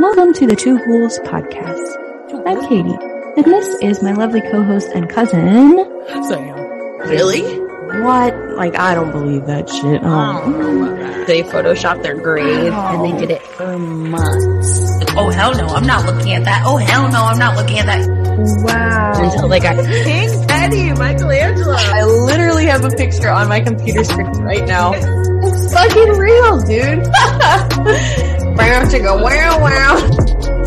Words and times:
Welcome 0.00 0.32
to 0.32 0.46
the 0.46 0.56
Two 0.56 0.78
Ghouls 0.86 1.18
podcast. 1.18 2.46
I'm 2.46 2.66
Katie, 2.68 2.96
and 3.36 3.44
this 3.44 3.76
is 3.82 4.02
my 4.02 4.12
lovely 4.12 4.40
co-host 4.40 4.88
and 4.94 5.10
cousin. 5.10 5.76
Sam. 6.24 6.56
Really? 7.00 7.69
What? 7.98 8.56
Like, 8.56 8.76
I 8.76 8.94
don't 8.94 9.10
believe 9.10 9.46
that 9.46 9.68
shit. 9.68 10.02
Um, 10.04 10.54
oh. 10.54 11.24
They 11.26 11.42
photoshopped 11.42 12.02
their 12.02 12.16
grave 12.16 12.72
and 12.72 13.04
they 13.04 13.20
did 13.20 13.30
it 13.30 13.42
for 13.42 13.78
months. 13.78 14.90
Oh 15.16 15.30
hell 15.30 15.54
no, 15.54 15.66
I'm 15.66 15.86
not 15.86 16.06
looking 16.06 16.32
at 16.32 16.44
that. 16.44 16.62
Oh 16.64 16.76
hell 16.76 17.10
no, 17.10 17.24
I'm 17.24 17.38
not 17.38 17.56
looking 17.56 17.78
at 17.78 17.86
that. 17.86 18.08
Wow. 18.64 19.12
Until 19.16 19.48
they 19.48 19.60
got 19.60 19.76
King 19.76 20.28
Eddie, 20.48 20.92
Michelangelo. 20.92 21.74
I 21.76 22.04
literally 22.04 22.66
have 22.66 22.84
a 22.84 22.90
picture 22.90 23.30
on 23.30 23.48
my 23.48 23.60
computer 23.60 24.04
screen 24.04 24.30
right 24.42 24.66
now. 24.66 24.92
It's 24.94 25.72
fucking 25.72 26.18
real, 26.18 26.58
dude. 26.60 27.06
wow, 28.56 28.82
chicka, 28.86 29.22
wow, 29.22 29.60
wow. 29.60 30.59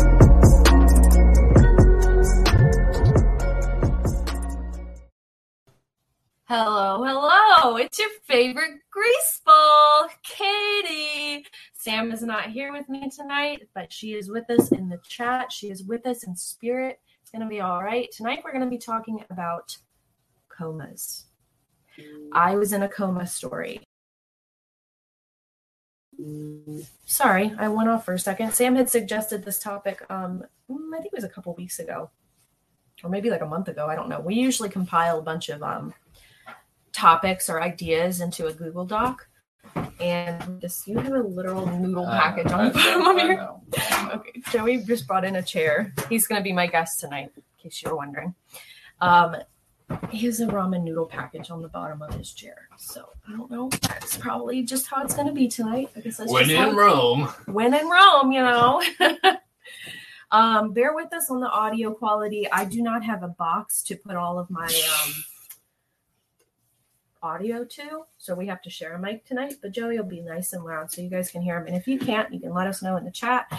Hello, 6.46 7.02
hello. 7.02 7.78
It's 7.78 7.98
your 7.98 8.10
favorite 8.26 8.80
greaseball, 8.94 10.10
Katie. 10.22 11.46
Sam 11.72 12.12
is 12.12 12.20
not 12.20 12.50
here 12.50 12.70
with 12.70 12.86
me 12.90 13.08
tonight, 13.08 13.66
but 13.74 13.90
she 13.90 14.12
is 14.12 14.28
with 14.28 14.50
us 14.50 14.70
in 14.70 14.90
the 14.90 15.00
chat. 15.08 15.50
She 15.50 15.70
is 15.70 15.84
with 15.84 16.06
us 16.06 16.24
in 16.24 16.36
spirit. 16.36 16.98
It's 17.22 17.30
going 17.30 17.40
to 17.40 17.48
be 17.48 17.62
all 17.62 17.82
right. 17.82 18.12
Tonight, 18.12 18.42
we're 18.44 18.52
going 18.52 18.62
to 18.62 18.68
be 18.68 18.76
talking 18.76 19.24
about 19.30 19.74
comas. 20.50 21.24
I 22.34 22.56
was 22.56 22.74
in 22.74 22.82
a 22.82 22.90
coma 22.90 23.26
story. 23.26 23.80
Sorry, 27.06 27.54
I 27.58 27.68
went 27.68 27.88
off 27.88 28.04
for 28.04 28.12
a 28.12 28.18
second. 28.18 28.52
Sam 28.52 28.76
had 28.76 28.90
suggested 28.90 29.46
this 29.46 29.60
topic, 29.60 30.04
um, 30.10 30.44
I 30.70 30.96
think 31.00 31.06
it 31.06 31.16
was 31.16 31.24
a 31.24 31.28
couple 31.30 31.54
weeks 31.54 31.78
ago, 31.78 32.10
or 33.02 33.08
maybe 33.08 33.30
like 33.30 33.40
a 33.40 33.46
month 33.46 33.68
ago. 33.68 33.86
I 33.86 33.94
don't 33.94 34.10
know. 34.10 34.20
We 34.20 34.34
usually 34.34 34.68
compile 34.68 35.18
a 35.18 35.22
bunch 35.22 35.48
of 35.48 35.62
um, 35.62 35.94
topics 36.94 37.50
or 37.50 37.60
ideas 37.60 38.20
into 38.20 38.46
a 38.46 38.52
Google 38.52 38.86
Doc. 38.86 39.26
And 40.00 40.60
this, 40.60 40.86
you 40.86 40.98
have 40.98 41.12
a 41.12 41.20
literal 41.20 41.66
noodle 41.66 42.06
package 42.06 42.50
on 42.52 42.66
the 42.66 42.70
bottom 42.72 43.06
of 43.06 43.26
your. 43.26 43.60
Okay, 44.14 44.42
Joey 44.50 44.78
just 44.78 45.06
brought 45.06 45.24
in 45.24 45.36
a 45.36 45.42
chair. 45.42 45.92
He's 46.08 46.26
going 46.26 46.38
to 46.38 46.44
be 46.44 46.52
my 46.52 46.66
guest 46.66 47.00
tonight, 47.00 47.32
in 47.36 47.42
case 47.60 47.82
you 47.82 47.90
were 47.90 47.96
wondering. 47.96 48.34
Um, 49.00 49.36
he 50.10 50.26
has 50.26 50.40
a 50.40 50.46
ramen 50.46 50.82
noodle 50.84 51.06
package 51.06 51.50
on 51.50 51.60
the 51.60 51.68
bottom 51.68 52.02
of 52.02 52.14
his 52.14 52.32
chair. 52.32 52.68
So 52.76 53.08
I 53.28 53.32
don't 53.32 53.50
know. 53.50 53.68
That's 53.82 54.16
probably 54.16 54.62
just 54.62 54.86
how 54.86 55.02
it's 55.02 55.14
going 55.14 55.26
to 55.26 55.32
be 55.32 55.48
tonight. 55.48 55.90
I 55.96 56.00
guess 56.00 56.18
that's 56.18 56.30
When 56.32 56.44
just 56.44 56.56
how 56.56 56.70
in 56.70 56.76
Rome. 56.76 57.22
when 57.46 57.74
in 57.74 57.88
Rome, 57.88 58.32
you 58.32 58.42
know. 58.42 58.82
um, 60.30 60.72
bear 60.72 60.94
with 60.94 61.12
us 61.12 61.30
on 61.30 61.40
the 61.40 61.50
audio 61.50 61.92
quality. 61.92 62.50
I 62.50 62.64
do 62.64 62.82
not 62.82 63.02
have 63.04 63.22
a 63.22 63.28
box 63.28 63.82
to 63.84 63.96
put 63.96 64.16
all 64.16 64.38
of 64.38 64.50
my 64.50 64.66
um, 64.66 65.12
audio 67.24 67.64
too. 67.64 68.04
so 68.18 68.34
we 68.34 68.46
have 68.46 68.60
to 68.62 68.70
share 68.70 68.94
a 68.94 68.98
mic 68.98 69.24
tonight. 69.24 69.54
But 69.62 69.72
Joey 69.72 69.96
will 69.96 70.04
be 70.04 70.20
nice 70.20 70.52
and 70.52 70.62
loud 70.62 70.92
so 70.92 71.00
you 71.00 71.08
guys 71.08 71.30
can 71.30 71.42
hear 71.42 71.56
him. 71.56 71.66
And 71.66 71.74
if 71.74 71.88
you 71.88 71.98
can't, 71.98 72.32
you 72.32 72.38
can 72.38 72.52
let 72.52 72.66
us 72.66 72.82
know 72.82 72.96
in 72.96 73.04
the 73.04 73.10
chat. 73.10 73.50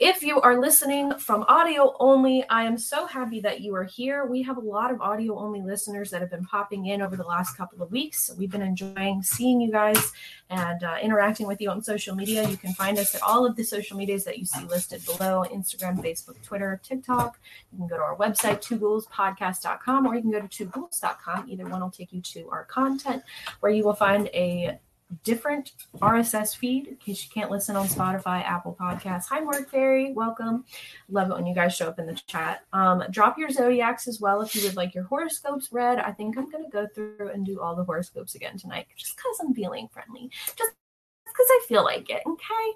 If 0.00 0.22
you 0.22 0.40
are 0.40 0.58
listening 0.58 1.14
from 1.18 1.44
audio 1.48 1.94
only, 2.00 2.44
I 2.48 2.64
am 2.64 2.78
so 2.78 3.06
happy 3.06 3.40
that 3.40 3.60
you 3.60 3.74
are 3.74 3.84
here. 3.84 4.24
We 4.24 4.42
have 4.42 4.56
a 4.56 4.60
lot 4.60 4.90
of 4.90 5.00
audio 5.00 5.38
only 5.38 5.60
listeners 5.62 6.10
that 6.10 6.20
have 6.20 6.30
been 6.30 6.44
popping 6.44 6.86
in 6.86 7.02
over 7.02 7.14
the 7.14 7.24
last 7.24 7.56
couple 7.56 7.82
of 7.82 7.92
weeks. 7.92 8.30
We've 8.36 8.50
been 8.50 8.62
enjoying 8.62 9.22
seeing 9.22 9.60
you 9.60 9.70
guys 9.70 10.12
and 10.50 10.82
uh, 10.82 10.96
interacting 11.02 11.46
with 11.46 11.60
you 11.60 11.70
on 11.70 11.82
social 11.82 12.16
media. 12.16 12.48
You 12.48 12.56
can 12.56 12.72
find 12.72 12.98
us 12.98 13.14
at 13.14 13.22
all 13.22 13.46
of 13.46 13.54
the 13.54 13.62
social 13.62 13.96
medias 13.96 14.24
that 14.24 14.38
you 14.38 14.46
see 14.46 14.64
listed 14.64 15.04
below 15.04 15.44
Instagram, 15.52 16.02
Facebook, 16.02 16.42
Twitter, 16.42 16.80
TikTok. 16.82 17.38
You 17.72 17.78
can 17.78 17.86
go 17.86 17.96
to 17.96 18.02
our 18.02 18.16
website, 18.16 18.60
twoghouls.podcast.com, 18.62 20.06
or 20.06 20.14
you 20.16 20.22
can 20.22 20.30
go 20.30 20.40
to 20.40 20.66
twoghouls.com. 20.66 21.50
Either 21.50 21.64
one 21.66 21.80
will 21.80 21.90
take 21.90 22.12
you 22.12 22.22
to 22.22 22.48
our 22.50 22.64
content 22.64 23.22
where 23.60 23.70
you 23.70 23.84
will 23.84 23.94
find 23.94 24.28
a 24.28 24.78
different 25.24 25.72
RSS 25.96 26.56
feed 26.56 26.86
in 26.86 26.96
case 26.96 27.24
you 27.24 27.30
can't 27.32 27.50
listen 27.50 27.76
on 27.76 27.86
Spotify, 27.86 28.42
Apple 28.44 28.76
Podcasts. 28.78 29.26
Hi, 29.28 29.40
Mark 29.40 29.70
Ferry. 29.70 30.12
Welcome. 30.12 30.64
Love 31.08 31.30
it 31.30 31.34
when 31.34 31.46
you 31.46 31.54
guys 31.54 31.74
show 31.74 31.88
up 31.88 31.98
in 31.98 32.06
the 32.06 32.14
chat. 32.26 32.62
Um, 32.72 33.02
drop 33.10 33.38
your 33.38 33.50
zodiacs 33.50 34.08
as 34.08 34.20
well 34.20 34.42
if 34.42 34.54
you 34.54 34.62
would 34.62 34.76
like 34.76 34.94
your 34.94 35.04
horoscopes 35.04 35.68
read. 35.72 35.98
I 35.98 36.12
think 36.12 36.36
I'm 36.36 36.50
going 36.50 36.64
to 36.64 36.70
go 36.70 36.86
through 36.94 37.30
and 37.32 37.44
do 37.44 37.60
all 37.60 37.74
the 37.74 37.84
horoscopes 37.84 38.34
again 38.34 38.58
tonight 38.58 38.86
just 38.96 39.16
because 39.16 39.38
I'm 39.40 39.54
feeling 39.54 39.88
friendly. 39.92 40.30
Just 40.56 40.72
because 41.32 41.46
I 41.50 41.64
feel 41.68 41.84
like 41.84 42.10
it. 42.10 42.22
Okay. 42.26 42.72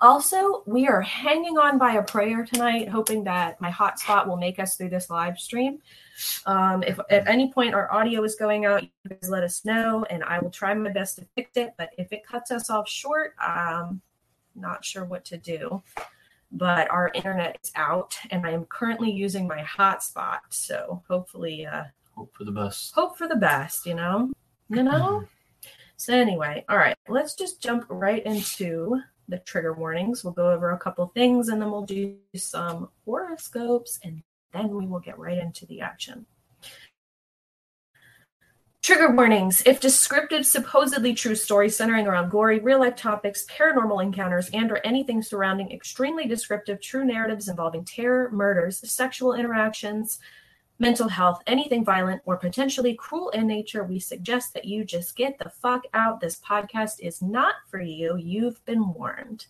Also, 0.00 0.62
we 0.66 0.88
are 0.88 1.02
hanging 1.02 1.58
on 1.58 1.78
by 1.78 1.92
a 1.92 2.02
prayer 2.02 2.44
tonight, 2.44 2.88
hoping 2.88 3.22
that 3.24 3.60
my 3.60 3.70
hotspot 3.70 4.26
will 4.26 4.36
make 4.38 4.58
us 4.58 4.76
through 4.76 4.88
this 4.88 5.10
live 5.10 5.38
stream. 5.38 5.78
Um, 6.46 6.82
if 6.82 6.98
at 7.10 7.28
any 7.28 7.52
point 7.52 7.74
our 7.74 7.92
audio 7.92 8.24
is 8.24 8.34
going 8.36 8.64
out, 8.64 8.82
you 8.82 8.88
guys 9.08 9.28
let 9.30 9.42
us 9.42 9.64
know, 9.64 10.04
and 10.10 10.24
I 10.24 10.38
will 10.38 10.50
try 10.50 10.72
my 10.74 10.90
best 10.90 11.16
to 11.18 11.26
fix 11.34 11.50
it. 11.56 11.74
But 11.76 11.90
if 11.98 12.12
it 12.12 12.26
cuts 12.26 12.50
us 12.50 12.70
off 12.70 12.88
short, 12.88 13.34
um, 13.46 14.00
not 14.54 14.84
sure 14.84 15.04
what 15.04 15.24
to 15.26 15.36
do. 15.36 15.82
But 16.52 16.90
our 16.90 17.12
internet 17.14 17.58
is 17.62 17.70
out, 17.76 18.16
and 18.30 18.44
I 18.46 18.50
am 18.50 18.64
currently 18.64 19.10
using 19.10 19.46
my 19.46 19.62
hotspot. 19.62 20.40
So 20.50 21.02
hopefully, 21.08 21.66
uh, 21.66 21.84
Hope 22.16 22.34
for 22.34 22.44
the 22.44 22.52
best. 22.52 22.92
hope 22.94 23.16
for 23.16 23.28
the 23.28 23.36
best. 23.36 23.86
You 23.86 23.94
know, 23.94 24.30
you 24.68 24.82
know. 24.82 25.24
So 26.00 26.14
anyway, 26.14 26.64
all 26.70 26.78
right, 26.78 26.96
let's 27.10 27.34
just 27.34 27.60
jump 27.60 27.84
right 27.90 28.24
into 28.24 29.02
the 29.28 29.36
trigger 29.40 29.74
warnings. 29.74 30.24
We'll 30.24 30.32
go 30.32 30.50
over 30.50 30.70
a 30.70 30.78
couple 30.78 31.06
things, 31.08 31.50
and 31.50 31.60
then 31.60 31.70
we'll 31.70 31.84
do 31.84 32.16
some 32.34 32.88
horoscopes, 33.04 34.00
and 34.02 34.22
then 34.54 34.70
we 34.70 34.86
will 34.86 35.00
get 35.00 35.18
right 35.18 35.36
into 35.36 35.66
the 35.66 35.82
action. 35.82 36.24
Trigger 38.80 39.14
warnings. 39.14 39.62
If 39.66 39.80
descriptive, 39.80 40.46
supposedly 40.46 41.12
true 41.12 41.34
stories 41.34 41.76
centering 41.76 42.06
around 42.06 42.30
gory, 42.30 42.60
real 42.60 42.80
life 42.80 42.96
topics, 42.96 43.44
paranormal 43.50 44.02
encounters, 44.02 44.48
and 44.54 44.72
or 44.72 44.80
anything 44.86 45.20
surrounding 45.20 45.70
extremely 45.70 46.26
descriptive 46.26 46.80
true 46.80 47.04
narratives 47.04 47.50
involving 47.50 47.84
terror, 47.84 48.30
murders, 48.32 48.80
sexual 48.90 49.34
interactions, 49.34 50.18
mental 50.80 51.08
health, 51.08 51.42
anything 51.46 51.84
violent 51.84 52.22
or 52.24 52.36
potentially 52.36 52.94
cruel 52.94 53.28
in 53.30 53.46
nature, 53.46 53.84
we 53.84 54.00
suggest 54.00 54.54
that 54.54 54.64
you 54.64 54.84
just 54.84 55.14
get 55.14 55.38
the 55.38 55.50
fuck 55.50 55.84
out. 55.94 56.20
This 56.20 56.40
podcast 56.40 57.00
is 57.00 57.22
not 57.22 57.54
for 57.68 57.80
you. 57.80 58.16
You've 58.16 58.64
been 58.64 58.92
warned. 58.94 59.46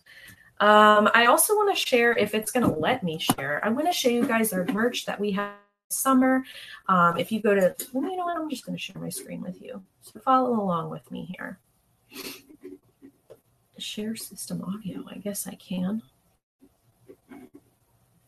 Um, 0.59 1.09
I 1.15 1.25
also 1.25 1.55
want 1.55 1.75
to 1.75 1.87
share, 1.87 2.11
if 2.11 2.35
it's 2.35 2.51
going 2.51 2.69
to 2.69 2.79
let 2.79 3.01
me 3.01 3.17
share, 3.17 3.65
I 3.65 3.69
want 3.69 3.87
to 3.87 3.93
show 3.93 4.09
you 4.09 4.27
guys 4.27 4.53
our 4.53 4.65
merch 4.65 5.05
that 5.05 5.19
we 5.19 5.31
have 5.31 5.53
summer. 5.89 6.43
Um, 6.87 7.17
if 7.17 7.31
you 7.31 7.41
go 7.41 7.55
to, 7.55 7.75
well, 7.93 8.09
you 8.09 8.17
know 8.17 8.25
what? 8.25 8.37
I'm 8.37 8.49
just 8.49 8.65
going 8.65 8.77
to 8.77 8.81
share 8.81 9.01
my 9.01 9.09
screen 9.09 9.41
with 9.41 9.59
you. 9.61 9.81
So 10.01 10.19
follow 10.19 10.51
along 10.51 10.91
with 10.91 11.09
me 11.09 11.33
here. 11.35 11.59
Share 13.79 14.15
system 14.15 14.61
audio. 14.61 15.03
I 15.09 15.17
guess 15.17 15.47
I 15.47 15.55
can. 15.55 16.03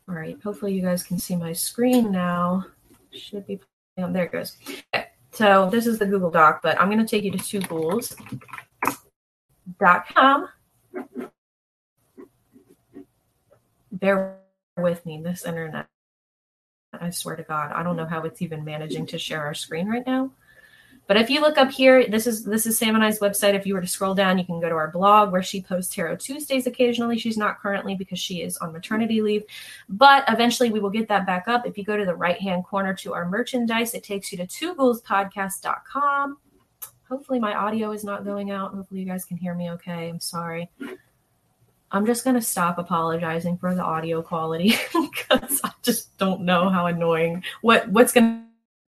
All 0.09 0.16
right. 0.16 0.42
Hopefully, 0.44 0.74
you 0.74 0.81
guys 0.81 1.03
can 1.03 1.19
see 1.19 1.36
my 1.36 1.53
screen 1.53 2.12
now. 2.12 2.66
Should 3.13 3.47
be. 3.47 3.59
There 3.96 4.24
it 4.24 4.31
goes. 4.31 4.57
Okay. 4.94 5.07
So 5.31 5.69
this 5.69 5.88
is 5.88 6.00
the 6.00 6.06
Google 6.06 6.31
Doc, 6.31 6.62
but 6.62 6.79
I'm 6.79 6.90
going 6.90 7.00
to 7.00 7.06
take 7.06 7.24
you 7.24 7.31
to 7.31 7.38
two 7.38 7.59
ghouls.com. 7.62 8.19
Bear 13.91 14.38
with 14.78 15.06
me, 15.06 15.22
this 15.22 15.46
internet. 15.46 15.88
I 16.94 17.09
swear 17.09 17.35
to 17.35 17.44
God, 17.44 17.72
I 17.72 17.84
don't 17.84 17.96
know 17.96 18.06
how 18.06 18.22
it's 18.24 18.41
even 18.41 18.63
managing 18.63 19.07
to 19.07 19.18
share 19.18 19.44
our 19.44 19.53
screen 19.56 19.88
right 19.88 20.06
now. 20.06 20.31
But 21.06 21.18
if 21.18 21.30
you 21.30 21.41
look 21.41 21.58
up 21.58 21.69
here, 21.69 22.08
this 22.08 22.25
is 22.28 22.46
this 22.46 22.66
is 22.66 22.78
Sam 22.78 22.96
and 22.96 23.03
I's 23.03 23.19
website. 23.19 23.56
If 23.56 23.66
you 23.66 23.74
were 23.74 23.81
to 23.81 23.88
scroll 23.88 24.16
down, 24.16 24.38
you 24.38 24.46
can 24.46 24.62
go 24.62 24.69
to 24.69 24.75
our 24.75 24.90
blog 24.90 25.31
where 25.31 25.44
she 25.44 25.62
posts 25.62 25.94
Tarot 25.94 26.16
Tuesdays 26.18 26.66
occasionally. 26.66 27.18
She's 27.18 27.38
not 27.38 27.59
currently 27.59 27.95
because 27.95 28.19
she 28.19 28.42
is 28.42 28.57
on 28.57 28.72
maternity 28.72 29.22
leave, 29.22 29.44
but 29.89 30.24
eventually 30.30 30.72
we 30.72 30.80
will 30.80 30.89
get 30.89 31.10
that 31.10 31.25
back 31.25 31.48
up. 31.48 31.68
If 31.68 31.78
you 31.78 31.83
go 31.83 31.98
to 31.98 32.06
the 32.06 32.16
right 32.16 32.39
hand 32.39 32.63
corner 32.63 32.94
to 32.95 33.13
our 33.13 33.28
merchandise, 33.28 33.94
it 33.94 34.04
takes 34.04 34.31
you 34.31 34.38
to 34.38 34.48
twoghouls.podcast.com. 34.48 36.38
Hopefully 37.10 37.39
my 37.39 37.54
audio 37.54 37.92
is 37.92 38.06
not 38.06 38.24
going 38.24 38.51
out. 38.51 38.74
Hopefully 38.74 39.01
you 39.01 39.06
guys 39.06 39.25
can 39.25 39.36
hear 39.38 39.54
me 39.54 39.72
okay. 39.72 40.07
I'm 40.07 40.22
sorry. 40.22 40.72
I'm 41.92 42.06
just 42.07 42.24
gonna 42.24 42.42
stop 42.42 42.80
apologizing 42.80 43.57
for 43.57 43.75
the 43.75 43.83
audio 43.83 44.22
quality 44.24 44.75
because 44.94 45.62
I 45.63 45.72
just 45.83 46.18
don't 46.18 46.42
know 46.42 46.69
how 46.69 46.88
annoying 46.88 47.44
what 47.62 47.88
what's 47.89 48.13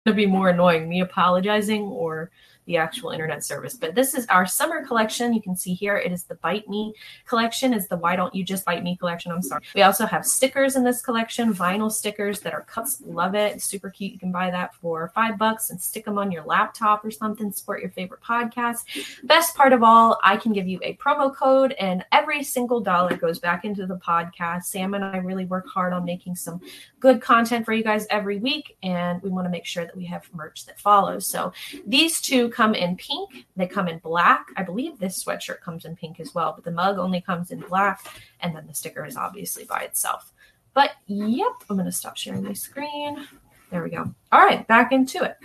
gonna 0.08 0.16
be 0.16 0.26
more 0.26 0.50
annoying, 0.50 0.88
me 0.88 1.02
apologizing 1.02 1.84
or 1.84 2.32
the 2.68 2.78
actual 2.78 3.10
internet 3.10 3.44
service. 3.44 3.74
But 3.74 3.96
this 3.96 4.14
is 4.14 4.28
our 4.28 4.46
summer 4.46 4.86
collection. 4.86 5.34
You 5.34 5.42
can 5.42 5.56
see 5.56 5.74
here 5.74 5.98
it 5.98 6.12
is 6.12 6.26
the 6.26 6.36
Bite 6.36 6.70
Me 6.70 6.94
collection. 7.26 7.74
Is 7.74 7.88
the 7.88 7.98
Why 7.98 8.16
Don't 8.16 8.36
You 8.36 8.44
Just 8.44 8.66
Bite 8.66 8.84
Me 8.84 8.96
collection. 8.96 9.32
I'm 9.32 9.42
sorry. 9.42 9.64
We 9.74 9.82
also 9.82 10.06
have 10.06 10.26
stickers 10.26 10.76
in 10.76 10.84
this 10.84 11.02
collection, 11.02 11.54
vinyl 11.54 11.92
stickers 11.92 12.42
that 12.42 12.54
are 12.54 12.62
cuts. 12.62 13.02
Love 13.06 13.34
it. 13.34 13.62
Super 13.62 13.90
cute. 13.90 14.12
You 14.12 14.20
can 14.20 14.32
buy 14.32 14.52
that 14.52 14.76
for 14.76 15.12
five 15.16 15.38
bucks 15.38 15.70
and 15.70 15.82
stick 15.82 16.06
them 16.06 16.18
on 16.18 16.32
your 16.32 16.44
laptop 16.44 17.04
or 17.04 17.12
something. 17.12 17.52
Support 17.52 17.82
your 17.82 17.92
favorite 17.92 18.22
podcast. 18.22 18.84
Best 19.24 19.56
part 19.56 19.74
of 19.74 19.82
all, 19.82 20.20
I 20.24 20.38
can 20.38 20.54
give 20.54 20.68
you 20.68 20.80
a 20.84 20.96
promo 20.96 21.34
code, 21.34 21.72
and 21.80 22.04
every 22.12 22.44
single 22.44 22.82
dollar 22.82 23.16
goes 23.16 23.40
back 23.40 23.64
into 23.64 23.86
the 23.86 23.96
podcast. 23.96 24.66
Sam 24.66 24.94
and 24.94 25.04
I 25.04 25.18
really 25.18 25.46
work 25.46 25.68
hard 25.68 25.94
on 25.94 26.04
making 26.04 26.36
some 26.36 26.62
good 27.00 27.22
content 27.22 27.66
for 27.66 27.74
you 27.74 27.84
guys 27.84 28.06
every 28.10 28.40
week, 28.40 28.78
and 28.84 29.22
we 29.22 29.30
want 29.30 29.46
to 29.46 29.50
make 29.50 29.66
sure 29.66 29.86
that 29.86 29.96
we 29.96 30.06
have 30.06 30.30
merch 30.34 30.66
that 30.66 30.80
follows. 30.80 31.26
So 31.26 31.54
these 31.86 32.20
two 32.20 32.50
come 32.58 32.74
in 32.74 32.98
pink, 32.98 33.46
they 33.56 33.68
come 33.68 33.88
in 33.88 34.00
black. 34.00 34.48
I 34.58 34.64
believe 34.64 34.98
this 34.98 35.24
sweatshirt 35.24 35.62
comes 35.62 35.86
in 35.86 35.96
pink 35.96 36.20
as 36.20 36.34
well, 36.34 36.54
but 36.56 36.64
the 36.66 36.72
mug 36.72 36.98
only 36.98 37.22
comes 37.22 37.52
in 37.52 37.60
black, 37.60 38.00
and 38.40 38.56
then 38.56 38.66
the 38.66 38.74
sticker 38.74 39.06
is 39.06 39.16
obviously 39.16 39.64
by 39.64 39.82
itself. 39.82 40.34
But 40.74 40.92
yep, 41.06 41.54
I'm 41.70 41.76
going 41.76 41.86
to 41.86 41.92
stop 41.92 42.18
sharing 42.18 42.44
my 42.44 42.54
screen. 42.54 43.28
There 43.70 43.84
we 43.84 43.92
go. 43.92 44.12
All 44.32 44.40
right, 44.40 44.66
back 44.68 44.92
into 44.92 45.24
it. 45.24 45.38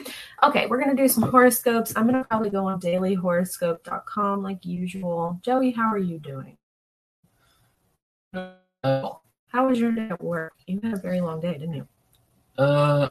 Okay, 0.43 0.67
we're 0.67 0.83
going 0.83 0.97
to 0.97 1.03
do 1.03 1.09
some 1.09 1.25
horoscopes. 1.25 1.93
I'm 1.97 2.07
going 2.09 2.23
to 2.23 2.27
probably 2.29 2.49
go 2.51 2.67
on 2.67 2.81
dailyhoroscope.com 2.81 4.43
like 4.43 4.65
usual. 4.65 5.39
Joey, 5.43 5.71
how 5.73 5.93
are 5.93 5.99
you 5.99 6.19
doing? 6.19 6.57
Uh, 8.33 9.11
How 9.49 9.69
was 9.69 9.79
your 9.79 9.93
day 9.93 10.09
at 10.09 10.23
work? 10.23 10.55
You 10.67 10.81
had 10.83 10.95
a 10.95 10.97
very 10.97 11.21
long 11.21 11.41
day, 11.41 11.53
didn't 11.53 11.75
you? 11.75 11.87
uh, 12.57 13.09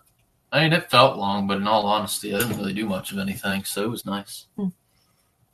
I 0.51 0.63
mean, 0.63 0.73
it 0.73 0.91
felt 0.91 1.17
long, 1.17 1.47
but 1.47 1.57
in 1.57 1.67
all 1.67 1.85
honesty, 1.85 2.35
I 2.35 2.39
didn't 2.39 2.57
really 2.57 2.73
do 2.73 2.85
much 2.85 3.11
of 3.11 3.19
anything, 3.19 3.63
so 3.63 3.83
it 3.83 3.89
was 3.89 4.05
nice. 4.05 4.47
Hmm. 4.57 4.67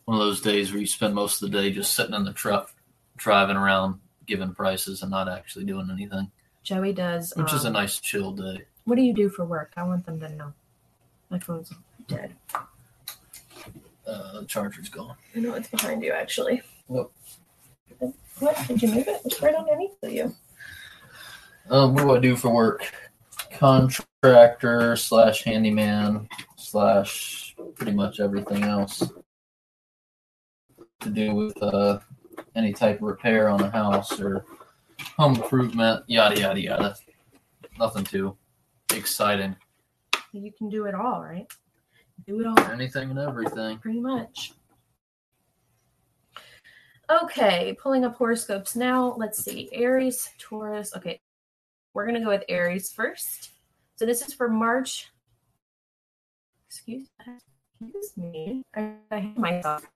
One 0.06 0.18
of 0.18 0.26
those 0.26 0.42
days 0.42 0.72
where 0.72 0.80
you 0.82 0.88
spend 0.88 1.14
most 1.14 1.42
of 1.42 1.52
the 1.52 1.58
day 1.58 1.72
just 1.72 1.94
sitting 1.94 2.16
in 2.16 2.24
the 2.24 2.34
truck, 2.34 2.74
driving 3.16 3.58
around, 3.58 4.00
giving 4.26 4.56
prices, 4.56 5.02
and 5.04 5.12
not 5.12 5.30
actually 5.30 5.66
doing 5.66 5.90
anything, 5.92 6.32
Joey 6.64 6.94
does. 6.94 7.34
which 7.36 7.54
is 7.54 7.66
a 7.66 7.68
um, 7.68 7.74
nice 7.74 8.00
chill 8.00 8.32
day. 8.32 8.64
What 8.86 8.96
do 8.96 9.02
you 9.04 9.14
do 9.14 9.30
for 9.30 9.46
work? 9.46 9.74
I 9.78 9.84
want 9.84 10.06
them 10.06 10.20
to 10.20 10.30
know. 10.30 10.54
My 11.30 11.40
phone's 11.40 11.72
dead. 12.08 12.34
Uh, 14.08 14.40
the 14.40 14.46
charger's 14.48 14.90
gone. 14.90 15.16
I 15.36 15.40
know 15.40 15.54
it's 15.54 15.68
behind 15.68 16.02
you, 16.02 16.14
actually. 16.14 16.62
What? 16.88 17.10
What? 18.40 18.68
Did 18.68 18.82
you 18.82 18.90
move 18.90 19.08
it? 19.08 19.22
It's 19.26 19.42
right 19.42 19.54
underneath 19.54 19.92
of 20.02 20.12
you. 20.12 20.36
Um, 21.70 21.94
what 21.94 22.04
do 22.04 22.16
I 22.16 22.20
do 22.20 22.36
for 22.38 22.50
work? 22.50 22.92
Contractor 24.24 24.96
slash 24.96 25.44
handyman 25.44 26.28
slash 26.56 27.56
pretty 27.76 27.92
much 27.92 28.20
everything 28.20 28.64
else 28.64 29.04
to 31.02 31.10
do 31.10 31.36
with 31.36 31.62
uh, 31.62 32.00
any 32.56 32.74
type 32.74 32.98
of 32.98 33.04
repair 33.04 33.48
on 33.48 33.62
a 33.62 33.70
house 33.70 34.20
or 34.20 34.44
home 35.18 35.36
improvement, 35.36 36.04
yada 36.08 36.40
yada 36.40 36.60
yada. 36.60 36.96
Nothing 37.78 38.04
too 38.04 38.36
exciting. 38.92 39.56
You 40.32 40.52
can 40.52 40.70
do 40.70 40.86
it 40.86 40.96
all, 40.96 41.22
right? 41.22 41.46
Do 42.26 42.40
it 42.42 42.48
all. 42.48 42.60
Anything 42.72 43.12
and 43.12 43.20
everything. 43.20 43.78
pretty 43.78 44.00
much. 44.00 44.54
Okay, 47.10 47.78
pulling 47.80 48.04
up 48.04 48.16
horoscopes 48.16 48.76
now. 48.76 49.14
Let's 49.18 49.44
see. 49.44 49.70
Aries, 49.72 50.30
Taurus. 50.40 50.96
Okay, 50.96 51.22
we're 51.94 52.06
going 52.06 52.16
to 52.16 52.22
go 52.22 52.30
with 52.30 52.44
Aries 52.50 52.92
first. 52.92 53.52
So 53.98 54.06
this 54.06 54.22
is 54.22 54.32
for 54.32 54.48
March. 54.48 55.12
Excuse, 56.70 57.08
excuse 57.20 58.16
me. 58.16 58.64
I, 58.76 58.92
I 59.10 59.20
hate 59.20 59.38
myself. 59.38 59.88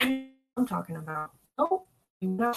I'm 0.00 0.66
talking 0.66 0.96
about. 0.96 1.32
Oh, 1.58 1.82
not. 2.22 2.56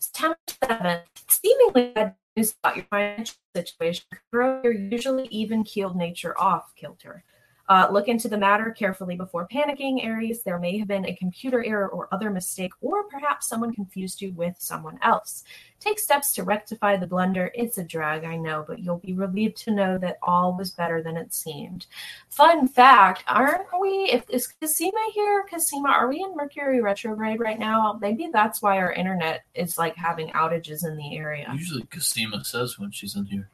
September 0.00 0.38
7th. 0.64 1.02
Seemingly 1.28 1.92
bad 1.94 2.16
news 2.36 2.56
about 2.62 2.76
your 2.76 2.86
financial 2.86 3.36
situation 3.54 4.04
could 4.10 4.20
throw 4.32 4.60
your 4.64 4.72
usually 4.72 5.28
even 5.28 5.62
keeled 5.62 5.94
nature 5.94 6.36
off 6.36 6.74
kilter. 6.74 7.22
Uh, 7.70 7.86
look 7.92 8.08
into 8.08 8.28
the 8.28 8.36
matter 8.36 8.72
carefully 8.72 9.14
before 9.14 9.46
panicking, 9.46 10.04
Aries. 10.04 10.42
There 10.42 10.58
may 10.58 10.76
have 10.78 10.88
been 10.88 11.06
a 11.06 11.14
computer 11.14 11.64
error 11.64 11.88
or 11.88 12.08
other 12.10 12.28
mistake, 12.28 12.72
or 12.80 13.04
perhaps 13.04 13.46
someone 13.46 13.72
confused 13.72 14.20
you 14.20 14.32
with 14.32 14.56
someone 14.58 14.98
else. 15.02 15.44
Take 15.78 16.00
steps 16.00 16.32
to 16.32 16.42
rectify 16.42 16.96
the 16.96 17.06
blunder. 17.06 17.52
It's 17.54 17.78
a 17.78 17.84
drag, 17.84 18.24
I 18.24 18.34
know, 18.36 18.64
but 18.66 18.80
you'll 18.80 18.98
be 18.98 19.12
relieved 19.12 19.56
to 19.58 19.70
know 19.70 19.98
that 19.98 20.18
all 20.20 20.56
was 20.56 20.72
better 20.72 21.00
than 21.00 21.16
it 21.16 21.32
seemed. 21.32 21.86
Fun 22.28 22.66
fact 22.66 23.22
aren't 23.28 23.68
we, 23.80 24.10
if 24.10 24.28
is 24.28 24.52
Casima 24.60 25.12
here? 25.14 25.46
Casima, 25.48 25.90
are 25.90 26.08
we 26.08 26.24
in 26.24 26.34
Mercury 26.34 26.80
retrograde 26.80 27.38
right 27.38 27.60
now? 27.60 27.96
Maybe 28.00 28.30
that's 28.32 28.60
why 28.60 28.78
our 28.78 28.92
internet 28.92 29.44
is 29.54 29.78
like 29.78 29.94
having 29.94 30.30
outages 30.30 30.84
in 30.84 30.96
the 30.96 31.16
area. 31.16 31.48
Usually, 31.56 31.84
Casima 31.84 32.44
says 32.44 32.80
when 32.80 32.90
she's 32.90 33.14
in 33.14 33.26
here. 33.26 33.48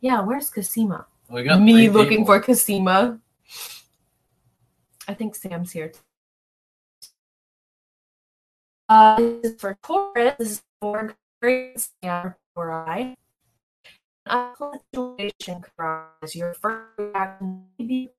Yeah, 0.00 0.20
where's 0.20 0.50
Casima? 0.50 1.04
We 1.30 1.44
got 1.44 1.62
Me 1.62 1.88
looking 1.88 2.26
people. 2.26 2.26
for 2.26 2.40
Casima. 2.40 3.20
I 5.08 5.14
think 5.14 5.34
Sam's 5.34 5.72
here. 5.72 5.92
Uh, 8.88 9.16
this 9.16 9.52
is 9.52 9.60
for 9.60 9.76
Taurus. 9.82 10.34
This 10.38 10.50
is 10.50 10.62
for 10.80 11.16
and 12.02 12.34
for 12.54 12.72
I. 12.72 13.16
Situation 14.94 15.64
your 16.34 16.54
first 16.54 16.86
reaction 16.96 17.64
may 17.78 17.84
be 17.84 18.10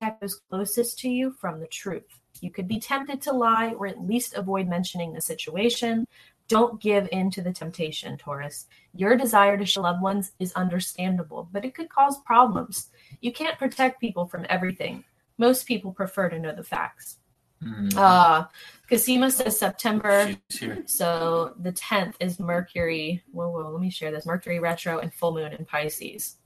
closest 0.49 0.99
to 0.99 1.09
you 1.09 1.31
from 1.31 1.61
the 1.61 1.67
truth. 1.67 2.19
You 2.41 2.51
could 2.51 2.67
be 2.67 2.79
tempted 2.79 3.21
to 3.21 3.31
lie 3.31 3.73
or 3.77 3.87
at 3.87 4.01
least 4.01 4.33
avoid 4.33 4.67
mentioning 4.67 5.13
the 5.13 5.21
situation. 5.21 6.05
Don't 6.49 6.81
give 6.81 7.07
in 7.13 7.31
to 7.31 7.41
the 7.41 7.53
temptation, 7.53 8.17
Taurus. 8.17 8.67
Your 8.93 9.15
desire 9.15 9.57
to 9.57 9.65
show 9.65 9.81
loved 9.81 10.01
ones 10.01 10.33
is 10.39 10.51
understandable, 10.53 11.47
but 11.53 11.63
it 11.63 11.73
could 11.73 11.87
cause 11.87 12.19
problems. 12.25 12.89
You 13.21 13.31
can't 13.31 13.57
protect 13.57 14.01
people 14.01 14.25
from 14.25 14.45
everything. 14.49 15.05
Most 15.37 15.65
people 15.65 15.91
prefer 15.91 16.29
to 16.29 16.39
know 16.39 16.53
the 16.53 16.63
facts. 16.63 17.17
Mhm. 17.63 17.95
Uh, 17.95 18.47
Casima 18.89 19.31
says 19.31 19.57
September. 19.57 20.35
So 20.85 21.53
the 21.59 21.71
10th 21.71 22.15
is 22.19 22.39
Mercury. 22.39 23.23
Whoa, 23.31 23.49
whoa, 23.49 23.71
let 23.71 23.81
me 23.81 23.89
share 23.89 24.11
this. 24.11 24.25
Mercury 24.25 24.59
retro 24.59 24.99
and 24.99 25.13
full 25.13 25.33
moon 25.33 25.53
in 25.53 25.65
Pisces. 25.65 26.37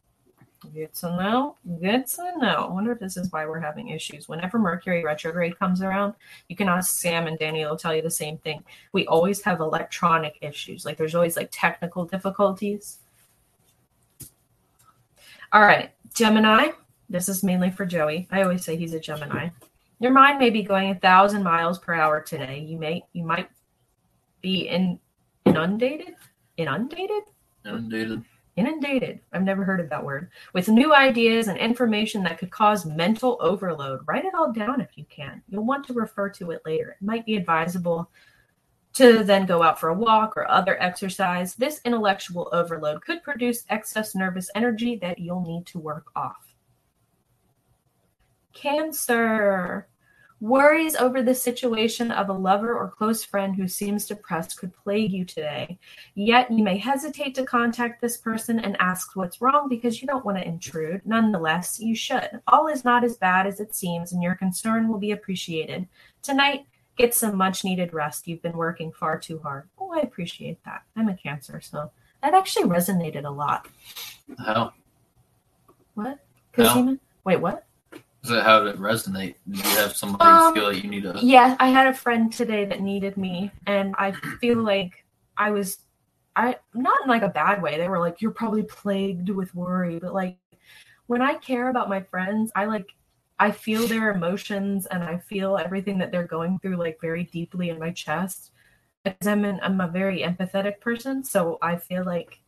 Good 0.74 0.94
to 0.95 1.16
know. 1.16 1.56
Good 1.80 2.07
to 2.07 2.38
know. 2.38 2.68
I 2.69 2.72
wonder 2.72 2.92
if 2.92 3.00
this 3.00 3.16
is 3.16 3.31
why 3.31 3.45
we're 3.45 3.60
having 3.60 3.89
issues. 3.89 4.28
Whenever 4.28 4.57
Mercury 4.57 5.04
retrograde 5.04 5.57
comes 5.60 5.81
around, 5.81 6.16
you 6.50 6.56
can 6.56 6.68
ask 6.68 7.00
Sam 7.00 7.28
and 7.28 7.38
Danny, 7.38 7.60
they'll 7.60 7.78
tell 7.78 7.95
you 7.95 8.01
the 8.01 8.10
same 8.10 8.38
thing. 8.39 8.63
We 8.92 9.06
always 9.07 9.42
have 9.44 9.60
electronic 9.60 10.38
issues. 10.42 10.84
Like 10.86 10.98
there's 10.98 11.16
always 11.16 11.38
like 11.38 11.50
technical 11.51 12.06
difficulties. 12.06 13.00
All 15.54 15.62
right, 15.62 15.92
Gemini. 16.13 16.72
This 17.09 17.30
is 17.30 17.44
mainly 17.44 17.71
for 17.71 17.86
Joey. 17.86 18.27
I 18.31 18.42
always 18.44 18.63
say 18.65 18.75
he's 18.75 18.94
a 18.94 19.00
Gemini. 19.00 19.50
Your 20.00 20.12
mind 20.12 20.39
may 20.39 20.50
be 20.50 20.62
going 20.63 20.92
a 20.92 20.95
thousand 21.00 21.44
miles 21.44 21.80
per 21.80 21.94
hour 21.94 22.21
today. 22.21 22.59
You 22.68 22.77
may 22.77 23.04
you 23.13 23.24
might 23.24 23.50
be 24.42 24.68
in 24.68 25.00
inundated, 25.45 26.15
inundated, 26.58 27.24
Inundated. 27.65 28.24
inundated. 28.55 29.20
I've 29.34 29.43
never 29.43 29.63
heard 29.63 29.79
of 29.79 29.89
that 29.89 30.03
word. 30.03 30.29
With 30.53 30.67
new 30.70 30.93
ideas 30.93 31.48
and 31.48 31.58
information 31.58 32.24
that 32.24 32.38
could 32.38 32.51
cause 32.51 32.86
mental 32.86 33.38
overload. 33.41 34.01
Write 34.08 34.25
it 34.25 34.34
all 34.36 34.51
down 34.51 34.81
if 34.81 34.98
you 34.98 35.05
can. 35.10 35.41
You'll 35.50 35.65
want 35.65 35.86
to 35.88 35.93
refer 35.93 36.29
to 36.31 36.51
it 36.51 36.62
later. 36.65 36.91
It 37.00 37.05
might 37.05 37.25
be 37.25 37.36
advisable 37.36 38.10
to 38.93 39.24
then 39.24 39.46
go 39.46 39.62
out 39.63 39.79
for 39.79 39.89
a 39.89 39.93
walk 39.93 40.36
or 40.38 40.50
other 40.50 40.81
exercise. 40.81 41.55
This 41.55 41.81
intellectual 41.86 42.50
overload 42.51 43.03
could 43.03 43.24
produce 43.24 43.63
excess 43.70 44.15
nervous 44.15 44.50
energy 44.55 44.96
that 44.98 45.20
you'll 45.20 45.46
need 45.46 45.65
to 45.67 45.79
work 45.79 46.08
off. 46.15 46.47
Cancer. 48.61 49.87
Worries 50.39 50.95
over 50.95 51.23
the 51.23 51.33
situation 51.33 52.11
of 52.11 52.29
a 52.29 52.33
lover 52.33 52.77
or 52.77 52.91
close 52.91 53.23
friend 53.23 53.55
who 53.55 53.67
seems 53.67 54.05
depressed 54.05 54.59
could 54.59 54.71
plague 54.75 55.11
you 55.11 55.25
today. 55.25 55.79
Yet 56.13 56.51
you 56.51 56.63
may 56.63 56.77
hesitate 56.77 57.33
to 57.35 57.43
contact 57.43 58.01
this 58.01 58.17
person 58.17 58.59
and 58.59 58.77
ask 58.79 59.15
what's 59.15 59.41
wrong 59.41 59.67
because 59.67 59.99
you 59.99 60.07
don't 60.07 60.25
want 60.25 60.37
to 60.37 60.47
intrude. 60.47 61.01
Nonetheless, 61.05 61.79
you 61.79 61.95
should. 61.95 62.29
All 62.47 62.67
is 62.67 62.85
not 62.85 63.03
as 63.03 63.17
bad 63.17 63.47
as 63.47 63.59
it 63.59 63.73
seems, 63.73 64.11
and 64.11 64.21
your 64.21 64.35
concern 64.35 64.87
will 64.89 64.99
be 64.99 65.11
appreciated. 65.11 65.87
Tonight, 66.21 66.67
get 66.97 67.15
some 67.15 67.35
much 67.35 67.63
needed 67.63 67.93
rest. 67.93 68.27
You've 68.27 68.43
been 68.43 68.57
working 68.57 68.91
far 68.91 69.17
too 69.17 69.39
hard. 69.39 69.67
Oh, 69.79 69.91
I 69.91 70.01
appreciate 70.01 70.63
that. 70.65 70.83
I'm 70.95 71.09
a 71.09 71.17
Cancer, 71.17 71.61
so 71.61 71.89
that 72.21 72.35
actually 72.35 72.69
resonated 72.69 73.25
a 73.25 73.31
lot. 73.31 73.67
How? 74.37 74.73
What? 75.95 76.19
Cosima? 76.53 76.99
Wait, 77.23 77.41
what? 77.41 77.65
How 78.29 78.63
did 78.63 78.75
it 78.75 78.81
resonate? 78.81 79.36
Did 79.50 79.65
you 79.65 79.77
have 79.77 79.96
somebody 79.96 80.25
Um, 80.29 80.53
feel 80.53 80.63
like 80.65 80.84
you 80.84 80.89
need 80.89 81.05
a 81.05 81.19
Yeah, 81.22 81.55
I 81.60 81.69
had 81.69 81.88
a 81.88 81.93
friend 81.93 82.31
today 82.31 82.65
that 82.65 82.81
needed 82.81 83.17
me, 83.17 83.51
and 83.65 83.96
I 83.98 84.12
feel 84.39 84.57
like 84.63 85.05
I 85.38 85.51
was, 85.51 85.79
I 86.36 86.57
not 86.74 87.01
in 87.03 87.10
like 87.10 87.22
a 87.24 87.29
bad 87.29 87.62
way. 87.62 87.77
They 87.77 87.88
were 87.89 88.00
like, 88.00 88.22
"You're 88.22 88.31
probably 88.31 88.63
plagued 88.63 89.29
with 89.29 89.53
worry," 89.55 90.00
but 90.00 90.13
like 90.13 90.38
when 91.07 91.22
I 91.22 91.36
care 91.36 91.69
about 91.69 91.89
my 91.89 92.01
friends, 92.01 92.51
I 92.55 92.65
like 92.65 92.88
I 93.39 93.51
feel 93.51 93.88
their 93.88 94.12
emotions 94.12 94.88
and 94.88 95.03
I 95.03 95.17
feel 95.19 95.57
everything 95.57 96.00
that 96.00 96.12
they're 96.12 96.27
going 96.27 96.60
through 96.60 96.77
like 96.77 97.00
very 97.01 97.24
deeply 97.25 97.69
in 97.69 97.79
my 97.79 97.91
chest 97.91 98.51
because 99.03 99.27
I'm 99.27 99.46
an, 99.46 99.60
I'm 99.63 99.81
a 99.81 99.88
very 99.88 100.22
empathetic 100.22 100.81
person, 100.81 101.24
so 101.24 101.57
I 101.62 101.77
feel 101.77 102.03
like 102.05 102.39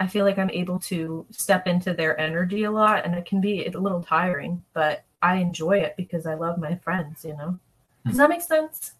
I 0.00 0.06
feel 0.06 0.24
like 0.24 0.38
I'm 0.38 0.50
able 0.50 0.78
to 0.80 1.26
step 1.30 1.66
into 1.66 1.92
their 1.92 2.18
energy 2.18 2.64
a 2.64 2.70
lot 2.70 3.04
and 3.04 3.14
it 3.14 3.26
can 3.26 3.40
be 3.40 3.66
a 3.66 3.78
little 3.78 4.02
tiring, 4.02 4.64
but 4.72 5.04
I 5.20 5.36
enjoy 5.36 5.78
it 5.78 5.94
because 5.98 6.26
I 6.26 6.34
love 6.34 6.58
my 6.58 6.76
friends, 6.76 7.22
you 7.22 7.36
know. 7.36 7.58
Does 8.06 8.16
that 8.16 8.30
make 8.30 8.40
sense? 8.40 8.92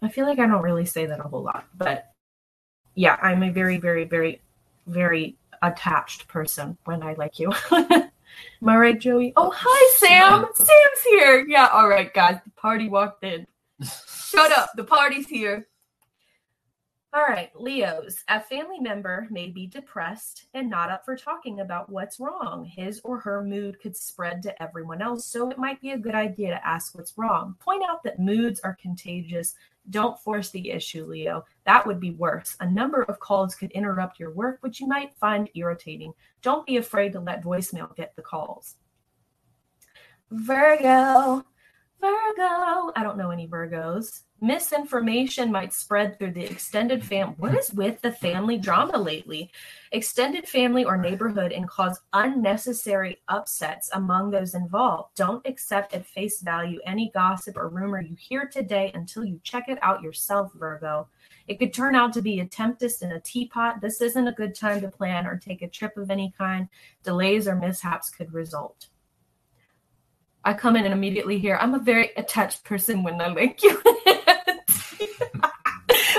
I 0.00 0.08
feel 0.08 0.26
like 0.26 0.38
I 0.38 0.46
don't 0.46 0.62
really 0.62 0.86
say 0.86 1.04
that 1.06 1.18
a 1.18 1.24
whole 1.24 1.42
lot, 1.42 1.66
but 1.76 2.12
yeah, 2.94 3.18
I'm 3.20 3.42
a 3.42 3.50
very, 3.50 3.78
very, 3.78 4.04
very, 4.04 4.40
very 4.86 5.36
attached 5.62 6.28
person 6.28 6.78
when 6.84 7.02
I 7.02 7.14
like 7.14 7.40
you. 7.40 7.52
Am 7.72 8.68
I 8.68 8.76
right, 8.76 8.98
Joey? 8.98 9.32
Oh, 9.36 9.52
hi, 9.54 9.96
Sam. 9.98 10.46
Sam's 10.54 11.02
here. 11.08 11.44
Yeah, 11.48 11.68
all 11.72 11.88
right, 11.88 12.12
guys. 12.14 12.38
The 12.44 12.50
party 12.52 12.88
walked 12.88 13.24
in. 13.24 13.46
Shut 13.82 14.52
up. 14.52 14.70
The 14.76 14.84
party's 14.84 15.26
here. 15.26 15.66
All 17.12 17.22
right, 17.22 17.50
Leos. 17.56 18.22
A 18.28 18.40
family 18.40 18.78
member 18.78 19.26
may 19.30 19.48
be 19.48 19.66
depressed 19.66 20.46
and 20.54 20.70
not 20.70 20.92
up 20.92 21.04
for 21.04 21.16
talking 21.16 21.58
about 21.58 21.90
what's 21.90 22.20
wrong. 22.20 22.64
His 22.64 23.00
or 23.02 23.18
her 23.18 23.42
mood 23.42 23.80
could 23.80 23.96
spread 23.96 24.42
to 24.44 24.62
everyone 24.62 25.02
else, 25.02 25.26
so 25.26 25.50
it 25.50 25.58
might 25.58 25.80
be 25.80 25.90
a 25.90 25.98
good 25.98 26.14
idea 26.14 26.50
to 26.50 26.64
ask 26.66 26.94
what's 26.94 27.18
wrong. 27.18 27.56
Point 27.58 27.82
out 27.88 28.04
that 28.04 28.20
moods 28.20 28.60
are 28.60 28.78
contagious. 28.80 29.56
Don't 29.90 30.20
force 30.20 30.50
the 30.50 30.70
issue, 30.70 31.04
Leo. 31.04 31.44
That 31.66 31.84
would 31.84 31.98
be 31.98 32.12
worse. 32.12 32.56
A 32.60 32.70
number 32.70 33.02
of 33.02 33.18
calls 33.18 33.56
could 33.56 33.72
interrupt 33.72 34.20
your 34.20 34.30
work, 34.30 34.58
which 34.60 34.80
you 34.80 34.86
might 34.86 35.12
find 35.14 35.50
irritating. 35.54 36.12
Don't 36.42 36.64
be 36.64 36.76
afraid 36.76 37.12
to 37.14 37.20
let 37.20 37.42
voicemail 37.42 37.92
get 37.96 38.14
the 38.14 38.22
calls. 38.22 38.76
Virgo. 40.30 41.44
Virgo. 42.00 42.92
I 42.96 43.02
don't 43.02 43.18
know 43.18 43.30
any 43.30 43.46
Virgos. 43.46 44.22
Misinformation 44.40 45.52
might 45.52 45.74
spread 45.74 46.18
through 46.18 46.32
the 46.32 46.44
extended 46.44 47.04
family. 47.04 47.34
What 47.36 47.54
is 47.54 47.74
with 47.74 48.00
the 48.00 48.10
family 48.10 48.56
drama 48.56 48.96
lately? 48.96 49.50
Extended 49.92 50.48
family 50.48 50.82
or 50.82 50.96
neighborhood 50.96 51.52
and 51.52 51.68
cause 51.68 52.00
unnecessary 52.14 53.18
upsets 53.28 53.90
among 53.92 54.30
those 54.30 54.54
involved. 54.54 55.14
Don't 55.14 55.46
accept 55.46 55.92
at 55.92 56.06
face 56.06 56.40
value 56.40 56.80
any 56.86 57.10
gossip 57.12 57.58
or 57.58 57.68
rumor 57.68 58.00
you 58.00 58.16
hear 58.18 58.46
today 58.46 58.90
until 58.94 59.24
you 59.24 59.38
check 59.42 59.68
it 59.68 59.78
out 59.82 60.02
yourself, 60.02 60.52
Virgo. 60.54 61.06
It 61.48 61.58
could 61.58 61.74
turn 61.74 61.94
out 61.94 62.14
to 62.14 62.22
be 62.22 62.40
a 62.40 62.46
tempest 62.46 63.02
in 63.02 63.12
a 63.12 63.20
teapot. 63.20 63.82
This 63.82 64.00
isn't 64.00 64.28
a 64.28 64.32
good 64.32 64.54
time 64.54 64.80
to 64.80 64.88
plan 64.88 65.26
or 65.26 65.36
take 65.36 65.60
a 65.60 65.68
trip 65.68 65.98
of 65.98 66.10
any 66.10 66.32
kind. 66.38 66.68
Delays 67.02 67.46
or 67.46 67.56
mishaps 67.56 68.08
could 68.08 68.32
result. 68.32 68.86
I 70.44 70.54
come 70.54 70.76
in 70.76 70.84
and 70.84 70.94
immediately 70.94 71.38
hear, 71.38 71.56
I'm 71.60 71.74
a 71.74 71.78
very 71.78 72.10
attached 72.16 72.64
person 72.64 73.02
when 73.02 73.20
I 73.20 73.28
like 73.28 73.62
you. 73.62 73.80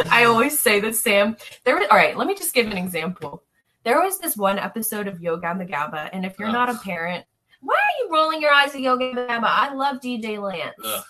I 0.09 0.25
always 0.25 0.59
say 0.59 0.79
that 0.81 0.95
Sam. 0.95 1.37
There 1.63 1.75
was 1.75 1.87
all 1.89 1.97
right. 1.97 2.15
Let 2.17 2.27
me 2.27 2.35
just 2.35 2.53
give 2.53 2.67
an 2.67 2.77
example. 2.77 3.43
There 3.83 3.99
was 4.01 4.19
this 4.19 4.37
one 4.37 4.59
episode 4.59 5.07
of 5.07 5.21
Yo 5.21 5.37
Gabba 5.39 5.67
Gabba, 5.67 6.09
and 6.13 6.25
if 6.25 6.37
you're 6.37 6.51
not 6.51 6.69
a 6.69 6.75
parent, 6.75 7.25
why 7.61 7.73
are 7.75 8.03
you 8.03 8.13
rolling 8.13 8.41
your 8.41 8.51
eyes 8.51 8.75
at 8.75 8.81
Yo 8.81 8.97
Gabba 8.97 9.27
Gabba? 9.27 9.45
I 9.45 9.73
love 9.73 9.97
DJ 10.01 10.39
Lance. 10.39 10.75
Ugh, 10.83 11.03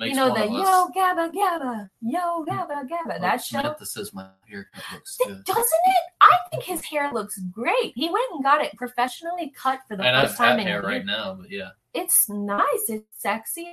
you 0.00 0.14
know 0.14 0.32
the 0.32 0.46
Yo 0.46 0.88
Gabba 0.96 1.30
Gabba, 1.32 1.90
Yo 2.00 2.44
Gabba 2.44 2.88
Gabba. 2.88 3.20
That 3.20 3.42
show. 3.42 3.58
Samantha 3.58 3.84
says 3.84 4.14
my 4.14 4.28
haircut 4.48 4.82
looks 4.94 5.18
good. 5.18 5.44
Doesn't 5.44 5.62
it? 5.62 6.04
I 6.20 6.38
think 6.50 6.64
his 6.64 6.82
hair 6.84 7.10
looks 7.12 7.38
great. 7.50 7.92
He 7.94 8.08
went 8.08 8.24
and 8.32 8.42
got 8.42 8.64
it 8.64 8.74
professionally 8.76 9.52
cut 9.54 9.80
for 9.86 9.96
the 9.96 10.04
And 10.04 10.16
I 10.16 10.22
first 10.22 10.38
have 10.38 10.48
time 10.48 10.60
in 10.60 10.66
hair 10.66 10.76
years. 10.76 10.86
right 10.86 11.04
now, 11.04 11.34
but 11.34 11.50
yeah. 11.50 11.70
It's 11.96 12.28
nice. 12.28 12.84
It's 12.88 13.06
sexy. 13.18 13.66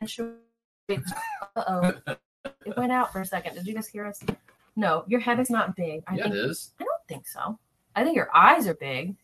Uh 0.00 1.64
oh. 1.66 1.92
It 2.64 2.76
went 2.76 2.92
out 2.92 3.12
for 3.12 3.20
a 3.20 3.26
second. 3.26 3.56
Did 3.56 3.66
you 3.66 3.74
guys 3.74 3.88
hear 3.88 4.06
us? 4.06 4.22
No, 4.76 5.02
your 5.08 5.18
head 5.18 5.40
is 5.40 5.50
not 5.50 5.74
big. 5.74 6.04
I 6.06 6.14
yeah, 6.14 6.22
think 6.22 6.36
it 6.36 6.38
is. 6.38 6.72
I 6.80 6.84
don't 6.84 7.02
think 7.08 7.26
so. 7.26 7.58
I 7.96 8.04
think 8.04 8.14
your 8.14 8.30
eyes 8.32 8.68
are 8.68 8.74
big. 8.74 9.16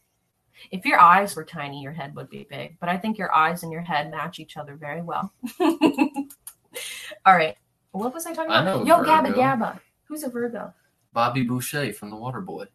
If 0.73 0.85
your 0.85 0.99
eyes 0.99 1.37
were 1.37 1.45
tiny, 1.45 1.81
your 1.81 1.93
head 1.93 2.17
would 2.17 2.29
be 2.29 2.45
big. 2.51 2.79
But 2.81 2.89
I 2.89 2.97
think 2.97 3.19
your 3.19 3.33
eyes 3.33 3.63
and 3.63 3.71
your 3.71 3.83
head 3.83 4.11
match 4.11 4.41
each 4.41 4.57
other 4.57 4.75
very 4.75 5.01
well. 5.01 5.33
All 5.61 7.37
right. 7.37 7.57
What 7.93 8.13
was 8.13 8.27
I 8.27 8.35
talking 8.35 8.51
I 8.51 8.63
about? 8.63 8.85
know 8.85 8.97
Yo, 8.97 9.03
a 9.03 9.07
Gabba 9.07 9.33
Gabba. 9.33 9.79
Who's 10.09 10.25
a 10.25 10.29
Virgo? 10.29 10.75
Bobby 11.13 11.45
Boucher 11.45 11.93
from 11.93 12.11
The 12.11 12.17
Waterboy. 12.17 12.67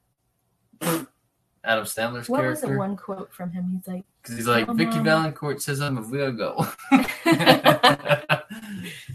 Adam 1.64 1.86
Sandler's 1.86 2.28
character. 2.28 2.32
What 2.32 2.44
was 2.44 2.62
the 2.62 2.78
one 2.78 2.98
quote 2.98 3.34
from 3.34 3.52
him? 3.52 3.72
He's 3.72 3.88
like, 3.88 4.04
Because 4.22 4.38
he's 4.38 4.48
like, 4.48 4.68
Vicky 4.70 4.98
on. 4.98 5.04
Valancourt 5.04 5.62
says 5.62 5.80
I'm 5.82 5.98
a 5.98 6.02
Virgo. 6.02 6.66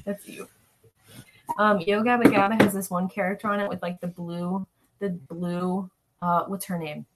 That's 0.05 0.27
you. 0.27 0.49
Um, 1.59 1.81
Yo 1.81 2.03
Gabba 2.03 2.25
Gabba 2.25 2.61
has 2.61 2.75
this 2.75 2.91
one 2.91 3.09
character 3.09 3.49
on 3.49 3.61
it 3.61 3.69
with 3.69 3.83
like 3.83 4.01
the 4.01 4.07
blue, 4.07 4.67
the 4.99 5.11
blue, 5.11 5.91
uh, 6.23 6.45
what's 6.45 6.67
her 6.67 6.79
name? 6.79 7.07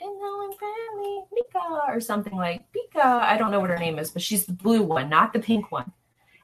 And 0.00 0.18
now 0.18 0.44
I'm 0.44 0.52
friendly, 0.52 1.20
Mika, 1.32 1.80
or 1.88 2.00
something 2.00 2.34
like 2.34 2.62
Pika. 2.72 3.04
I 3.04 3.36
don't 3.36 3.50
know 3.50 3.60
what 3.60 3.70
her 3.70 3.78
name 3.78 3.98
is, 3.98 4.10
but 4.10 4.22
she's 4.22 4.46
the 4.46 4.52
blue 4.52 4.82
one, 4.82 5.10
not 5.10 5.32
the 5.32 5.40
pink 5.40 5.70
one. 5.70 5.92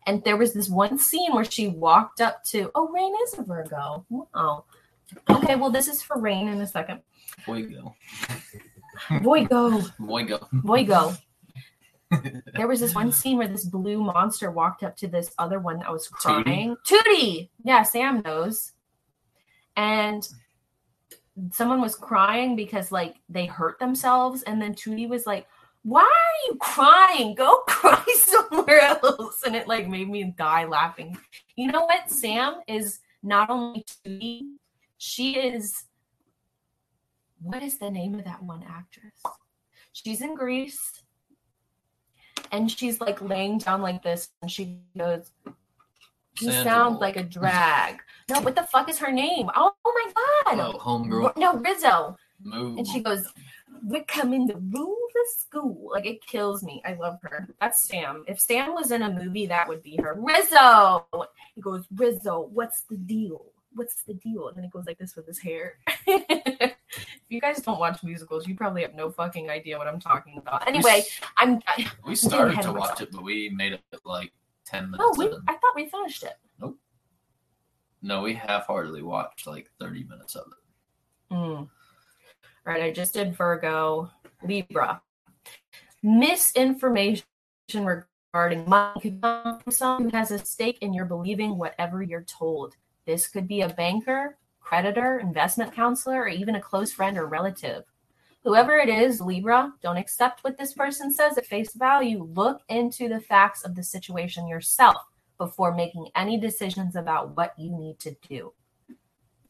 And 0.06 0.22
there 0.24 0.36
was 0.36 0.52
this 0.52 0.68
one 0.68 0.98
scene 0.98 1.34
where 1.34 1.44
she 1.44 1.68
walked 1.68 2.20
up 2.20 2.44
to, 2.44 2.70
oh, 2.74 2.88
Rain 2.88 3.12
is 3.24 3.38
a 3.38 3.42
Virgo. 3.42 4.04
Wow. 4.10 4.64
Okay, 5.28 5.56
well, 5.56 5.70
this 5.70 5.88
is 5.88 6.02
for 6.02 6.18
Rain 6.18 6.48
in 6.48 6.60
a 6.60 6.66
second. 6.66 7.00
Boygo. 7.46 7.94
Voigo, 9.22 9.82
Boygo. 10.00 10.48
Voigo. 10.52 11.18
there 12.54 12.68
was 12.68 12.80
this 12.80 12.94
one 12.94 13.10
scene 13.12 13.36
where 13.36 13.48
this 13.48 13.64
blue 13.64 14.02
monster 14.02 14.50
walked 14.50 14.82
up 14.82 14.96
to 14.96 15.08
this 15.08 15.32
other 15.38 15.58
one 15.58 15.78
that 15.78 15.90
was 15.90 16.08
crying. 16.08 16.76
Toodee! 16.86 17.48
Yeah, 17.64 17.82
Sam 17.82 18.22
knows. 18.24 18.72
And 19.76 20.26
someone 21.52 21.80
was 21.80 21.94
crying 21.94 22.56
because 22.56 22.92
like 22.92 23.16
they 23.28 23.46
hurt 23.46 23.78
themselves, 23.78 24.42
and 24.42 24.60
then 24.62 24.74
Toodee 24.74 25.08
was 25.08 25.26
like, 25.26 25.46
Why 25.82 26.02
are 26.02 26.50
you 26.50 26.56
crying? 26.58 27.34
Go 27.34 27.56
cry 27.66 28.04
somewhere 28.16 28.80
else. 28.80 29.42
And 29.44 29.56
it 29.56 29.66
like 29.66 29.88
made 29.88 30.08
me 30.08 30.34
die 30.36 30.64
laughing. 30.64 31.18
You 31.56 31.72
know 31.72 31.84
what? 31.84 32.10
Sam 32.10 32.60
is 32.68 33.00
not 33.22 33.50
only 33.50 33.84
Toodee, 34.06 34.42
she 34.98 35.38
is 35.38 35.84
what 37.40 37.62
is 37.62 37.78
the 37.78 37.90
name 37.90 38.14
of 38.14 38.24
that 38.24 38.42
one 38.42 38.64
actress? 38.68 39.22
She's 39.92 40.20
in 40.20 40.34
Grease 40.34 41.02
and 42.52 42.70
she's 42.70 43.00
like 43.00 43.20
laying 43.20 43.58
down 43.58 43.82
like 43.82 44.02
this 44.02 44.28
and 44.42 44.50
she 44.50 44.78
goes 44.96 45.30
you 46.40 46.50
Sandra 46.50 46.64
sound 46.64 46.94
Bullock. 46.94 47.00
like 47.00 47.16
a 47.16 47.22
drag. 47.22 48.00
No 48.28 48.40
what 48.40 48.56
the 48.56 48.62
fuck 48.64 48.90
is 48.90 48.98
her 48.98 49.10
name? 49.10 49.48
Oh, 49.56 49.72
my 49.84 50.12
god. 50.54 50.74
Oh, 50.74 50.78
homegirl. 50.78 51.36
no 51.36 51.54
rizzo. 51.56 52.16
Move. 52.42 52.76
and 52.78 52.86
she 52.86 53.00
goes 53.00 53.26
we're 53.82 54.04
coming 54.04 54.46
to 54.48 54.56
rule 54.56 54.96
the 55.14 55.26
school. 55.38 55.90
Like 55.92 56.06
it 56.06 56.24
kills 56.26 56.62
me. 56.62 56.82
I 56.84 56.94
love 56.94 57.18
her. 57.22 57.48
That's 57.60 57.88
sam. 57.88 58.24
If 58.26 58.40
sam 58.40 58.74
was 58.74 58.90
in 58.90 59.02
a 59.02 59.10
movie 59.10 59.46
that 59.46 59.68
would 59.68 59.82
be 59.82 59.96
her. 60.02 60.14
Rizzo! 60.18 61.06
He 61.54 61.60
goes 61.62 61.84
rizzo 61.94 62.50
what's 62.52 62.82
the 62.82 62.96
deal? 62.96 63.46
What's 63.74 64.02
the 64.02 64.14
deal? 64.14 64.48
And 64.48 64.56
then 64.56 64.64
he 64.64 64.70
goes 64.70 64.84
like 64.86 64.98
this 64.98 65.16
with 65.16 65.26
his 65.26 65.38
hair 65.38 65.78
you 67.28 67.40
guys 67.40 67.60
don't 67.60 67.78
watch 67.78 68.02
musicals 68.02 68.46
you 68.46 68.54
probably 68.54 68.82
have 68.82 68.94
no 68.94 69.10
fucking 69.10 69.50
idea 69.50 69.76
what 69.76 69.86
i'm 69.86 70.00
talking 70.00 70.38
about 70.38 70.66
anyway 70.66 71.02
i'm 71.36 71.60
I, 71.66 71.86
we 72.06 72.14
started 72.28 72.62
to 72.62 72.72
watch 72.72 73.00
it, 73.00 73.10
but 73.12 73.22
we 73.22 73.50
made 73.50 73.72
it 73.72 73.82
like 74.04 74.32
10 74.66 74.90
minutes 74.90 75.02
oh 75.04 75.14
we, 75.16 75.26
i 75.48 75.52
thought 75.52 75.74
we 75.74 75.88
finished 75.88 76.22
it 76.22 76.38
Nope. 76.60 76.78
No, 78.02 78.22
we 78.22 78.34
half 78.34 78.66
heartedly 78.66 79.02
watched 79.02 79.46
like 79.46 79.70
30 79.80 80.04
minutes 80.04 80.34
of 80.36 80.46
it. 80.46 81.34
Mm. 81.34 81.58
All 81.58 81.68
right, 82.64 82.82
I 82.82 82.92
just 82.92 83.14
did 83.14 83.36
Virgo, 83.36 84.10
Libra. 84.44 85.00
Misinformation 86.02 87.24
regarding 87.74 88.68
money 88.68 89.00
could 89.00 89.20
come 89.20 89.58
from 89.58 89.72
someone 89.72 90.10
who 90.10 90.16
has 90.16 90.30
a 90.30 90.38
stake 90.38 90.78
in 90.82 90.92
your 90.92 91.04
believing 91.04 91.58
whatever 91.58 92.02
you're 92.02 92.22
told. 92.22 92.76
This 93.06 93.28
could 93.28 93.48
be 93.48 93.62
a 93.62 93.68
banker, 93.68 94.36
creditor, 94.66 95.18
investment 95.18 95.72
counselor, 95.74 96.22
or 96.22 96.28
even 96.28 96.56
a 96.56 96.60
close 96.60 96.92
friend 96.92 97.16
or 97.16 97.26
relative. 97.26 97.84
Whoever 98.44 98.76
it 98.78 98.88
is, 98.88 99.20
Libra, 99.20 99.72
don't 99.82 99.96
accept 99.96 100.44
what 100.44 100.58
this 100.58 100.72
person 100.72 101.12
says 101.12 101.38
at 101.38 101.46
face 101.46 101.74
value. 101.74 102.22
Look 102.34 102.62
into 102.68 103.08
the 103.08 103.20
facts 103.20 103.64
of 103.64 103.74
the 103.74 103.82
situation 103.82 104.46
yourself 104.48 104.96
before 105.38 105.74
making 105.74 106.08
any 106.14 106.38
decisions 106.38 106.96
about 106.96 107.36
what 107.36 107.54
you 107.58 107.70
need 107.70 107.98
to 108.00 108.16
do 108.28 108.52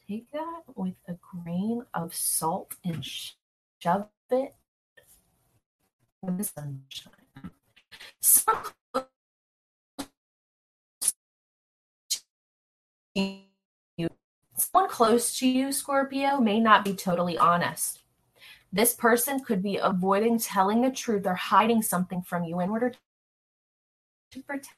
take 0.09 0.31
that 0.33 0.63
with 0.75 0.95
a 1.09 1.15
grain 1.15 1.83
of 1.95 2.15
salt 2.15 2.75
and 2.85 3.05
shove 3.05 4.09
it 4.31 4.55
in 6.23 6.37
the 6.37 6.45
sunshine. 6.45 7.13
You- 13.15 13.46
Someone 14.77 14.91
close 14.91 15.39
to 15.39 15.49
you, 15.49 15.73
Scorpio, 15.73 16.39
may 16.39 16.61
not 16.61 16.85
be 16.85 16.93
totally 16.93 17.39
honest. 17.39 18.03
This 18.71 18.93
person 18.93 19.43
could 19.43 19.63
be 19.63 19.79
avoiding 19.79 20.39
telling 20.39 20.83
the 20.83 20.91
truth 20.91 21.27
or 21.27 21.35
hiding 21.35 21.81
something 21.81 22.21
from 22.21 22.45
you 22.45 22.61
in 22.61 22.69
order 22.69 22.93
to 24.33 24.43
protect 24.43 24.77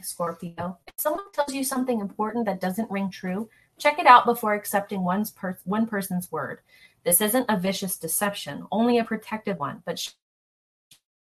Scorpio. 0.00 0.78
If 0.86 0.94
someone 0.96 1.24
tells 1.32 1.52
you 1.52 1.64
something 1.64 1.98
important 1.98 2.46
that 2.46 2.60
doesn't 2.60 2.88
ring 2.88 3.10
true, 3.10 3.48
check 3.78 3.98
it 3.98 4.06
out 4.06 4.26
before 4.26 4.54
accepting 4.54 5.02
one's 5.02 5.32
per- 5.32 5.58
one 5.64 5.88
person's 5.88 6.30
word. 6.30 6.60
This 7.02 7.20
isn't 7.20 7.46
a 7.48 7.58
vicious 7.58 7.98
deception, 7.98 8.64
only 8.70 8.98
a 8.98 9.04
protective 9.04 9.58
one, 9.58 9.82
but 9.84 9.98
sh- 9.98 10.10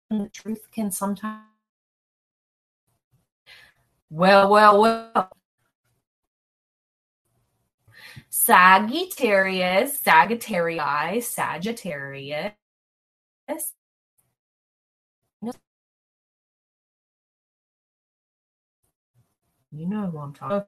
the 0.09 0.27
truth 0.27 0.67
can 0.73 0.91
sometimes. 0.91 1.45
Well, 4.09 4.49
well, 4.49 4.81
well. 4.81 5.31
Sagittarius, 8.29 10.01
Sagittarii, 10.01 11.21
Sagittarius. 11.23 12.53
You 19.73 19.87
know 19.87 20.07
who 20.11 20.17
I'm 20.19 20.33
talking. 20.33 20.57
About. 20.57 20.67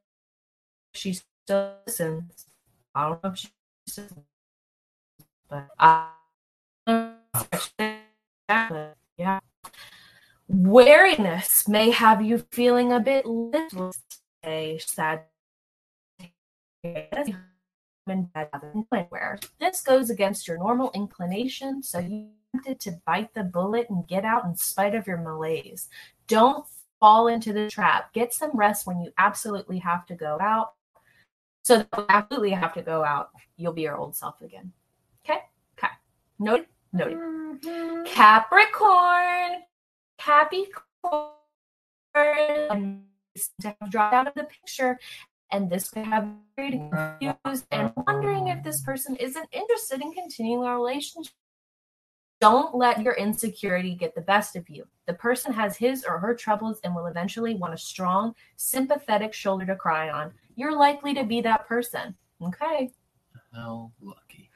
She 0.93 1.13
still 1.13 1.75
listens. 1.85 2.45
I 2.95 3.09
don't 3.09 3.23
know 3.23 3.31
if 3.31 3.38
she 3.38 3.50
listens, 3.88 4.13
but 5.50 5.67
I. 5.77 6.09
Yeah. 9.15 9.39
Wariness 10.50 11.67
may 11.67 11.91
have 11.91 12.21
you 12.21 12.39
feeling 12.51 12.91
a 12.91 13.00
bit 13.00 13.25
little 13.25 13.93
today, 14.41 14.79
sad. 14.79 15.25
Where 19.09 19.39
this 19.59 19.81
goes 19.81 20.09
against 20.09 20.47
your 20.47 20.57
normal 20.57 20.91
inclination, 20.93 21.81
so 21.81 21.99
you 21.99 22.27
tempted 22.53 22.79
to 22.81 22.99
bite 23.05 23.33
the 23.33 23.43
bullet 23.43 23.89
and 23.89 24.07
get 24.07 24.25
out 24.25 24.45
in 24.45 24.55
spite 24.55 24.93
of 24.93 25.07
your 25.07 25.17
malaise. 25.17 25.89
Don't 26.27 26.65
fall 26.99 27.27
into 27.27 27.53
the 27.53 27.69
trap. 27.69 28.13
Get 28.13 28.33
some 28.33 28.51
rest 28.53 28.85
when 28.85 28.99
you 28.99 29.11
absolutely 29.17 29.79
have 29.79 30.05
to 30.07 30.15
go 30.15 30.37
out. 30.41 30.73
So 31.63 31.77
that 31.77 31.87
you 31.97 32.05
absolutely 32.09 32.51
have 32.51 32.73
to 32.73 32.81
go 32.81 33.03
out, 33.03 33.29
you'll 33.55 33.73
be 33.73 33.83
your 33.83 33.95
old 33.95 34.15
self 34.15 34.41
again. 34.41 34.73
Okay? 35.25 35.39
Okay. 35.77 35.93
Noted? 36.39 36.67
Noted. 36.91 37.17
Mm-hmm. 37.17 38.03
Capricorn. 38.05 39.61
Capricorn. 40.17 41.31
To 43.61 43.75
have 43.79 43.89
dropped 43.89 44.13
out 44.13 44.27
of 44.27 44.33
the 44.35 44.43
picture. 44.43 44.99
And 45.53 45.69
this 45.69 45.91
could 45.91 46.05
have 46.05 46.27
you 46.57 46.89
confused 46.89 47.67
and 47.69 47.93
wondering 48.07 48.48
if 48.48 48.63
this 48.63 48.81
person 48.81 49.15
isn't 49.17 49.48
interested 49.51 50.01
in 50.01 50.12
continuing 50.12 50.67
a 50.67 50.75
relationship. 50.75 51.31
Don't 52.41 52.75
let 52.75 53.03
your 53.03 53.13
insecurity 53.13 53.93
get 53.93 54.15
the 54.15 54.22
best 54.22 54.55
of 54.55 54.67
you. 54.67 54.86
The 55.05 55.13
person 55.13 55.53
has 55.53 55.77
his 55.77 56.05
or 56.05 56.17
her 56.17 56.33
troubles 56.33 56.79
and 56.83 56.95
will 56.95 57.05
eventually 57.05 57.53
want 57.53 57.75
a 57.75 57.77
strong, 57.77 58.33
sympathetic 58.57 59.31
shoulder 59.31 59.67
to 59.67 59.75
cry 59.75 60.10
on. 60.10 60.33
You're 60.55 60.75
likely 60.75 61.13
to 61.13 61.24
be 61.24 61.39
that 61.41 61.67
person. 61.67 62.15
Okay. 62.41 62.91
How 63.53 63.91
lucky. 64.01 64.50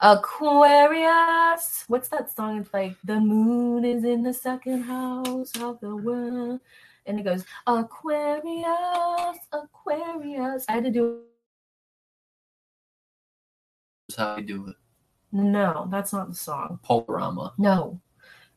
Aquarius. 0.00 1.84
What's 1.86 2.08
that 2.08 2.34
song? 2.34 2.60
It's 2.60 2.72
like 2.72 2.96
the 3.04 3.20
moon 3.20 3.84
is 3.84 4.04
in 4.04 4.22
the 4.22 4.32
second 4.32 4.84
house 4.84 5.52
of 5.60 5.80
the 5.80 5.94
world. 5.94 6.60
And 7.06 7.18
it 7.18 7.24
goes, 7.24 7.44
Aquarius, 7.66 9.38
Aquarius. 9.52 10.64
I 10.68 10.72
had 10.72 10.84
to 10.84 10.90
do 10.90 11.22
That's 14.08 14.18
how 14.18 14.36
you 14.36 14.44
do 14.44 14.68
it. 14.68 14.76
no, 15.32 15.88
that's 15.90 16.12
not 16.12 16.28
the 16.28 16.34
song. 16.34 16.78
Polarama. 16.88 17.52
No. 17.58 18.00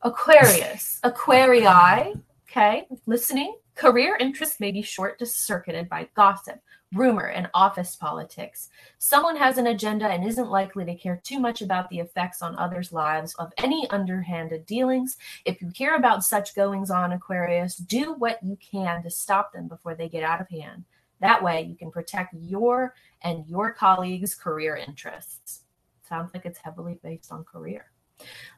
Aquarius. 0.02 1.00
Aquarii. 1.04 2.22
Okay. 2.50 2.88
Listening. 3.06 3.56
Career 3.76 4.16
interests 4.20 4.60
may 4.60 4.72
be 4.72 4.82
short 4.82 5.20
circuited 5.28 5.90
by 5.90 6.08
gossip, 6.16 6.62
rumor, 6.96 7.28
and 7.28 7.50
office 7.54 7.96
politics. 7.96 8.70
Someone 8.98 9.36
has 9.36 9.58
an 9.58 9.68
agenda 9.68 10.08
and 10.08 10.26
isn't 10.26 10.50
likely 10.50 10.86
to 10.86 10.96
care 10.96 11.22
too 11.24 11.40
much 11.40 11.62
about 11.62 11.90
the 11.90 12.00
effects 12.00 12.42
on 12.42 12.56
others' 12.56 12.94
lives 12.94 13.36
of 13.36 13.54
any 13.58 13.90
underhanded 13.90 14.66
dealings. 14.66 15.18
If 15.46 15.62
you 15.62 15.70
hear 15.74 15.96
about 15.96 16.24
such 16.24 16.56
goings 16.56 16.90
on, 16.90 17.12
Aquarius, 17.12 17.76
do 17.76 18.14
what 18.14 18.42
you 18.42 18.58
can 18.58 19.04
to 19.04 19.10
stop 19.10 19.54
them 19.54 19.68
before 19.68 19.96
they 19.96 20.10
get 20.10 20.24
out 20.24 20.42
of 20.42 20.50
hand. 20.50 20.86
That 21.22 21.44
way, 21.44 21.62
you 21.62 21.76
can 21.76 21.92
protect 21.92 22.34
your 22.34 22.94
and 23.22 23.46
your 23.48 23.74
colleagues' 23.74 24.36
career 24.36 24.76
interests. 24.76 25.62
Sounds 26.08 26.32
like 26.34 26.46
it's 26.46 26.60
heavily 26.60 27.00
based 27.02 27.32
on 27.32 27.44
career. 27.44 27.86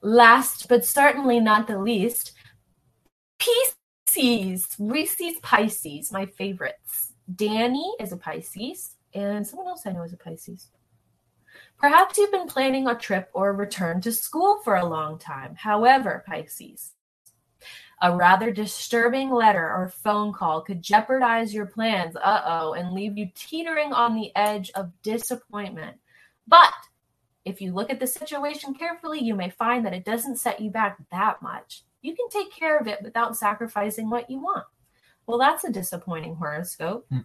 Last 0.02 0.68
but 0.68 0.86
certainly 0.86 1.40
not 1.40 1.68
the 1.68 1.80
least, 1.80 2.34
Pisces. 3.40 4.76
Reese's 4.80 5.40
Pisces, 5.42 6.12
my 6.12 6.26
favorites. 6.26 7.07
Danny 7.36 7.94
is 8.00 8.12
a 8.12 8.18
Pisces, 8.18 8.96
and 9.14 9.46
someone 9.46 9.68
else 9.68 9.86
I 9.86 9.92
know 9.92 10.04
is 10.04 10.14
a 10.14 10.18
Pisces. 10.18 10.70
Perhaps 11.78 12.18
you've 12.18 12.32
been 12.32 12.48
planning 12.48 12.88
a 12.88 12.96
trip 12.96 13.30
or 13.34 13.50
a 13.50 13.54
return 13.54 14.02
to 14.02 14.12
school 14.12 14.62
for 14.64 14.76
a 14.76 14.86
long 14.86 15.20
time. 15.20 15.56
However, 15.56 16.24
Pisces, 16.26 16.94
a 18.02 18.16
rather 18.16 18.52
disturbing 18.52 19.32
letter 19.32 19.66
or 19.66 19.90
phone 19.90 20.32
call 20.32 20.62
could 20.62 20.82
jeopardize 20.82 21.54
your 21.54 21.66
plans, 21.66 22.16
uh 22.16 22.42
oh, 22.46 22.74
and 22.74 22.94
leave 22.94 23.18
you 23.18 23.30
teetering 23.36 23.92
on 23.92 24.16
the 24.16 24.32
edge 24.36 24.72
of 24.76 24.92
disappointment. 25.02 25.98
But 26.48 26.74
if 27.44 27.60
you 27.62 27.74
look 27.74 27.90
at 27.90 28.00
the 28.00 28.08
situation 28.08 28.74
carefully, 28.74 29.20
you 29.20 29.36
may 29.36 29.50
find 29.50 29.86
that 29.86 29.94
it 29.94 30.06
doesn't 30.06 30.38
set 30.38 30.62
you 30.62 30.70
back 30.70 30.98
that 31.12 31.42
much. 31.42 31.84
You 32.02 32.16
can 32.16 32.30
take 32.30 32.52
care 32.52 32.78
of 32.78 32.88
it 32.88 33.02
without 33.02 33.36
sacrificing 33.36 34.10
what 34.10 34.30
you 34.30 34.40
want. 34.40 34.66
Well, 35.28 35.38
that's 35.38 35.66
a 35.66 35.72
disappointing 35.72 36.36
horoscope. 36.36 37.06
Hmm. 37.10 37.20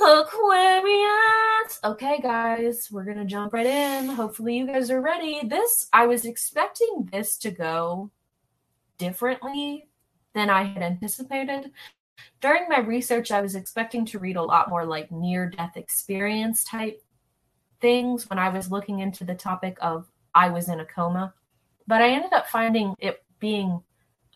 Aquarius. 0.00 1.80
Okay, 1.84 2.20
guys, 2.20 2.88
we're 2.90 3.04
going 3.04 3.18
to 3.18 3.24
jump 3.24 3.52
right 3.52 3.66
in. 3.66 4.08
Hopefully, 4.08 4.56
you 4.56 4.66
guys 4.66 4.90
are 4.90 5.00
ready. 5.00 5.40
This, 5.44 5.88
I 5.92 6.06
was 6.06 6.24
expecting 6.24 7.08
this 7.12 7.36
to 7.38 7.50
go 7.50 8.10
differently 8.98 9.88
than 10.34 10.50
I 10.50 10.64
had 10.64 10.82
anticipated. 10.82 11.70
During 12.40 12.68
my 12.68 12.78
research, 12.78 13.30
I 13.32 13.40
was 13.40 13.54
expecting 13.54 14.04
to 14.06 14.18
read 14.18 14.36
a 14.36 14.42
lot 14.42 14.68
more 14.68 14.84
like 14.84 15.10
near 15.10 15.50
death 15.50 15.76
experience 15.76 16.64
type 16.64 17.02
things 17.80 18.28
when 18.30 18.38
I 18.38 18.48
was 18.48 18.70
looking 18.70 19.00
into 19.00 19.24
the 19.24 19.34
topic 19.34 19.76
of 19.80 20.06
I 20.34 20.50
was 20.50 20.68
in 20.68 20.80
a 20.80 20.84
coma. 20.84 21.34
But 21.86 22.02
I 22.02 22.10
ended 22.10 22.32
up 22.32 22.48
finding 22.48 22.94
it 22.98 23.24
being 23.40 23.82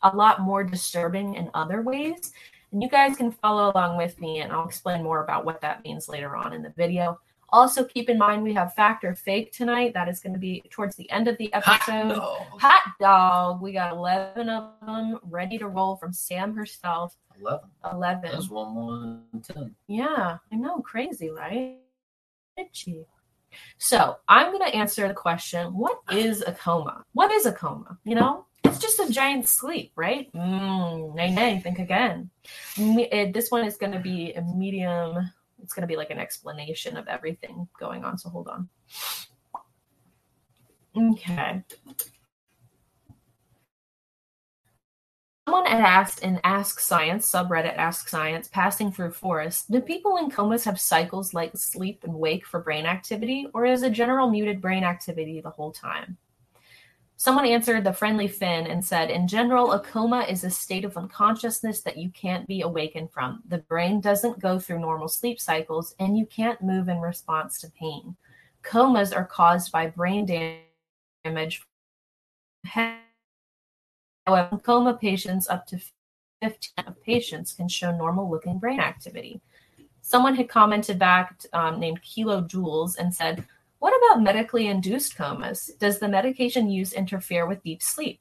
a 0.03 0.15
lot 0.15 0.41
more 0.41 0.65
disturbing 0.65 1.35
in 1.35 1.51
other 1.55 1.83
ways. 1.83 2.33
And 2.73 2.83
you 2.83 2.89
guys 2.89 3.17
can 3.17 3.31
follow 3.31 3.73
along 3.73 3.97
with 3.97 4.21
me, 4.21 4.41
and 4.41 4.53
I'll 4.53 4.67
explain 4.67 5.03
more 5.03 5.23
about 5.25 5.45
what 5.45 5.61
that 5.63 5.85
means 5.85 6.09
later 6.09 6.37
on 6.37 6.53
in 6.53 6.63
the 6.63 6.73
video. 6.77 7.19
Also, 7.51 7.83
keep 7.83 8.11
in 8.11 8.19
mind 8.19 8.43
we 8.43 8.53
have 8.53 8.75
fact 8.75 9.05
or 9.05 9.15
fake 9.15 9.53
tonight. 9.53 9.95
That 9.95 10.09
is 10.09 10.21
going 10.21 10.35
to 10.35 10.39
be 10.39 10.63
towards 10.71 10.97
the 10.97 11.11
end 11.11 11.29
of 11.29 11.39
the 11.39 11.53
episode. 11.55 12.15
dog. 12.15 12.61
Hot 12.61 12.83
dog. 13.01 13.63
We 13.63 13.73
got 13.73 13.95
11 13.95 14.51
of 14.51 14.73
them 14.85 15.19
ready 15.23 15.57
to 15.57 15.67
roll 15.67 15.97
from 15.97 16.13
Sam 16.13 16.55
herself. 16.55 17.17
11. 17.41 17.61
11. 17.93 18.31
That's 18.33 18.51
one 18.51 18.75
more 18.75 19.01
than 19.01 19.41
10. 19.41 19.75
Yeah, 19.87 20.37
I 20.53 20.57
know. 20.57 20.81
Crazy, 20.81 21.31
right? 21.31 21.79
Itchy. 22.59 23.07
So 23.79 24.17
I'm 24.29 24.53
going 24.53 24.71
to 24.71 24.77
answer 24.77 25.09
the 25.09 25.15
question 25.15 25.69
what 25.75 26.01
is 26.13 26.45
a 26.47 26.53
coma? 26.53 27.03
What 27.13 27.33
is 27.33 27.47
a 27.47 27.53
coma? 27.53 27.99
You 28.05 28.17
know, 28.17 28.45
it's 28.69 28.79
just 28.79 29.01
a 29.01 29.11
giant 29.11 29.49
sleep, 29.49 29.93
right? 29.97 30.33
Mm, 30.33 31.15
nay, 31.15 31.35
nay, 31.35 31.61
think 31.61 31.79
again. 31.79 32.31
It- 32.77 33.33
this 33.33 33.51
one 33.51 33.65
is 33.67 33.77
going 33.77 33.93
to 33.93 34.01
be 34.01 34.33
a 34.35 34.43
medium, 34.43 35.31
it's 35.63 35.73
going 35.73 35.83
to 35.83 35.93
be 35.93 35.97
like 35.97 36.11
an 36.11 36.19
explanation 36.19 36.97
of 36.97 37.09
everything 37.09 37.69
going 37.79 38.05
on. 38.05 38.19
So 38.19 38.29
hold 38.29 38.49
on. 38.49 38.69
Okay. 40.97 41.63
Someone 45.49 45.65
had 45.67 45.81
asked 45.81 46.23
in 46.23 46.41
Ask 46.45 46.79
Science, 46.79 47.31
subreddit 47.31 47.77
Ask 47.77 48.09
Science, 48.09 48.49
passing 48.49 48.93
through 48.93 49.13
forests, 49.13 49.67
do 49.67 49.81
people 49.81 50.19
in 50.19 50.31
comas 50.31 50.65
have 50.65 50.79
cycles 50.79 51.33
like 51.33 51.57
sleep 51.57 52.05
and 52.05 52.13
wake 52.15 52.47
for 52.47 52.61
brain 52.61 52.85
activity, 52.85 53.47
or 53.55 53.65
is 53.65 53.83
a 53.83 53.89
general 53.89 54.29
muted 54.29 54.61
brain 54.61 54.85
activity 54.85 55.41
the 55.41 55.49
whole 55.49 55.73
time? 55.73 56.19
Someone 57.21 57.47
answered 57.47 57.83
the 57.83 57.93
friendly 57.93 58.29
Finn 58.29 58.69
and 58.69 58.85
said, 58.85 59.11
In 59.11 59.27
general, 59.27 59.73
a 59.73 59.81
coma 59.81 60.21
is 60.29 60.45
a 60.45 60.51
state 60.51 60.85
of 60.85 60.97
unconsciousness 60.97 61.81
that 61.81 61.97
you 61.97 62.11
can't 62.11 62.47
be 62.47 62.61
awakened 62.61 63.11
from. 63.11 63.43
The 63.49 63.59
brain 63.59 64.01
doesn't 64.01 64.39
go 64.39 64.61
through 64.61 64.79
normal 64.79 65.09
sleep 65.09 65.41
cycles, 65.41 65.97
and 65.99 66.17
you 66.17 66.27
can't 66.27 66.63
move 66.63 66.89
in 66.89 67.01
response 67.01 67.61
to 67.61 67.73
pain. 67.73 68.15
Comas 68.63 69.13
are 69.13 69.25
caused 69.25 69.73
by 69.73 69.89
brain 69.89 70.27
damage. 71.25 71.61
However, 72.65 73.01
coma 74.63 74.95
patients, 74.95 75.49
up 75.49 75.67
to 75.67 75.81
15 76.41 76.85
of 76.87 77.03
patients, 77.03 77.53
can 77.53 77.67
show 77.67 77.91
normal 77.91 78.31
looking 78.31 78.61
brain 78.61 78.79
activity. 78.79 79.41
Someone 80.03 80.37
had 80.37 80.49
commented 80.49 81.01
back 81.01 81.35
um, 81.53 81.81
named 81.81 82.01
Kilo 82.01 82.43
Jules 82.43 82.95
and 82.95 83.13
said, 83.13 83.45
What 83.81 83.95
about 83.97 84.23
medically 84.23 84.67
induced 84.67 85.17
comas? 85.17 85.71
Does 85.79 86.01
the 86.01 86.09
medication 86.09 86.69
use 86.69 86.93
interfere 86.93 87.47
with 87.47 87.63
deep 87.63 87.81
sleep? 87.81 88.21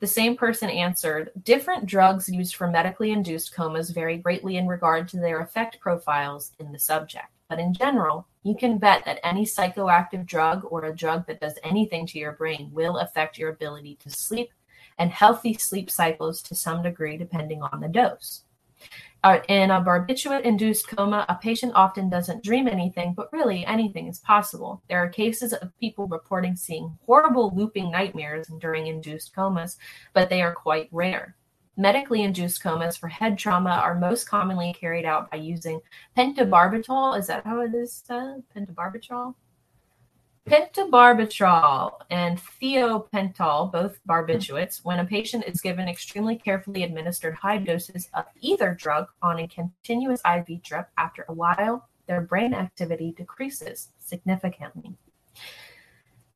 The 0.00 0.06
same 0.06 0.36
person 0.36 0.68
answered 0.68 1.30
Different 1.42 1.86
drugs 1.86 2.28
used 2.28 2.56
for 2.56 2.66
medically 2.66 3.10
induced 3.10 3.54
comas 3.54 3.88
vary 3.88 4.18
greatly 4.18 4.58
in 4.58 4.66
regard 4.66 5.08
to 5.08 5.16
their 5.16 5.40
effect 5.40 5.80
profiles 5.80 6.52
in 6.58 6.70
the 6.70 6.78
subject. 6.78 7.28
But 7.48 7.60
in 7.60 7.72
general, 7.72 8.26
you 8.42 8.54
can 8.54 8.76
bet 8.76 9.06
that 9.06 9.20
any 9.24 9.46
psychoactive 9.46 10.26
drug 10.26 10.66
or 10.68 10.84
a 10.84 10.94
drug 10.94 11.26
that 11.28 11.40
does 11.40 11.58
anything 11.62 12.06
to 12.08 12.18
your 12.18 12.32
brain 12.32 12.70
will 12.70 12.98
affect 12.98 13.38
your 13.38 13.48
ability 13.48 13.96
to 14.02 14.10
sleep 14.10 14.50
and 14.98 15.10
healthy 15.10 15.54
sleep 15.54 15.90
cycles 15.90 16.42
to 16.42 16.54
some 16.54 16.82
degree, 16.82 17.16
depending 17.16 17.62
on 17.62 17.80
the 17.80 17.88
dose. 17.88 18.44
Uh, 19.24 19.40
in 19.48 19.70
a 19.70 19.80
barbiturate 19.80 20.42
induced 20.42 20.86
coma, 20.86 21.24
a 21.30 21.34
patient 21.34 21.72
often 21.74 22.10
doesn't 22.10 22.44
dream 22.44 22.68
anything, 22.68 23.14
but 23.14 23.32
really 23.32 23.64
anything 23.64 24.06
is 24.06 24.18
possible. 24.18 24.82
There 24.86 24.98
are 24.98 25.08
cases 25.08 25.54
of 25.54 25.74
people 25.80 26.06
reporting 26.06 26.54
seeing 26.56 26.98
horrible 27.06 27.50
looping 27.56 27.90
nightmares 27.90 28.46
during 28.60 28.86
induced 28.86 29.34
comas, 29.34 29.78
but 30.12 30.28
they 30.28 30.42
are 30.42 30.54
quite 30.54 30.90
rare. 30.92 31.36
Medically 31.74 32.22
induced 32.22 32.62
comas 32.62 32.98
for 32.98 33.08
head 33.08 33.38
trauma 33.38 33.70
are 33.70 33.98
most 33.98 34.28
commonly 34.28 34.74
carried 34.78 35.06
out 35.06 35.30
by 35.30 35.38
using 35.38 35.80
pentobarbital. 36.18 37.18
Is 37.18 37.26
that 37.28 37.46
how 37.46 37.62
it 37.62 37.74
is 37.74 38.02
said? 38.06 38.42
Pentobarbital? 38.54 39.34
Pentobarbital 40.46 42.00
and 42.10 42.38
thiopental, 42.38 43.72
both 43.72 43.98
barbiturates, 44.06 44.84
when 44.84 45.00
a 45.00 45.04
patient 45.06 45.44
is 45.46 45.62
given 45.62 45.88
extremely 45.88 46.36
carefully 46.36 46.82
administered 46.82 47.34
high 47.34 47.56
doses 47.56 48.10
of 48.12 48.26
either 48.42 48.74
drug 48.74 49.06
on 49.22 49.38
a 49.38 49.48
continuous 49.48 50.20
IV 50.26 50.62
drip, 50.62 50.88
after 50.98 51.24
a 51.28 51.32
while, 51.32 51.88
their 52.06 52.20
brain 52.20 52.52
activity 52.52 53.14
decreases 53.16 53.88
significantly. 53.98 54.98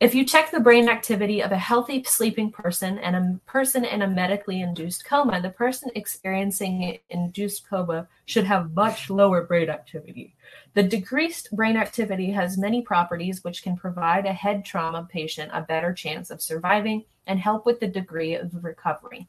If 0.01 0.15
you 0.15 0.25
check 0.25 0.53
the 0.53 0.61
brain 0.61 0.89
activity 0.89 1.43
of 1.43 1.51
a 1.51 1.59
healthy 1.59 2.05
sleeping 2.05 2.53
person 2.53 2.99
and 2.99 3.17
a 3.17 3.41
person 3.51 3.85
in 3.85 4.03
a 4.03 4.07
medically 4.07 4.61
induced 4.61 5.05
coma, 5.05 5.41
the 5.41 5.51
person 5.51 5.91
experiencing 5.97 7.01
induced 7.11 7.69
coma 7.69 8.07
should 8.25 8.45
have 8.45 8.75
much 8.75 9.11
lower 9.11 9.43
brain 9.43 9.69
activity. 9.69 10.37
The 10.75 10.85
decreased 10.85 11.51
brain 11.51 11.77
activity 11.77 12.31
has 12.31 12.57
many 12.57 12.81
properties 12.81 13.43
which 13.43 13.65
can 13.65 13.77
provide 13.77 14.25
a 14.25 14.33
head 14.33 14.65
trauma 14.65 15.09
patient 15.11 15.51
a 15.53 15.63
better 15.63 15.93
chance 15.93 16.31
of 16.31 16.41
surviving 16.41 17.05
and 17.27 17.41
help 17.41 17.67
with 17.67 17.81
the 17.81 17.89
degree 17.89 18.37
of 18.37 18.63
recovery. 18.63 19.27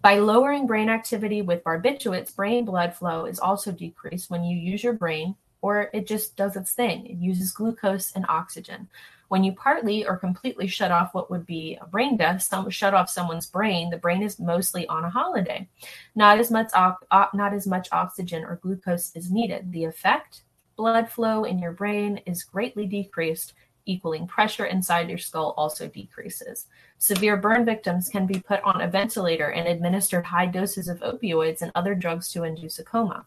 By 0.00 0.20
lowering 0.20 0.66
brain 0.66 0.88
activity 0.88 1.42
with 1.42 1.64
barbiturates, 1.64 2.34
brain 2.34 2.64
blood 2.64 2.94
flow 2.94 3.26
is 3.26 3.38
also 3.38 3.72
decreased 3.72 4.30
when 4.30 4.42
you 4.42 4.56
use 4.56 4.82
your 4.82 4.94
brain 4.94 5.34
or 5.60 5.90
it 5.92 6.06
just 6.06 6.36
does 6.36 6.56
its 6.56 6.72
thing. 6.72 7.04
It 7.06 7.18
uses 7.18 7.52
glucose 7.52 8.12
and 8.12 8.24
oxygen. 8.28 8.88
When 9.28 9.44
you 9.44 9.52
partly 9.52 10.06
or 10.06 10.16
completely 10.16 10.66
shut 10.66 10.90
off 10.90 11.12
what 11.12 11.30
would 11.30 11.46
be 11.46 11.78
a 11.80 11.86
brain 11.86 12.16
death, 12.16 12.42
some 12.42 12.68
shut 12.70 12.94
off 12.94 13.10
someone's 13.10 13.46
brain, 13.46 13.90
the 13.90 13.98
brain 13.98 14.22
is 14.22 14.38
mostly 14.38 14.86
on 14.88 15.04
a 15.04 15.10
holiday. 15.10 15.68
Not 16.14 16.38
as 16.38 16.50
much 16.50 16.70
not 16.74 17.54
as 17.54 17.66
much 17.66 17.88
oxygen 17.92 18.44
or 18.44 18.56
glucose 18.56 19.14
is 19.14 19.30
needed. 19.30 19.70
The 19.70 19.84
effect, 19.84 20.42
blood 20.76 21.10
flow 21.10 21.44
in 21.44 21.58
your 21.58 21.72
brain 21.72 22.20
is 22.24 22.42
greatly 22.42 22.86
decreased, 22.86 23.52
equaling 23.84 24.26
pressure 24.26 24.66
inside 24.66 25.08
your 25.08 25.18
skull 25.18 25.54
also 25.56 25.88
decreases. 25.88 26.66
Severe 26.98 27.36
burn 27.36 27.64
victims 27.64 28.08
can 28.08 28.26
be 28.26 28.40
put 28.40 28.62
on 28.62 28.80
a 28.80 28.88
ventilator 28.88 29.50
and 29.50 29.68
administered 29.68 30.24
high 30.24 30.46
doses 30.46 30.88
of 30.88 31.00
opioids 31.00 31.62
and 31.62 31.72
other 31.74 31.94
drugs 31.94 32.32
to 32.32 32.44
induce 32.44 32.78
a 32.78 32.84
coma. 32.84 33.26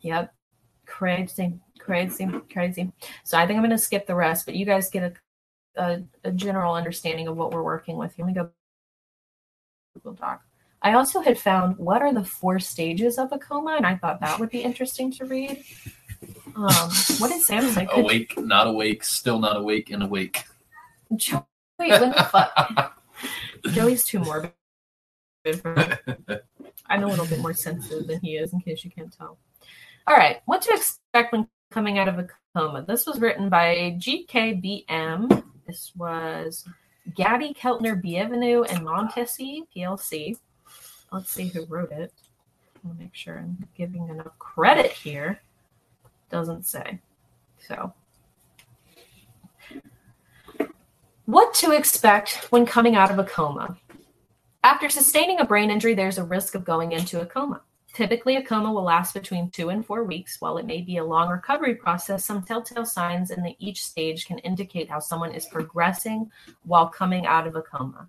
Yep, 0.00 0.32
crazy 0.96 1.60
crazy, 1.86 2.28
crazy. 2.52 2.92
So 3.22 3.38
I 3.38 3.46
think 3.46 3.56
I'm 3.56 3.62
going 3.62 3.70
to 3.70 3.78
skip 3.78 4.06
the 4.06 4.14
rest, 4.14 4.44
but 4.44 4.56
you 4.56 4.66
guys 4.66 4.90
get 4.90 5.16
a, 5.76 5.82
a, 5.82 6.02
a 6.24 6.32
general 6.32 6.74
understanding 6.74 7.28
of 7.28 7.36
what 7.36 7.52
we're 7.52 7.62
working 7.62 7.96
with. 7.96 8.14
Here 8.16 8.26
we 8.26 8.32
go. 8.32 8.50
Google 9.94 10.14
Doc. 10.14 10.42
I 10.82 10.94
also 10.94 11.20
had 11.20 11.38
found 11.38 11.78
what 11.78 12.02
are 12.02 12.12
the 12.12 12.24
four 12.24 12.58
stages 12.58 13.18
of 13.18 13.32
a 13.32 13.38
coma, 13.38 13.76
and 13.76 13.86
I 13.86 13.94
thought 13.96 14.20
that 14.20 14.38
would 14.38 14.50
be 14.50 14.60
interesting 14.60 15.10
to 15.12 15.24
read. 15.24 15.64
Um, 16.54 16.90
what 17.18 17.28
did 17.28 17.42
Sam 17.42 17.70
say? 17.70 17.86
Awake, 17.92 18.38
not 18.38 18.66
awake, 18.66 19.04
still 19.04 19.38
not 19.38 19.56
awake, 19.56 19.90
and 19.90 20.02
awake. 20.02 20.44
Joey, 21.14 21.42
what 21.76 22.16
the 22.16 22.28
fuck? 22.30 23.02
Joey's 23.70 24.04
too 24.04 24.18
morbid. 24.18 24.52
I'm 26.88 27.02
a 27.02 27.06
little 27.06 27.26
bit 27.26 27.38
more 27.40 27.54
sensitive 27.54 28.06
than 28.06 28.20
he 28.20 28.36
is, 28.36 28.52
in 28.52 28.60
case 28.60 28.84
you 28.84 28.90
can't 28.90 29.12
tell. 29.12 29.38
All 30.08 30.14
right, 30.14 30.40
what 30.44 30.62
to 30.62 30.72
expect 30.72 31.32
when 31.32 31.48
coming 31.72 31.98
out 31.98 32.06
of 32.06 32.20
a 32.20 32.28
coma. 32.54 32.84
This 32.86 33.06
was 33.06 33.18
written 33.18 33.48
by 33.48 33.96
GKBM. 33.98 35.42
This 35.66 35.90
was 35.96 36.64
Gaddy 37.16 37.52
Keltner 37.52 38.00
Bienvenue 38.00 38.62
and 38.62 38.86
Montesi 38.86 39.62
PLC. 39.76 40.38
Let's 41.10 41.32
see 41.32 41.48
who 41.48 41.64
wrote 41.66 41.90
it. 41.90 42.12
I'll 42.86 42.94
make 42.94 43.16
sure 43.16 43.38
I'm 43.38 43.66
giving 43.76 44.08
enough 44.08 44.38
credit 44.38 44.92
here. 44.92 45.40
Doesn't 46.30 46.66
say. 46.66 47.00
So, 47.58 47.92
what 51.24 51.52
to 51.54 51.72
expect 51.72 52.46
when 52.52 52.64
coming 52.64 52.94
out 52.94 53.10
of 53.10 53.18
a 53.18 53.24
coma? 53.24 53.76
After 54.62 54.88
sustaining 54.88 55.40
a 55.40 55.44
brain 55.44 55.68
injury, 55.68 55.94
there's 55.94 56.18
a 56.18 56.24
risk 56.24 56.54
of 56.54 56.64
going 56.64 56.92
into 56.92 57.20
a 57.20 57.26
coma. 57.26 57.62
Typically, 57.96 58.36
a 58.36 58.42
coma 58.42 58.70
will 58.70 58.82
last 58.82 59.14
between 59.14 59.48
two 59.48 59.70
and 59.70 59.86
four 59.86 60.04
weeks. 60.04 60.38
While 60.38 60.58
it 60.58 60.66
may 60.66 60.82
be 60.82 60.98
a 60.98 61.04
long 61.04 61.30
recovery 61.30 61.74
process, 61.74 62.26
some 62.26 62.42
telltale 62.42 62.84
signs 62.84 63.30
in 63.30 63.42
the, 63.42 63.56
each 63.58 63.82
stage 63.82 64.26
can 64.26 64.36
indicate 64.40 64.90
how 64.90 64.98
someone 64.98 65.32
is 65.32 65.46
progressing 65.46 66.30
while 66.64 66.88
coming 66.90 67.24
out 67.24 67.46
of 67.46 67.56
a 67.56 67.62
coma. 67.62 68.06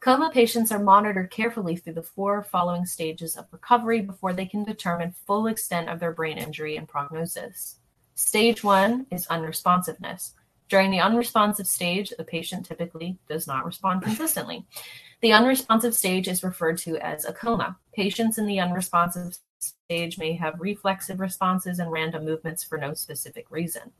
Coma 0.00 0.30
patients 0.32 0.72
are 0.72 0.78
monitored 0.78 1.30
carefully 1.30 1.76
through 1.76 1.92
the 1.92 2.02
four 2.02 2.42
following 2.42 2.86
stages 2.86 3.36
of 3.36 3.44
recovery 3.52 4.00
before 4.00 4.32
they 4.32 4.46
can 4.46 4.64
determine 4.64 5.12
full 5.26 5.46
extent 5.46 5.90
of 5.90 6.00
their 6.00 6.12
brain 6.12 6.38
injury 6.38 6.78
and 6.78 6.88
prognosis. 6.88 7.80
Stage 8.14 8.64
one 8.64 9.04
is 9.10 9.26
unresponsiveness. 9.26 10.32
During 10.68 10.90
the 10.90 11.00
unresponsive 11.00 11.66
stage, 11.66 12.12
the 12.16 12.24
patient 12.24 12.66
typically 12.66 13.18
does 13.28 13.46
not 13.46 13.64
respond 13.64 14.02
consistently. 14.02 14.66
The 15.20 15.32
unresponsive 15.32 15.94
stage 15.94 16.28
is 16.28 16.44
referred 16.44 16.78
to 16.78 16.96
as 16.98 17.24
a 17.24 17.32
coma. 17.32 17.78
Patients 17.94 18.38
in 18.38 18.46
the 18.46 18.60
unresponsive 18.60 19.38
stage 19.58 20.18
may 20.18 20.34
have 20.34 20.60
reflexive 20.60 21.20
responses 21.20 21.78
and 21.78 21.90
random 21.90 22.24
movements 22.24 22.62
for 22.62 22.78
no 22.78 22.94
specific 22.94 23.46
reason. 23.50 23.92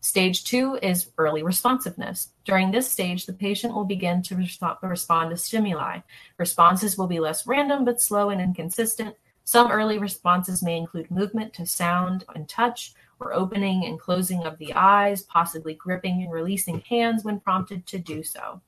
Stage 0.00 0.44
two 0.44 0.78
is 0.82 1.10
early 1.18 1.42
responsiveness. 1.42 2.30
During 2.46 2.70
this 2.70 2.90
stage, 2.90 3.26
the 3.26 3.34
patient 3.34 3.74
will 3.74 3.84
begin 3.84 4.22
to 4.22 4.36
respond 4.82 5.30
to 5.30 5.36
stimuli. 5.36 5.98
Responses 6.38 6.96
will 6.96 7.06
be 7.06 7.20
less 7.20 7.46
random 7.46 7.84
but 7.84 8.00
slow 8.00 8.30
and 8.30 8.40
inconsistent. 8.40 9.14
Some 9.44 9.70
early 9.70 9.98
responses 9.98 10.62
may 10.62 10.78
include 10.78 11.10
movement 11.10 11.52
to 11.54 11.66
sound 11.66 12.24
and 12.34 12.48
touch, 12.48 12.94
or 13.20 13.34
opening 13.34 13.84
and 13.84 14.00
closing 14.00 14.44
of 14.44 14.58
the 14.58 14.72
eyes, 14.74 15.22
possibly 15.22 15.74
gripping 15.74 16.22
and 16.22 16.32
releasing 16.32 16.80
hands 16.80 17.24
when 17.24 17.38
prompted 17.38 17.86
to 17.86 17.98
do 17.98 18.22
so. 18.22 18.60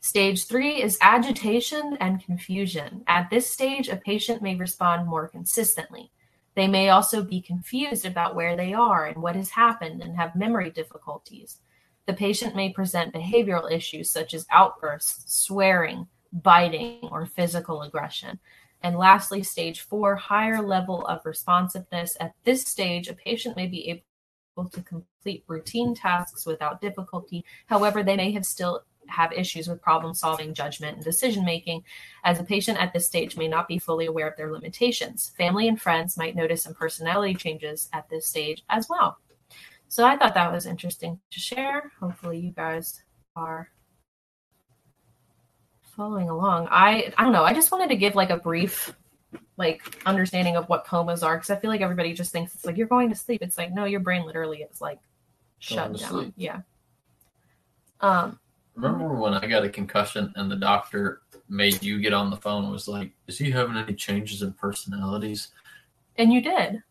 Stage 0.00 0.46
three 0.46 0.82
is 0.82 0.96
agitation 1.02 1.98
and 2.00 2.24
confusion. 2.24 3.04
At 3.06 3.28
this 3.28 3.50
stage, 3.50 3.88
a 3.88 3.96
patient 3.96 4.40
may 4.40 4.54
respond 4.56 5.06
more 5.06 5.28
consistently. 5.28 6.10
They 6.54 6.66
may 6.66 6.88
also 6.88 7.22
be 7.22 7.42
confused 7.42 8.06
about 8.06 8.34
where 8.34 8.56
they 8.56 8.72
are 8.72 9.06
and 9.06 9.22
what 9.22 9.36
has 9.36 9.50
happened 9.50 10.02
and 10.02 10.16
have 10.16 10.34
memory 10.34 10.70
difficulties. 10.70 11.58
The 12.06 12.14
patient 12.14 12.56
may 12.56 12.72
present 12.72 13.14
behavioral 13.14 13.70
issues 13.70 14.10
such 14.10 14.32
as 14.32 14.46
outbursts, 14.50 15.36
swearing, 15.36 16.08
biting, 16.32 17.08
or 17.12 17.26
physical 17.26 17.82
aggression. 17.82 18.40
And 18.82 18.96
lastly, 18.96 19.42
stage 19.42 19.80
four, 19.82 20.16
higher 20.16 20.62
level 20.62 21.06
of 21.06 21.24
responsiveness. 21.26 22.16
At 22.20 22.34
this 22.44 22.64
stage, 22.64 23.08
a 23.08 23.14
patient 23.14 23.56
may 23.56 23.66
be 23.66 23.88
able 23.88 24.68
to 24.70 24.82
complete 24.82 25.44
routine 25.46 25.94
tasks 25.94 26.46
without 26.46 26.80
difficulty. 26.80 27.44
However, 27.66 28.02
they 28.02 28.16
may 28.16 28.32
have 28.32 28.46
still 28.46 28.82
have 29.08 29.32
issues 29.32 29.68
with 29.68 29.82
problem 29.82 30.14
solving, 30.14 30.54
judgment, 30.54 30.96
and 30.96 31.04
decision 31.04 31.44
making, 31.44 31.82
as 32.24 32.38
a 32.38 32.44
patient 32.44 32.80
at 32.80 32.92
this 32.92 33.06
stage 33.06 33.36
may 33.36 33.48
not 33.48 33.68
be 33.68 33.78
fully 33.78 34.06
aware 34.06 34.28
of 34.28 34.36
their 34.36 34.52
limitations. 34.52 35.32
Family 35.36 35.68
and 35.68 35.80
friends 35.80 36.16
might 36.16 36.36
notice 36.36 36.62
some 36.62 36.74
personality 36.74 37.34
changes 37.34 37.88
at 37.92 38.08
this 38.08 38.26
stage 38.26 38.62
as 38.68 38.88
well. 38.88 39.18
So 39.88 40.04
I 40.04 40.16
thought 40.16 40.34
that 40.34 40.52
was 40.52 40.66
interesting 40.66 41.18
to 41.30 41.40
share. 41.40 41.90
Hopefully, 41.98 42.38
you 42.38 42.52
guys 42.52 43.02
are 43.34 43.70
following 46.00 46.30
along. 46.30 46.66
I 46.70 47.12
I 47.18 47.24
don't 47.24 47.32
know. 47.32 47.44
I 47.44 47.52
just 47.52 47.70
wanted 47.70 47.90
to 47.90 47.96
give 47.96 48.14
like 48.14 48.30
a 48.30 48.38
brief 48.38 48.94
like 49.58 49.82
understanding 50.06 50.56
of 50.56 50.66
what 50.70 50.86
comas 50.86 51.22
are 51.22 51.36
because 51.36 51.50
I 51.50 51.56
feel 51.56 51.68
like 51.70 51.82
everybody 51.82 52.14
just 52.14 52.32
thinks 52.32 52.54
it's 52.54 52.64
like 52.64 52.78
you're 52.78 52.86
going 52.86 53.10
to 53.10 53.14
sleep. 53.14 53.42
It's 53.42 53.58
like 53.58 53.70
no, 53.74 53.84
your 53.84 54.00
brain 54.00 54.24
literally 54.24 54.62
is 54.62 54.80
like 54.80 54.98
shut 55.58 55.92
down. 55.92 55.98
Sleep. 55.98 56.32
Yeah. 56.36 56.60
Um 58.00 58.38
Remember 58.76 59.08
when 59.14 59.34
I 59.34 59.46
got 59.46 59.62
a 59.62 59.68
concussion 59.68 60.32
and 60.36 60.50
the 60.50 60.56
doctor 60.56 61.20
made 61.50 61.82
you 61.82 62.00
get 62.00 62.14
on 62.14 62.30
the 62.30 62.36
phone 62.38 62.62
and 62.64 62.72
was 62.72 62.88
like, 62.88 63.12
Is 63.26 63.36
he 63.36 63.50
having 63.50 63.76
any 63.76 63.92
changes 63.92 64.40
in 64.40 64.54
personalities? 64.54 65.48
And 66.16 66.32
you 66.32 66.40
did. 66.40 66.82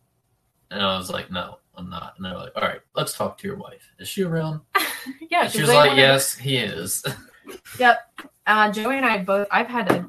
And 0.69 0.82
I 0.84 0.98
was 0.98 1.10
like, 1.10 1.32
no, 1.32 1.58
I'm 1.76 1.89
not. 1.89 2.13
And 2.17 2.26
they're 2.26 2.36
like, 2.38 2.52
all 2.56 2.62
right, 2.62 2.82
let's 2.95 3.13
talk 3.13 3.39
to 3.39 3.48
your 3.48 3.58
wife. 3.58 3.91
Is 3.98 4.08
she 4.08 4.22
around? 4.24 4.62
yeah, 5.32 5.43
And 5.45 5.52
she 5.52 5.58
'cause 5.58 5.62
was 5.62 5.69
they 5.69 5.76
like, 5.76 5.88
wanted- 5.89 6.02
yes, 6.02 6.36
he 6.36 6.58
is. 6.58 7.04
Uh, 8.45 8.71
Joey 8.71 8.97
and 8.97 9.05
I 9.05 9.23
both. 9.23 9.47
I've 9.51 9.67
had 9.67 9.91
a, 9.91 9.99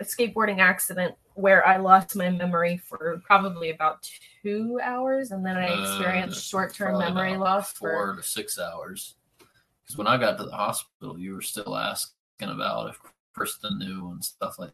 a 0.00 0.04
skateboarding 0.04 0.58
accident 0.58 1.14
where 1.34 1.66
I 1.66 1.76
lost 1.76 2.16
my 2.16 2.30
memory 2.30 2.78
for 2.78 3.22
probably 3.24 3.70
about 3.70 4.08
two 4.42 4.80
hours, 4.82 5.30
and 5.30 5.44
then 5.44 5.56
I 5.56 5.68
Uh, 5.68 5.82
experienced 5.82 6.48
short-term 6.48 6.98
memory 6.98 7.34
about 7.34 7.44
loss 7.44 7.72
for 7.72 7.90
four 7.92 8.16
to 8.16 8.22
six 8.22 8.58
hours. 8.58 9.16
Because 9.38 9.96
when 9.96 10.06
I 10.08 10.16
got 10.16 10.36
to 10.38 10.44
the 10.44 10.50
hospital, 10.50 11.18
you 11.18 11.34
were 11.34 11.42
still 11.42 11.76
asking 11.76 12.48
about 12.48 12.90
if 12.90 13.00
Kristen 13.34 13.78
knew 13.78 14.10
and 14.10 14.24
stuff 14.24 14.58
like 14.58 14.72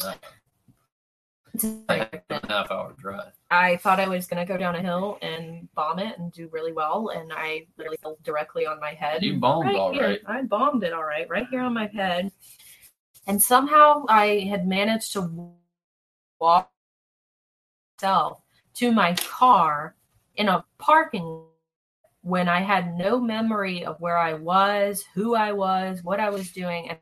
that. 0.00 0.22
Like 1.88 2.24
a 2.30 2.46
half 2.48 2.70
hour 2.70 2.94
drive. 2.98 3.32
I 3.50 3.76
thought 3.76 4.00
I 4.00 4.08
was 4.08 4.26
going 4.26 4.44
to 4.44 4.50
go 4.50 4.58
down 4.58 4.74
a 4.74 4.82
hill 4.82 5.18
and 5.22 5.68
bomb 5.74 5.98
it 5.98 6.18
and 6.18 6.32
do 6.32 6.48
really 6.52 6.72
well, 6.72 7.08
and 7.08 7.32
I 7.32 7.66
literally 7.76 7.98
fell 8.02 8.18
directly 8.22 8.66
on 8.66 8.78
my 8.80 8.90
head. 8.90 9.22
You 9.22 9.38
bombed 9.38 9.74
all 9.74 9.92
here. 9.92 10.02
right. 10.02 10.20
I 10.26 10.42
bombed 10.42 10.84
it 10.84 10.92
all 10.92 11.04
right, 11.04 11.28
right 11.28 11.46
here 11.50 11.62
on 11.62 11.74
my 11.74 11.86
head. 11.86 12.30
And 13.26 13.40
somehow 13.40 14.04
I 14.08 14.46
had 14.50 14.66
managed 14.66 15.12
to 15.14 15.52
walk 16.40 16.70
myself 18.00 18.40
to 18.74 18.92
my 18.92 19.14
car 19.14 19.96
in 20.36 20.48
a 20.48 20.64
parking 20.78 21.24
lot 21.24 21.46
when 22.22 22.48
I 22.48 22.60
had 22.60 22.96
no 22.96 23.18
memory 23.20 23.84
of 23.84 24.00
where 24.00 24.18
I 24.18 24.34
was, 24.34 25.04
who 25.14 25.34
I 25.34 25.52
was, 25.52 26.02
what 26.02 26.20
I 26.20 26.30
was 26.30 26.50
doing, 26.52 26.88
and 26.90 26.98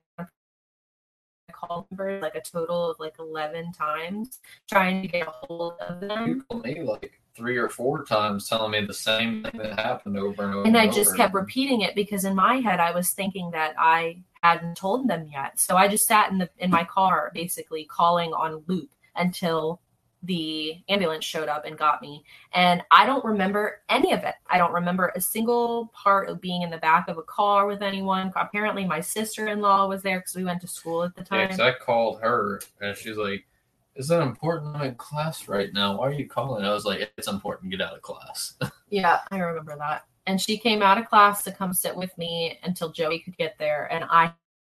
I 1.63 1.67
called 1.67 1.87
numbers 1.91 2.23
like 2.23 2.35
a 2.35 2.41
total 2.41 2.91
of 2.91 2.99
like 2.99 3.15
eleven 3.19 3.73
times 3.73 4.41
trying 4.69 5.03
to 5.03 5.09
get 5.09 5.27
a 5.27 5.31
hold 5.31 5.75
of 5.81 6.01
them. 6.01 6.29
You 6.29 6.43
called 6.49 6.65
me 6.65 6.83
like 6.83 7.21
three 7.35 7.57
or 7.57 7.69
four 7.69 8.05
times 8.05 8.49
telling 8.49 8.73
me 8.73 8.87
the 8.87 8.95
same 8.95 9.43
thing 9.43 9.61
that 9.61 9.79
happened 9.79 10.19
over 10.19 10.45
and 10.45 10.55
over. 10.55 10.67
and 10.67 10.77
I 10.77 10.87
over 10.87 10.95
just 10.95 11.11
and 11.11 11.19
kept 11.19 11.33
over. 11.33 11.41
repeating 11.41 11.83
it 11.83 11.95
because 11.95 12.25
in 12.25 12.35
my 12.35 12.57
head 12.57 12.81
I 12.81 12.93
was 12.93 13.11
thinking 13.11 13.51
that 13.51 13.75
I 13.79 14.23
hadn't 14.43 14.77
told 14.77 15.09
them 15.09 15.29
yet. 15.31 15.61
So 15.61 15.77
I 15.77 15.89
just 15.89 16.07
sat 16.07 16.31
in 16.31 16.39
the 16.39 16.49
in 16.59 16.71
my 16.71 16.85
car 16.85 17.31
basically 17.35 17.85
calling 17.85 18.33
on 18.33 18.63
loop 18.67 18.91
until 19.17 19.81
the 20.23 20.79
ambulance 20.89 21.25
showed 21.25 21.49
up 21.49 21.65
and 21.65 21.79
got 21.79 22.03
me. 22.03 22.25
And 22.53 22.83
I 22.91 23.07
don't 23.07 23.25
remember 23.25 23.83
any 23.89 24.13
of 24.13 24.25
it. 24.25 24.35
I 24.49 24.59
don't 24.59 24.73
remember 24.73 25.13
a 25.15 25.21
single 25.21 25.93
part 25.95 26.29
of 26.29 26.41
being 26.41 26.63
in 26.63 26.71
the 26.71 26.79
back 26.79 27.09
of 27.09 27.19
a 27.19 27.23
car 27.23 27.67
with 27.67 27.83
anyone. 27.83 28.33
Apparently 28.35 28.85
my 28.85 29.01
sister-in-law 29.01 29.89
was 29.89 30.03
there 30.03 30.19
because 30.19 30.35
we 30.35 30.45
went 30.45 30.61
to 30.63 30.67
school 30.67 31.05
at 31.05 31.15
the 31.15 31.27
Yeah, 31.31 31.57
I 31.61 31.73
called 31.73 32.21
her 32.21 32.61
and 32.81 32.97
she's 32.97 33.17
like, 33.17 33.47
"Is 33.95 34.09
that 34.09 34.23
important? 34.23 34.77
I'm 34.77 34.83
in 34.83 34.95
class 34.97 35.49
right 35.49 35.73
now. 35.73 35.99
Why 35.99 36.09
are 36.09 36.13
you 36.13 36.29
calling?" 36.29 36.65
I 36.65 36.73
was 36.73 36.85
like, 36.85 37.13
"It's 37.17 37.29
important. 37.29 37.71
Get 37.71 37.83
out 37.83 37.95
of 37.95 38.03
class." 38.03 38.55
Yeah, 38.89 39.19
I 39.33 39.39
remember 39.39 39.75
that. 39.77 40.05
And 40.27 40.41
she 40.41 40.57
came 40.57 40.81
out 40.81 40.97
of 40.97 41.09
class 41.09 41.43
to 41.43 41.51
come 41.51 41.73
sit 41.73 41.97
with 41.97 42.17
me 42.17 42.61
until 42.63 42.93
Joey 42.93 43.19
could 43.19 43.37
get 43.37 43.57
there. 43.59 43.93
And 43.93 44.05
I 44.09 44.33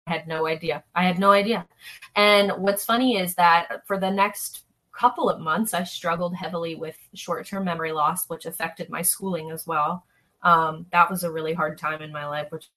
had 0.08 0.26
no 0.26 0.46
idea. 0.46 0.82
I 0.94 1.04
had 1.04 1.18
no 1.18 1.30
idea. 1.30 1.66
And 2.16 2.50
what's 2.58 2.84
funny 2.84 3.18
is 3.18 3.36
that 3.36 3.86
for 3.86 3.98
the 3.98 4.10
next 4.10 4.64
couple 4.92 5.28
of 5.30 5.40
months, 5.40 5.74
I 5.74 5.84
struggled 5.84 6.34
heavily 6.34 6.74
with 6.74 6.96
short 7.14 7.46
term 7.46 7.64
memory 7.64 7.92
loss, 7.92 8.28
which 8.28 8.46
affected 8.46 8.90
my 8.90 9.02
schooling 9.02 9.50
as 9.50 9.66
well. 9.66 10.04
Um, 10.42 10.86
that 10.92 11.10
was 11.10 11.24
a 11.24 11.30
really 11.30 11.54
hard 11.54 11.78
time 11.78 12.02
in 12.02 12.12
my 12.12 12.26
life, 12.26 12.50
which 12.50 12.70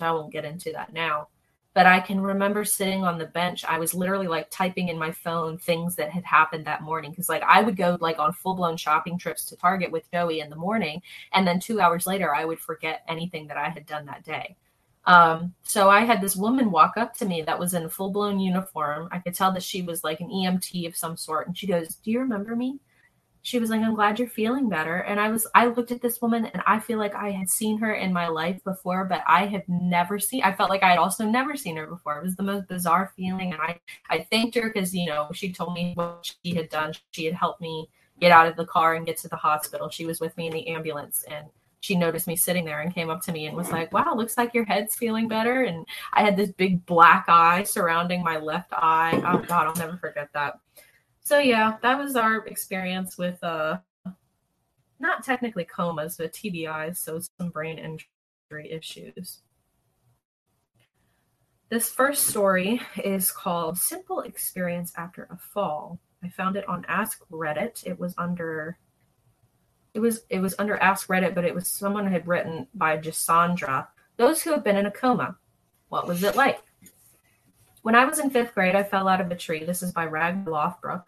I 0.00 0.12
won't 0.12 0.32
get 0.32 0.44
into 0.44 0.72
that 0.72 0.92
now. 0.92 1.28
But 1.74 1.86
I 1.86 2.00
can 2.00 2.20
remember 2.20 2.64
sitting 2.64 3.02
on 3.02 3.18
the 3.18 3.26
bench. 3.26 3.64
I 3.64 3.78
was 3.78 3.94
literally 3.94 4.28
like 4.28 4.50
typing 4.50 4.88
in 4.88 4.98
my 4.98 5.10
phone 5.10 5.56
things 5.56 5.96
that 5.96 6.10
had 6.10 6.24
happened 6.24 6.66
that 6.66 6.82
morning. 6.82 7.14
Cause 7.14 7.30
like 7.30 7.42
I 7.42 7.62
would 7.62 7.76
go 7.76 7.96
like 8.00 8.18
on 8.18 8.34
full 8.34 8.54
blown 8.54 8.76
shopping 8.76 9.16
trips 9.16 9.46
to 9.46 9.56
Target 9.56 9.90
with 9.90 10.10
Joey 10.12 10.40
in 10.40 10.50
the 10.50 10.56
morning. 10.56 11.00
And 11.32 11.46
then 11.46 11.60
two 11.60 11.80
hours 11.80 12.06
later, 12.06 12.34
I 12.34 12.44
would 12.44 12.60
forget 12.60 13.02
anything 13.08 13.46
that 13.46 13.56
I 13.56 13.70
had 13.70 13.86
done 13.86 14.04
that 14.06 14.22
day. 14.22 14.56
Um, 15.04 15.54
so 15.62 15.90
I 15.90 16.00
had 16.00 16.20
this 16.20 16.36
woman 16.36 16.70
walk 16.70 16.96
up 16.96 17.14
to 17.16 17.24
me 17.24 17.42
that 17.42 17.58
was 17.58 17.74
in 17.74 17.88
full 17.88 18.10
blown 18.10 18.38
uniform. 18.38 19.08
I 19.10 19.18
could 19.18 19.34
tell 19.34 19.52
that 19.52 19.62
she 19.62 19.82
was 19.82 20.04
like 20.04 20.20
an 20.20 20.28
EMT 20.28 20.86
of 20.86 20.96
some 20.96 21.16
sort. 21.16 21.46
And 21.46 21.56
she 21.56 21.66
goes, 21.66 21.96
Do 21.96 22.10
you 22.10 22.20
remember 22.20 22.54
me? 22.54 22.78
She 23.44 23.58
was 23.58 23.70
like, 23.70 23.80
I'm 23.80 23.96
glad 23.96 24.20
you're 24.20 24.28
feeling 24.28 24.68
better. 24.68 24.98
And 24.98 25.18
I 25.18 25.28
was, 25.28 25.48
I 25.52 25.66
looked 25.66 25.90
at 25.90 26.00
this 26.00 26.22
woman 26.22 26.46
and 26.46 26.62
I 26.64 26.78
feel 26.78 27.00
like 27.00 27.16
I 27.16 27.32
had 27.32 27.50
seen 27.50 27.76
her 27.78 27.92
in 27.92 28.12
my 28.12 28.28
life 28.28 28.62
before, 28.62 29.04
but 29.04 29.24
I 29.26 29.46
had 29.46 29.64
never 29.68 30.20
seen, 30.20 30.44
I 30.44 30.52
felt 30.52 30.70
like 30.70 30.84
I 30.84 30.90
had 30.90 30.98
also 31.00 31.24
never 31.24 31.56
seen 31.56 31.76
her 31.76 31.88
before. 31.88 32.18
It 32.18 32.22
was 32.22 32.36
the 32.36 32.44
most 32.44 32.68
bizarre 32.68 33.12
feeling. 33.16 33.52
And 33.52 33.60
I, 33.60 33.80
I 34.08 34.28
thanked 34.30 34.54
her 34.54 34.70
because, 34.72 34.94
you 34.94 35.06
know, 35.06 35.28
she 35.34 35.52
told 35.52 35.74
me 35.74 35.92
what 35.96 36.32
she 36.44 36.54
had 36.54 36.68
done. 36.68 36.92
She 37.10 37.24
had 37.24 37.34
helped 37.34 37.60
me 37.60 37.88
get 38.20 38.30
out 38.30 38.46
of 38.46 38.54
the 38.54 38.64
car 38.64 38.94
and 38.94 39.04
get 39.04 39.16
to 39.18 39.28
the 39.28 39.34
hospital. 39.34 39.90
She 39.90 40.06
was 40.06 40.20
with 40.20 40.36
me 40.36 40.46
in 40.46 40.52
the 40.52 40.68
ambulance 40.68 41.24
and 41.28 41.48
she 41.82 41.96
noticed 41.96 42.28
me 42.28 42.36
sitting 42.36 42.64
there 42.64 42.80
and 42.80 42.94
came 42.94 43.10
up 43.10 43.20
to 43.22 43.32
me 43.32 43.46
and 43.46 43.56
was 43.56 43.72
like, 43.72 43.92
Wow, 43.92 44.14
looks 44.14 44.38
like 44.38 44.54
your 44.54 44.64
head's 44.64 44.94
feeling 44.94 45.26
better. 45.26 45.64
And 45.64 45.84
I 46.12 46.22
had 46.22 46.36
this 46.36 46.52
big 46.52 46.86
black 46.86 47.24
eye 47.28 47.64
surrounding 47.64 48.22
my 48.22 48.38
left 48.38 48.72
eye. 48.72 49.20
Oh 49.26 49.38
God, 49.38 49.66
I'll 49.66 49.74
never 49.74 49.96
forget 49.96 50.28
that. 50.32 50.60
So 51.22 51.40
yeah, 51.40 51.78
that 51.82 51.98
was 51.98 52.14
our 52.14 52.46
experience 52.46 53.18
with 53.18 53.42
uh 53.42 53.78
not 55.00 55.24
technically 55.24 55.64
comas, 55.64 56.16
but 56.16 56.32
TBIs, 56.32 56.98
so 56.98 57.20
some 57.36 57.50
brain 57.50 57.78
injury 57.78 58.70
issues. 58.70 59.40
This 61.68 61.88
first 61.88 62.28
story 62.28 62.80
is 63.02 63.32
called 63.32 63.76
Simple 63.76 64.20
Experience 64.20 64.92
After 64.96 65.26
a 65.32 65.36
Fall. 65.36 65.98
I 66.22 66.28
found 66.28 66.54
it 66.54 66.68
on 66.68 66.84
Ask 66.86 67.28
Reddit. 67.28 67.84
It 67.84 67.98
was 67.98 68.14
under 68.18 68.78
it 69.94 70.00
was 70.00 70.22
it 70.28 70.40
was 70.40 70.54
under 70.58 70.76
Ask 70.76 71.08
Reddit, 71.08 71.34
but 71.34 71.44
it 71.44 71.54
was 71.54 71.68
someone 71.68 72.06
had 72.06 72.26
written 72.26 72.66
by 72.74 72.96
Jasandra. 72.96 73.88
Those 74.16 74.42
who 74.42 74.50
have 74.52 74.64
been 74.64 74.76
in 74.76 74.86
a 74.86 74.90
coma. 74.90 75.36
What 75.88 76.06
was 76.06 76.22
it 76.22 76.36
like? 76.36 76.60
When 77.82 77.94
I 77.94 78.04
was 78.04 78.18
in 78.18 78.30
fifth 78.30 78.54
grade, 78.54 78.74
I 78.74 78.82
fell 78.82 79.08
out 79.08 79.20
of 79.20 79.30
a 79.30 79.36
tree. 79.36 79.64
This 79.64 79.82
is 79.82 79.92
by 79.92 80.06
Rag 80.06 80.44
Lothbrook. 80.44 81.04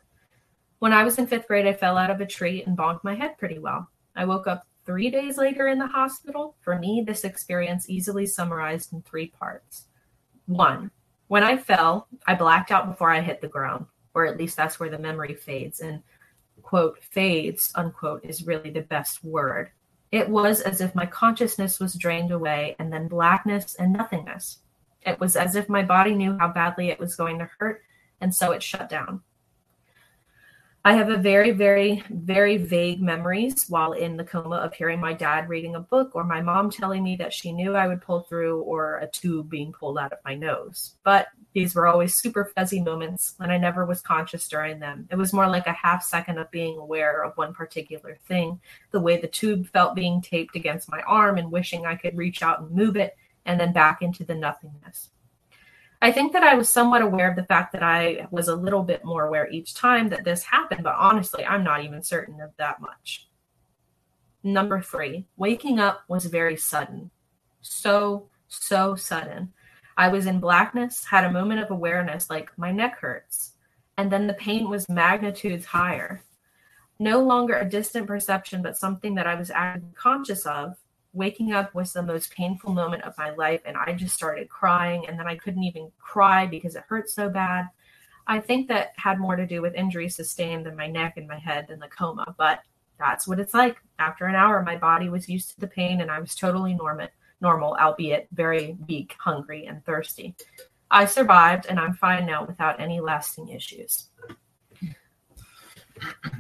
When 0.81 0.93
I 0.93 1.05
was 1.05 1.19
in 1.19 1.27
fifth 1.27 1.47
grade, 1.47 1.67
I 1.67 1.73
fell 1.73 1.97
out 1.97 2.11
of 2.11 2.21
a 2.21 2.27
tree 2.27 2.63
and 2.65 2.77
bonked 2.77 3.05
my 3.05 3.15
head 3.15 3.39
pretty 3.39 3.59
well. 3.59 3.89
I 4.17 4.25
woke 4.25 4.47
up 4.47 4.67
three 4.85 5.09
days 5.09 5.39
later 5.39 5.69
in 5.69 5.79
the 5.79 5.87
hospital. 5.87 6.57
For 6.61 6.79
me, 6.79 7.03
this 7.07 7.25
experience 7.25 7.89
easily 7.89 8.27
summarized 8.27 8.93
in 8.93 9.03
three 9.03 9.29
parts. 9.29 9.87
One, 10.47 10.91
when 11.29 11.43
I 11.43 11.57
fell, 11.57 12.09
I 12.27 12.35
blacked 12.35 12.71
out 12.71 12.89
before 12.89 13.11
I 13.11 13.21
hit 13.21 13.41
the 13.41 13.49
ground, 13.49 13.87
or 14.13 14.27
at 14.27 14.37
least 14.37 14.57
that's 14.57 14.79
where 14.79 14.91
the 14.91 14.99
memory 14.99 15.35
fades. 15.35 15.81
And 15.81 16.03
quote, 16.65 16.99
fades, 17.05 17.71
unquote, 17.77 18.25
is 18.25 18.47
really 18.47 18.71
the 18.71 18.81
best 18.81 19.23
word. 19.23 19.71
It 20.11 20.29
was 20.29 20.61
as 20.61 20.81
if 20.81 20.95
my 20.95 21.07
consciousness 21.07 21.79
was 21.79 21.95
drained 21.95 22.33
away 22.33 22.75
and 22.79 22.93
then 22.93 23.07
blackness 23.07 23.77
and 23.77 23.93
nothingness. 23.93 24.59
It 25.03 25.21
was 25.21 25.37
as 25.37 25.55
if 25.55 25.69
my 25.69 25.83
body 25.83 26.15
knew 26.15 26.37
how 26.39 26.49
badly 26.49 26.89
it 26.89 26.99
was 26.99 27.15
going 27.15 27.39
to 27.39 27.51
hurt, 27.59 27.83
and 28.21 28.35
so 28.35 28.53
it 28.53 28.63
shut 28.63 28.89
down. 28.89 29.23
I 30.87 30.95
have 30.95 31.09
a 31.09 31.17
very, 31.17 31.51
very, 31.51 32.03
very 32.11 32.59
vague 32.59 33.01
memories 33.01 33.67
while 33.69 33.93
in 33.93 34.19
the 34.19 34.25
coma 34.25 34.57
of 34.57 34.75
hearing 34.75 35.01
my 35.01 35.15
dad 35.15 35.49
reading 35.49 35.77
a 35.77 35.81
book 35.81 36.11
or 36.15 36.25
my 36.25 36.43
mom 36.43 36.71
telling 36.71 37.03
me 37.03 37.17
that 37.17 37.33
she 37.33 37.53
knew 37.53 37.75
I 37.75 37.89
would 37.89 38.03
pull 38.03 38.21
through 38.21 38.61
or 38.63 38.99
a 38.99 39.07
tube 39.07 39.49
being 39.49 39.73
pulled 39.73 39.97
out 39.97 40.13
of 40.13 40.19
my 40.27 40.35
nose. 40.35 40.97
But 41.03 41.29
these 41.55 41.75
were 41.75 41.87
always 41.87 42.17
super 42.17 42.45
fuzzy 42.45 42.81
moments 42.81 43.37
and 43.39 43.51
I 43.51 43.59
never 43.59 43.87
was 43.87 44.01
conscious 44.01 44.49
during 44.49 44.81
them. 44.81 45.09
It 45.11 45.17
was 45.17 45.33
more 45.33 45.49
like 45.49 45.69
a 45.69 45.73
half 45.73 46.03
second 46.03 46.39
of 46.39 46.51
being 46.51 46.77
aware 46.77 47.23
of 47.23 47.37
one 47.37 47.55
particular 47.55 48.19
thing, 48.27 48.61
the 48.91 49.01
way 49.01 49.17
the 49.17 49.29
tube 49.29 49.69
felt 49.69 49.95
being 49.95 50.21
taped 50.21 50.57
against 50.57 50.91
my 50.91 51.01
arm 51.03 51.39
and 51.39 51.53
wishing 51.53 51.87
I 51.87 51.95
could 51.95 52.17
reach 52.19 52.43
out 52.43 52.61
and 52.61 52.73
move 52.73 52.97
it, 52.97 53.17
and 53.47 53.59
then 53.59 53.73
back 53.73 54.03
into 54.03 54.25
the 54.25 54.35
nothingness. 54.35 55.11
I 56.03 56.13
think 56.13 56.35
that 56.35 56.43
I 56.43 56.55
was 56.55 56.69
somewhat 56.69 57.01
aware 57.01 57.31
of 57.31 57.37
the 57.37 57.47
fact 57.47 57.73
that 57.73 57.83
I 57.83 58.27
was 58.31 58.49
a 58.49 58.57
little 58.57 58.83
bit 58.83 59.05
more 59.05 59.25
aware 59.25 59.49
each 59.49 59.75
time 59.75 60.11
that 60.11 60.25
this 60.25 60.43
happened, 60.43 60.83
but 60.83 60.97
honestly, 60.99 61.47
I'm 61.47 61.65
not 61.65 61.83
even 61.83 62.03
certain 62.03 62.43
of 62.43 62.51
that 62.59 62.81
much. 62.81 63.29
Number 64.43 64.83
three, 64.83 65.25
waking 65.39 65.81
up 65.81 66.05
was 66.09 66.27
very 66.27 66.59
sudden. 66.59 67.11
So, 67.63 68.29
so 68.49 68.97
sudden. 68.97 69.54
I 69.97 70.09
was 70.09 70.27
in 70.27 70.41
blackness, 70.41 71.05
had 71.05 71.25
a 71.25 71.33
moment 71.33 71.61
of 71.61 71.71
awareness 71.71 72.29
like 72.29 72.57
my 72.59 72.73
neck 72.73 72.99
hurts, 72.99 73.53
and 73.97 74.11
then 74.11 74.27
the 74.27 74.35
pain 74.35 74.69
was 74.69 74.89
magnitudes 74.89 75.67
higher. 75.67 76.23
No 76.99 77.21
longer 77.21 77.59
a 77.59 77.69
distant 77.69 78.07
perception, 78.07 78.63
but 78.63 78.77
something 78.77 79.15
that 79.17 79.27
I 79.27 79.35
was 79.35 79.51
conscious 79.95 80.47
of 80.47 80.77
waking 81.15 81.53
up 81.53 81.75
was 81.75 81.93
the 81.93 82.03
most 82.03 82.33
painful 82.33 82.73
moment 82.73 83.05
of 83.05 83.17
my 83.17 83.31
life. 83.31 83.63
And 83.65 83.77
i 83.77 83.93
just 83.93 84.15
started 84.15 84.49
crying 84.49 85.07
and 85.07 85.19
then 85.19 85.27
i 85.27 85.37
couldn't 85.37 85.63
even 85.63 85.91
cry 85.99 86.47
because 86.47 86.75
it 86.75 86.85
hurt 86.89 87.09
so 87.09 87.31
bad. 87.31 87.69
I 88.27 88.41
think 88.41 88.69
that 88.69 88.93
had 88.97 89.19
more 89.19 89.37
to 89.37 89.47
do 89.47 89.63
with 89.63 89.75
injuries 89.75 90.17
sustained 90.17 90.67
in 90.67 90.77
my 90.77 90.87
neck 90.87 91.15
and 91.17 91.29
my 91.29 91.39
head 91.39 91.69
than 91.69 91.79
the 91.79 91.89
coma 91.89 92.35
but 92.37 92.61
that's 92.99 93.27
what 93.27 93.41
it's 93.41 93.55
like. 93.55 93.77
After 93.99 94.27
an 94.27 94.35
hour 94.35 94.63
my 94.63 94.77
body 94.77 95.09
was 95.09 95.29
used 95.29 95.55
to 95.55 95.61
the 95.61 95.67
pain 95.69 96.01
and 96.01 96.11
i 96.11 96.19
was 96.21 96.35
totally 96.35 96.75
normal 96.75 97.09
normal 97.45 97.77
albeit 97.81 98.27
very 98.33 98.77
weak 98.89 99.15
hungry 99.21 99.67
and 99.67 99.85
thirsty 99.85 100.35
i 100.91 101.05
survived 101.05 101.67
and 101.69 101.79
i'm 101.79 101.95
fine 101.95 102.25
now 102.27 102.45
without 102.51 102.81
any 102.81 102.99
lasting 103.01 103.49
issues 103.49 104.09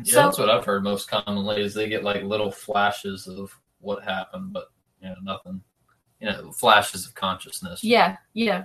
Yeah, 0.02 0.04
So- 0.04 0.22
that's 0.22 0.38
what 0.38 0.50
I've 0.50 0.64
heard 0.64 0.82
most 0.82 1.08
commonly 1.08 1.62
is 1.62 1.74
they 1.74 1.88
get 1.88 2.02
like 2.04 2.22
little 2.24 2.50
flashes 2.50 3.26
of 3.28 3.56
what 3.80 4.02
happened, 4.02 4.52
but 4.52 4.66
you 5.00 5.08
know, 5.08 5.14
nothing. 5.22 5.60
You 6.20 6.26
know, 6.30 6.52
flashes 6.52 7.06
of 7.06 7.14
consciousness. 7.14 7.84
Yeah, 7.84 8.16
yeah, 8.32 8.64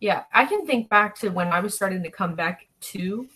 yeah. 0.00 0.24
I 0.32 0.44
can 0.46 0.66
think 0.66 0.88
back 0.88 1.14
to 1.20 1.28
when 1.28 1.48
I 1.48 1.60
was 1.60 1.74
starting 1.74 2.02
to 2.02 2.10
come 2.10 2.34
back 2.34 2.66
to, 2.92 3.28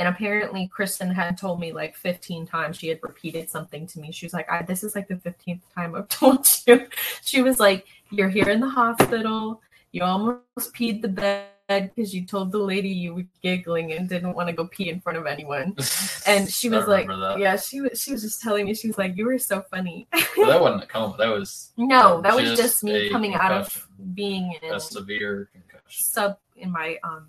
and 0.00 0.08
apparently 0.08 0.66
Kristen 0.66 1.10
had 1.10 1.36
told 1.36 1.60
me 1.60 1.72
like 1.72 1.94
15 1.94 2.46
times. 2.46 2.78
She 2.78 2.88
had 2.88 3.00
repeated 3.02 3.50
something 3.50 3.86
to 3.88 4.00
me. 4.00 4.10
She 4.12 4.24
was 4.24 4.32
like, 4.32 4.50
I, 4.50 4.62
"This 4.62 4.82
is 4.82 4.94
like 4.94 5.08
the 5.08 5.16
15th 5.16 5.60
time 5.74 5.94
I've 5.94 6.08
told 6.22 6.46
you." 6.66 6.86
She 7.22 7.42
was 7.42 7.60
like, 7.60 7.86
"You're 8.08 8.30
here 8.30 8.48
in 8.48 8.60
the 8.60 8.68
hospital. 8.68 9.60
You 9.92 10.04
almost 10.04 10.72
peed 10.74 11.02
the 11.02 11.08
bed 11.08 11.92
because 11.94 12.14
you 12.14 12.24
told 12.24 12.50
the 12.50 12.58
lady 12.58 12.88
you 12.88 13.14
were 13.14 13.26
giggling 13.42 13.92
and 13.92 14.08
didn't 14.08 14.32
want 14.32 14.48
to 14.48 14.54
go 14.54 14.66
pee 14.68 14.88
in 14.88 15.00
front 15.02 15.18
of 15.18 15.26
anyone." 15.26 15.76
And 16.26 16.48
she 16.50 16.70
was 16.70 16.86
like, 16.86 17.06
that. 17.06 17.36
"Yeah." 17.38 17.56
She 17.56 17.82
was. 17.82 18.00
She 18.00 18.12
was 18.12 18.22
just 18.22 18.40
telling 18.40 18.64
me. 18.64 18.72
She 18.72 18.88
was 18.88 18.96
like, 18.96 19.18
"You 19.18 19.26
were 19.26 19.38
so 19.38 19.60
funny." 19.70 20.08
But 20.36 20.46
that 20.46 20.60
wasn't 20.62 20.84
a 20.84 20.86
coma. 20.86 21.16
That 21.18 21.28
was 21.28 21.72
no, 21.76 22.22
that 22.22 22.34
was 22.34 22.44
Just 22.44 22.62
just 22.62 22.84
me 22.84 23.10
coming 23.10 23.34
out 23.34 23.52
of 23.52 23.86
being 24.14 24.56
in 24.62 24.72
a 24.72 24.80
severe 24.80 25.50
concussion. 25.52 25.82
sub 25.90 26.38
in 26.56 26.70
my 26.70 26.98
um 27.04 27.26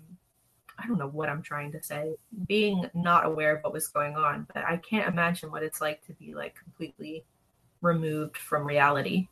I 0.82 0.86
don't 0.86 0.98
know 0.98 1.08
what 1.08 1.28
I'm 1.28 1.42
trying 1.42 1.70
to 1.72 1.82
say, 1.82 2.14
being 2.46 2.90
not 2.94 3.24
aware 3.24 3.56
of 3.56 3.62
what 3.62 3.72
was 3.72 3.88
going 3.88 4.16
on, 4.16 4.46
but 4.52 4.64
I 4.64 4.78
can't 4.78 5.08
imagine 5.08 5.50
what 5.50 5.62
it's 5.62 5.80
like 5.80 6.04
to 6.06 6.12
be 6.14 6.34
like 6.34 6.56
completely 6.56 7.24
removed 7.80 8.36
from 8.36 8.66
reality. 8.66 9.28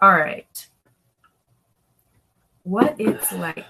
All 0.00 0.12
right. 0.12 0.66
What 2.62 2.96
it's 2.98 3.32
like. 3.32 3.66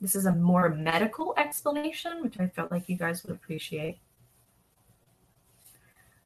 This 0.00 0.14
is 0.14 0.26
a 0.26 0.32
more 0.32 0.68
medical 0.68 1.32
explanation, 1.38 2.22
which 2.22 2.38
I 2.38 2.48
felt 2.48 2.70
like 2.70 2.88
you 2.88 2.96
guys 2.96 3.24
would 3.24 3.34
appreciate. 3.34 3.98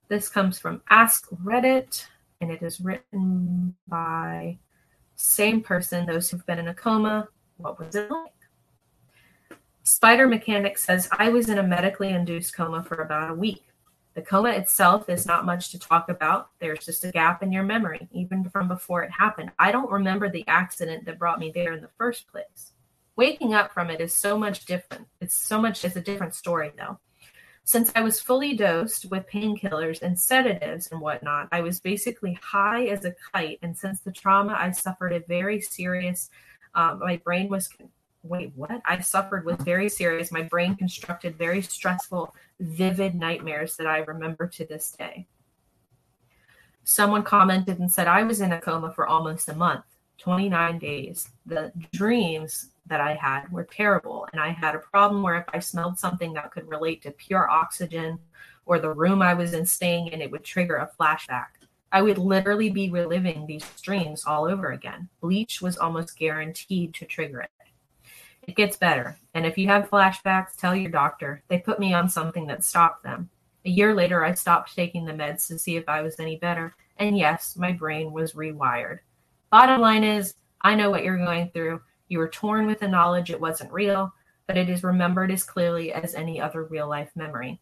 This 0.09 0.29
comes 0.29 0.59
from 0.59 0.83
Ask 0.91 1.29
Reddit, 1.45 2.07
and 2.41 2.51
it 2.51 2.63
is 2.63 2.81
written 2.81 3.77
by 3.87 4.59
same 5.15 5.61
person, 5.61 6.07
those 6.07 6.29
who've 6.29 6.45
been 6.47 6.59
in 6.59 6.67
a 6.67 6.75
coma. 6.75 7.29
What 7.59 7.79
was 7.79 7.95
it 7.95 8.11
like? 8.11 8.33
Spider 9.91 10.29
Mechanic 10.29 10.79
says, 10.79 11.09
I 11.11 11.31
was 11.31 11.49
in 11.49 11.59
a 11.59 11.65
medically 11.65 12.11
induced 12.11 12.55
coma 12.55 12.81
for 12.81 13.03
about 13.03 13.31
a 13.31 13.35
week. 13.35 13.65
The 14.15 14.23
coma 14.23 14.51
itself 14.51 15.09
is 15.09 15.27
not 15.27 15.45
much 15.45 15.71
to 15.73 15.81
talk 15.81 16.09
about. 16.09 16.51
There's 16.61 16.87
just 16.87 17.05
a 17.05 17.11
gap 17.11 17.43
in 17.43 17.51
your 17.51 17.65
memory, 17.65 18.09
even 18.13 18.49
from 18.51 18.69
before 18.69 19.03
it 19.03 19.11
happened. 19.11 19.51
I 19.59 19.73
don't 19.73 19.91
remember 19.91 20.31
the 20.31 20.47
accident 20.47 21.07
that 21.07 21.19
brought 21.19 21.41
me 21.41 21.51
there 21.53 21.73
in 21.73 21.83
the 21.83 21.91
first 21.99 22.29
place. 22.29 22.73
Waking 23.17 23.53
up 23.53 23.75
from 23.75 23.91
it 23.91 24.01
is 24.01 24.15
so 24.15 24.39
much 24.39 24.65
different. 24.65 25.09
It's 25.21 25.35
so 25.35 25.61
much, 25.61 25.85
it's 25.85 25.97
a 25.97 26.01
different 26.01 26.37
story 26.37 26.71
though. 26.79 27.01
Since 27.65 27.91
I 27.97 28.03
was 28.03 28.21
fully 28.21 28.55
dosed 28.55 29.11
with 29.11 29.29
painkillers 29.29 30.03
and 30.03 30.19
sedatives 30.19 30.89
and 30.93 31.01
whatnot, 31.01 31.49
I 31.51 31.63
was 31.63 31.81
basically 31.81 32.39
high 32.41 32.87
as 32.87 33.05
a 33.05 33.15
kite. 33.33 33.59
And 33.61 33.77
since 33.77 34.01
the 34.01 34.13
trauma, 34.13 34.57
I 34.59 34.71
suffered 34.71 35.13
a 35.13 35.21
very 35.21 35.61
serious, 35.61 36.31
um, 36.77 37.01
my 37.01 37.17
brain 37.17 37.49
was, 37.49 37.69
wait, 38.23 38.53
what? 38.55 38.81
I 38.85 39.01
suffered 39.01 39.45
with 39.45 39.65
very 39.65 39.89
serious, 39.89 40.33
my 40.33 40.43
brain 40.43 40.77
constructed 40.77 41.37
very 41.37 41.63
stressful, 41.63 42.35
vivid 42.59 43.15
nightmares 43.15 43.77
that 43.77 43.87
I 43.87 43.99
remember 43.99 44.47
to 44.49 44.65
this 44.65 44.93
day. 44.93 45.27
Someone 46.85 47.23
commented 47.23 47.79
and 47.79 47.91
said, 47.91 48.09
I 48.09 48.23
was 48.23 48.41
in 48.41 48.53
a 48.53 48.61
coma 48.61 48.93
for 48.93 49.07
almost 49.07 49.49
a 49.49 49.55
month, 49.55 49.85
29 50.19 50.79
days. 50.79 51.29
The 51.47 51.73
dreams 51.93 52.71
that 52.87 53.01
I 53.01 53.15
had 53.15 53.51
were 53.53 53.65
terrible. 53.65 54.27
And 54.33 54.41
I 54.41 54.49
had 54.49 54.75
a 54.75 54.81
problem 54.81 55.23
where 55.23 55.37
if 55.37 55.45
I 55.53 55.61
smelled 55.61 55.99
something 55.99 56.33
that 56.35 56.51
could 56.51 56.69
relate 56.69 57.03
to 57.03 57.11
pure 57.13 57.49
oxygen 57.49 58.19
or 58.67 58.79
the 58.79 58.93
room 58.93 59.23
I 59.23 59.35
was 59.35 59.55
in 59.55 59.65
staying 59.65 60.09
in, 60.09 60.21
it 60.21 60.31
would 60.31 60.45
trigger 60.45 60.77
a 60.77 60.91
flashback. 60.99 61.47
I 61.93 62.03
would 62.03 62.19
literally 62.19 62.71
be 62.71 62.91
reliving 62.91 63.47
these 63.47 63.65
dreams 63.83 64.25
all 64.25 64.45
over 64.45 64.73
again. 64.73 65.09
Bleach 65.21 65.61
was 65.61 65.77
almost 65.77 66.19
guaranteed 66.19 66.95
to 66.95 67.05
trigger 67.05 67.41
it. 67.41 67.51
It 68.51 68.57
gets 68.57 68.77
better. 68.77 69.17
And 69.33 69.47
if 69.47 69.57
you 69.57 69.69
have 69.69 69.89
flashbacks, 69.89 70.57
tell 70.57 70.75
your 70.75 70.91
doctor. 70.91 71.41
They 71.47 71.61
put 71.61 71.79
me 71.79 71.95
on 71.95 72.09
something 72.09 72.49
that 72.49 72.65
stopped 72.65 73.05
them. 73.05 73.31
A 73.65 73.71
year 73.71 73.95
later, 73.95 74.25
I 74.25 74.35
stopped 74.35 74.75
taking 74.75 75.05
the 75.05 75.13
meds 75.13 75.47
to 75.47 75.57
see 75.57 75.77
if 75.77 75.89
I 75.89 76.03
was 76.03 76.19
any 76.19 76.35
better. 76.35 76.75
And 76.97 77.17
yes, 77.17 77.57
my 77.57 77.71
brain 77.71 78.11
was 78.11 78.33
rewired. 78.33 78.99
Bottom 79.53 79.81
line 79.81 80.03
is, 80.03 80.35
I 80.63 80.75
know 80.75 80.91
what 80.91 81.05
you're 81.05 81.17
going 81.17 81.51
through. 81.51 81.81
You 82.09 82.19
were 82.19 82.27
torn 82.27 82.67
with 82.67 82.81
the 82.81 82.89
knowledge 82.89 83.31
it 83.31 83.41
wasn't 83.41 83.73
real, 83.73 84.13
but 84.49 84.57
it 84.57 84.69
is 84.69 84.83
remembered 84.83 85.31
as 85.31 85.45
clearly 85.45 85.93
as 85.93 86.17
any 86.17 86.41
other 86.41 86.65
real 86.65 86.89
life 86.89 87.13
memory. 87.15 87.61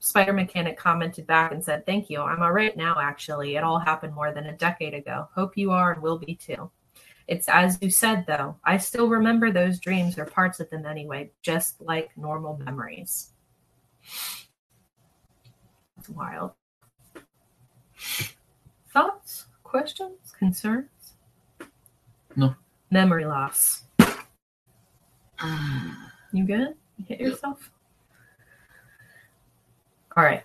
Spider 0.00 0.32
Mechanic 0.32 0.76
commented 0.76 1.28
back 1.28 1.52
and 1.52 1.64
said, 1.64 1.86
Thank 1.86 2.10
you. 2.10 2.22
I'm 2.22 2.42
all 2.42 2.50
right 2.50 2.76
now, 2.76 2.96
actually. 3.00 3.54
It 3.54 3.62
all 3.62 3.78
happened 3.78 4.16
more 4.16 4.32
than 4.32 4.46
a 4.46 4.56
decade 4.56 4.94
ago. 4.94 5.28
Hope 5.32 5.56
you 5.56 5.70
are 5.70 5.92
and 5.92 6.02
will 6.02 6.18
be 6.18 6.34
too. 6.34 6.72
It's 7.32 7.48
as 7.48 7.78
you 7.80 7.88
said, 7.88 8.26
though. 8.26 8.58
I 8.62 8.76
still 8.76 9.08
remember 9.08 9.50
those 9.50 9.80
dreams 9.80 10.18
or 10.18 10.26
parts 10.26 10.60
of 10.60 10.68
them 10.68 10.84
anyway, 10.84 11.30
just 11.40 11.80
like 11.80 12.10
normal 12.14 12.58
memories. 12.58 13.30
It's 15.96 16.10
wild. 16.10 16.50
Thoughts, 18.92 19.46
questions, 19.64 20.34
concerns? 20.38 21.14
No. 22.36 22.54
Memory 22.90 23.24
loss. 23.24 23.84
You 26.34 26.44
good? 26.44 26.74
You 26.98 27.04
hit 27.08 27.18
yourself? 27.18 27.70
All 30.14 30.22
right. 30.22 30.42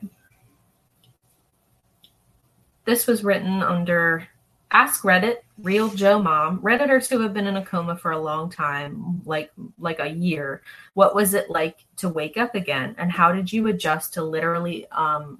This 2.85 3.07
was 3.07 3.25
written 3.25 3.61
under 3.61 4.25
Ask 4.71 5.03
Reddit, 5.03 5.37
Real 5.61 5.89
Joe 5.89 6.21
Mom, 6.21 6.59
Redditors 6.59 7.09
who 7.09 7.21
have 7.21 7.33
been 7.33 7.47
in 7.47 7.55
a 7.55 7.65
coma 7.65 7.95
for 7.95 8.11
a 8.11 8.19
long 8.19 8.49
time, 8.49 9.21
like 9.25 9.51
like 9.79 9.99
a 9.99 10.09
year. 10.09 10.61
What 10.93 11.15
was 11.15 11.33
it 11.33 11.49
like 11.49 11.85
to 11.97 12.09
wake 12.09 12.37
up 12.37 12.53
again, 12.53 12.93
and 12.97 13.11
how 13.11 13.31
did 13.31 13.51
you 13.51 13.67
adjust 13.67 14.13
to 14.15 14.23
literally 14.23 14.85
um, 14.91 15.39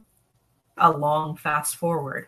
a 0.78 0.90
long 0.90 1.36
fast 1.36 1.76
forward? 1.76 2.28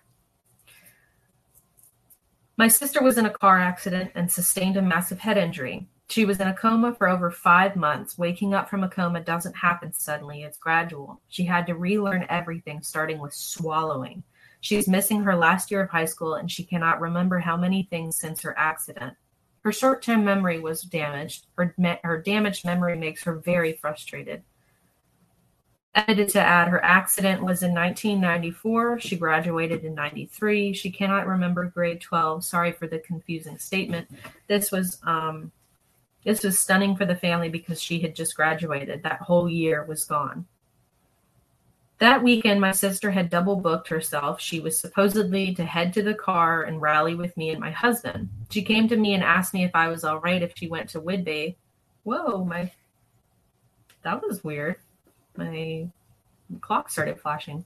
My 2.57 2.67
sister 2.67 3.01
was 3.01 3.17
in 3.17 3.25
a 3.25 3.29
car 3.29 3.57
accident 3.57 4.11
and 4.15 4.29
sustained 4.29 4.75
a 4.75 4.81
massive 4.81 5.19
head 5.19 5.37
injury. 5.37 5.87
She 6.09 6.25
was 6.25 6.41
in 6.41 6.49
a 6.49 6.53
coma 6.53 6.93
for 6.93 7.07
over 7.07 7.31
five 7.31 7.77
months. 7.77 8.17
Waking 8.17 8.53
up 8.53 8.69
from 8.69 8.83
a 8.83 8.89
coma 8.89 9.21
doesn't 9.21 9.55
happen 9.55 9.93
suddenly, 9.93 10.43
it's 10.43 10.57
gradual. 10.57 11.21
She 11.29 11.45
had 11.45 11.65
to 11.67 11.75
relearn 11.75 12.25
everything, 12.27 12.81
starting 12.81 13.19
with 13.19 13.33
swallowing. 13.33 14.23
She's 14.61 14.87
missing 14.87 15.23
her 15.23 15.35
last 15.35 15.71
year 15.71 15.81
of 15.81 15.89
high 15.89 16.05
school 16.05 16.35
and 16.35 16.51
she 16.51 16.63
cannot 16.63 16.99
remember 16.99 17.39
how 17.39 17.55
many 17.55 17.83
things 17.83 18.17
since 18.17 18.41
her 18.41 18.57
accident. 18.57 19.15
Her 19.63 19.71
short 19.71 20.01
term 20.01 20.23
memory 20.25 20.59
was 20.59 20.81
damaged. 20.81 21.47
Her, 21.57 21.73
her 22.03 22.21
damaged 22.21 22.65
memory 22.65 22.97
makes 22.97 23.23
her 23.23 23.35
very 23.35 23.73
frustrated. 23.73 24.43
Edited 25.95 26.29
to 26.29 26.39
add, 26.39 26.67
her 26.67 26.83
accident 26.83 27.43
was 27.43 27.63
in 27.63 27.73
1994. 27.73 28.99
She 28.99 29.15
graduated 29.17 29.83
in 29.83 29.95
93. 29.95 30.73
She 30.73 30.91
cannot 30.91 31.27
remember 31.27 31.65
grade 31.65 31.99
12. 31.99 32.45
Sorry 32.45 32.71
for 32.71 32.87
the 32.87 32.99
confusing 32.99 33.57
statement. 33.57 34.07
This 34.47 34.71
was 34.71 34.99
um, 35.03 35.51
this 36.23 36.43
was 36.43 36.59
stunning 36.59 36.95
for 36.95 37.05
the 37.05 37.15
family 37.15 37.49
because 37.49 37.81
she 37.81 37.99
had 37.99 38.15
just 38.15 38.35
graduated. 38.35 39.03
That 39.03 39.21
whole 39.21 39.49
year 39.49 39.83
was 39.85 40.05
gone. 40.05 40.45
That 41.99 42.23
weekend, 42.23 42.61
my 42.61 42.71
sister 42.71 43.11
had 43.11 43.29
double 43.29 43.57
booked 43.57 43.89
herself. 43.89 44.39
She 44.39 44.61
was 44.61 44.79
supposedly 44.79 45.53
to 45.55 45.65
head 45.65 45.91
to 45.93 46.01
the 46.01 46.13
car 46.13 46.63
and 46.63 46.81
rally 46.81 47.13
with 47.13 47.35
me 47.35 47.49
and 47.49 47.59
my 47.59 47.71
husband. 47.71 48.29
She 48.49 48.61
came 48.61 48.87
to 48.87 48.95
me 48.95 49.13
and 49.13 49.23
asked 49.23 49.53
me 49.53 49.65
if 49.65 49.71
I 49.75 49.89
was 49.89 50.05
all 50.05 50.19
right 50.19 50.41
if 50.41 50.53
she 50.55 50.69
went 50.69 50.89
to 50.91 51.01
Whidbey. 51.01 51.55
Whoa, 52.03 52.45
my 52.45 52.71
that 54.03 54.23
was 54.23 54.45
weird. 54.45 54.77
My 55.35 55.89
clock 56.61 56.89
started 56.89 57.19
flashing. 57.19 57.65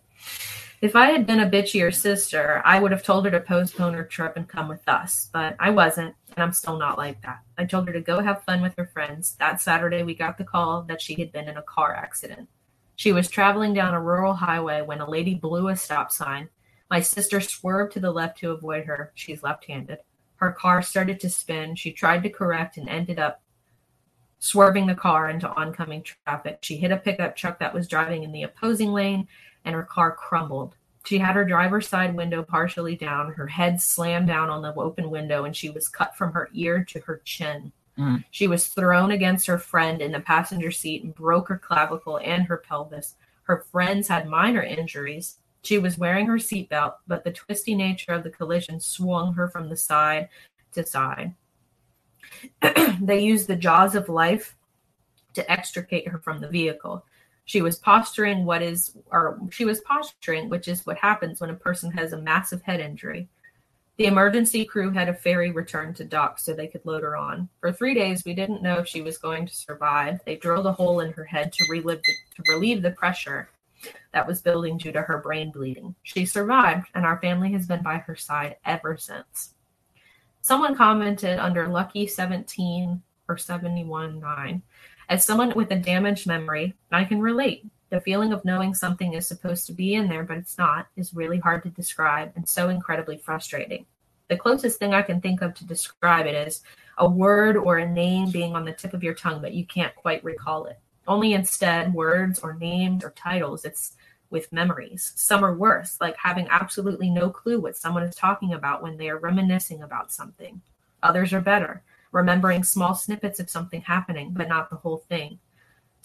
If 0.81 0.95
I 0.95 1.11
had 1.11 1.27
been 1.27 1.39
a 1.39 1.49
bitchier 1.49 1.93
sister, 1.93 2.61
I 2.65 2.79
would 2.79 2.91
have 2.91 3.03
told 3.03 3.25
her 3.25 3.31
to 3.31 3.39
postpone 3.39 3.93
her 3.93 4.03
trip 4.03 4.35
and 4.35 4.49
come 4.49 4.67
with 4.67 4.85
us, 4.89 5.29
but 5.31 5.55
I 5.59 5.69
wasn't, 5.69 6.13
and 6.35 6.43
I'm 6.43 6.51
still 6.51 6.77
not 6.77 6.97
like 6.97 7.21
that. 7.21 7.39
I 7.57 7.65
told 7.65 7.87
her 7.87 7.93
to 7.93 8.01
go 8.01 8.19
have 8.19 8.43
fun 8.43 8.61
with 8.61 8.75
her 8.77 8.87
friends. 8.87 9.35
That 9.39 9.61
Saturday, 9.61 10.03
we 10.03 10.15
got 10.15 10.37
the 10.37 10.43
call 10.43 10.81
that 10.83 11.01
she 11.01 11.13
had 11.13 11.31
been 11.31 11.47
in 11.47 11.55
a 11.55 11.61
car 11.61 11.95
accident. 11.95 12.49
She 12.95 13.11
was 13.11 13.29
traveling 13.29 13.73
down 13.73 13.93
a 13.93 14.01
rural 14.01 14.33
highway 14.33 14.81
when 14.81 15.01
a 15.01 15.09
lady 15.09 15.35
blew 15.35 15.67
a 15.67 15.75
stop 15.75 16.11
sign. 16.11 16.49
My 16.89 17.01
sister 17.01 17.41
swerved 17.41 17.93
to 17.93 17.99
the 17.99 18.11
left 18.11 18.37
to 18.39 18.51
avoid 18.51 18.85
her. 18.85 19.11
She's 19.15 19.43
left 19.43 19.65
handed. 19.65 19.99
Her 20.35 20.51
car 20.51 20.81
started 20.81 21.19
to 21.21 21.29
spin. 21.29 21.75
She 21.75 21.91
tried 21.91 22.23
to 22.23 22.29
correct 22.29 22.77
and 22.77 22.87
ended 22.87 23.19
up 23.19 23.41
swerving 24.39 24.87
the 24.87 24.95
car 24.95 25.29
into 25.29 25.49
oncoming 25.49 26.03
traffic. 26.03 26.59
She 26.61 26.77
hit 26.77 26.91
a 26.91 26.97
pickup 26.97 27.35
truck 27.35 27.59
that 27.59 27.73
was 27.73 27.87
driving 27.87 28.23
in 28.23 28.31
the 28.31 28.43
opposing 28.43 28.91
lane 28.91 29.27
and 29.65 29.73
her 29.73 29.83
car 29.83 30.11
crumbled. 30.11 30.75
She 31.05 31.17
had 31.17 31.35
her 31.35 31.45
driver's 31.45 31.87
side 31.87 32.15
window 32.15 32.43
partially 32.43 32.95
down, 32.95 33.33
her 33.33 33.47
head 33.47 33.81
slammed 33.81 34.27
down 34.27 34.49
on 34.49 34.61
the 34.61 34.73
open 34.75 35.09
window, 35.09 35.45
and 35.45 35.55
she 35.55 35.69
was 35.69 35.89
cut 35.89 36.15
from 36.15 36.31
her 36.33 36.49
ear 36.53 36.83
to 36.85 36.99
her 37.01 37.21
chin. 37.25 37.71
Mm. 37.97 38.23
She 38.31 38.47
was 38.47 38.67
thrown 38.67 39.11
against 39.11 39.47
her 39.47 39.57
friend 39.57 40.01
in 40.01 40.11
the 40.11 40.19
passenger 40.19 40.71
seat 40.71 41.03
and 41.03 41.13
broke 41.13 41.47
her 41.49 41.57
clavicle 41.57 42.17
and 42.17 42.43
her 42.45 42.57
pelvis. 42.57 43.15
Her 43.43 43.65
friends 43.71 44.07
had 44.07 44.27
minor 44.27 44.63
injuries. 44.63 45.37
She 45.61 45.77
was 45.77 45.97
wearing 45.97 46.25
her 46.27 46.37
seatbelt, 46.37 46.95
but 47.07 47.23
the 47.23 47.31
twisty 47.31 47.75
nature 47.75 48.13
of 48.13 48.23
the 48.23 48.29
collision 48.29 48.79
swung 48.79 49.33
her 49.35 49.47
from 49.47 49.69
the 49.69 49.77
side 49.77 50.29
to 50.73 50.85
side. 50.85 51.35
they 53.01 53.19
used 53.19 53.47
the 53.47 53.55
jaws 53.55 53.95
of 53.95 54.09
life 54.09 54.55
to 55.33 55.51
extricate 55.51 56.07
her 56.07 56.17
from 56.17 56.41
the 56.41 56.47
vehicle. 56.47 57.05
She 57.45 57.61
was 57.61 57.77
posturing 57.77 58.45
what 58.45 58.61
is 58.61 58.95
or 59.11 59.39
she 59.51 59.65
was 59.65 59.81
posturing, 59.81 60.49
which 60.49 60.67
is 60.67 60.85
what 60.85 60.97
happens 60.97 61.41
when 61.41 61.49
a 61.49 61.55
person 61.55 61.91
has 61.91 62.13
a 62.13 62.21
massive 62.21 62.61
head 62.61 62.79
injury. 62.79 63.27
The 63.97 64.07
emergency 64.07 64.65
crew 64.65 64.89
had 64.89 65.07
a 65.07 65.13
ferry 65.13 65.51
return 65.51 65.93
to 65.95 66.03
dock 66.03 66.39
so 66.39 66.53
they 66.53 66.67
could 66.67 66.83
load 66.83 67.03
her 67.03 67.15
on. 67.15 67.47
For 67.59 67.71
three 67.71 67.93
days, 67.93 68.25
we 68.25 68.33
didn't 68.33 68.63
know 68.63 68.79
if 68.79 68.87
she 68.87 69.03
was 69.03 69.19
going 69.19 69.45
to 69.45 69.55
survive. 69.55 70.19
They 70.25 70.35
drilled 70.35 70.65
a 70.65 70.71
hole 70.71 71.01
in 71.01 71.11
her 71.13 71.25
head 71.25 71.53
to 71.53 71.65
relieve 71.69 72.01
the, 72.03 72.13
to 72.35 72.51
relieve 72.51 72.81
the 72.81 72.91
pressure 72.91 73.49
that 74.11 74.27
was 74.27 74.41
building 74.41 74.77
due 74.77 74.91
to 74.93 75.01
her 75.03 75.19
brain 75.19 75.51
bleeding. 75.51 75.93
She 76.01 76.25
survived, 76.25 76.87
and 76.95 77.05
our 77.05 77.19
family 77.19 77.51
has 77.51 77.67
been 77.67 77.83
by 77.83 77.97
her 77.97 78.15
side 78.15 78.55
ever 78.65 78.97
since. 78.97 79.53
Someone 80.41 80.75
commented 80.75 81.37
under 81.37 81.67
Lucky 81.67 82.07
17 82.07 83.01
or 83.27 83.37
71 83.37 84.19
9. 84.19 84.61
As 85.09 85.23
someone 85.23 85.53
with 85.55 85.71
a 85.71 85.75
damaged 85.75 86.25
memory, 86.25 86.73
I 86.91 87.03
can 87.03 87.21
relate. 87.21 87.65
The 87.93 88.01
feeling 88.01 88.33
of 88.33 88.43
knowing 88.43 88.73
something 88.73 89.13
is 89.13 89.27
supposed 89.27 89.67
to 89.67 89.71
be 89.71 89.93
in 89.93 90.07
there, 90.07 90.23
but 90.23 90.37
it's 90.37 90.57
not, 90.57 90.87
is 90.95 91.13
really 91.13 91.37
hard 91.37 91.61
to 91.61 91.69
describe 91.69 92.31
and 92.35 92.49
so 92.49 92.69
incredibly 92.69 93.17
frustrating. 93.17 93.85
The 94.29 94.35
closest 94.35 94.79
thing 94.79 94.95
I 94.95 95.03
can 95.03 95.21
think 95.21 95.43
of 95.43 95.53
to 95.53 95.67
describe 95.67 96.25
it 96.25 96.33
is 96.33 96.63
a 96.97 97.07
word 97.07 97.55
or 97.55 97.77
a 97.77 97.87
name 97.87 98.31
being 98.31 98.55
on 98.55 98.65
the 98.65 98.73
tip 98.73 98.95
of 98.95 99.03
your 99.03 99.13
tongue, 99.13 99.41
but 99.41 99.53
you 99.53 99.63
can't 99.63 99.95
quite 99.95 100.23
recall 100.23 100.65
it. 100.65 100.79
Only 101.07 101.33
instead, 101.33 101.93
words 101.93 102.39
or 102.39 102.55
names 102.55 103.03
or 103.03 103.11
titles, 103.11 103.63
it's 103.63 103.93
with 104.31 104.51
memories. 104.51 105.13
Some 105.15 105.45
are 105.45 105.53
worse, 105.53 106.01
like 106.01 106.15
having 106.17 106.47
absolutely 106.49 107.11
no 107.11 107.29
clue 107.29 107.59
what 107.59 107.77
someone 107.77 108.01
is 108.01 108.15
talking 108.15 108.53
about 108.53 108.81
when 108.81 108.97
they 108.97 109.09
are 109.09 109.19
reminiscing 109.19 109.83
about 109.83 110.11
something. 110.11 110.63
Others 111.03 111.31
are 111.31 111.41
better, 111.41 111.83
remembering 112.11 112.63
small 112.63 112.95
snippets 112.95 113.39
of 113.39 113.51
something 113.51 113.81
happening, 113.81 114.31
but 114.33 114.49
not 114.49 114.71
the 114.71 114.77
whole 114.77 115.05
thing. 115.09 115.37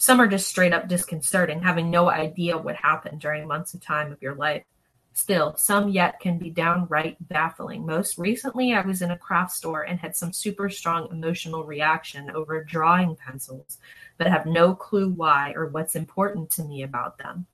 Some 0.01 0.21
are 0.21 0.27
just 0.27 0.47
straight 0.47 0.71
up 0.71 0.87
disconcerting, 0.87 1.61
having 1.61 1.91
no 1.91 2.09
idea 2.09 2.57
what 2.57 2.77
happened 2.77 3.19
during 3.19 3.45
months 3.45 3.73
of 3.73 3.81
time 3.81 4.13
of 4.13 4.21
your 4.21 4.33
life. 4.33 4.63
Still, 5.11 5.57
some 5.57 5.89
yet 5.89 6.21
can 6.21 6.37
be 6.37 6.49
downright 6.49 7.17
baffling. 7.27 7.85
Most 7.85 8.17
recently, 8.17 8.73
I 8.73 8.79
was 8.79 9.01
in 9.01 9.11
a 9.11 9.17
craft 9.17 9.51
store 9.51 9.81
and 9.81 9.99
had 9.99 10.15
some 10.15 10.31
super 10.31 10.69
strong 10.69 11.09
emotional 11.11 11.65
reaction 11.65 12.31
over 12.31 12.63
drawing 12.63 13.17
pencils, 13.17 13.77
but 14.17 14.27
have 14.27 14.45
no 14.45 14.73
clue 14.73 15.09
why 15.09 15.51
or 15.53 15.67
what's 15.67 15.97
important 15.97 16.49
to 16.51 16.63
me 16.63 16.83
about 16.83 17.17
them. 17.17 17.45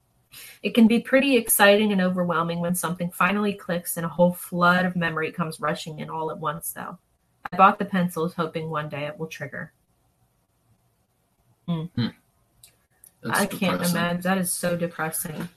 It 0.61 0.75
can 0.75 0.85
be 0.85 0.99
pretty 0.99 1.37
exciting 1.37 1.91
and 1.91 2.01
overwhelming 2.01 2.59
when 2.59 2.75
something 2.75 3.09
finally 3.09 3.53
clicks 3.53 3.97
and 3.97 4.05
a 4.05 4.09
whole 4.09 4.33
flood 4.33 4.85
of 4.85 4.95
memory 4.95 5.31
comes 5.31 5.59
rushing 5.59 5.97
in 5.97 6.11
all 6.11 6.29
at 6.29 6.37
once, 6.37 6.73
though. 6.73 6.99
I 7.51 7.57
bought 7.57 7.79
the 7.79 7.85
pencils 7.85 8.35
hoping 8.35 8.69
one 8.69 8.89
day 8.89 9.07
it 9.07 9.17
will 9.17 9.25
trigger. 9.25 9.73
Hmm. 11.67 11.85
Hmm. 11.95 12.07
That's 13.26 13.39
I 13.39 13.45
can't 13.45 13.73
depressing. 13.73 13.95
imagine. 13.97 14.21
That 14.21 14.38
is 14.38 14.51
so 14.53 14.76
depressing. 14.78 15.49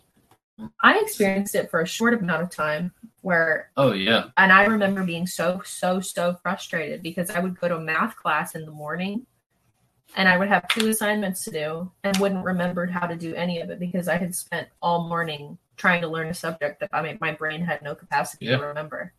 I 0.82 0.98
experienced 0.98 1.54
it 1.54 1.70
for 1.70 1.80
a 1.80 1.86
short 1.86 2.14
amount 2.14 2.42
of 2.42 2.50
time 2.50 2.92
where, 3.22 3.70
Oh 3.76 3.92
yeah. 3.92 4.24
and 4.36 4.52
I 4.52 4.64
remember 4.64 5.04
being 5.04 5.26
so, 5.26 5.62
so, 5.64 6.00
so 6.00 6.36
frustrated 6.42 7.02
because 7.02 7.30
I 7.30 7.38
would 7.38 7.58
go 7.60 7.68
to 7.68 7.78
math 7.78 8.16
class 8.16 8.54
in 8.56 8.64
the 8.64 8.72
morning 8.72 9.24
and 10.16 10.28
I 10.28 10.36
would 10.36 10.48
have 10.48 10.66
two 10.68 10.88
assignments 10.88 11.44
to 11.44 11.50
do 11.52 11.92
and 12.02 12.16
wouldn't 12.16 12.44
remember 12.44 12.86
how 12.86 13.06
to 13.06 13.14
do 13.14 13.34
any 13.34 13.60
of 13.60 13.70
it 13.70 13.78
because 13.78 14.08
I 14.08 14.16
had 14.16 14.34
spent 14.34 14.66
all 14.82 15.06
morning 15.08 15.58
trying 15.76 16.00
to 16.00 16.08
learn 16.08 16.26
a 16.28 16.34
subject 16.34 16.80
that 16.80 16.90
I 16.92 17.02
mean, 17.02 17.18
my 17.20 17.32
brain 17.32 17.60
had 17.60 17.82
no 17.82 17.94
capacity 17.94 18.46
Yeah. 18.46 18.56
to 18.56 18.66
remember. 18.66 19.12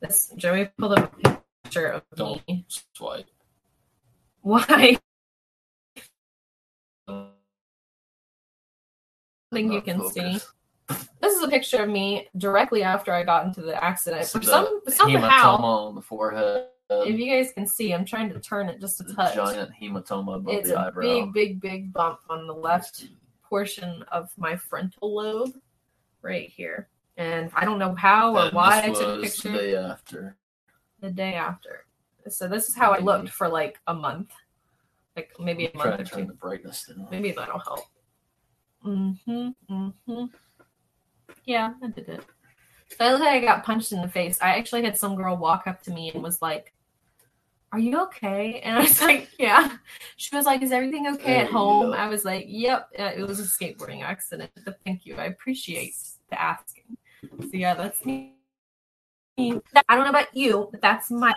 This 0.00 0.32
Joey 0.36 0.70
pulled 0.76 0.98
up 0.98 1.14
a 1.24 1.38
picture 1.62 1.86
of 1.86 2.02
Don't 2.16 2.42
me. 2.48 2.66
swipe. 2.94 3.26
Why? 4.42 4.98
Think 9.54 9.72
you 9.72 9.80
can 9.80 10.08
see. 10.10 10.38
This 11.20 11.34
is 11.36 11.42
a 11.42 11.48
picture 11.48 11.82
of 11.82 11.88
me 11.88 12.28
directly 12.36 12.82
after 12.82 13.12
I 13.12 13.22
got 13.22 13.46
into 13.46 13.62
the 13.62 13.82
accident. 13.82 14.26
For 14.26 14.38
The 14.38 14.44
some 14.46 14.80
hematoma 14.84 14.90
somehow, 14.92 15.56
on 15.56 15.94
the 15.94 16.02
forehead. 16.02 16.66
if 16.90 17.18
you 17.18 17.30
guys 17.30 17.52
can 17.52 17.66
see, 17.66 17.92
I'm 17.94 18.04
trying 18.04 18.28
to 18.30 18.38
turn 18.40 18.68
it 18.68 18.80
just 18.80 19.00
a 19.00 19.04
touch. 19.04 19.34
giant 19.34 19.70
hematoma 19.80 20.36
above 20.36 20.52
It's 20.54 20.68
the 20.68 20.78
a 20.78 20.86
eyebrow. 20.88 21.02
big, 21.02 21.32
big, 21.32 21.60
big 21.60 21.92
bump 21.94 22.18
on 22.28 22.46
the 22.46 22.52
left 22.52 23.06
portion 23.42 24.02
of 24.12 24.30
my 24.36 24.54
frontal 24.56 25.14
lobe, 25.14 25.54
right 26.20 26.48
here. 26.50 26.88
And 27.16 27.50
I 27.54 27.64
don't 27.64 27.78
know 27.78 27.94
how 27.94 28.36
or 28.36 28.42
And 28.46 28.52
why 28.52 28.82
I 28.82 28.90
took 28.90 29.18
a 29.18 29.22
picture 29.22 29.52
the 29.52 29.58
day 29.58 29.76
after. 29.76 30.36
the 31.00 31.10
day 31.10 31.34
after. 31.34 31.86
So 32.28 32.48
this 32.48 32.68
is 32.68 32.74
how 32.74 32.92
I 32.92 32.98
looked 32.98 33.30
for 33.30 33.48
like 33.48 33.78
a 33.86 33.94
month, 33.94 34.32
like 35.16 35.32
maybe 35.38 35.66
a 35.66 35.76
month 35.76 35.96
to 35.96 36.02
or 36.02 36.04
turn 36.04 36.26
the 36.26 36.34
brightness 36.34 36.84
down. 36.86 37.06
Maybe 37.10 37.30
that'll 37.32 37.58
help. 37.60 37.86
Mm-hmm. 38.84 39.48
Mm-hmm. 39.70 40.24
Yeah, 41.44 41.72
I 41.82 41.86
did 41.88 42.08
it. 42.08 42.24
So 42.90 43.04
I 43.04 43.10
looked 43.10 43.24
like 43.24 43.42
I 43.42 43.44
got 43.44 43.64
punched 43.64 43.92
in 43.92 44.02
the 44.02 44.08
face. 44.08 44.38
I 44.40 44.56
actually 44.56 44.84
had 44.84 44.96
some 44.96 45.16
girl 45.16 45.36
walk 45.36 45.66
up 45.66 45.82
to 45.82 45.90
me 45.90 46.10
and 46.12 46.22
was 46.22 46.40
like, 46.42 46.72
Are 47.72 47.78
you 47.78 48.00
okay? 48.04 48.60
And 48.60 48.78
I 48.78 48.82
was 48.82 49.00
like, 49.00 49.30
Yeah. 49.38 49.76
She 50.16 50.36
was 50.36 50.46
like, 50.46 50.62
Is 50.62 50.72
everything 50.72 51.06
okay 51.14 51.38
at 51.40 51.50
home? 51.50 51.92
I 51.92 52.08
was 52.08 52.24
like, 52.24 52.44
Yep. 52.48 52.88
Uh, 52.98 53.12
It 53.16 53.26
was 53.26 53.40
a 53.40 53.44
skateboarding 53.44 54.02
accident. 54.02 54.50
But 54.64 54.78
thank 54.84 55.06
you. 55.06 55.16
I 55.16 55.24
appreciate 55.24 55.94
the 56.30 56.40
asking. 56.40 56.96
So 57.40 57.50
yeah, 57.52 57.74
that's 57.74 58.04
me. 58.04 58.34
I 59.38 59.96
don't 59.96 60.04
know 60.04 60.10
about 60.10 60.36
you, 60.36 60.68
but 60.70 60.80
that's 60.80 61.10
my 61.10 61.34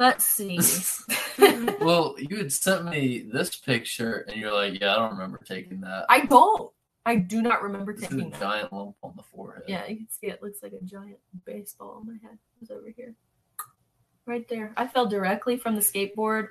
Let's 0.00 0.24
see. 0.24 0.58
well, 1.80 2.14
you 2.18 2.36
had 2.36 2.52
sent 2.52 2.86
me 2.86 3.26
this 3.32 3.56
picture, 3.56 4.24
and 4.28 4.36
you're 4.40 4.52
like, 4.52 4.80
"Yeah, 4.80 4.94
I 4.94 4.98
don't 4.98 5.12
remember 5.12 5.40
taking 5.44 5.80
that." 5.82 6.06
I 6.08 6.26
don't. 6.26 6.70
I 7.06 7.16
do 7.16 7.40
not 7.42 7.62
remember 7.62 7.94
This 7.94 8.04
is 8.04 8.08
taking 8.10 8.26
a 8.26 8.30
that. 8.30 8.40
giant 8.40 8.72
lump 8.72 8.96
on 9.02 9.14
the 9.16 9.22
forehead. 9.22 9.64
Yeah, 9.66 9.86
you 9.86 9.96
can 9.96 10.08
see 10.10 10.26
it 10.26 10.42
looks 10.42 10.62
like 10.62 10.72
a 10.72 10.84
giant 10.84 11.18
baseball 11.46 11.96
on 12.00 12.06
my 12.06 12.16
head. 12.22 12.38
It's 12.60 12.70
over 12.70 12.90
here. 12.94 13.14
Right 14.26 14.46
there. 14.48 14.72
I 14.76 14.86
fell 14.86 15.06
directly 15.06 15.56
from 15.56 15.74
the 15.74 15.80
skateboard 15.80 16.48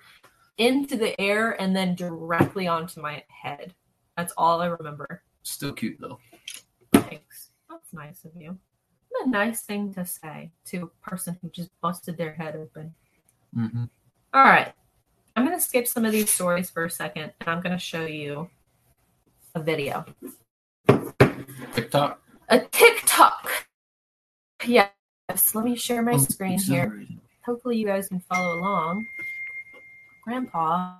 into 0.58 0.98
the 0.98 1.20
air 1.22 1.52
and 1.62 1.76
then 1.76 1.96
directly 1.96 2.68
onto 2.68 3.00
my 3.00 3.24
head. 3.30 3.74
That's 4.18 4.34
all 4.38 4.62
I 4.62 4.66
remember. 4.66 5.24
Still 5.44 5.72
cute 5.72 5.98
though. 6.00 6.20
Thanks. 6.94 7.52
That's 7.70 7.94
nice 7.94 8.26
of 8.26 8.32
you. 8.36 8.58
What 9.10 9.28
a 9.28 9.30
nice 9.30 9.62
thing 9.62 9.94
to 9.94 10.06
say 10.06 10.52
to 10.66 10.84
a 10.84 11.10
person 11.10 11.38
who 11.42 11.50
just 11.50 11.70
busted 11.82 12.18
their 12.18 12.34
head 12.34 12.56
open. 12.56 12.94
Mm-hmm. 13.56 13.86
All 14.34 14.44
right. 14.44 14.74
To 15.60 15.66
skip 15.66 15.88
some 15.88 16.06
of 16.06 16.14
these 16.14 16.32
stories 16.32 16.70
for 16.70 16.86
a 16.86 16.90
second 16.90 17.34
and 17.42 17.50
I'm 17.50 17.60
going 17.60 17.74
to 17.74 17.80
show 17.84 18.06
you 18.06 18.50
a 19.54 19.62
video. 19.62 20.06
TikTok. 21.74 22.22
A 22.48 22.60
TikTok. 22.60 23.68
Yes. 24.66 24.94
Let 25.54 25.66
me 25.66 25.76
share 25.76 26.02
my 26.02 26.14
Oh, 26.14 26.18
screen 26.18 26.58
here. 26.60 27.04
hopefully 27.46 27.76
you 27.78 27.86
guys 27.86 28.08
can 28.08 28.22
follow 28.22 28.58
along. 28.58 29.06
Grandpa. 30.24 30.96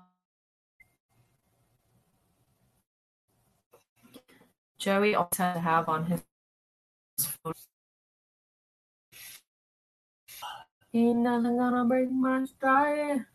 Joey 4.78 5.16
always 5.16 5.38
had 5.38 5.54
to 5.54 5.60
have 5.62 5.88
on 5.88 6.06
his 6.06 6.22
phone. 7.18 7.54
Ain't 10.94 11.20
nothing 11.20 11.56
gonna 11.58 11.86
break 11.86 12.12
my 12.12 12.44
stride. 12.44 13.26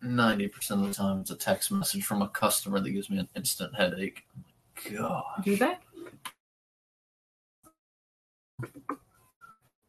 Ninety 0.00 0.46
percent 0.48 0.82
of 0.82 0.88
the 0.88 0.94
time, 0.94 1.20
it's 1.20 1.30
a 1.30 1.36
text 1.36 1.72
message 1.72 2.04
from 2.04 2.22
a 2.22 2.28
customer 2.28 2.78
that 2.80 2.90
gives 2.90 3.10
me 3.10 3.18
an 3.18 3.28
instant 3.34 3.74
headache. 3.74 4.24
God. 4.96 5.24
Do 5.42 5.56
they? 5.56 5.76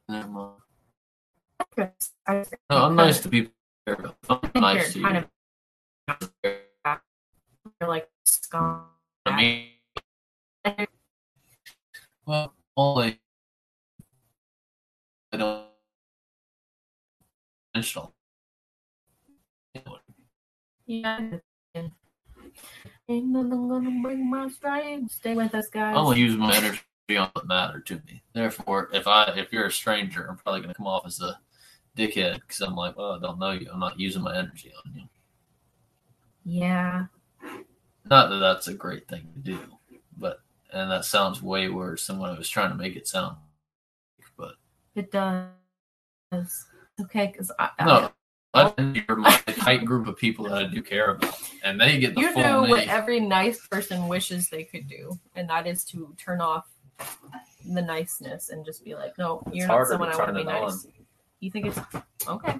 Never 0.07 0.27
mind. 0.27 0.55
No, 1.77 1.85
I'm 2.69 2.95
nice 2.95 3.19
to 3.21 3.29
people. 3.29 3.53
I'm 3.87 4.39
nice 4.55 4.93
to 4.93 4.99
you. 4.99 5.07
of 6.07 6.31
you're 6.43 7.89
like 7.89 8.09
scum. 8.25 8.85
I 9.25 9.35
mean, 9.35 10.87
well, 12.25 12.53
only 12.75 13.19
I 15.31 15.37
don't 15.37 15.65
intentional. 17.73 18.13
Yeah. 20.89 21.37
Ain't 23.07 23.27
nothing 23.27 23.69
gonna 23.69 24.01
break 24.01 24.17
my 24.17 24.49
stride. 24.49 25.09
Stay 25.11 25.35
with 25.35 25.53
us, 25.53 25.67
guys. 25.67 25.95
I 25.95 25.99
only 25.99 26.19
use 26.19 26.35
my 26.35 26.55
energy 26.55 26.81
on 27.15 27.29
what 27.33 27.47
matter 27.47 27.79
to 27.79 28.01
me. 28.07 28.23
Therefore, 28.33 28.89
if 28.91 29.05
I 29.07 29.25
if 29.37 29.53
you're 29.53 29.67
a 29.67 29.71
stranger, 29.71 30.25
I'm 30.27 30.37
probably 30.37 30.61
gonna 30.61 30.73
come 30.73 30.87
off 30.87 31.05
as 31.05 31.21
a 31.21 31.39
dickhead 31.95 32.41
because 32.41 32.61
I'm 32.61 32.75
like, 32.75 32.97
well, 32.97 33.11
I 33.11 33.19
don't 33.19 33.37
know 33.37 33.51
you. 33.51 33.69
I'm 33.71 33.79
not 33.79 33.99
using 33.99 34.23
my 34.23 34.35
energy 34.35 34.71
on 34.83 34.95
you. 34.95 35.03
Yeah. 36.43 37.05
Not 38.05 38.29
that 38.29 38.39
that's 38.39 38.67
a 38.67 38.73
great 38.73 39.07
thing 39.07 39.27
to 39.35 39.39
do. 39.39 39.59
but 40.17 40.41
and 40.73 40.89
that 40.89 41.05
sounds 41.05 41.39
way 41.39 41.69
worse 41.69 42.07
than 42.07 42.17
what 42.17 42.31
I 42.31 42.37
was 42.37 42.49
trying 42.49 42.71
to 42.71 42.75
make 42.75 42.95
it 42.95 43.07
sound. 43.07 43.37
But 44.35 44.55
It 44.95 45.11
does. 45.11 46.65
Okay, 46.99 47.27
because 47.27 47.51
I, 47.59 47.69
no, 47.85 48.11
I, 48.53 48.73
you're 49.07 49.17
my 49.17 49.35
tight 49.47 49.85
group 49.85 50.07
of 50.07 50.17
people 50.17 50.45
that 50.45 50.53
I 50.53 50.63
do 50.65 50.81
care 50.81 51.11
about, 51.11 51.39
and 51.63 51.79
they 51.79 51.99
get 51.99 52.15
the 52.15 52.21
you 52.21 52.31
full 52.31 52.41
do 52.41 52.71
what 52.71 52.79
name. 52.79 52.89
every 52.89 53.19
nice 53.19 53.67
person 53.67 54.07
wishes 54.07 54.49
they 54.49 54.63
could 54.63 54.87
do, 54.87 55.19
and 55.35 55.47
that 55.49 55.67
is 55.67 55.83
to 55.85 56.15
turn 56.17 56.41
off 56.41 56.67
the 57.71 57.81
niceness 57.81 58.49
and 58.49 58.65
just 58.65 58.83
be 58.83 58.95
like, 58.95 59.17
no, 59.17 59.43
you're 59.51 59.67
not 59.67 59.87
someone 59.87 60.09
I 60.11 60.15
want 60.15 60.29
to 60.29 60.33
be 60.33 60.43
nice. 60.43 60.87
You 61.41 61.51
think 61.51 61.67
it's 61.67 61.79
okay? 62.27 62.59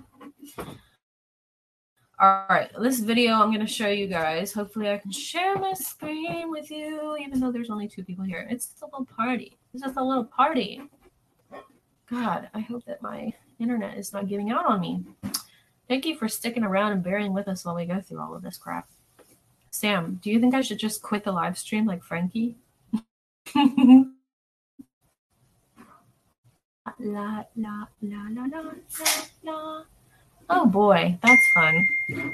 All 2.21 2.45
right, 2.49 2.69
this 2.79 2.99
video 2.99 3.33
I'm 3.33 3.49
going 3.49 3.65
to 3.65 3.67
show 3.67 3.87
you 3.87 4.05
guys. 4.05 4.53
Hopefully, 4.53 4.91
I 4.91 4.97
can 4.97 5.11
share 5.11 5.57
my 5.57 5.73
screen 5.73 6.51
with 6.51 6.69
you, 6.69 7.17
even 7.19 7.39
though 7.39 7.51
there's 7.51 7.69
only 7.69 7.87
two 7.87 8.03
people 8.03 8.25
here. 8.25 8.45
It's 8.49 8.67
just 8.67 8.81
a 8.83 8.85
little 8.85 9.05
party. 9.05 9.57
It's 9.73 9.81
just 9.81 9.97
a 9.97 10.03
little 10.03 10.25
party. 10.25 10.83
God, 12.11 12.49
I 12.53 12.59
hope 12.59 12.85
that 12.85 13.01
my 13.01 13.33
internet 13.59 13.97
is 13.97 14.13
not 14.13 14.27
giving 14.27 14.51
out 14.51 14.65
on 14.65 14.81
me. 14.81 15.03
Thank 15.89 16.05
you 16.05 16.15
for 16.15 16.27
sticking 16.27 16.63
around 16.63 16.91
and 16.91 17.03
bearing 17.03 17.33
with 17.33 17.47
us 17.47 17.65
while 17.65 17.73
we 17.73 17.85
go 17.85 17.99
through 17.99 18.21
all 18.21 18.35
of 18.35 18.43
this 18.43 18.57
crap. 18.57 18.87
Sam, 19.71 20.19
do 20.21 20.29
you 20.29 20.39
think 20.39 20.53
I 20.53 20.61
should 20.61 20.77
just 20.77 21.01
quit 21.01 21.23
the 21.23 21.31
live 21.31 21.57
stream 21.57 21.87
like 21.87 22.03
Frankie? 22.03 22.57
la 23.55 23.63
la 26.99 27.43
la 27.55 27.87
la 28.03 28.27
la 28.29 28.45
la 28.45 28.71
la. 29.43 29.83
Oh 30.47 30.65
boy, 30.67 31.17
that's 31.23 31.51
fun. 31.55 31.87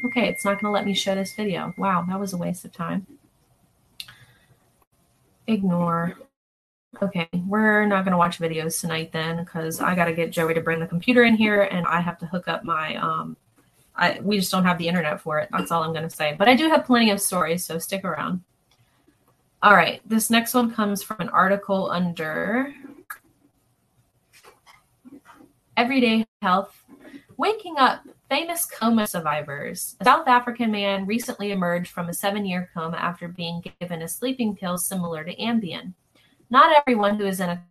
Okay, 0.05 0.27
it's 0.27 0.43
not 0.43 0.59
going 0.59 0.69
to 0.69 0.71
let 0.71 0.85
me 0.85 0.93
show 0.93 1.15
this 1.15 1.33
video. 1.33 1.73
Wow, 1.77 2.05
that 2.09 2.19
was 2.19 2.33
a 2.33 2.37
waste 2.37 2.65
of 2.65 2.73
time. 2.73 3.07
Ignore. 5.47 6.17
Okay, 7.01 7.29
we're 7.47 7.85
not 7.85 8.03
going 8.03 8.11
to 8.11 8.17
watch 8.17 8.37
videos 8.37 8.81
tonight 8.81 9.13
then 9.13 9.37
because 9.37 9.79
I 9.79 9.95
got 9.95 10.05
to 10.05 10.13
get 10.13 10.31
Joey 10.31 10.53
to 10.55 10.61
bring 10.61 10.81
the 10.81 10.87
computer 10.87 11.23
in 11.23 11.35
here 11.35 11.61
and 11.61 11.85
I 11.87 12.01
have 12.01 12.17
to 12.19 12.25
hook 12.25 12.49
up 12.49 12.65
my 12.65 12.95
um 12.97 13.37
I 13.97 14.19
we 14.21 14.37
just 14.37 14.51
don't 14.51 14.65
have 14.65 14.77
the 14.77 14.87
internet 14.87 15.21
for 15.21 15.39
it. 15.39 15.49
That's 15.51 15.71
all 15.71 15.83
I'm 15.83 15.93
going 15.93 16.07
to 16.07 16.15
say. 16.15 16.35
But 16.37 16.47
I 16.47 16.55
do 16.55 16.69
have 16.69 16.85
plenty 16.85 17.11
of 17.11 17.21
stories, 17.21 17.65
so 17.65 17.77
stick 17.79 18.03
around. 18.03 18.43
All 19.61 19.75
right, 19.75 20.01
this 20.05 20.29
next 20.29 20.53
one 20.53 20.71
comes 20.71 21.01
from 21.01 21.17
an 21.19 21.29
article 21.29 21.89
under 21.89 22.73
Everyday 25.77 26.25
Health. 26.41 26.83
Waking 27.37 27.75
up 27.77 28.03
famous 28.29 28.65
coma 28.65 29.07
survivors. 29.07 29.95
A 29.99 30.05
South 30.05 30.27
African 30.27 30.71
man 30.71 31.05
recently 31.05 31.51
emerged 31.51 31.91
from 31.91 32.09
a 32.09 32.13
seven 32.13 32.45
year 32.45 32.69
coma 32.73 32.97
after 32.97 33.27
being 33.27 33.63
given 33.79 34.01
a 34.01 34.07
sleeping 34.07 34.55
pill 34.55 34.77
similar 34.77 35.23
to 35.23 35.35
Ambien. 35.35 35.93
Not 36.49 36.75
everyone 36.75 37.17
who 37.17 37.25
is 37.25 37.39
in 37.39 37.49
a 37.49 37.63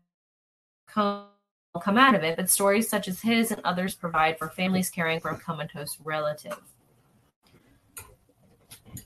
coma 0.89 1.29
come 1.81 1.99
out 1.99 2.15
of 2.15 2.23
it, 2.23 2.37
but 2.37 2.49
stories 2.49 2.89
such 2.89 3.09
as 3.09 3.21
his 3.21 3.51
and 3.51 3.61
others 3.65 3.95
provide 3.95 4.39
for 4.39 4.49
families 4.49 4.91
caring 4.91 5.21
for 5.21 5.31
a 5.31 5.37
comatose 5.37 5.99
relative. 6.05 6.61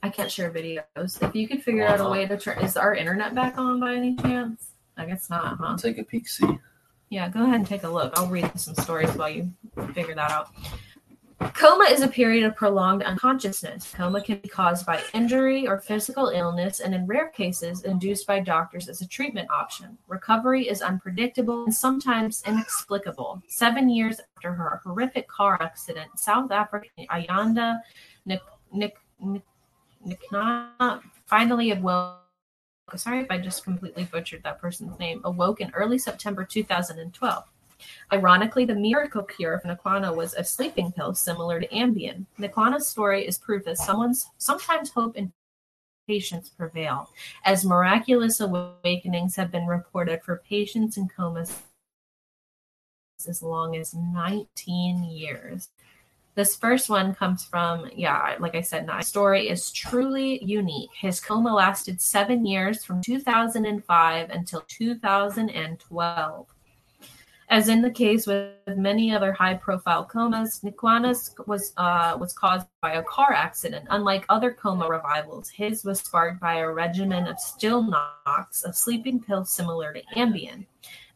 I 0.03 0.11
can't 0.11 0.31
share 0.31 0.51
videos. 0.51 1.23
If 1.23 1.35
you 1.35 1.49
could 1.49 1.63
figure 1.63 1.87
out 1.87 2.01
a 2.01 2.09
way 2.09 2.27
to 2.27 2.37
turn, 2.37 2.59
is 2.59 2.77
our 2.77 2.95
internet 2.95 3.35
back 3.35 3.57
on 3.59 3.81
by 3.81 3.95
any 3.95 4.17
chance? 4.17 4.73
I 4.97 5.07
guess 5.07 5.31
not, 5.31 5.57
huh? 5.59 5.65
I'll 5.67 5.79
take 5.79 5.99
a 5.99 6.05
peek. 6.05 6.29
See. 6.29 6.59
Yeah, 7.11 7.29
go 7.31 7.43
ahead 7.43 7.55
and 7.55 7.67
take 7.67 7.85
a 7.85 7.89
look. 7.89 8.13
I'll 8.19 8.29
read 8.29 8.51
some 8.61 8.75
stories 8.75 9.11
while 9.15 9.31
you 9.31 9.51
figure 9.95 10.15
that 10.15 10.31
out. 10.31 10.51
Coma 11.41 11.85
is 11.85 12.03
a 12.03 12.09
period 12.09 12.45
of 12.45 12.57
prolonged 12.57 13.05
unconsciousness. 13.05 13.93
Coma 13.95 14.21
can 14.21 14.39
be 14.39 14.49
caused 14.49 14.85
by 14.85 15.01
injury 15.15 15.69
or 15.69 15.79
physical 15.79 16.29
illness, 16.29 16.81
and 16.81 16.95
in 16.95 17.07
rare 17.07 17.29
cases, 17.29 17.85
induced 17.85 18.27
by 18.27 18.41
doctors 18.41 18.89
as 18.89 19.03
a 19.03 19.07
treatment 19.07 19.49
option. 19.51 19.97
Recovery 20.09 20.69
is 20.69 20.83
unpredictable 20.83 21.65
and 21.65 21.75
sometimes 21.75 22.43
inexplicable. 22.45 23.41
Seven 23.47 23.89
years 23.89 24.21
after 24.37 24.53
her 24.53 24.81
horrific 24.85 25.29
car 25.29 25.63
accident, 25.63 26.19
South 26.19 26.51
African 26.51 27.07
Ayanda 27.07 27.79
Nik- 28.27 28.41
Nik- 28.73 28.99
Nik- 29.21 29.43
Nikna 30.05 31.01
finally 31.27 31.71
awoke. 31.71 32.19
Sorry 32.97 33.21
if 33.21 33.31
I 33.31 33.39
just 33.39 33.63
completely 33.63 34.05
butchered 34.05 34.43
that 34.43 34.61
person's 34.61 34.99
name. 34.99 35.21
Awoke 35.25 35.61
in 35.61 35.71
early 35.71 35.99
September 35.99 36.45
2012. 36.45 37.45
Ironically, 38.13 38.65
the 38.65 38.75
miracle 38.75 39.23
cure 39.23 39.55
of 39.55 39.63
Nakwana 39.63 40.15
was 40.15 40.35
a 40.35 40.45
sleeping 40.45 40.93
pill 40.93 41.15
similar 41.15 41.61
to 41.61 41.69
Ambien. 41.69 42.27
Nakwana's 42.39 42.89
story 42.89 43.27
is 43.27 43.39
proof 43.39 43.65
that 43.65 43.79
someone's 43.79 44.27
sometimes 44.39 44.91
hope 44.91 45.17
and 45.17 45.33
patience 46.07 46.49
prevail, 46.49 47.11
as 47.45 47.65
miraculous 47.65 48.41
awakenings 48.41 49.37
have 49.37 49.53
been 49.53 49.67
reported 49.67 50.23
for 50.23 50.43
patients 50.49 50.97
in 50.97 51.09
comas 51.09 51.63
as 53.27 53.43
long 53.43 53.77
as 53.77 53.95
19 53.95 55.05
years. 55.05 55.71
This 56.35 56.55
first 56.55 56.89
one 56.89 57.17
comes 57.17 57.45
from, 57.45 57.91
yeah, 57.95 58.37
like 58.39 58.55
I 58.55 58.61
said, 58.61 58.87
my 58.87 59.01
story 59.01 59.49
is 59.49 59.73
truly 59.73 60.43
unique. 60.45 60.91
His 60.95 61.19
coma 61.19 61.53
lasted 61.53 62.01
seven 62.01 62.47
years 62.47 62.85
from 62.85 63.03
2005 63.03 64.31
until 64.31 64.61
2012. 64.69 66.47
As 67.51 67.71
in 67.71 67.81
the 67.81 67.91
case 67.91 68.27
with 68.27 68.53
many 68.77 69.15
other 69.15 69.33
high-profile 69.33 70.05
comas, 70.05 70.61
Nikwanas 70.63 71.35
was 71.47 71.73
uh, 71.79 72.15
was 72.21 72.35
caused 72.35 72.67
by 72.83 72.93
a 72.93 73.03
car 73.03 73.33
accident. 73.33 73.87
Unlike 73.89 74.27
other 74.29 74.53
coma 74.53 74.87
revivals, 74.87 75.49
his 75.49 75.83
was 75.83 76.01
sparked 76.01 76.41
by 76.41 76.57
a 76.57 76.69
regimen 76.69 77.27
of 77.27 77.37
Stilnox, 77.37 78.65
a 78.67 78.73
sleeping 78.73 79.19
pill 79.19 79.47
similar 79.47 79.95
to 79.95 80.03
Ambien. 80.15 80.67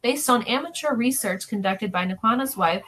Based 0.03 0.31
on 0.31 0.43
amateur 0.45 0.95
research 0.95 1.49
conducted 1.49 1.93
by 1.93 2.07
Nikwana's 2.07 2.57
wife, 2.57 2.83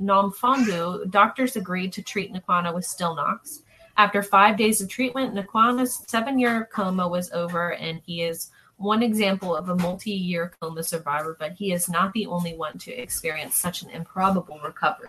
Nomfundo, 0.00 1.10
doctors 1.10 1.56
agreed 1.56 1.92
to 1.94 2.02
treat 2.02 2.32
Nikwana 2.32 2.74
with 2.74 2.84
Stilnox. 2.84 3.62
After 3.96 4.22
five 4.22 4.56
days 4.56 4.80
of 4.80 4.88
treatment, 4.88 5.34
Nikwana's 5.34 6.04
seven-year 6.06 6.68
coma 6.72 7.08
was 7.08 7.32
over, 7.32 7.72
and 7.72 8.00
he 8.04 8.22
is 8.22 8.50
one 8.78 9.02
example 9.02 9.54
of 9.54 9.68
a 9.68 9.76
multi-year 9.76 10.52
coma 10.60 10.82
survivor, 10.82 11.36
but 11.38 11.52
he 11.52 11.72
is 11.72 11.88
not 11.88 12.12
the 12.12 12.26
only 12.26 12.56
one 12.56 12.78
to 12.78 12.92
experience 12.92 13.54
such 13.56 13.82
an 13.82 13.90
improbable 13.90 14.58
recovery. 14.64 15.08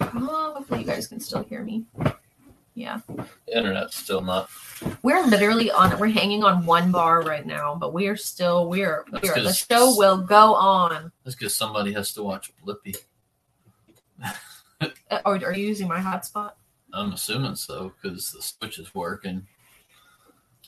Oh, 0.00 0.52
hopefully 0.56 0.80
you 0.80 0.86
guys 0.86 1.06
can 1.06 1.20
still 1.20 1.42
hear 1.44 1.62
me. 1.62 1.84
Yeah. 2.74 3.00
Internet's 3.52 3.96
still 3.96 4.20
not. 4.20 4.48
We're 5.02 5.24
literally 5.26 5.70
on 5.70 5.98
we're 5.98 6.08
hanging 6.08 6.42
on 6.44 6.66
one 6.66 6.90
bar 6.90 7.22
right 7.22 7.46
now, 7.46 7.74
but 7.76 7.92
we're 7.92 8.16
still 8.16 8.68
we're 8.68 9.04
That's 9.12 9.22
we're 9.28 9.34
the 9.34 9.42
'cause- 9.44 9.66
show 9.70 9.94
will 9.96 10.18
go 10.18 10.54
on. 10.54 11.12
That's 11.24 11.36
because 11.36 11.54
somebody 11.54 11.92
has 11.92 12.12
to 12.14 12.22
watch 12.22 12.52
Blippi. 12.64 12.96
Uh, 14.80 15.20
Or 15.24 15.36
are 15.36 15.54
you 15.54 15.66
using 15.68 15.88
my 15.88 16.00
hotspot? 16.00 16.52
I'm 16.92 17.12
assuming 17.12 17.54
so 17.56 17.92
because 18.02 18.32
the 18.32 18.42
switch 18.42 18.78
is 18.78 18.94
working. 18.94 19.46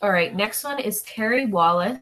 All 0.02 0.10
right, 0.10 0.34
next 0.34 0.62
one 0.62 0.78
is 0.78 1.02
Terry 1.02 1.46
Wallis. 1.46 1.98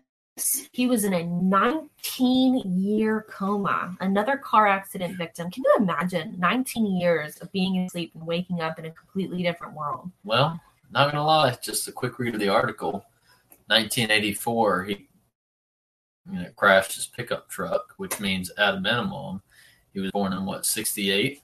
He 0.73 0.89
was 0.89 1.05
in 1.05 1.15
a 1.15 1.23
19 1.25 2.63
year 2.65 3.25
coma, 3.31 3.97
another 4.01 4.37
car 4.37 4.67
accident 4.67 5.17
victim. 5.17 5.49
Can 5.51 5.63
you 5.65 5.75
imagine 5.79 6.35
19 6.39 6.97
years 6.97 7.37
of 7.37 7.53
being 7.53 7.79
asleep 7.79 8.11
and 8.15 8.27
waking 8.27 8.61
up 8.61 8.81
in 8.81 8.87
a 8.87 8.91
completely 8.91 9.45
different 9.45 9.75
world? 9.75 10.11
Well, 10.25 10.61
not 10.91 11.13
gonna 11.13 11.25
lie, 11.25 11.57
just 11.63 11.87
a 11.87 11.93
quick 11.93 12.19
read 12.19 12.35
of 12.35 12.41
the 12.41 12.49
article. 12.49 13.05
1984, 13.69 14.85
he 14.85 15.09
you 16.33 16.43
know, 16.43 16.49
crashed 16.57 16.97
his 16.97 17.07
pickup 17.07 17.49
truck, 17.49 17.95
which 17.99 18.19
means 18.19 18.51
at 18.59 18.75
a 18.75 18.81
minimum, 18.81 19.41
he 19.93 20.01
was 20.01 20.11
born 20.11 20.33
in 20.33 20.45
what 20.45 20.67
68. 20.67 21.43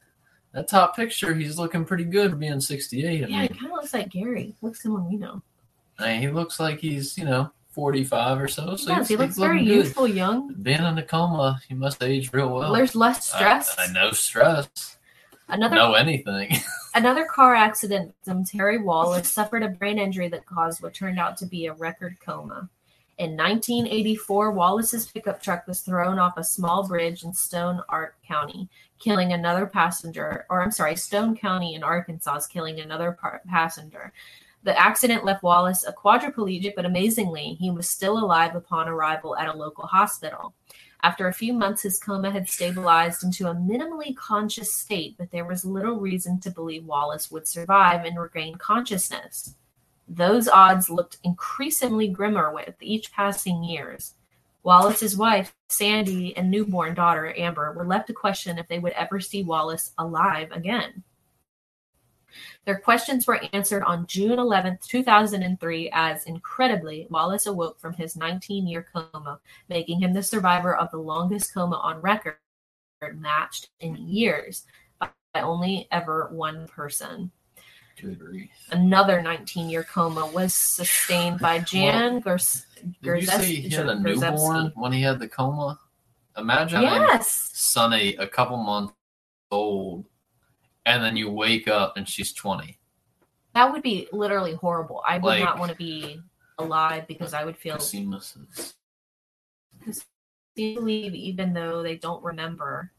That 0.53 0.66
top 0.66 0.96
picture, 0.96 1.32
he's 1.32 1.59
looking 1.59 1.84
pretty 1.84 2.03
good 2.05 2.32
for 2.32 2.36
being 2.36 2.61
68. 2.61 3.07
I 3.07 3.12
Yeah, 3.12 3.26
mean, 3.26 3.40
he 3.42 3.48
kind 3.48 3.66
of 3.66 3.76
looks 3.76 3.94
like 3.94 4.11
Gary. 4.11 4.57
Looks 4.62 4.82
someone 4.82 5.09
we 5.09 5.16
know. 5.16 5.42
I 6.01 6.12
mean, 6.12 6.20
he 6.22 6.28
looks 6.28 6.59
like 6.61 6.78
he's 6.80 7.16
you 7.18 7.24
know 7.24 7.51
45 7.70 8.40
or 8.40 8.48
so. 8.48 8.76
So 8.76 8.90
Yes, 8.90 9.09
he 9.09 9.16
looks 9.16 9.36
very 9.38 9.64
good. 9.64 9.74
youthful, 9.74 10.09
young. 10.09 10.55
Being 10.55 10.82
in 10.84 10.98
a 10.98 11.03
coma, 11.03 11.61
he 11.68 11.74
must 11.74 12.03
age 12.03 12.32
real 12.32 12.48
well. 12.53 12.72
There's 12.72 12.94
less 12.94 13.28
stress. 13.28 13.74
I, 13.78 13.84
I 13.84 13.92
know 13.92 14.11
stress. 14.11 14.96
Another 15.48 15.74
know 15.76 15.94
anything. 15.94 16.57
Another 16.94 17.24
car 17.24 17.55
accident 17.55 18.09
victim, 18.09 18.44
Terry 18.44 18.78
Wallis, 18.78 19.28
suffered 19.28 19.62
a 19.62 19.68
brain 19.68 19.98
injury 19.98 20.28
that 20.28 20.46
caused 20.46 20.82
what 20.82 20.94
turned 20.94 21.18
out 21.18 21.36
to 21.38 21.46
be 21.46 21.66
a 21.66 21.72
record 21.74 22.16
coma. 22.24 22.68
In 23.18 23.36
1984, 23.36 24.53
Wallis's 24.53 25.07
pickup 25.07 25.42
truck 25.42 25.66
was 25.66 25.80
thrown 25.80 26.18
off 26.18 26.38
a 26.38 26.44
small 26.44 26.88
bridge 26.88 27.22
in 27.22 27.34
Stone 27.34 27.82
Ark 27.88 28.16
County, 28.26 28.68
killing 28.98 29.32
another 29.32 29.66
passenger, 29.66 30.46
or 30.48 30.62
I'm 30.62 30.70
sorry, 30.70 30.96
Stone 30.96 31.36
County 31.36 31.74
in 31.74 31.82
Arkansas, 31.82 32.36
is 32.36 32.46
killing 32.46 32.80
another 32.80 33.12
par- 33.12 33.42
passenger. 33.48 34.12
The 34.62 34.78
accident 34.78 35.24
left 35.24 35.42
Wallis 35.42 35.86
a 35.86 35.92
quadriplegic, 35.92 36.74
but 36.76 36.84
amazingly, 36.84 37.56
he 37.58 37.70
was 37.70 37.88
still 37.88 38.18
alive 38.18 38.54
upon 38.54 38.88
arrival 38.88 39.36
at 39.36 39.48
a 39.48 39.56
local 39.56 39.86
hospital. 39.86 40.54
After 41.02 41.28
a 41.28 41.32
few 41.32 41.54
months, 41.54 41.82
his 41.82 41.98
coma 41.98 42.30
had 42.30 42.46
stabilized 42.46 43.24
into 43.24 43.48
a 43.48 43.54
minimally 43.54 44.14
conscious 44.14 44.74
state, 44.74 45.16
but 45.16 45.30
there 45.30 45.46
was 45.46 45.64
little 45.64 45.98
reason 45.98 46.40
to 46.40 46.50
believe 46.50 46.84
Wallis 46.84 47.30
would 47.30 47.48
survive 47.48 48.04
and 48.04 48.20
regain 48.20 48.56
consciousness. 48.56 49.54
Those 50.06 50.46
odds 50.46 50.90
looked 50.90 51.16
increasingly 51.24 52.08
grimmer 52.08 52.52
with 52.52 52.74
each 52.80 53.12
passing 53.12 53.64
years. 53.64 54.14
Wallis's 54.62 55.16
wife, 55.16 55.54
Sandy, 55.68 56.36
and 56.36 56.50
newborn 56.50 56.92
daughter, 56.92 57.32
Amber, 57.34 57.72
were 57.72 57.86
left 57.86 58.08
to 58.08 58.12
question 58.12 58.58
if 58.58 58.68
they 58.68 58.78
would 58.78 58.92
ever 58.92 59.20
see 59.20 59.42
Wallis 59.42 59.92
alive 59.96 60.52
again. 60.52 61.02
Their 62.64 62.78
questions 62.78 63.26
were 63.26 63.41
answered 63.53 63.83
on 63.83 64.07
June 64.07 64.39
11, 64.39 64.78
2003, 64.87 65.91
as 65.93 66.24
incredibly, 66.24 67.07
Wallis 67.11 67.47
awoke 67.47 67.78
from 67.81 67.93
his 67.95 68.16
19 68.16 68.66
year 68.66 68.87
coma, 68.93 69.41
making 69.68 70.01
him 70.01 70.12
the 70.12 70.22
survivor 70.22 70.76
of 70.76 70.91
the 70.91 70.99
longest 70.99 71.53
coma 71.55 71.76
on 71.76 72.01
record, 72.01 72.37
matched 73.14 73.70
in 73.81 73.97
years 73.97 74.64
by 75.01 75.09
only 75.41 75.89
ever 75.91 76.28
one 76.33 76.66
person. 76.68 77.31
Another 78.70 79.20
19 79.20 79.68
year 79.68 79.85
coma 79.85 80.26
was 80.26 80.55
sustained 80.55 81.39
by 81.39 81.59
Jan 81.59 82.20
Gers- 82.22 82.64
Did 83.03 83.20
you 83.20 83.26
say 83.26 83.45
he 83.57 83.68
had 83.68 83.89
a 83.89 83.95
Gerzewski. 83.97 84.20
newborn 84.20 84.72
when 84.74 84.93
he 84.93 85.03
had 85.03 85.18
the 85.18 85.28
coma? 85.28 85.78
Imagine 86.37 86.83
Yes. 86.83 87.51
Sonny 87.53 88.14
a 88.16 88.26
couple 88.26 88.57
months 88.57 88.95
old, 89.51 90.07
and 90.91 91.03
then 91.05 91.16
you 91.16 91.30
wake 91.30 91.68
up 91.68 91.97
and 91.97 92.09
she's 92.09 92.32
20. 92.32 92.78
That 93.55 93.72
would 93.72 93.82
be 93.82 94.09
literally 94.12 94.55
horrible. 94.55 95.03
I 95.07 95.18
would 95.18 95.28
Like- 95.28 95.45
not 95.45 95.59
want 95.59 95.70
to 95.70 95.76
be 95.76 96.20
alive 96.59 97.07
because 97.07 97.32
I 97.32 97.45
would 97.45 97.57
feel 97.57 97.76
is- 97.76 98.74
believe 100.57 101.14
even 101.14 101.53
though 101.53 101.82
they 101.82 101.97
don't 101.97 102.22
remember 102.22 102.93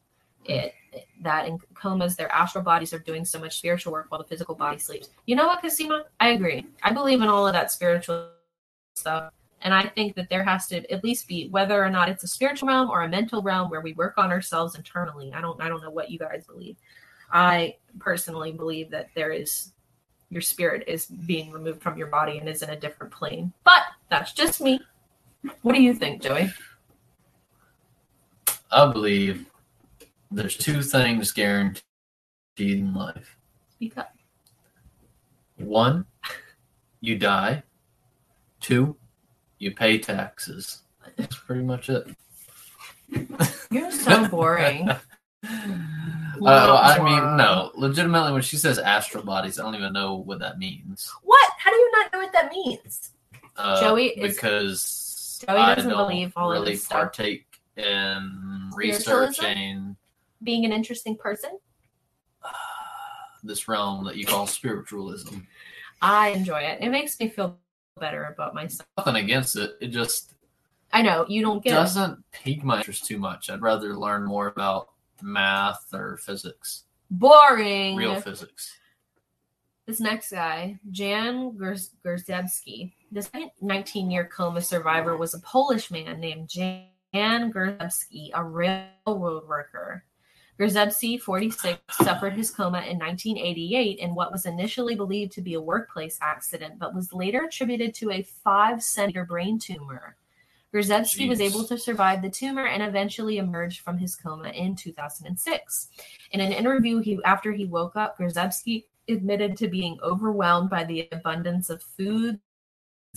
it 0.46 0.74
that 1.22 1.48
in 1.48 1.60
comas 1.76 2.16
their 2.16 2.32
astral 2.32 2.64
bodies 2.64 2.92
are 2.94 3.00
doing 3.00 3.24
so 3.24 3.38
much 3.38 3.58
spiritual 3.58 3.92
work 3.94 4.08
while 4.10 4.20
the 4.22 4.28
physical 4.28 4.56
body 4.56 4.80
sleeps. 4.80 5.10
You 5.28 5.36
know 5.36 5.46
what 5.48 5.62
casima 5.62 6.06
i 6.20 6.30
agree. 6.30 6.66
I 6.82 6.92
believe 6.92 7.22
in 7.22 7.28
all 7.28 7.46
of 7.46 7.54
that 7.54 7.70
spiritual 7.72 8.30
stuff 8.96 9.32
and 9.62 9.74
i 9.76 9.84
think 9.84 10.16
that 10.16 10.28
there 10.30 10.44
has 10.44 10.66
to 10.68 10.78
at 10.92 11.04
least 11.04 11.28
be 11.28 11.50
whether 11.50 11.84
or 11.84 11.90
not 11.90 12.10
it's 12.10 12.24
a 12.24 12.28
spiritual 12.28 12.68
realm 12.70 12.90
or 12.90 13.04
a 13.04 13.08
mental 13.08 13.42
realm 13.44 13.70
where 13.70 13.82
we 13.82 13.94
work 13.94 14.18
on 14.18 14.32
ourselves 14.32 14.76
internally. 14.76 15.32
I 15.34 15.42
don't 15.42 15.62
i 15.62 15.68
don't 15.70 15.82
know 15.84 15.92
what 15.92 16.10
you 16.10 16.18
guys 16.18 16.46
believe 16.48 16.78
i 17.32 17.76
personally 18.00 18.52
believe 18.52 18.90
that 18.90 19.10
there 19.16 19.32
is 19.32 19.72
your 20.30 20.42
spirit 20.42 20.84
is 20.88 21.08
being 21.08 21.52
removed 21.52 21.82
from 21.82 21.98
your 21.98 22.08
body 22.08 22.38
and 22.38 22.48
is 22.48 22.62
in 22.62 22.70
a 22.70 22.80
different 22.80 23.12
plane 23.12 23.52
but 23.64 23.82
that's 24.10 24.34
just 24.34 24.62
me 24.62 24.80
what 25.62 25.76
do 25.76 25.82
you 25.82 25.94
think 25.94 26.22
joey 26.22 26.50
I 28.72 28.90
believe 28.90 29.48
there's 30.32 30.56
two 30.56 30.82
things 30.82 31.34
guaranteed 31.34 31.84
in 32.58 32.94
life. 32.94 33.36
speak 33.74 33.98
up 33.98 34.16
One, 35.58 36.06
you 37.02 37.18
die. 37.18 37.64
Two, 38.62 38.96
you 39.58 39.72
pay 39.72 39.98
taxes. 39.98 40.84
That's 41.18 41.36
pretty 41.36 41.64
much 41.64 41.90
it. 41.90 42.16
You're 43.72 43.92
so 43.92 44.28
boring. 44.30 44.90
Uh, 46.44 46.80
I 46.82 47.04
mean, 47.04 47.38
no. 47.38 47.72
Legitimately, 47.76 48.32
when 48.34 48.42
she 48.42 48.58
says 48.58 48.80
astral 48.80 49.24
bodies, 49.24 49.60
I 49.60 49.64
don't 49.64 49.76
even 49.76 49.94
know 49.94 50.16
what 50.16 50.40
that 50.40 50.58
means. 50.58 51.12
What? 51.24 51.52
How 51.58 51.70
do 51.72 51.76
you 51.78 51.92
not 51.92 52.14
know 52.14 52.20
what 52.20 52.34
that 52.34 52.52
means? 52.52 53.12
Uh, 53.58 53.80
Joey 53.82 54.08
is- 54.08 54.36
because 54.36 55.44
Joey 55.48 55.58
doesn't 55.76 55.90
don't 55.90 56.08
believe 56.08 56.34
all 56.36 56.52
of 56.52 56.60
really 56.60 56.74
this 56.74 56.84
stuff. 56.86 56.98
partake 57.00 57.46
in 57.78 58.70
Spiritualism? 58.72 58.76
researching 58.76 59.96
Being 60.44 60.66
an 60.66 60.72
interesting 60.72 61.16
person? 61.18 61.52
this 63.44 63.68
realm 63.68 64.06
that 64.06 64.16
you 64.18 64.26
call 64.26 64.46
spiritualism. 64.48 65.40
I 66.02 66.30
enjoy 66.30 66.60
it. 66.60 66.80
It 66.82 66.90
makes 66.90 67.20
me 67.20 67.30
feel 67.30 67.58
better 68.00 68.26
about 68.26 68.54
myself. 68.54 68.88
Nothing 68.98 69.16
against 69.18 69.56
it. 69.58 69.72
It 69.82 69.88
just 69.88 70.34
I 70.94 71.02
know 71.02 71.26
you 71.28 71.42
don't 71.42 71.64
get 71.64 71.74
it 71.74 71.76
doesn't 71.76 72.24
pique 72.32 72.64
my 72.64 72.78
interest 72.78 73.06
too 73.06 73.18
much. 73.18 73.50
I'd 73.50 73.62
rather 73.62 73.96
learn 73.96 74.26
more 74.26 74.48
about 74.48 74.90
math 75.24 75.94
or 75.94 76.18
physics, 76.18 76.84
boring. 77.10 77.96
real 77.96 78.20
physics. 78.20 78.78
This 79.88 80.00
next 80.00 80.32
guy, 80.32 80.80
Jan 80.92 81.52
Gerzewski, 81.52 82.94
this 83.12 83.30
19 83.62 84.12
year 84.12 84.26
coma 84.26 84.62
survivor 84.62 85.18
was 85.18 85.34
a 85.34 85.40
Polish 85.40 85.92
man 85.92 86.20
named 86.20 86.50
Jan 86.50 86.86
Gerzewski, 87.14 88.30
a 88.34 88.44
railroad 88.44 89.48
worker. 89.48 90.06
Gerzewski, 90.60 91.20
46, 91.20 91.82
suffered 91.90 92.34
his 92.34 92.52
coma 92.52 92.82
in 92.82 93.00
1988 93.00 93.98
in 93.98 94.14
what 94.14 94.32
was 94.32 94.46
initially 94.46 94.96
believed 94.96 95.32
to 95.32 95.42
be 95.42 95.56
a 95.56 95.62
workplace 95.62 96.20
accident, 96.22 96.78
but 96.78 96.94
was 96.94 97.12
later 97.12 97.46
attributed 97.46 97.96
to 97.96 98.12
a 98.12 98.22
five 98.22 98.84
centimeter 98.84 99.26
brain 99.26 99.58
tumor. 99.58 100.16
Gerzewski 100.74 101.28
was 101.28 101.42
able 101.42 101.66
to 101.66 101.78
survive 101.78 102.22
the 102.22 102.30
tumor 102.30 102.66
and 102.66 102.82
eventually 102.82 103.38
emerged 103.38 103.82
from 103.82 103.98
his 103.98 104.16
coma 104.16 104.50
in 104.50 104.76
2006. 104.76 105.90
In 106.32 106.40
an 106.40 106.54
interview 106.54 107.00
he 107.00 107.20
after 107.26 107.52
he 107.52 107.66
woke 107.66 107.96
up, 107.98 108.18
Gerzewski 108.18 108.86
admitted 109.10 109.58
to 109.58 109.68
being 109.68 109.98
overwhelmed 110.02 110.70
by 110.70 110.86
the 110.86 111.10
abundance 111.12 111.70
of 111.70 111.84
foods 111.84 112.40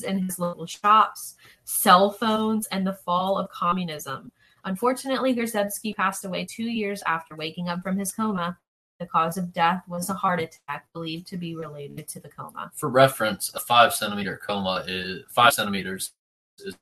in 0.04 0.18
his 0.18 0.40
local 0.40 0.66
shops, 0.66 1.36
cell 1.64 2.10
phones, 2.10 2.66
and 2.68 2.84
the 2.84 2.94
fall 2.94 3.38
of 3.38 3.48
communism. 3.50 4.32
Unfortunately, 4.64 5.34
Gerzewski 5.34 5.94
passed 5.94 6.24
away 6.24 6.44
two 6.44 6.64
years 6.64 7.02
after 7.06 7.36
waking 7.36 7.68
up 7.68 7.82
from 7.82 7.96
his 7.96 8.12
coma. 8.12 8.58
The 8.98 9.06
cause 9.06 9.36
of 9.36 9.52
death 9.52 9.82
was 9.86 10.08
a 10.08 10.14
heart 10.14 10.40
attack 10.40 10.86
believed 10.92 11.26
to 11.28 11.36
be 11.36 11.54
related 11.54 12.08
to 12.08 12.20
the 12.20 12.28
coma. 12.28 12.72
For 12.74 12.88
reference, 12.88 13.52
a 13.54 13.60
five 13.60 13.94
centimeter 13.94 14.40
coma 14.44 14.84
is 14.86 15.24
five 15.28 15.52
centimeters 15.52 16.12
is 16.58 16.76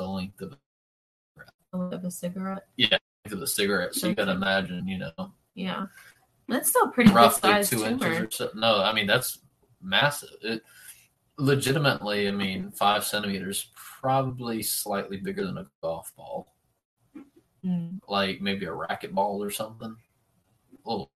the 0.00 0.08
length 0.08 0.40
of, 0.40 0.56
Of 1.72 2.04
a 2.04 2.10
cigarette. 2.10 2.66
Yeah, 2.76 2.96
of 3.30 3.42
a 3.42 3.46
cigarette. 3.46 3.94
So 3.94 4.08
you 4.08 4.14
can 4.16 4.28
imagine, 4.30 4.88
you 4.88 4.98
know, 4.98 5.32
Yeah. 5.54 5.86
That's 6.48 6.70
still 6.70 6.88
pretty 6.88 7.12
roughly 7.12 7.62
two 7.64 7.84
inches 7.84 8.18
or 8.18 8.30
so. 8.30 8.50
No, 8.54 8.82
I 8.82 8.92
mean 8.92 9.06
that's 9.06 9.38
massive. 9.80 10.30
It 10.42 10.62
legitimately, 11.38 12.26
I 12.28 12.32
mean, 12.32 12.70
five 12.72 13.04
centimeters, 13.04 13.70
probably 13.76 14.62
slightly 14.62 15.18
bigger 15.18 15.46
than 15.46 15.58
a 15.58 15.66
golf 15.82 16.12
ball, 16.16 16.54
Mm. 17.64 18.00
like 18.08 18.40
maybe 18.40 18.64
a 18.64 18.70
racquetball 18.70 19.38
or 19.38 19.50
something. 19.50 19.94
A 20.86 20.90
little 20.90 21.10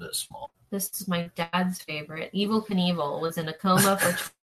bit 0.00 0.14
small. 0.16 0.50
This 0.70 0.90
is 1.00 1.06
my 1.06 1.30
dad's 1.36 1.80
favorite. 1.80 2.32
Evel 2.34 2.66
Knievel 2.66 3.20
was 3.22 3.38
in 3.38 3.48
a 3.48 3.52
coma 3.52 3.96
for 3.98 4.32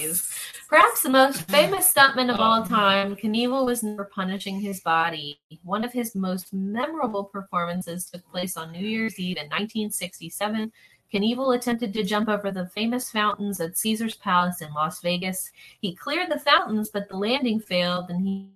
days. 0.00 0.32
Perhaps 0.68 1.02
the 1.02 1.08
most 1.08 1.42
famous 1.42 1.92
stuntman 1.92 2.32
of 2.32 2.40
all 2.40 2.64
time, 2.64 3.14
Knievel 3.14 3.66
was 3.66 3.82
never 3.82 4.04
punishing 4.04 4.60
his 4.60 4.80
body. 4.80 5.40
One 5.62 5.84
of 5.84 5.92
his 5.92 6.14
most 6.14 6.52
memorable 6.52 7.24
performances 7.24 8.10
took 8.10 8.28
place 8.30 8.56
on 8.56 8.72
New 8.72 8.86
Year's 8.86 9.18
Eve 9.18 9.36
in 9.36 9.44
1967. 9.44 10.72
Knievel 11.12 11.54
attempted 11.54 11.94
to 11.94 12.02
jump 12.02 12.28
over 12.28 12.50
the 12.50 12.66
famous 12.66 13.10
fountains 13.10 13.60
at 13.60 13.78
Caesar's 13.78 14.16
Palace 14.16 14.60
in 14.60 14.72
Las 14.74 15.00
Vegas. 15.00 15.52
He 15.80 15.94
cleared 15.94 16.30
the 16.30 16.40
fountains, 16.40 16.88
but 16.88 17.08
the 17.08 17.16
landing 17.16 17.60
failed 17.60 18.10
and 18.10 18.26
he 18.26 18.48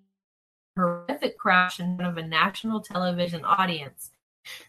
horrific 0.77 1.39
crash 1.39 1.81
in 1.81 1.97
front 1.97 2.19
of 2.19 2.25
a 2.25 2.27
national 2.27 2.81
television 2.81 3.45
audience. 3.45 4.11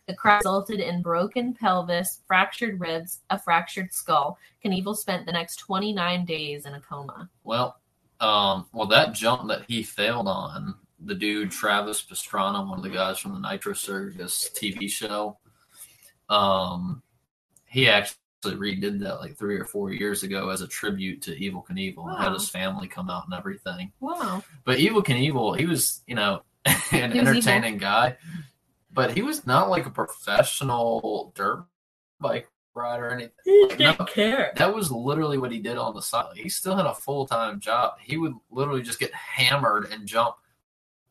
The 0.08 0.14
crash 0.14 0.42
resulted 0.44 0.80
in 0.80 1.02
broken 1.02 1.54
pelvis, 1.54 2.22
fractured 2.28 2.80
ribs, 2.80 3.22
a 3.30 3.40
fractured 3.40 3.94
skull. 3.94 4.38
Knievel 4.64 4.96
spent 4.96 5.26
the 5.26 5.32
next 5.32 5.58
29 5.58 6.26
days 6.26 6.66
in 6.66 6.74
a 6.74 6.80
coma. 6.80 7.30
Well, 7.44 7.78
um, 8.20 8.68
well, 8.74 8.88
that 8.88 9.14
jump 9.14 9.48
that 9.48 9.64
he 9.68 9.84
failed 9.84 10.28
on, 10.28 10.76
the 11.04 11.16
dude 11.16 11.52
Travis 11.52 12.04
Pastrana, 12.04 12.68
one 12.68 12.78
of 12.78 12.84
the 12.84 12.90
guys 12.90 13.18
from 13.18 13.34
the 13.34 13.40
Nitro 13.40 13.74
Circus 13.74 14.52
TV 14.56 14.90
show, 14.90 15.38
um, 16.30 17.02
he 17.66 17.90
actually 17.90 18.18
redid 18.46 19.00
that 19.00 19.20
like 19.20 19.38
three 19.38 19.58
or 19.58 19.66
four 19.66 19.92
years 19.92 20.24
ago 20.24 20.50
as 20.50 20.62
a 20.62 20.68
tribute 20.68 21.22
to 21.24 21.32
Evel 21.32 21.66
Knievel 21.66 22.08
and 22.08 22.18
had 22.18 22.34
his 22.34 22.50
family 22.50 22.88
come 22.88 23.10
out 23.10 23.26
and 23.26 23.34
everything. 23.34 23.92
Wow. 24.00 24.44
But 24.66 24.80
Evel 24.80 25.04
Knievel, 25.04 25.58
he 25.58 25.66
was, 25.66 26.02
you 26.06 26.16
know, 26.16 26.44
an 26.92 27.18
entertaining 27.18 27.78
guy, 27.78 28.18
but 28.94 29.14
he 29.14 29.22
was 29.22 29.46
not 29.46 29.70
like 29.70 29.86
a 29.86 29.92
professional 29.92 31.32
dirt 31.36 31.66
bike 32.20 32.50
rider 32.74 33.08
or 33.08 33.12
anything. 33.12 33.32
He 33.44 33.68
didn't 33.78 34.08
care. 34.08 34.54
That 34.56 34.74
was 34.74 34.92
literally 34.92 35.38
what 35.38 35.52
he 35.52 35.60
did 35.60 35.78
on 35.78 35.96
the 35.96 36.02
side. 36.02 36.36
He 36.36 36.50
still 36.50 36.76
had 36.76 36.86
a 36.86 36.94
full 36.94 37.26
time 37.26 37.60
job. 37.60 37.96
He 38.02 38.18
would 38.18 38.34
literally 38.50 38.82
just 38.82 39.00
get 39.00 39.14
hammered 39.14 39.92
and 39.92 40.08
jump 40.08 40.36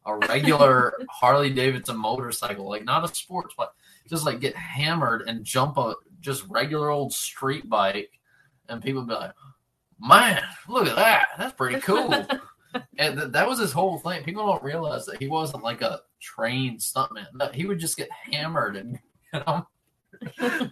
a 0.07 0.17
regular 0.17 0.95
Harley 1.11 1.51
Davidson 1.51 1.97
motorcycle, 1.97 2.69
like 2.69 2.85
not 2.85 3.05
a 3.05 3.15
sports 3.15 3.55
bike, 3.55 3.69
just 4.09 4.25
like 4.25 4.41
get 4.41 4.57
hammered 4.57 5.23
and 5.27 5.45
jump 5.45 5.77
a 5.77 5.95
just 6.21 6.47
regular 6.49 6.91
old 6.91 7.13
street 7.13 7.69
bike, 7.69 8.11
and 8.69 8.83
people 8.83 9.03
would 9.03 9.09
be 9.09 9.15
like, 9.15 9.33
"Man, 9.99 10.43
look 10.69 10.87
at 10.87 10.97
that! 10.97 11.29
That's 11.39 11.55
pretty 11.55 11.81
cool." 11.81 12.27
and 12.99 13.19
th- 13.19 13.33
that 13.33 13.49
was 13.49 13.59
his 13.59 13.73
whole 13.73 13.99
thing. 13.99 14.23
People 14.25 14.47
don't 14.47 14.63
realize 14.63 15.07
that 15.07 15.19
he 15.19 15.29
wasn't 15.29 15.63
like 15.65 15.83
a 15.83 16.01
trained 16.21 16.79
stuntman. 16.81 17.27
No, 17.35 17.49
he 17.53 17.67
would 17.67 17.79
just 17.79 17.97
get 17.97 18.09
hammered 18.13 18.77
and 18.77 18.99
you 19.35 19.41
know 19.47 19.67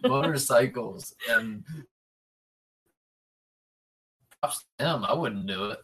motorcycles 0.05 1.15
and 1.31 1.65
props 4.41 4.65
to 4.79 4.85
him. 4.85 5.05
I 5.05 5.15
wouldn't 5.15 5.47
do 5.47 5.71
it. 5.71 5.79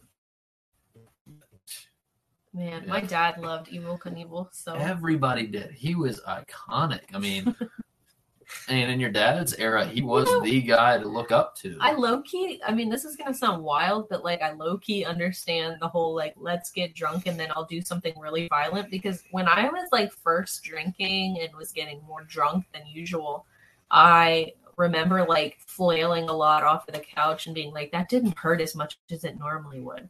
Man, 2.53 2.83
Yeah. 2.83 2.89
my 2.89 3.01
dad 3.01 3.37
loved 3.39 3.69
Evel 3.69 3.99
Knievel, 3.99 4.47
so 4.53 4.75
Everybody 4.75 5.45
did. 5.47 5.71
He 5.71 5.93
was 5.95 6.21
iconic. 6.21 7.01
I 7.13 7.19
mean, 7.19 7.53
and 8.67 8.91
in 8.91 8.99
your 8.99 9.11
dad's 9.11 9.53
era, 9.55 9.85
he 9.85 10.01
was 10.01 10.27
You 10.27 10.33
know, 10.33 10.43
the 10.43 10.61
guy 10.61 10.97
to 10.97 11.07
look 11.07 11.31
up 11.31 11.55
to. 11.57 11.77
I 11.79 11.93
low 11.93 12.21
key, 12.21 12.61
I 12.65 12.73
mean, 12.73 12.89
this 12.89 13.05
is 13.05 13.15
gonna 13.15 13.33
sound 13.33 13.63
wild, 13.63 14.09
but 14.09 14.23
like 14.23 14.41
I 14.41 14.53
low 14.53 14.77
key 14.77 15.05
understand 15.05 15.77
the 15.79 15.87
whole 15.87 16.15
like 16.15 16.33
let's 16.37 16.71
get 16.71 16.93
drunk 16.93 17.27
and 17.27 17.39
then 17.39 17.51
I'll 17.55 17.65
do 17.65 17.81
something 17.81 18.17
really 18.19 18.47
violent 18.47 18.89
because 18.89 19.23
when 19.31 19.47
I 19.47 19.69
was 19.69 19.89
like 19.91 20.11
first 20.11 20.63
drinking 20.63 21.39
and 21.41 21.55
was 21.55 21.71
getting 21.71 22.01
more 22.07 22.23
drunk 22.23 22.65
than 22.73 22.83
usual, 22.87 23.45
I 23.91 24.53
remember 24.77 25.25
like 25.25 25.57
flailing 25.65 26.29
a 26.29 26.33
lot 26.33 26.63
off 26.63 26.87
of 26.87 26.93
the 26.93 26.99
couch 26.99 27.45
and 27.45 27.55
being 27.55 27.73
like, 27.73 27.91
that 27.91 28.09
didn't 28.09 28.37
hurt 28.37 28.61
as 28.61 28.75
much 28.75 28.97
as 29.11 29.23
it 29.23 29.39
normally 29.39 29.79
would. 29.79 30.09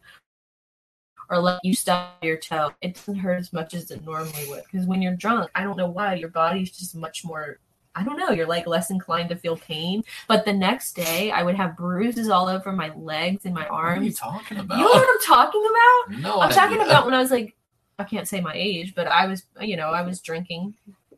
Or 1.29 1.39
like 1.39 1.59
you 1.63 1.73
stub 1.73 2.09
your 2.21 2.37
toe, 2.37 2.71
it 2.81 2.95
doesn't 2.95 3.15
hurt 3.15 3.39
as 3.39 3.51
much 3.51 3.73
as 3.73 3.89
it 3.89 4.03
normally 4.03 4.47
would. 4.47 4.63
Because 4.71 4.85
when 4.85 5.01
you're 5.01 5.15
drunk, 5.15 5.49
I 5.55 5.63
don't 5.63 5.77
know 5.77 5.89
why, 5.89 6.15
your 6.15 6.29
body's 6.29 6.71
just 6.71 6.95
much 6.95 7.25
more 7.25 7.59
I 7.95 8.03
don't 8.03 8.17
know, 8.17 8.29
you're 8.31 8.45
like 8.47 8.67
less 8.67 8.89
inclined 8.91 9.29
to 9.29 9.35
feel 9.35 9.55
pain. 9.57 10.03
But 10.27 10.43
the 10.45 10.53
next 10.53 10.93
day, 10.95 11.31
I 11.31 11.43
would 11.43 11.55
have 11.55 11.77
bruises 11.77 12.29
all 12.29 12.47
over 12.49 12.71
my 12.71 12.93
legs 12.95 13.45
and 13.45 13.53
my 13.53 13.61
what 13.63 13.71
are 13.71 13.95
you 13.95 14.01
arms. 14.01 14.19
talking 14.19 14.57
You 14.57 14.63
know 14.65 14.83
what 14.83 15.07
I'm 15.09 15.21
talking 15.25 15.65
about? 15.65 16.19
no, 16.21 16.41
I'm 16.41 16.51
talking 16.51 16.81
about 16.81 17.05
when 17.05 17.13
I 17.13 17.19
was 17.19 17.31
like, 17.31 17.55
I 17.97 18.03
can't 18.03 18.27
say 18.27 18.41
my 18.41 18.53
age, 18.53 18.93
but 18.95 19.07
I 19.07 19.25
was, 19.27 19.43
you 19.61 19.77
know, 19.77 19.89
I 19.91 20.01
was 20.01 20.19
drinking, 20.19 20.73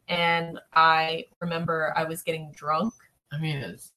and 0.08 0.60
I 0.74 1.26
remember 1.40 1.92
I 1.98 2.04
was 2.04 2.22
getting 2.22 2.52
drunk. 2.52 2.94
I 3.32 3.40
mean, 3.40 3.58
it's. 3.58 3.92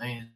I 0.00 0.06
mean, 0.06 0.28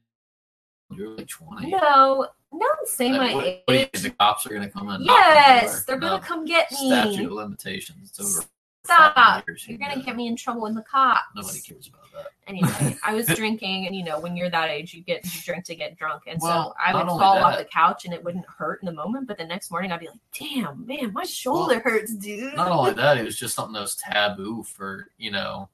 you're 0.90 1.16
like 1.16 1.28
twenty. 1.28 1.70
No, 1.70 2.28
no, 2.52 2.66
say 2.84 3.10
Like, 3.12 3.20
my 3.20 3.34
what, 3.34 3.62
what 3.64 3.74
you 3.76 3.80
age. 3.94 4.02
the 4.02 4.10
cops 4.10 4.44
are 4.46 4.50
gonna 4.50 4.68
come 4.68 4.88
in? 4.90 4.96
and 4.96 5.06
knock 5.06 5.16
on 5.18 5.32
the 5.32 5.34
Yes, 5.40 5.84
they're 5.84 5.96
gonna 5.98 6.16
No. 6.16 6.22
come 6.22 6.44
get 6.44 6.70
Statute 6.72 7.16
me. 7.18 7.24
of 7.24 7.32
limitations. 7.32 8.10
It's 8.10 8.38
over. 8.38 8.46
Stop! 8.84 9.44
You're 9.66 9.78
gonna 9.78 10.02
get 10.02 10.16
me 10.16 10.26
in 10.26 10.36
trouble 10.36 10.62
with 10.62 10.74
the 10.74 10.82
cops. 10.82 11.20
Nobody 11.36 11.60
cares 11.60 11.88
about 11.88 12.00
that. 12.14 12.32
anyway, 12.46 12.96
I 13.04 13.14
was 13.14 13.26
drinking, 13.26 13.86
and 13.86 13.94
you 13.94 14.02
know, 14.04 14.18
when 14.18 14.36
you're 14.36 14.50
that 14.50 14.70
age, 14.70 14.94
you 14.94 15.02
get 15.02 15.24
you 15.24 15.40
drink 15.42 15.64
to 15.66 15.74
get 15.74 15.96
drunk, 15.98 16.22
and 16.26 16.40
Well, 16.40 16.70
so 16.70 16.74
I 16.82 16.94
would 16.94 17.06
fall 17.08 17.38
off 17.38 17.58
the 17.58 17.64
couch, 17.64 18.04
and 18.04 18.14
it 18.14 18.24
wouldn't 18.24 18.46
hurt 18.46 18.80
in 18.82 18.86
the 18.86 18.92
moment, 18.92 19.28
but 19.28 19.38
the 19.38 19.44
next 19.44 19.70
morning 19.70 19.92
I'd 19.92 20.00
be 20.00 20.08
like, 20.08 20.18
"Damn, 20.38 20.86
man, 20.86 21.12
my 21.12 21.24
shoulder 21.24 21.80
hurts, 21.80 22.14
dude." 22.14 22.54
Not 22.56 22.72
only 22.72 22.92
that, 22.94 23.18
it 23.18 23.24
was 23.24 23.38
just 23.38 23.54
something 23.54 23.74
that 23.74 23.80
was 23.80 23.96
taboo 23.96 24.62
for 24.62 25.08
you 25.18 25.30
know, 25.30 25.40
I 25.40 25.44
don't 25.44 25.58
know, 25.60 25.68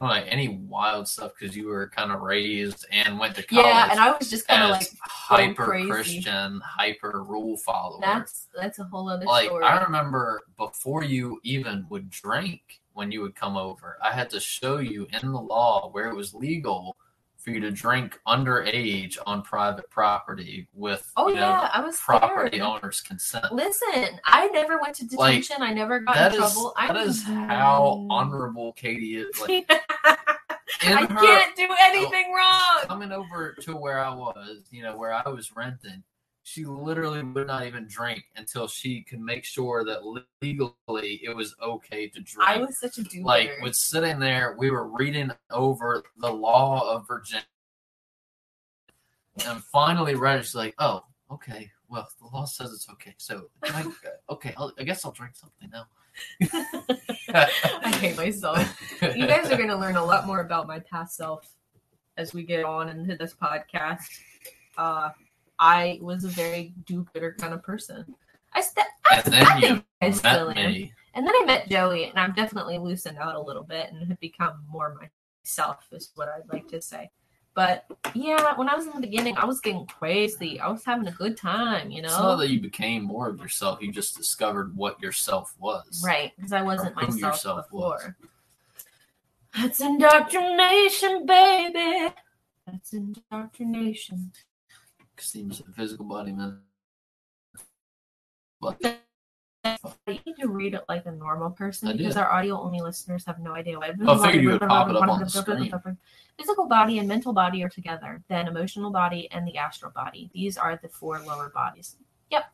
like 0.00 0.24
any 0.28 0.48
wild 0.48 1.08
stuff 1.08 1.32
because 1.38 1.56
you 1.56 1.68
were 1.68 1.88
kind 1.88 2.12
of 2.12 2.20
raised 2.20 2.86
and 2.90 3.18
went 3.18 3.34
to 3.36 3.42
college. 3.42 3.64
yeah, 3.66 3.88
and 3.90 4.00
I 4.00 4.16
was 4.16 4.28
just 4.30 4.46
kind 4.48 4.62
of 4.64 4.70
like, 4.70 4.88
hyper 5.02 5.64
crazy. 5.64 5.88
Christian, 5.88 6.60
hyper 6.64 7.22
rule 7.22 7.56
follower. 7.56 8.00
"That's 8.02 8.48
that's 8.54 8.78
a 8.78 8.84
whole 8.84 9.08
other 9.08 9.24
like 9.24 9.46
story." 9.46 9.64
I 9.64 9.82
remember 9.82 10.42
before 10.56 11.04
you 11.04 11.40
even 11.44 11.86
would 11.90 12.10
drink 12.10 12.60
when 12.92 13.10
you 13.12 13.20
would 13.22 13.34
come 13.34 13.56
over, 13.56 13.98
I 14.02 14.12
had 14.12 14.30
to 14.30 14.40
show 14.40 14.78
you 14.78 15.06
in 15.22 15.32
the 15.32 15.40
law 15.40 15.90
where 15.92 16.08
it 16.08 16.14
was 16.16 16.32
legal 16.34 16.96
for 17.36 17.50
you 17.50 17.60
to 17.60 17.70
drink 17.70 18.18
underage 18.26 19.18
on 19.24 19.40
private 19.40 19.88
property 19.88 20.66
with 20.74 21.12
oh 21.16 21.28
you 21.28 21.34
know, 21.36 21.40
yeah, 21.42 21.70
I 21.72 21.80
was 21.80 21.96
property 21.96 22.56
scared. 22.56 22.60
owner's 22.82 23.00
consent. 23.00 23.52
Listen, 23.52 24.18
I 24.24 24.48
never 24.48 24.80
went 24.80 24.96
to 24.96 25.04
Like, 25.16 25.42
detention. 25.42 25.62
I 25.62 25.72
never 25.72 26.00
got 26.00 26.16
in 26.16 26.32
is 26.32 26.38
trouble. 26.38 26.74
I 26.76 26.86
that 26.88 26.96
was- 27.06 27.18
is 27.18 27.22
how 27.22 28.04
honorable 28.10 28.72
Katie 28.72 29.16
is. 29.18 29.38
Like 29.40 29.70
I 30.06 31.06
her 31.06 31.20
can't 31.20 31.56
do 31.56 31.68
anything 31.82 32.32
wrong. 32.32 32.86
coming 32.86 33.12
over 33.12 33.56
to 33.62 33.76
where 33.76 33.98
I 33.98 34.14
was, 34.14 34.62
you 34.70 34.82
know, 34.82 34.96
where 34.96 35.12
I 35.12 35.28
was 35.28 35.54
renting, 35.56 36.02
she 36.42 36.64
literally 36.64 37.22
would 37.22 37.48
not 37.48 37.66
even 37.66 37.88
drink 37.88 38.24
until 38.36 38.68
she 38.68 39.02
could 39.02 39.20
make 39.20 39.44
sure 39.44 39.84
that 39.84 40.02
legally 40.40 41.20
it 41.24 41.34
was 41.34 41.54
okay 41.60 42.08
to 42.08 42.20
drink. 42.20 42.48
I 42.48 42.58
was 42.58 42.78
such 42.78 42.98
a 42.98 43.02
do 43.02 43.24
like 43.24 43.50
was 43.62 43.80
sitting 43.80 44.20
there, 44.20 44.54
we 44.56 44.70
were 44.70 44.86
reading 44.86 45.32
over 45.50 46.04
the 46.18 46.30
law 46.32 46.88
of 46.88 47.08
Virginia, 47.08 47.44
and 49.44 49.62
finally 49.64 50.14
read 50.14 50.38
it. 50.38 50.44
She's 50.44 50.54
like, 50.54 50.74
"Oh, 50.78 51.04
okay. 51.32 51.70
Well, 51.88 52.08
the 52.20 52.26
law 52.26 52.44
says 52.44 52.72
it's 52.72 52.88
okay. 52.90 53.14
So, 53.18 53.50
I, 53.64 53.82
uh, 53.82 54.32
okay, 54.32 54.54
I'll, 54.56 54.72
I 54.78 54.84
guess 54.84 55.04
I'll 55.04 55.12
drink 55.12 55.34
something 55.34 55.68
now." 55.70 55.86
I 56.42 57.98
hate 58.00 58.16
myself. 58.16 58.80
You 59.02 59.26
guys 59.26 59.50
are 59.50 59.56
going 59.56 59.68
to 59.68 59.76
learn 59.76 59.96
a 59.96 60.04
lot 60.04 60.26
more 60.26 60.40
about 60.40 60.66
my 60.66 60.78
past 60.80 61.16
self 61.16 61.48
as 62.16 62.32
we 62.32 62.42
get 62.42 62.64
on 62.64 62.88
into 62.88 63.16
this 63.16 63.34
podcast. 63.34 64.06
Uh, 64.76 65.10
I 65.58 65.98
was 66.02 66.24
a 66.24 66.28
very 66.28 66.74
do-gooder 66.86 67.36
kind 67.38 67.54
of 67.54 67.62
person. 67.62 68.04
I, 68.52 68.60
st- 68.60 68.86
I, 69.10 69.22
and 69.24 69.32
then 69.32 69.46
I 69.46 69.56
you 69.58 69.66
think 69.68 69.84
I 70.02 70.10
still 70.10 70.48
met 70.48 70.58
am. 70.58 70.72
me. 70.72 70.92
And 71.14 71.26
then 71.26 71.34
I 71.34 71.44
met 71.46 71.68
Joey, 71.68 72.04
and 72.04 72.18
I've 72.18 72.36
definitely 72.36 72.78
loosened 72.78 73.18
out 73.18 73.34
a 73.34 73.40
little 73.40 73.62
bit 73.62 73.90
and 73.90 74.06
have 74.08 74.20
become 74.20 74.64
more 74.70 74.98
myself, 75.44 75.86
is 75.92 76.10
what 76.14 76.28
I'd 76.28 76.52
like 76.52 76.68
to 76.68 76.82
say. 76.82 77.10
But 77.56 77.86
yeah, 78.14 78.54
when 78.56 78.68
I 78.68 78.76
was 78.76 78.86
in 78.86 78.92
the 78.92 79.00
beginning, 79.00 79.34
I 79.38 79.46
was 79.46 79.62
getting 79.62 79.86
crazy. 79.86 80.60
I 80.60 80.68
was 80.68 80.84
having 80.84 81.08
a 81.08 81.12
good 81.12 81.38
time, 81.38 81.90
you 81.90 82.02
know. 82.02 82.08
It's 82.08 82.18
not 82.18 82.36
that 82.36 82.50
you 82.50 82.60
became 82.60 83.02
more 83.02 83.30
of 83.30 83.40
yourself. 83.40 83.80
You 83.80 83.90
just 83.90 84.14
discovered 84.14 84.76
what 84.76 85.00
yourself 85.00 85.54
was. 85.58 86.02
Right, 86.04 86.32
because 86.36 86.52
I 86.52 86.60
wasn't 86.60 86.94
myself 86.94 87.18
yourself 87.18 87.72
was. 87.72 88.02
before. 88.02 88.16
That's 89.56 89.80
indoctrination, 89.80 91.24
baby. 91.24 92.14
That's 92.66 92.92
indoctrination. 92.92 94.32
Seems 95.18 95.60
a 95.60 95.72
physical 95.72 96.04
body, 96.04 96.32
man. 96.32 96.58
But 98.60 99.00
You 100.06 100.18
need 100.24 100.36
to 100.40 100.48
read 100.48 100.74
it 100.74 100.84
like 100.88 101.06
a 101.06 101.12
normal 101.12 101.50
person 101.50 101.88
I 101.88 101.92
because 101.92 102.14
did. 102.14 102.20
our 102.20 102.30
audio 102.30 102.60
only 102.60 102.80
listeners 102.80 103.24
have 103.26 103.38
no 103.38 103.52
idea 103.52 103.78
what. 103.78 103.90
Oh, 104.06 104.20
I 104.20 104.26
figured 104.26 104.42
you 104.44 104.50
would 104.50 104.60
pop 104.60 104.88
it 104.88 104.96
up 104.96 105.08
on 105.08 105.20
the 105.20 105.28
screen. 105.28 105.72
Physical 106.38 106.66
body 106.66 106.98
and 106.98 107.08
mental 107.08 107.32
body 107.32 107.64
are 107.64 107.68
together, 107.68 108.22
then 108.28 108.46
emotional 108.46 108.90
body 108.90 109.28
and 109.32 109.46
the 109.46 109.56
astral 109.56 109.90
body. 109.90 110.30
These 110.34 110.58
are 110.58 110.78
the 110.82 110.88
four 110.88 111.18
lower 111.20 111.50
bodies. 111.54 111.96
Yep. 112.30 112.44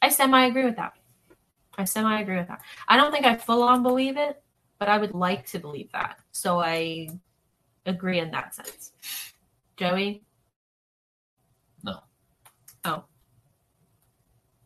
I 0.00 0.08
semi 0.08 0.46
agree 0.46 0.64
with 0.64 0.76
that. 0.76 0.94
I 1.76 1.84
semi 1.84 2.20
agree 2.20 2.36
with 2.36 2.48
that. 2.48 2.62
I 2.88 2.96
don't 2.96 3.12
think 3.12 3.26
I 3.26 3.36
full 3.36 3.62
on 3.62 3.82
believe 3.82 4.16
it, 4.16 4.42
but 4.78 4.88
I 4.88 4.98
would 4.98 5.14
like 5.14 5.46
to 5.46 5.58
believe 5.58 5.90
that. 5.92 6.18
So 6.32 6.60
I 6.60 7.08
agree 7.86 8.18
in 8.20 8.30
that 8.30 8.54
sense. 8.54 8.92
Joey? 9.76 10.22
No. 11.82 12.00
Oh. 12.84 13.04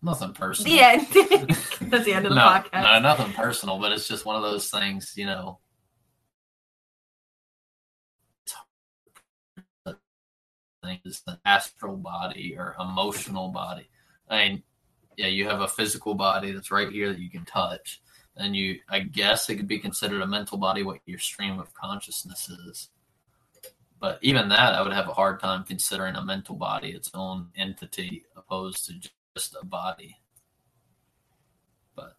Nothing 0.02 0.32
personal. 0.32 0.72
The 0.72 0.82
end. 0.82 1.06
That's 1.90 2.04
the 2.04 2.12
end 2.12 2.26
of 2.26 2.30
the 2.30 2.36
no, 2.36 2.42
podcast. 2.42 2.82
no, 2.82 2.98
nothing 3.00 3.32
personal, 3.32 3.78
but 3.78 3.92
it's 3.92 4.08
just 4.08 4.24
one 4.24 4.36
of 4.36 4.42
those 4.42 4.68
things, 4.70 5.14
you 5.16 5.26
know. 5.26 5.58
Things, 10.84 11.22
an 11.28 11.38
astral 11.44 11.96
body 11.96 12.56
or 12.58 12.74
emotional 12.80 13.50
body. 13.50 13.88
I 14.28 14.48
mean, 14.48 14.62
yeah, 15.16 15.28
you 15.28 15.48
have 15.48 15.60
a 15.60 15.68
physical 15.68 16.14
body 16.14 16.50
that's 16.50 16.72
right 16.72 16.90
here 16.90 17.12
that 17.12 17.20
you 17.20 17.30
can 17.30 17.44
touch, 17.44 18.02
and 18.36 18.56
you, 18.56 18.80
I 18.88 19.00
guess, 19.00 19.48
it 19.48 19.56
could 19.56 19.68
be 19.68 19.78
considered 19.78 20.22
a 20.22 20.26
mental 20.26 20.58
body. 20.58 20.82
What 20.82 20.98
your 21.06 21.20
stream 21.20 21.60
of 21.60 21.72
consciousness 21.74 22.48
is, 22.48 22.88
but 24.00 24.18
even 24.22 24.48
that, 24.48 24.74
I 24.74 24.82
would 24.82 24.92
have 24.92 25.08
a 25.08 25.14
hard 25.14 25.38
time 25.38 25.62
considering 25.62 26.16
a 26.16 26.24
mental 26.24 26.56
body 26.56 26.88
its 26.88 27.12
own 27.14 27.50
entity 27.54 28.24
opposed 28.34 28.86
to 28.86 28.94
just 29.36 29.56
a 29.60 29.64
body. 29.64 30.16
But 31.94 32.16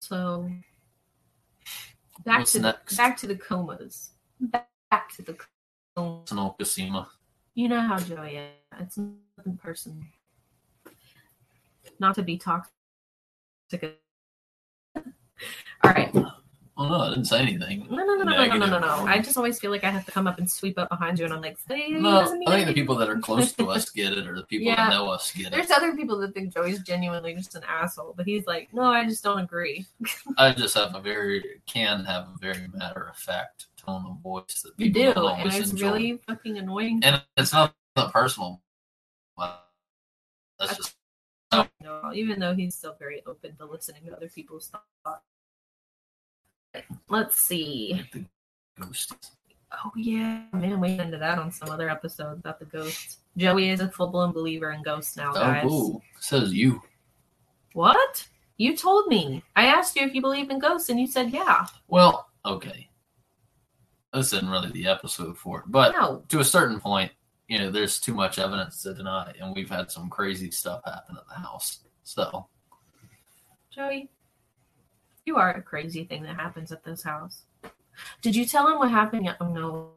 So 0.00 0.50
back 2.24 2.40
What's 2.40 2.52
to 2.52 2.60
next? 2.60 2.90
the 2.92 2.96
back 2.96 3.16
to 3.18 3.26
the 3.26 3.36
comas. 3.36 4.10
Back, 4.40 4.68
back 4.90 5.12
to 5.16 5.22
the 5.22 5.34
comas. 5.96 6.28
Sonal 6.30 6.58
Casima. 6.58 7.06
You 7.54 7.68
know 7.68 7.80
how 7.80 7.98
Joey 7.98 8.36
is. 8.36 8.50
It's 8.80 8.96
nothing 9.36 9.56
personal. 9.62 9.98
Not 11.98 12.14
to 12.16 12.22
be 12.22 12.38
toxic. 12.38 12.70
All 14.96 15.02
right. 15.84 16.14
Oh 16.82 16.88
no, 16.88 17.00
I 17.00 17.08
didn't 17.10 17.26
say 17.26 17.38
anything. 17.38 17.86
No, 17.88 18.04
no, 18.04 18.16
no, 18.16 18.24
no, 18.24 18.44
no, 18.44 18.56
no, 18.56 18.66
no, 18.66 18.78
no. 18.80 19.06
I 19.06 19.20
just 19.20 19.36
always 19.36 19.60
feel 19.60 19.70
like 19.70 19.84
I 19.84 19.90
have 19.90 20.04
to 20.04 20.10
come 20.10 20.26
up 20.26 20.38
and 20.38 20.50
sweep 20.50 20.80
up 20.80 20.88
behind 20.88 21.16
you, 21.16 21.24
and 21.24 21.32
I'm 21.32 21.40
like, 21.40 21.56
hey, 21.68 21.90
no, 21.90 22.22
I 22.22 22.24
think 22.24 22.48
anything. 22.48 22.66
the 22.66 22.74
people 22.74 22.96
that 22.96 23.08
are 23.08 23.20
close 23.20 23.52
to 23.52 23.68
us 23.70 23.88
get 23.94 24.12
it, 24.12 24.26
or 24.26 24.34
the 24.34 24.42
people 24.42 24.66
yeah. 24.66 24.74
that 24.74 24.90
know 24.90 25.08
us 25.08 25.30
get 25.30 25.46
it. 25.46 25.52
There's 25.52 25.70
other 25.70 25.94
people 25.94 26.18
that 26.18 26.34
think 26.34 26.52
Joey's 26.52 26.80
genuinely 26.80 27.34
just 27.34 27.54
an 27.54 27.62
asshole, 27.68 28.14
but 28.16 28.26
he's 28.26 28.46
like, 28.46 28.74
no, 28.74 28.82
I 28.82 29.04
just 29.04 29.22
don't 29.22 29.38
agree. 29.38 29.86
I 30.38 30.52
just 30.52 30.74
have 30.74 30.96
a 30.96 31.00
very 31.00 31.62
can 31.66 32.04
have 32.04 32.24
a 32.24 32.34
very 32.40 32.66
matter 32.74 33.06
of 33.08 33.16
fact 33.16 33.66
tone 33.76 34.04
of 34.04 34.20
voice 34.20 34.64
that 34.64 34.72
you 34.76 34.90
do, 34.90 35.12
and 35.12 35.54
it's 35.54 35.70
enjoy. 35.70 35.86
really 35.86 36.20
fucking 36.26 36.58
annoying. 36.58 36.98
And 37.04 37.22
it's 37.36 37.52
not 37.52 37.76
personal. 38.12 38.60
That's 40.58 40.76
just. 40.76 40.96
No, 41.80 42.12
even 42.14 42.40
though 42.40 42.54
he's 42.54 42.74
still 42.74 42.96
very 42.98 43.22
open 43.26 43.54
to 43.56 43.66
listening 43.66 44.06
to 44.06 44.16
other 44.16 44.28
people's 44.28 44.68
thoughts 45.04 45.22
Let's 47.08 47.38
see. 47.38 48.02
Oh 48.80 49.90
yeah, 49.96 50.42
man, 50.52 50.80
we 50.80 50.98
into 50.98 51.18
that 51.18 51.38
on 51.38 51.50
some 51.50 51.70
other 51.70 51.88
episode 51.88 52.38
about 52.38 52.58
the 52.58 52.66
ghosts. 52.66 53.18
Joey 53.36 53.70
is 53.70 53.80
a 53.80 53.88
full 53.88 54.08
blown 54.08 54.32
believer 54.32 54.72
in 54.72 54.82
ghosts 54.82 55.16
now, 55.16 55.30
oh, 55.30 55.34
guys. 55.34 55.62
Oh, 55.64 55.68
cool. 55.68 56.02
Says 56.20 56.52
you. 56.52 56.82
What? 57.72 58.26
You 58.58 58.76
told 58.76 59.06
me. 59.08 59.42
I 59.56 59.66
asked 59.66 59.96
you 59.96 60.06
if 60.06 60.14
you 60.14 60.20
believe 60.20 60.50
in 60.50 60.58
ghosts, 60.58 60.88
and 60.90 61.00
you 61.00 61.06
said 61.06 61.30
yeah. 61.30 61.66
Well, 61.88 62.28
okay. 62.44 62.90
This 64.12 64.34
isn't 64.34 64.48
really 64.48 64.70
the 64.72 64.86
episode 64.88 65.38
for 65.38 65.60
it, 65.60 65.64
but 65.68 65.92
No. 65.92 66.22
to 66.28 66.40
a 66.40 66.44
certain 66.44 66.78
point, 66.78 67.10
you 67.48 67.58
know, 67.58 67.70
there's 67.70 67.98
too 67.98 68.14
much 68.14 68.38
evidence 68.38 68.82
to 68.82 68.92
deny, 68.92 69.32
and 69.40 69.54
we've 69.54 69.70
had 69.70 69.90
some 69.90 70.10
crazy 70.10 70.50
stuff 70.50 70.82
happen 70.84 71.16
at 71.16 71.26
the 71.28 71.34
house. 71.34 71.80
So, 72.02 72.46
Joey, 73.70 74.10
you 75.26 75.36
are 75.36 75.50
a 75.50 75.62
crazy 75.62 76.04
thing 76.04 76.22
that 76.24 76.36
happens 76.36 76.72
at 76.72 76.84
this 76.84 77.02
house. 77.02 77.42
Did 78.20 78.36
you 78.36 78.44
tell 78.44 78.68
him 78.68 78.78
what 78.78 78.90
happened? 78.90 79.34
Oh 79.40 79.48
no, 79.52 79.90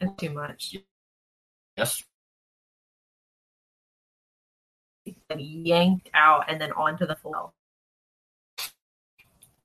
it's 0.00 0.20
too 0.20 0.30
much. 0.30 0.76
yes, 1.76 2.02
Yanked 5.36 6.10
out 6.14 6.44
and 6.48 6.60
then 6.60 6.72
onto 6.72 7.06
the 7.06 7.16
floor. 7.16 7.52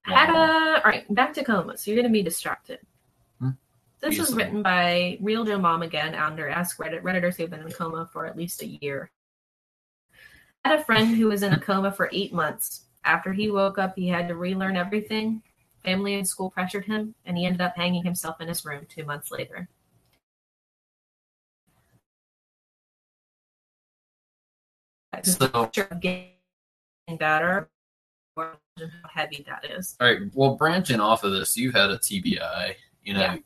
Had 0.03 0.29
a 0.29 0.77
all 0.77 0.81
right. 0.85 1.03
Back 1.13 1.33
to 1.33 1.43
coma. 1.43 1.77
So 1.77 1.89
you're 1.91 2.01
gonna 2.01 2.11
be 2.11 2.21
distracted. 2.21 2.79
Hmm. 3.39 3.51
This 4.01 4.19
was 4.19 4.33
written 4.33 4.61
by 4.61 5.17
Real 5.19 5.43
Joe 5.45 5.57
Mom 5.57 5.81
again 5.81 6.13
under 6.13 6.47
Ask 6.47 6.77
Reddit. 6.77 7.01
Redditors 7.01 7.35
who've 7.37 7.49
been 7.49 7.61
in 7.61 7.67
a 7.67 7.71
coma 7.71 8.07
for 8.11 8.25
at 8.25 8.37
least 8.37 8.61
a 8.61 8.67
year. 8.67 9.09
I 10.63 10.69
Had 10.69 10.79
a 10.79 10.83
friend 10.83 11.15
who 11.15 11.27
was 11.27 11.43
in 11.43 11.53
a 11.53 11.59
coma 11.59 11.91
for 11.91 12.09
eight 12.11 12.33
months. 12.33 12.84
After 13.05 13.31
he 13.33 13.49
woke 13.51 13.77
up, 13.77 13.93
he 13.95 14.07
had 14.09 14.27
to 14.27 14.35
relearn 14.35 14.75
everything. 14.75 15.43
Family 15.83 16.15
and 16.15 16.27
school 16.27 16.49
pressured 16.49 16.85
him, 16.85 17.13
and 17.25 17.37
he 17.37 17.45
ended 17.45 17.61
up 17.61 17.75
hanging 17.77 18.03
himself 18.03 18.41
in 18.41 18.47
his 18.47 18.65
room 18.65 18.85
two 18.89 19.05
months 19.05 19.29
later. 19.31 19.69
So- 25.23 25.71
getting 25.99 26.31
better. 27.17 27.69
How 28.37 28.51
heavy 29.09 29.45
that 29.47 29.63
is. 29.71 29.95
all 30.01 30.07
right. 30.07 30.19
Well, 30.33 30.55
branching 30.55 30.99
off 30.99 31.23
of 31.23 31.31
this, 31.31 31.55
you 31.55 31.71
had 31.71 31.89
a 31.89 31.97
TBI. 31.97 32.75
You 33.03 33.13
know, 33.13 33.21
Yeah, 33.21 33.37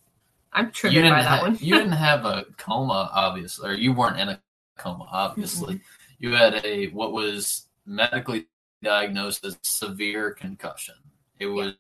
I'm 0.51 0.72
triggered 0.72 1.03
by 1.03 1.22
that 1.22 1.28
ha- 1.28 1.41
one. 1.41 1.57
you 1.62 1.76
didn't 1.76 1.91
have 2.10 2.26
a 2.26 2.45
coma, 2.57 3.12
obviously, 3.14 3.70
or 3.70 3.74
you 3.74 3.93
weren't 3.93 4.20
in 4.20 4.30
a 4.30 4.41
coma, 4.80 5.07
obviously. 5.12 5.76
Mm-hmm. 5.76 5.84
You 6.26 6.32
had 6.34 6.66
a 6.66 6.88
what 6.88 7.12
was 7.12 7.68
medically 7.86 8.47
diagnosed 8.84 9.45
as 9.45 9.57
severe 9.63 10.32
concussion. 10.32 10.95
It 11.39 11.47
was. 11.47 11.75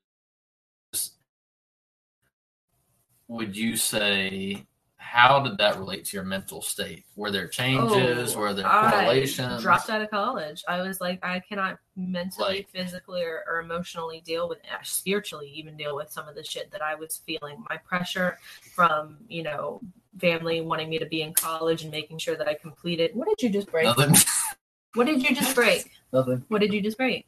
Would 3.27 3.55
you 3.55 3.75
say? 3.75 4.65
How 5.01 5.41
did 5.41 5.57
that 5.57 5.79
relate 5.79 6.05
to 6.05 6.17
your 6.17 6.25
mental 6.25 6.61
state? 6.61 7.05
Were 7.15 7.31
there 7.31 7.47
changes? 7.47 8.35
Oh, 8.35 8.39
Were 8.39 8.53
there 8.53 8.67
I 8.67 8.91
correlations? 8.91 9.63
dropped 9.63 9.89
out 9.89 10.01
of 10.03 10.11
college. 10.11 10.63
I 10.67 10.81
was 10.81 11.01
like, 11.01 11.19
I 11.25 11.39
cannot 11.39 11.79
mentally, 11.95 12.57
Like- 12.57 12.69
physically, 12.69 13.23
or, 13.23 13.43
or 13.49 13.61
emotionally 13.61 14.21
deal 14.23 14.47
with, 14.47 14.59
uh, 14.71 14.77
spiritually, 14.83 15.49
even 15.55 15.75
deal 15.77 15.95
with 15.95 16.11
some 16.11 16.27
of 16.27 16.35
the 16.35 16.43
shit 16.43 16.69
that 16.71 16.83
I 16.83 16.93
was 16.93 17.23
feeling. 17.25 17.63
My 17.69 17.77
pressure 17.77 18.37
from, 18.75 19.17
you 19.27 19.41
know, 19.41 19.81
family 20.19 20.61
wanting 20.61 20.89
me 20.89 20.99
to 20.99 21.07
be 21.07 21.21
in 21.23 21.33
college 21.33 21.81
and 21.81 21.91
making 21.91 22.19
sure 22.19 22.35
that 22.35 22.47
I 22.47 22.53
completed. 22.53 23.11
What 23.15 23.29
did 23.29 23.41
you 23.41 23.49
just 23.49 23.71
break? 23.71 23.85
Nothing. 23.85 24.13
What 24.95 25.05
did 25.05 25.21
you 25.21 25.35
just 25.35 25.55
break? 25.55 25.91
Nothing. 26.11 26.43
What 26.47 26.61
did 26.61 26.73
you 26.73 26.81
just 26.81 26.97
break? 26.97 27.27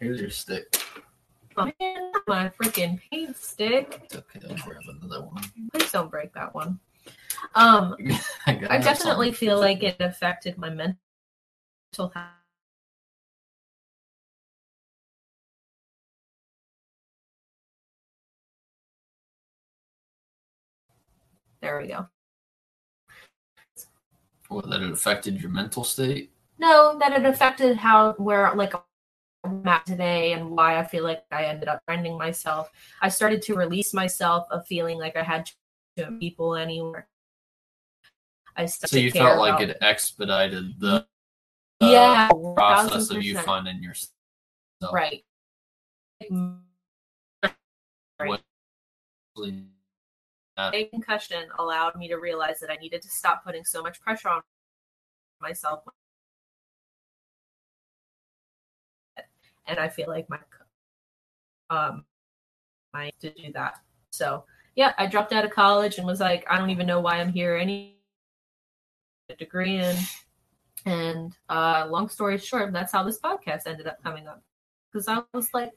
Here's 0.00 0.20
your 0.20 0.30
stick. 0.30 0.76
Oh, 1.56 1.70
man, 1.80 2.12
my 2.26 2.50
freaking 2.50 3.00
paint 3.10 3.36
stick. 3.36 4.00
It's 4.04 4.16
okay. 4.16 4.40
I'll 4.48 4.56
grab 4.56 4.82
another 4.88 5.22
one. 5.22 5.44
Please 5.72 5.90
don't 5.90 6.10
break 6.10 6.32
that 6.34 6.54
one. 6.54 6.78
Um, 7.54 7.96
I, 8.46 8.66
I 8.68 8.78
definitely 8.78 9.28
something 9.28 9.32
feel 9.32 9.58
like 9.58 9.82
it 9.82 9.96
affected 10.00 10.58
my 10.58 10.68
mental 10.68 10.98
health. 11.96 12.28
There 21.62 21.80
we 21.80 21.88
go. 21.88 22.08
Well, 24.50 24.62
that 24.62 24.82
it 24.82 24.90
affected 24.90 25.40
your 25.40 25.50
mental 25.50 25.84
state. 25.84 26.31
No, 26.62 26.96
that 27.00 27.12
it 27.12 27.26
affected 27.26 27.76
how 27.76 28.12
where 28.18 28.54
like 28.54 28.72
I'm 29.42 29.66
at 29.66 29.84
today 29.84 30.32
and 30.32 30.48
why 30.52 30.78
I 30.78 30.84
feel 30.84 31.02
like 31.02 31.24
I 31.32 31.46
ended 31.46 31.68
up 31.68 31.82
finding 31.88 32.16
myself. 32.16 32.70
I 33.00 33.08
started 33.08 33.42
to 33.42 33.56
release 33.56 33.92
myself 33.92 34.46
of 34.52 34.64
feeling 34.68 34.96
like 34.96 35.16
I 35.16 35.24
had 35.24 35.50
to 35.96 36.12
people 36.20 36.54
anywhere. 36.54 37.08
I 38.56 38.66
So 38.66 38.96
you 38.96 39.10
felt 39.10 39.40
like 39.40 39.60
it 39.60 39.76
expedited 39.80 40.78
the 40.78 41.04
uh, 41.80 41.90
yeah 41.90 42.28
process 42.54 43.10
of 43.10 43.24
you 43.24 43.36
finding 43.38 43.82
yourself. 43.82 44.12
right. 44.92 45.24
a 50.58 50.84
concussion 50.84 51.42
allowed 51.58 51.96
me 51.96 52.06
to 52.06 52.18
realize 52.18 52.60
that 52.60 52.70
I 52.70 52.76
needed 52.76 53.02
to 53.02 53.08
stop 53.08 53.44
putting 53.44 53.64
so 53.64 53.82
much 53.82 54.00
pressure 54.00 54.28
on 54.28 54.42
myself. 55.40 55.82
And 59.66 59.78
I 59.78 59.88
feel 59.88 60.08
like 60.08 60.28
my 60.28 60.38
um 61.70 62.04
my 62.92 63.10
to 63.20 63.30
do 63.30 63.52
that. 63.52 63.80
So 64.10 64.44
yeah, 64.74 64.92
I 64.98 65.06
dropped 65.06 65.32
out 65.32 65.44
of 65.44 65.50
college 65.50 65.98
and 65.98 66.06
was 66.06 66.20
like, 66.20 66.44
I 66.48 66.58
don't 66.58 66.70
even 66.70 66.86
know 66.86 67.00
why 67.00 67.20
I'm 67.20 67.32
here 67.32 67.56
any 67.56 67.98
degree 69.38 69.78
in. 69.78 69.96
And 70.84 71.32
uh 71.48 71.86
long 71.88 72.08
story 72.08 72.38
short, 72.38 72.72
that's 72.72 72.92
how 72.92 73.02
this 73.02 73.20
podcast 73.20 73.66
ended 73.66 73.86
up 73.86 74.02
coming 74.02 74.26
up. 74.26 74.42
Because 74.92 75.08
I 75.08 75.22
was 75.32 75.48
like, 75.54 75.72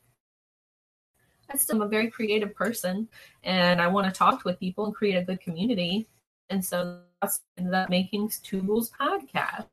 I 1.51 1.57
still 1.57 1.77
am 1.77 1.81
a 1.83 1.87
very 1.87 2.09
creative 2.09 2.55
person 2.55 3.07
and 3.43 3.81
I 3.81 3.87
want 3.87 4.07
to 4.07 4.17
talk 4.17 4.45
with 4.45 4.59
people 4.59 4.85
and 4.85 4.95
create 4.95 5.15
a 5.15 5.23
good 5.23 5.39
community. 5.41 6.07
And 6.49 6.63
so 6.63 7.01
that's 7.21 7.41
ended 7.57 7.73
up 7.73 7.89
making 7.89 8.31
Tools 8.43 8.91
podcast. 8.99 9.67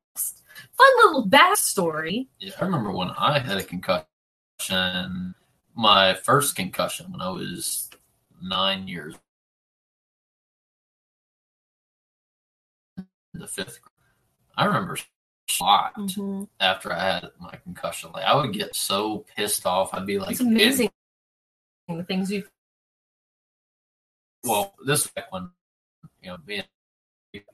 Fun 0.72 0.86
little 1.04 1.28
backstory. 1.28 2.28
Yeah, 2.38 2.52
I 2.60 2.64
remember 2.64 2.92
when 2.92 3.10
I 3.10 3.38
had 3.38 3.58
a 3.58 3.64
concussion, 3.64 5.34
my 5.74 6.14
first 6.14 6.56
concussion 6.56 7.12
when 7.12 7.20
I 7.20 7.30
was 7.30 7.90
nine 8.42 8.88
years. 8.88 9.14
The 13.34 13.46
fifth, 13.46 13.80
grade. 13.80 13.92
I 14.56 14.66
remember 14.66 14.98
shocked 15.48 15.98
mm-hmm. 15.98 16.44
after 16.60 16.92
I 16.92 17.00
had 17.00 17.30
my 17.40 17.56
concussion. 17.64 18.10
Like 18.12 18.24
I 18.24 18.34
would 18.36 18.52
get 18.52 18.76
so 18.76 19.24
pissed 19.36 19.66
off. 19.66 19.94
I'd 19.94 20.06
be 20.06 20.18
like, 20.18 20.32
It's 20.32 20.40
amazing 20.40 20.90
the 21.88 22.04
things 22.04 22.30
you 22.30 22.44
well, 24.44 24.74
this 24.84 25.06
back 25.06 25.30
when 25.30 25.50
you 26.20 26.30
know 26.30 26.36
being 26.44 26.64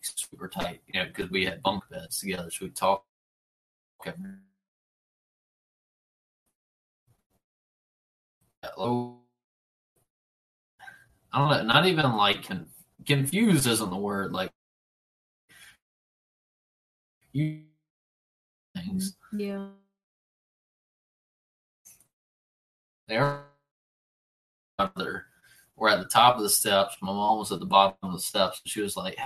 super 0.03 0.49
tight, 0.49 0.81
you 0.87 1.01
know, 1.01 1.07
because 1.07 1.31
we 1.31 1.45
had 1.45 1.63
bunk 1.63 1.85
beds 1.91 2.21
together, 2.21 2.51
so 2.51 2.67
we 2.67 2.71
talk. 2.71 3.05
Hello. 8.63 9.19
I 11.33 11.39
don't 11.39 11.51
know. 11.51 11.73
Not 11.75 11.87
even 11.87 12.13
like 12.17 12.47
con- 12.47 12.69
confused 13.07 13.67
isn't 13.67 13.91
the 13.91 13.97
word. 13.97 14.33
Like 14.33 14.51
you 17.33 17.63
things 18.75 19.17
mm-hmm, 19.35 19.41
yeah. 19.41 19.69
there. 23.09 23.45
We're 25.77 25.89
at 25.89 25.99
the 25.99 26.05
top 26.07 26.37
of 26.37 26.43
the 26.43 26.51
steps. 26.51 26.97
My 27.01 27.13
mom 27.13 27.39
was 27.39 27.53
at 27.53 27.61
the 27.61 27.67
bottom 27.67 27.97
of 28.03 28.13
the 28.13 28.21
steps. 28.21 28.61
And 28.65 28.71
she 28.71 28.81
was 28.81 28.97
like, 28.97 29.17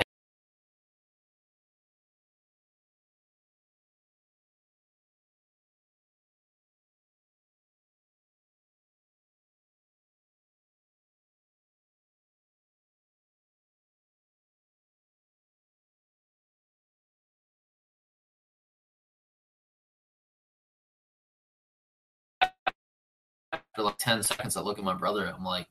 After 23.83 23.91
like 23.91 23.99
10 23.99 24.23
seconds, 24.23 24.57
I 24.57 24.61
look 24.61 24.79
at 24.79 24.85
my 24.85 24.95
brother. 24.95 25.27
I'm 25.27 25.45
like, 25.45 25.67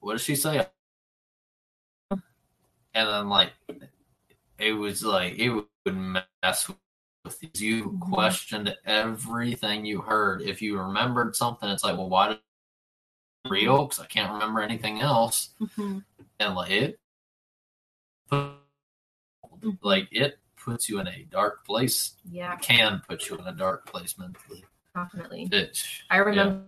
what 0.00 0.14
did 0.14 0.20
she 0.20 0.34
say? 0.34 0.66
And 2.10 3.08
then, 3.08 3.28
like, 3.28 3.52
it 4.58 4.72
was 4.72 5.04
like, 5.04 5.38
it 5.38 5.48
would 5.50 5.68
mess 5.96 6.68
with 7.24 7.60
you. 7.60 7.76
You 7.76 7.84
Mhm. 7.84 8.00
questioned 8.00 8.76
everything 8.84 9.86
you 9.86 10.00
heard. 10.00 10.42
If 10.42 10.60
you 10.60 10.78
remembered 10.78 11.36
something, 11.36 11.68
it's 11.68 11.84
like, 11.84 11.96
well, 11.96 12.08
why 12.08 12.28
did 12.30 12.40
real 13.48 13.86
because 13.86 14.00
I 14.00 14.06
can't 14.06 14.32
remember 14.32 14.60
anything 14.60 15.00
else. 15.00 15.50
Mhm. 15.60 16.04
And 16.40 16.54
like 16.54 16.70
it, 16.70 17.00
like 19.82 20.08
it 20.10 20.38
puts 20.56 20.88
you 20.88 20.98
in 21.00 21.06
a 21.06 21.24
dark 21.24 21.64
place. 21.64 22.14
Yeah, 22.24 22.56
Can 22.56 23.02
put 23.08 23.28
you 23.28 23.36
in 23.36 23.46
a 23.46 23.52
dark 23.52 23.86
place 23.86 24.18
mentally. 24.18 24.64
definitely. 24.94 25.48
It, 25.50 25.82
I 26.10 26.18
remember 26.18 26.66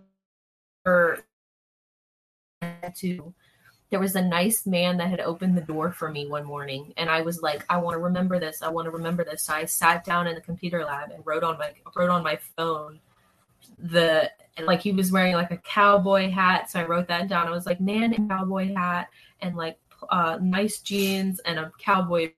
to 2.95 3.33
there 3.91 3.99
was 3.99 4.15
a 4.15 4.21
nice 4.21 4.65
man 4.65 4.97
that 4.97 5.09
had 5.09 5.19
opened 5.19 5.55
the 5.55 5.61
door 5.61 5.91
for 5.91 6.09
me 6.09 6.27
one 6.27 6.43
morning 6.43 6.93
and 6.97 7.09
I 7.09 7.21
was 7.21 7.41
like, 7.41 7.63
I 7.69 7.77
want 7.77 7.95
to 7.95 7.99
remember 7.99 8.39
this. 8.39 8.61
I 8.61 8.67
want 8.67 8.85
to 8.85 8.91
remember 8.91 9.23
this. 9.23 9.43
So 9.43 9.53
I 9.53 9.65
sat 9.65 10.03
down 10.03 10.27
in 10.27 10.35
the 10.35 10.41
computer 10.41 10.83
lab 10.83 11.11
and 11.11 11.25
wrote 11.25 11.43
on 11.43 11.57
my 11.57 11.71
wrote 11.95 12.09
on 12.09 12.23
my 12.23 12.37
phone 12.57 12.99
the 13.79 14.29
like 14.63 14.81
he 14.81 14.91
was 14.91 15.11
wearing 15.11 15.35
like 15.35 15.51
a 15.51 15.57
cowboy 15.57 16.29
hat. 16.29 16.69
So 16.69 16.79
I 16.79 16.85
wrote 16.85 17.07
that 17.07 17.27
down. 17.27 17.47
I 17.47 17.51
was 17.51 17.65
like, 17.65 17.79
man 17.79 18.13
in 18.13 18.27
cowboy 18.27 18.73
hat 18.73 19.09
and 19.41 19.55
like 19.55 19.77
uh 20.09 20.39
nice 20.41 20.81
jeans 20.81 21.39
and 21.41 21.59
a 21.59 21.71
cowboy 21.79 22.31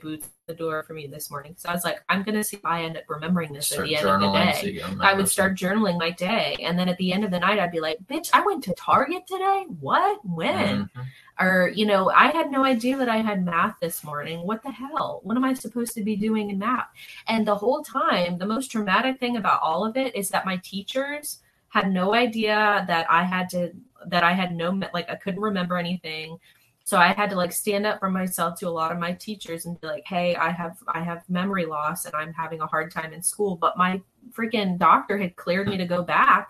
boots 0.00 0.28
the 0.46 0.54
door 0.54 0.82
for 0.82 0.94
me 0.94 1.06
this 1.06 1.30
morning. 1.30 1.54
So 1.56 1.68
I 1.68 1.72
was 1.74 1.84
like, 1.84 2.02
I'm 2.08 2.22
gonna 2.22 2.42
see 2.42 2.56
if 2.56 2.64
I 2.64 2.84
end 2.84 2.96
up 2.96 3.04
remembering 3.08 3.52
this 3.52 3.66
start 3.68 3.82
at 3.82 3.88
the 3.88 3.96
end 3.96 4.24
of 4.24 4.32
the 4.32 4.38
day. 4.38 4.78
so 4.78 4.96
I 5.00 5.14
would 5.14 5.28
start 5.28 5.56
journaling 5.56 5.98
my 5.98 6.10
day. 6.10 6.56
And 6.60 6.78
then 6.78 6.88
at 6.88 6.96
the 6.98 7.12
end 7.12 7.24
of 7.24 7.30
the 7.30 7.38
night, 7.38 7.58
I'd 7.58 7.70
be 7.72 7.80
like, 7.80 7.98
bitch, 8.06 8.30
I 8.32 8.44
went 8.44 8.64
to 8.64 8.74
Target 8.74 9.26
today? 9.26 9.66
What? 9.80 10.20
When? 10.24 10.84
Mhm. 10.96 11.06
Or, 11.40 11.70
you 11.74 11.86
know, 11.86 12.10
I 12.10 12.28
had 12.28 12.50
no 12.50 12.64
idea 12.64 12.96
that 12.96 13.08
I 13.08 13.18
had 13.18 13.44
math 13.44 13.76
this 13.80 14.04
morning. 14.04 14.46
What 14.46 14.62
the 14.62 14.70
hell? 14.70 15.20
What 15.24 15.36
am 15.36 15.44
I 15.44 15.54
supposed 15.54 15.94
to 15.94 16.02
be 16.02 16.16
doing 16.16 16.50
in 16.50 16.58
math? 16.58 16.88
And 17.26 17.46
the 17.46 17.54
whole 17.54 17.82
time, 17.82 18.38
the 18.38 18.46
most 18.46 18.68
traumatic 18.70 19.18
thing 19.18 19.36
about 19.36 19.60
all 19.62 19.84
of 19.84 19.96
it 19.96 20.14
is 20.14 20.28
that 20.30 20.46
my 20.46 20.56
teachers 20.58 21.40
had 21.68 21.90
no 21.90 22.14
idea 22.14 22.84
that 22.86 23.06
I 23.10 23.22
had 23.22 23.48
to, 23.50 23.72
that 24.06 24.22
I 24.22 24.32
had 24.32 24.54
no, 24.54 24.78
like, 24.92 25.08
I 25.08 25.14
couldn't 25.16 25.40
remember 25.40 25.78
anything. 25.78 26.38
So 26.84 26.98
I 26.98 27.08
had 27.08 27.30
to 27.30 27.36
like 27.36 27.52
stand 27.52 27.86
up 27.86 28.00
for 28.00 28.10
myself 28.10 28.58
to 28.58 28.68
a 28.68 28.70
lot 28.70 28.92
of 28.92 28.98
my 28.98 29.12
teachers 29.12 29.66
and 29.66 29.80
be 29.80 29.86
like, 29.86 30.04
"Hey, 30.06 30.34
I 30.34 30.50
have 30.50 30.76
I 30.88 31.00
have 31.02 31.28
memory 31.28 31.64
loss 31.64 32.04
and 32.04 32.14
I'm 32.14 32.32
having 32.32 32.60
a 32.60 32.66
hard 32.66 32.90
time 32.90 33.12
in 33.12 33.22
school." 33.22 33.56
But 33.56 33.78
my 33.78 34.00
freaking 34.32 34.78
doctor 34.78 35.18
had 35.18 35.36
cleared 35.36 35.68
me 35.68 35.76
to 35.76 35.86
go 35.86 36.02
back 36.02 36.48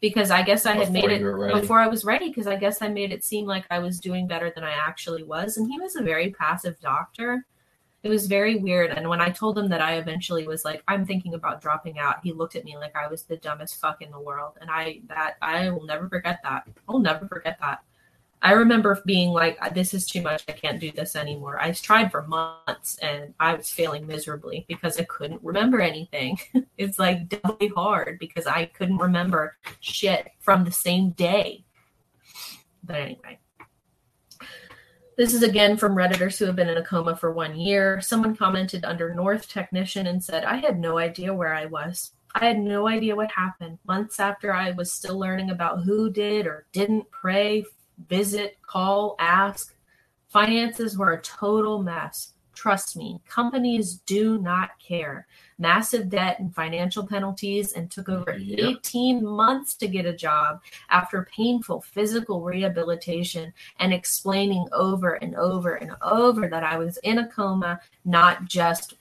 because 0.00 0.30
I 0.30 0.42
guess 0.42 0.66
I 0.66 0.72
had 0.72 0.92
Before 0.92 1.08
made 1.08 1.22
it 1.22 1.54
before 1.54 1.78
I 1.80 1.86
was 1.86 2.04
ready 2.04 2.28
because 2.28 2.46
I 2.46 2.56
guess 2.56 2.82
I 2.82 2.88
made 2.88 3.12
it 3.12 3.24
seem 3.24 3.46
like 3.46 3.64
I 3.70 3.78
was 3.78 4.00
doing 4.00 4.26
better 4.26 4.52
than 4.54 4.64
I 4.64 4.72
actually 4.72 5.22
was. 5.22 5.56
And 5.56 5.70
he 5.70 5.80
was 5.80 5.96
a 5.96 6.02
very 6.02 6.30
passive 6.30 6.78
doctor. 6.80 7.46
It 8.02 8.08
was 8.08 8.26
very 8.26 8.56
weird. 8.56 8.90
And 8.90 9.08
when 9.08 9.20
I 9.20 9.30
told 9.30 9.56
him 9.56 9.68
that 9.68 9.80
I 9.80 9.94
eventually 9.94 10.46
was 10.46 10.64
like, 10.64 10.82
I'm 10.88 11.06
thinking 11.06 11.34
about 11.34 11.62
dropping 11.62 12.00
out, 12.00 12.16
he 12.24 12.32
looked 12.32 12.56
at 12.56 12.64
me 12.64 12.76
like 12.76 12.96
I 12.96 13.06
was 13.06 13.22
the 13.22 13.36
dumbest 13.36 13.80
fuck 13.80 14.02
in 14.02 14.10
the 14.10 14.18
world. 14.18 14.58
And 14.60 14.68
I 14.70 15.02
that 15.06 15.36
I 15.40 15.70
will 15.70 15.86
never 15.86 16.08
forget 16.08 16.40
that. 16.42 16.64
I'll 16.88 16.98
never 16.98 17.28
forget 17.28 17.58
that. 17.60 17.84
I 18.44 18.52
remember 18.52 19.00
being 19.06 19.30
like, 19.30 19.56
uh, 19.62 19.68
this 19.68 19.94
is 19.94 20.04
too 20.04 20.20
much. 20.20 20.42
I 20.48 20.52
can't 20.52 20.80
do 20.80 20.90
this 20.90 21.14
anymore. 21.14 21.60
I 21.60 21.70
tried 21.70 22.10
for 22.10 22.26
months 22.26 22.98
and 22.98 23.34
I 23.38 23.54
was 23.54 23.70
failing 23.70 24.04
miserably 24.04 24.64
because 24.66 24.98
I 24.98 25.04
couldn't 25.04 25.44
remember 25.44 25.80
anything. 25.80 26.38
it's 26.76 26.98
like 26.98 27.28
doubly 27.28 27.68
hard 27.68 28.18
because 28.18 28.48
I 28.48 28.66
couldn't 28.66 28.98
remember 28.98 29.56
shit 29.78 30.32
from 30.40 30.64
the 30.64 30.72
same 30.72 31.10
day. 31.10 31.64
But 32.82 32.96
anyway. 32.96 33.38
This 35.16 35.34
is 35.34 35.44
again 35.44 35.76
from 35.76 35.94
Redditors 35.94 36.36
who 36.38 36.46
have 36.46 36.56
been 36.56 36.70
in 36.70 36.78
a 36.78 36.84
coma 36.84 37.14
for 37.14 37.30
one 37.32 37.54
year. 37.54 38.00
Someone 38.00 38.34
commented 38.34 38.84
under 38.84 39.14
North 39.14 39.48
Technician 39.48 40.08
and 40.08 40.24
said, 40.24 40.44
I 40.44 40.56
had 40.56 40.80
no 40.80 40.98
idea 40.98 41.32
where 41.32 41.54
I 41.54 41.66
was. 41.66 42.12
I 42.34 42.46
had 42.46 42.58
no 42.58 42.88
idea 42.88 43.14
what 43.14 43.30
happened. 43.30 43.78
Months 43.86 44.18
after 44.18 44.52
I 44.52 44.72
was 44.72 44.90
still 44.90 45.18
learning 45.18 45.50
about 45.50 45.84
who 45.84 46.10
did 46.10 46.46
or 46.46 46.66
didn't 46.72 47.08
pray, 47.10 47.64
visit, 48.08 48.58
call, 48.66 49.16
ask. 49.18 49.74
Finances 50.28 50.96
were 50.96 51.12
a 51.12 51.22
total 51.22 51.82
mess. 51.82 52.32
Trust 52.54 52.96
me, 52.96 53.20
companies 53.26 53.94
do 54.06 54.38
not 54.38 54.70
care. 54.78 55.26
Massive 55.58 56.08
debt 56.08 56.38
and 56.38 56.54
financial 56.54 57.06
penalties, 57.06 57.72
and 57.72 57.90
took 57.90 58.08
over 58.08 58.36
Yep. 58.36 58.58
18 58.58 59.24
months 59.24 59.74
to 59.76 59.88
get 59.88 60.06
a 60.06 60.12
job 60.12 60.60
after 60.90 61.28
painful 61.34 61.80
physical 61.80 62.42
rehabilitation 62.42 63.52
and 63.78 63.92
explaining 63.92 64.66
over 64.72 65.14
and 65.14 65.34
over 65.34 65.74
and 65.76 65.92
over 66.02 66.46
that 66.48 66.62
I 66.62 66.76
was 66.76 66.98
in 66.98 67.18
a 67.18 67.28
coma, 67.28 67.80
not 68.04 68.44
just 68.44 68.94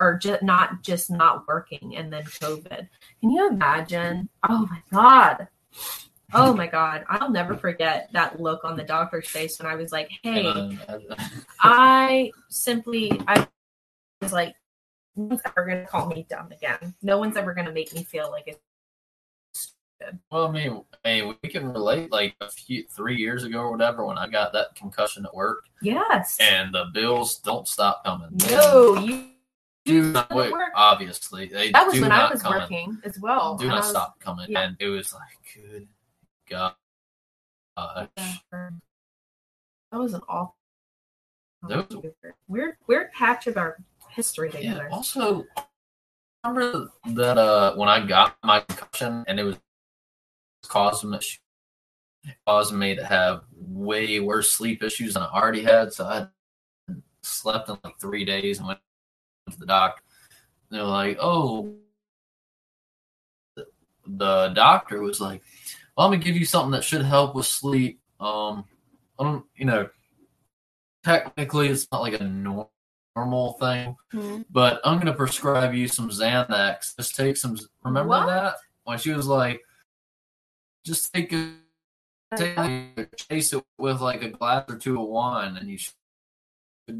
or 0.00 0.16
just 0.16 0.42
not 0.42 0.82
just 0.82 1.10
not 1.10 1.46
working 1.48 1.96
and 1.96 2.12
then 2.12 2.24
COVID. 2.24 2.88
Can 3.20 3.30
you 3.30 3.48
imagine? 3.48 4.28
Oh 4.48 4.68
my 4.70 4.82
God. 4.92 5.48
Oh 6.34 6.52
my 6.54 6.66
God. 6.66 7.04
I'll 7.08 7.30
never 7.30 7.56
forget 7.56 8.10
that 8.12 8.40
look 8.40 8.64
on 8.64 8.76
the 8.76 8.84
doctor's 8.84 9.28
face 9.28 9.58
when 9.58 9.70
I 9.70 9.76
was 9.76 9.92
like, 9.92 10.10
hey, 10.22 10.76
I 11.60 12.30
simply, 12.48 13.20
I 13.26 13.46
was 14.20 14.32
like, 14.32 14.54
no 15.16 15.24
one's 15.24 15.40
ever 15.46 15.64
going 15.64 15.80
to 15.80 15.86
call 15.86 16.06
me 16.08 16.26
dumb 16.28 16.52
again. 16.52 16.94
No 17.02 17.18
one's 17.18 17.36
ever 17.36 17.54
going 17.54 17.66
to 17.66 17.72
make 17.72 17.94
me 17.94 18.04
feel 18.04 18.30
like 18.30 18.44
it's 18.46 18.60
well, 20.30 20.46
I 20.46 20.52
mean, 20.52 20.84
I 21.04 21.08
mean, 21.22 21.34
we 21.42 21.48
can 21.48 21.72
relate. 21.72 22.12
Like 22.12 22.36
a 22.40 22.48
few 22.48 22.84
three 22.84 23.16
years 23.16 23.42
ago 23.42 23.58
or 23.58 23.72
whatever, 23.72 24.04
when 24.06 24.16
I 24.16 24.28
got 24.28 24.52
that 24.52 24.76
concussion 24.76 25.26
at 25.26 25.34
work, 25.34 25.64
yes. 25.82 26.38
and 26.40 26.72
the 26.72 26.84
bills 26.94 27.40
don't 27.40 27.66
stop 27.66 28.04
coming. 28.04 28.28
no, 28.48 28.96
you. 29.00 29.24
do 29.84 30.12
not 30.12 30.32
wait. 30.32 30.52
work. 30.52 30.70
Obviously, 30.76 31.46
they 31.46 31.72
That 31.72 31.88
was 31.88 32.00
when 32.00 32.12
I 32.12 32.30
was 32.30 32.42
come 32.42 32.54
in. 32.54 32.60
working 32.60 32.98
as 33.04 33.18
well. 33.18 33.56
Do 33.56 33.66
not 33.66 33.78
was- 33.78 33.90
stop 33.90 34.20
coming. 34.20 34.46
yeah. 34.50 34.60
And 34.60 34.76
it 34.78 34.88
was 34.88 35.12
like, 35.12 35.22
good 35.52 35.88
God. 36.48 36.74
Uh, 37.76 38.06
That 38.50 38.72
was 39.92 40.14
an 40.14 40.22
awful. 40.28 40.56
That 41.68 41.90
was- 41.90 42.02
weird, 42.46 42.76
weird 42.86 43.12
patch 43.12 43.46
of 43.46 43.56
our 43.56 43.78
history 44.10 44.50
yeah. 44.60 44.88
Also, 44.90 45.44
remember 46.44 46.90
that 47.06 47.38
uh, 47.38 47.74
when 47.76 47.88
I 47.88 48.04
got 48.04 48.36
my 48.42 48.60
concussion 48.60 49.24
and 49.28 49.38
it 49.38 49.44
was 49.44 49.56
causing 50.66 51.10
me, 51.10 51.20
causing 52.46 52.78
me 52.78 52.94
to 52.96 53.04
have 53.04 53.42
way 53.54 54.20
worse 54.20 54.50
sleep 54.50 54.82
issues 54.82 55.14
than 55.14 55.22
I 55.22 55.26
already 55.30 55.62
had. 55.62 55.92
So 55.92 56.04
I 56.04 56.26
slept 57.22 57.68
in 57.68 57.78
like 57.84 57.98
three 58.00 58.24
days 58.24 58.58
and 58.58 58.68
went 58.68 58.80
to 59.50 59.58
the 59.58 59.66
doctor. 59.66 60.02
They're 60.70 60.82
like, 60.82 61.18
oh, 61.20 61.74
the, 63.56 63.66
the 64.06 64.48
doctor 64.54 65.00
was 65.00 65.20
like, 65.20 65.42
well, 65.98 66.06
I'm 66.06 66.12
gonna 66.12 66.22
give 66.22 66.36
you 66.36 66.44
something 66.46 66.70
that 66.70 66.84
should 66.84 67.02
help 67.02 67.34
with 67.34 67.44
sleep. 67.46 68.00
Um, 68.20 68.64
I 69.18 69.24
don't, 69.24 69.44
you 69.56 69.64
know, 69.64 69.90
technically 71.02 71.66
it's 71.68 71.88
not 71.90 72.02
like 72.02 72.20
a 72.20 72.22
nor- 72.24 72.70
normal 73.16 73.54
thing, 73.54 73.96
Mhm. 74.12 74.44
but 74.48 74.80
I'm 74.84 74.98
gonna 74.98 75.12
prescribe 75.12 75.74
you 75.74 75.88
some 75.88 76.08
Xanax. 76.08 76.94
Just 76.96 77.16
take 77.16 77.36
some. 77.36 77.58
Remember 77.82 78.10
What? 78.10 78.26
that 78.26 78.54
when 78.84 78.98
she 78.98 79.10
was 79.12 79.26
like, 79.26 79.60
just 80.84 81.12
take 81.12 81.32
a 81.32 81.56
take 82.36 82.56
it, 82.58 83.16
chase 83.28 83.52
it 83.52 83.64
with 83.76 84.00
like 84.00 84.22
a 84.22 84.28
glass 84.30 84.66
or 84.68 84.78
two 84.78 85.02
of 85.02 85.08
wine, 85.08 85.56
and 85.56 85.68
you 85.68 85.78
should 85.78 85.94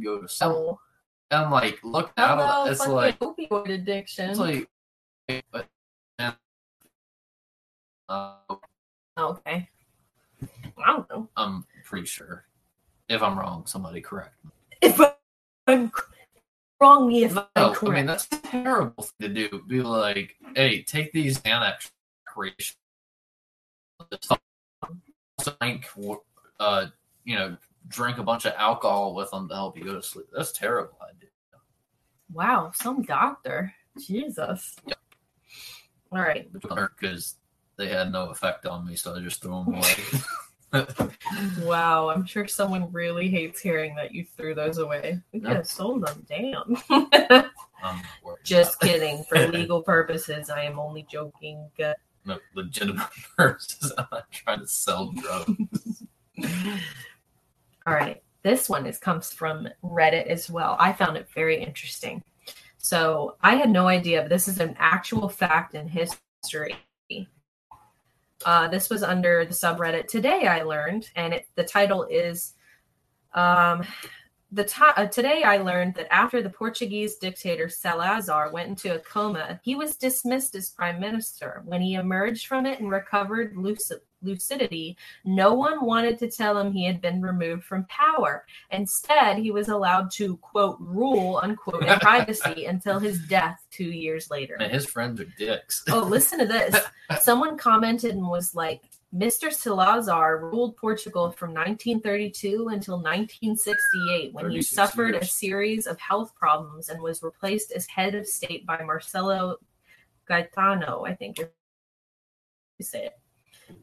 go 0.03 0.21
to 0.23 0.29
sleep. 0.29 0.39
So, 0.51 0.81
And 1.31 1.45
I'm 1.45 1.53
like, 1.53 1.79
look 1.85 2.11
out 2.17 2.67
it. 2.67 2.73
It's 2.73 2.85
like 2.89 3.19
opioid 3.21 3.73
addiction. 3.73 4.31
it's 4.31 4.39
like, 4.41 4.69
but 5.53 5.69
uh, 8.09 8.48
okay. 9.19 9.69
I 10.79 10.87
don't 10.87 11.11
know. 11.11 11.29
I'm 11.37 11.65
pretty 11.85 12.07
sure. 12.07 12.45
If 13.09 13.23
I'm 13.23 13.39
wrong, 13.39 13.67
somebody 13.67 14.01
correct 14.01 14.35
me. 14.45 14.51
If 14.81 15.01
I'm 15.67 15.91
wrong, 16.81 17.09
me 17.09 17.25
if 17.25 17.37
I'm 17.37 17.47
No, 17.57 17.77
I 17.83 17.89
mean 17.89 18.07
that's 18.07 18.29
a 18.31 18.37
terrible 18.39 19.03
thing 19.03 19.35
to 19.35 19.49
do. 19.49 19.63
Be 19.67 19.83
like, 19.83 20.37
hey, 20.55 20.83
take 20.83 21.13
these 21.13 21.39
Xanax 21.41 21.91
creation. 22.27 22.77
Drink, 25.61 25.87
uh, 26.61 26.87
you 27.25 27.35
know, 27.37 27.57
drink 27.89 28.19
a 28.19 28.23
bunch 28.23 28.45
of 28.45 28.53
alcohol 28.57 29.15
with 29.15 29.31
them 29.31 29.49
to 29.49 29.55
help 29.55 29.77
you 29.77 29.85
go 29.85 29.95
to 29.95 30.03
sleep. 30.03 30.27
That's 30.35 30.53
terrible 30.53 30.99
idea. 31.03 31.31
wow, 32.33 32.71
some 32.75 33.03
doctor. 33.03 33.75
Jesus. 33.99 34.77
Yep. 34.87 34.99
All 36.13 36.21
right. 36.21 36.49
Because 36.53 37.37
they 37.79 37.89
had 37.89 38.13
no 38.13 38.31
effect 38.31 38.67
on 38.67 38.87
me, 38.87 38.97
so 38.97 39.15
I 39.15 39.21
just 39.21 39.41
threw 39.41 39.65
them 39.65 39.75
away. 39.75 39.95
Wow, 41.63 42.11
I'm 42.11 42.25
sure 42.25 42.47
someone 42.47 42.93
really 42.93 43.29
hates 43.29 43.61
hearing 43.61 43.95
that 43.97 44.13
you 44.13 44.25
threw 44.25 44.55
those 44.55 44.79
away. 44.79 45.21
We 45.33 45.41
could 45.41 45.57
have 45.57 45.67
sold 45.67 46.07
them. 46.07 46.27
Damn. 46.29 46.77
I'm 46.91 47.49
not 47.83 48.05
worried 48.25 48.39
Just 48.45 48.81
kidding. 48.81 49.25
For 49.29 49.47
legal 49.49 49.83
purposes, 49.83 50.51
I 50.51 50.63
am 50.65 50.79
only 50.79 51.07
joking. 51.11 51.71
Uh, 51.83 51.95
No, 52.25 52.39
legitimate 52.55 53.09
purposes. 53.37 53.93
I'm 53.97 54.07
not 54.11 54.31
trying 54.31 54.61
to 54.61 54.67
sell 54.67 55.13
drugs. 55.13 56.03
All 57.87 57.95
right. 57.95 58.23
This 58.43 58.69
one 58.69 58.87
is 58.87 58.99
comes 58.99 59.33
from 59.33 59.69
Reddit 59.83 60.27
as 60.27 60.51
well. 60.51 60.77
I 60.79 60.93
found 60.93 61.17
it 61.17 61.29
very 61.35 61.63
interesting. 61.63 62.23
So 62.79 63.37
I 63.43 63.57
had 63.57 63.71
no 63.71 63.89
idea, 63.89 64.23
but 64.23 64.31
this 64.31 64.49
is 64.49 64.61
an 64.61 64.75
actual 64.79 65.29
fact 65.29 65.75
in 65.75 65.89
history. 65.89 66.77
Uh, 68.45 68.69
this 68.69 68.89
was 68.89 69.03
under 69.03 69.45
the 69.45 69.55
subreddit 69.55 70.07
Today 70.07 70.47
I 70.47 70.63
Learned, 70.63 71.11
and 71.17 71.35
it, 71.35 71.47
the 71.57 71.65
title 71.65 72.05
is 72.05 72.55
um, 73.35 73.85
uh, 74.57 75.07
Today 75.07 75.43
I 75.43 75.59
learned 75.59 75.95
that 75.95 76.13
after 76.13 76.43
the 76.43 76.51
Portuguese 76.51 77.17
dictator 77.17 77.69
Salazar 77.69 78.51
went 78.53 78.69
into 78.69 78.95
a 78.95 78.99
coma, 78.99 79.61
he 79.63 79.75
was 79.75 79.97
dismissed 79.97 80.55
as 80.55 80.71
prime 80.71 81.01
minister. 81.01 81.63
When 81.65 81.81
he 81.81 81.95
emerged 81.95 82.47
from 82.47 82.67
it 82.67 82.81
and 82.81 82.91
recovered 82.91 83.57
lucid- 83.57 84.01
lucidity, 84.23 84.97
no 85.25 85.55
one 85.55 85.85
wanted 85.85 86.19
to 86.19 86.31
tell 86.31 86.59
him 86.59 86.73
he 86.73 86.85
had 86.85 87.01
been 87.01 87.23
removed 87.23 87.65
from 87.65 87.85
power. 87.87 88.45
Instead, 88.71 89.39
he 89.39 89.51
was 89.51 89.69
allowed 89.69 90.11
to 90.13 90.37
quote 90.39 90.79
rule 90.81 91.41
unquote 91.43 91.85
in 91.85 91.99
privacy 92.01 92.65
until 92.67 92.99
his 92.99 93.19
death 93.27 93.65
two 93.71 93.91
years 93.91 94.31
later. 94.31 94.57
Man, 94.59 94.71
his 94.71 94.87
friends 94.87 95.21
are 95.21 95.33
dicks. 95.39 95.85
Oh, 95.91 96.01
listen 96.01 96.39
to 96.39 96.47
this. 96.47 96.77
Someone 97.21 97.57
commented 97.57 98.13
and 98.13 98.27
was 98.27 98.55
like, 98.55 98.83
Mr. 99.15 99.51
Salazar 99.51 100.39
ruled 100.39 100.77
Portugal 100.77 101.31
from 101.33 101.55
1932 101.55 102.69
until 102.69 102.97
1968 102.97 104.35
when 104.35 104.51
he 104.51 104.59
36 104.59 104.69
suffered 104.69 105.15
a 105.15 105.25
series 105.25 105.87
of 105.87 105.99
health 105.99 106.35
problems 106.35 106.91
and 106.91 107.01
was 107.01 107.23
replaced 107.23 107.73
as 107.73 107.87
head 107.87 108.15
of 108.15 108.27
state 108.27 108.67
by 108.67 108.83
Marcelo 108.83 109.57
Gaetano, 110.27 111.05
I 111.07 111.15
think 111.15 111.39
you 111.39 111.47
say 112.83 113.07
it. 113.07 113.19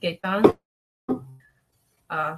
Gaetano. 0.01 0.57
Uh, 2.07 2.37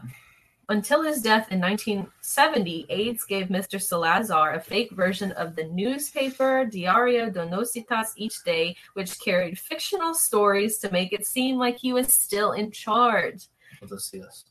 until 0.69 1.01
his 1.01 1.21
death 1.21 1.51
in 1.51 1.61
1970, 1.61 2.87
aides 2.89 3.23
gave 3.23 3.47
Mr. 3.47 3.81
Salazar 3.81 4.55
a 4.55 4.59
fake 4.59 4.91
version 4.91 5.31
of 5.33 5.55
the 5.55 5.63
newspaper 5.65 6.65
Diario 6.65 7.29
de 7.29 7.45
Nocitas 7.45 8.11
each 8.17 8.43
day, 8.43 8.75
which 8.93 9.19
carried 9.19 9.57
fictional 9.57 10.13
stories 10.13 10.77
to 10.79 10.91
make 10.91 11.13
it 11.13 11.25
seem 11.25 11.57
like 11.57 11.77
he 11.77 11.93
was 11.93 12.13
still 12.13 12.51
in 12.51 12.71
charge. 12.71 13.47
This? 13.81 14.45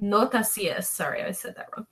Noticias, 0.00 0.84
sorry, 0.84 1.22
I 1.22 1.32
said 1.32 1.56
that 1.56 1.68
wrong. 1.76 1.86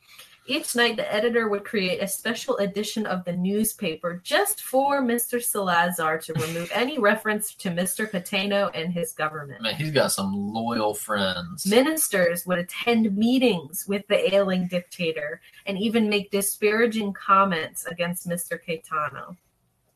Each 0.51 0.75
night, 0.75 0.97
the 0.97 1.13
editor 1.15 1.51
would 1.51 1.63
create 1.67 2.03
a 2.03 2.09
special 2.09 2.57
edition 2.57 3.05
of 3.05 3.23
the 3.27 3.35
newspaper 3.35 4.19
just 4.25 4.63
for 4.63 5.03
Mr. 5.03 5.43
Salazar 5.43 6.17
to 6.21 6.33
remove 6.33 6.71
any 6.73 6.99
reference 7.11 7.55
to 7.57 7.69
Mr. 7.69 8.11
Caetano 8.11 8.71
and 8.73 8.91
his 8.91 9.13
government. 9.13 9.61
Man, 9.61 9.75
he's 9.75 9.91
got 9.91 10.11
some 10.11 10.33
loyal 10.55 10.95
friends. 10.95 11.67
Ministers 11.67 12.47
would 12.47 12.59
attend 12.59 13.15
meetings 13.15 13.85
with 13.87 14.07
the 14.09 14.35
ailing 14.35 14.69
dictator 14.69 15.43
and 15.67 15.77
even 15.79 16.09
make 16.09 16.31
disparaging 16.31 17.13
comments 17.13 17.85
against 17.85 18.27
Mr. 18.27 18.59
Caetano. 18.59 19.37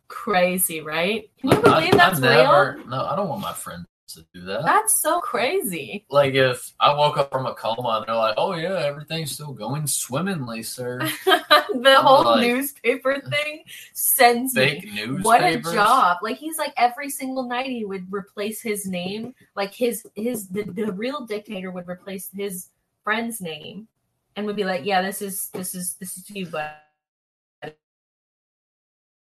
Crazy, 0.09 0.83
right? 0.83 1.31
Can 1.41 1.49
you 1.53 1.57
I- 1.57 1.61
believe 1.63 1.93
that's 1.93 2.19
I 2.19 2.43
never, 2.43 2.75
real? 2.77 2.87
No, 2.89 3.07
I 3.07 3.17
don't 3.17 3.31
want 3.31 3.41
my 3.41 3.55
friends 3.55 3.87
to 4.15 4.27
do 4.35 4.43
that. 4.47 4.65
That's 4.65 5.01
so 5.01 5.21
crazy. 5.21 6.05
like 6.11 6.35
if 6.35 6.73
I 6.81 6.95
woke 6.95 7.19
up 7.19 7.31
from 7.31 7.47
a 7.47 7.55
coma 7.55 7.99
and 7.99 8.07
they're 8.07 8.15
like, 8.15 8.35
"Oh 8.37 8.55
yeah, 8.55 8.79
everything's 8.85 9.33
still 9.33 9.53
going 9.53 9.87
swimmingly, 9.87 10.63
sir." 10.63 10.99
the 11.27 11.97
whole 12.01 12.25
like- 12.25 12.41
newspaper 12.47 13.21
thing 13.21 13.65
sends 13.93 14.55
me. 14.55 14.81
Fake 14.81 14.93
newspapers. 14.93 15.25
What 15.25 15.45
a 15.45 15.61
job! 15.61 16.19
Like 16.23 16.37
he's 16.37 16.59
like 16.59 16.75
every 16.77 17.11
single 17.11 17.45
night 17.45 17.67
he 17.67 17.85
would 17.85 18.13
replace 18.13 18.61
his 18.63 18.87
name. 18.87 19.35
Like 19.57 19.73
his 19.75 20.07
his 20.15 20.49
the, 20.49 20.65
the 20.65 20.93
real 20.93 21.27
dictator 21.27 21.71
would 21.71 21.89
replace 21.89 22.31
his 22.35 22.69
friend's 23.05 23.41
name 23.41 23.89
and 24.37 24.47
would 24.47 24.57
be 24.57 24.65
like, 24.65 24.85
Yeah, 24.85 25.03
this 25.03 25.23
is 25.23 25.49
this 25.51 25.75
is 25.75 25.95
this 25.95 26.17
is 26.17 26.31
you, 26.31 26.47
but 26.47 26.83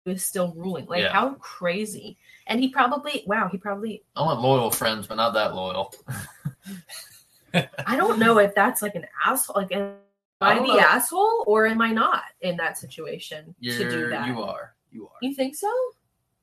was 0.07 0.25
still 0.25 0.55
ruling. 0.57 0.87
Like 0.87 1.03
Yeah. 1.03 1.13
how 1.13 1.35
crazy. 1.35 2.17
And 2.47 2.61
he 2.61 2.69
probably 2.69 3.25
wow, 3.27 3.49
he 3.51 3.59
probably 3.59 4.05
I 4.15 4.23
want 4.23 4.41
loyal 4.41 4.71
friends, 4.71 5.07
but 5.07 5.17
not 5.17 5.35
that 5.35 5.55
loyal. 5.55 5.93
I 7.87 7.97
don't 7.97 8.19
know 8.19 8.39
if 8.39 8.55
that's 8.55 8.83
like 8.83 8.95
an 8.95 9.07
asshole 9.25 9.57
like 9.57 9.73
am 9.73 9.95
I 10.41 10.53
I 10.53 10.59
the 10.59 10.67
know. 10.67 10.79
asshole 10.79 11.45
or 11.47 11.67
am 11.67 11.81
I 11.81 11.93
not 11.93 12.23
in 12.43 12.57
that 12.59 12.79
situation 12.79 13.55
You're, 13.59 13.79
to 13.79 13.91
do 13.91 14.09
that? 14.11 14.27
You 14.29 14.43
are. 14.43 14.75
You 14.91 15.07
are. 15.07 15.17
You 15.23 15.35
think 15.35 15.57
so? 15.57 15.71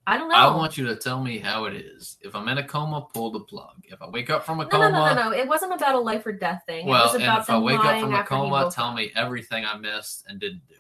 I 0.06 0.18
don't 0.18 0.28
know. 0.28 0.36
I 0.36 0.54
want 0.54 0.78
you 0.78 0.86
to 0.88 0.98
tell 0.98 1.24
me 1.24 1.38
how 1.38 1.64
it 1.66 1.76
is. 1.76 2.18
If 2.22 2.36
I'm 2.36 2.50
in 2.50 2.58
a 2.58 2.68
coma, 2.68 3.08
pull 3.14 3.32
the 3.32 3.40
plug. 3.40 3.76
If 3.86 4.02
I 4.02 4.10
wake 4.10 4.30
up 4.30 4.46
from 4.46 4.60
a 4.60 4.64
no, 4.64 4.70
coma, 4.70 4.90
no, 4.90 5.06
no, 5.06 5.14
no, 5.16 5.30
no. 5.30 5.32
It 5.32 5.48
wasn't 5.48 5.74
about 5.74 5.96
a 5.96 6.00
life 6.00 6.26
or 6.26 6.34
death 6.34 6.64
thing. 6.68 6.88
it 6.88 6.90
well, 6.90 7.06
was 7.06 7.14
and 7.14 7.24
if 7.24 7.50
I 7.50 7.58
wake 7.58 7.80
up 7.80 8.02
from 8.02 8.14
a 8.14 8.24
coma, 8.24 8.70
tell 8.74 8.94
me 8.94 9.12
everything 9.16 9.64
I 9.64 9.78
missed 9.78 10.26
and 10.28 10.40
didn't 10.42 10.68
do. 10.68 10.76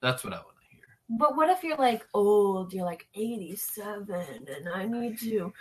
That's 0.00 0.24
what 0.24 0.32
I 0.32 0.36
hear. 0.36 0.51
But 1.18 1.36
what 1.36 1.50
if 1.50 1.62
you're 1.62 1.76
like 1.76 2.06
old? 2.14 2.72
You're 2.72 2.84
like 2.86 3.06
87, 3.14 4.08
and 4.56 4.68
I 4.68 4.86
need 4.86 5.18
to. 5.20 5.52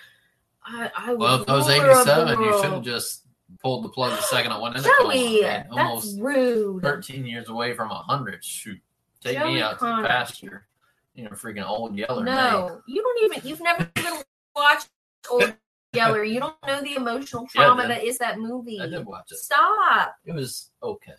I, 0.63 0.91
I 0.95 1.13
Well, 1.13 1.41
if 1.41 1.49
I 1.49 1.53
was 1.55 1.67
ruler 1.67 1.91
of 1.91 2.05
the 2.05 2.21
87, 2.21 2.41
you 2.41 2.61
should 2.61 2.71
have 2.71 2.83
just 2.83 3.25
pulled 3.61 3.83
the 3.83 3.89
plug 3.89 4.11
the 4.11 4.21
second 4.23 4.51
I 4.53 4.59
went 4.59 4.77
in 4.77 4.83
Joey, 4.83 5.41
that's 5.41 5.69
Almost 5.71 6.19
rude. 6.19 6.83
13 6.83 7.25
years 7.25 7.49
away 7.49 7.73
from 7.73 7.89
100. 7.89 8.43
Shoot. 8.43 8.79
Take 9.21 9.37
Joey 9.37 9.55
me 9.55 9.61
out 9.61 9.79
to 9.79 9.85
the 9.85 10.07
pasture. 10.07 10.67
You 11.15 11.25
know, 11.25 11.31
freaking 11.31 11.67
old 11.67 11.97
Yeller. 11.97 12.23
man. 12.23 12.35
No, 12.35 12.81
you 12.87 13.01
don't 13.01 13.23
even. 13.25 13.47
You've 13.47 13.61
never 13.61 13.89
even 13.97 14.13
watched 14.55 14.87
Old 15.29 15.53
Yeller. 15.93 16.23
You 16.23 16.39
don't 16.39 16.55
know 16.65 16.81
the 16.81 16.95
emotional 16.95 17.45
trauma 17.47 17.81
did. 17.81 17.91
that 17.91 18.03
is 18.05 18.17
that 18.19 18.39
movie. 18.39 18.79
I 18.79 18.87
did 18.87 19.05
watch 19.05 19.31
it. 19.31 19.37
Stop. 19.37 20.15
It 20.25 20.33
was 20.33 20.71
okay. 20.81 21.11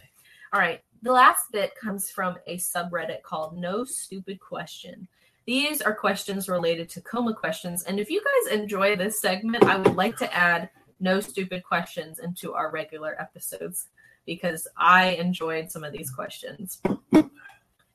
All 0.55 0.61
right. 0.61 0.81
The 1.03 1.13
last 1.13 1.51
bit 1.51 1.75
comes 1.75 2.11
from 2.11 2.37
a 2.47 2.59
subreddit 2.59 3.23
called 3.25 3.59
No 3.59 3.85
Stupid 3.85 4.39
Question. 4.39 5.09
These 5.47 5.83
are 5.83 5.93
questions 5.93 6.49
related 6.49 6.89
to 6.91 7.01
coma 7.01 7.35
questions. 7.35 7.83
And 7.83 7.99
if 7.99 8.09
you 8.09 8.23
guys 8.23 8.57
enjoy 8.57 8.95
this 8.95 9.21
segment, 9.21 9.65
I 9.65 9.77
would 9.77 9.97
like 9.97 10.17
to 10.19 10.33
add 10.33 10.71
no 11.01 11.19
stupid 11.19 11.65
questions 11.65 12.21
into 12.21 12.53
our 12.53 12.71
regular 12.71 13.21
episodes 13.21 13.89
because 14.27 14.69
I 14.77 15.11
enjoyed 15.15 15.73
some 15.73 15.83
of 15.83 15.93
these 15.93 16.09
questions. 16.09 16.81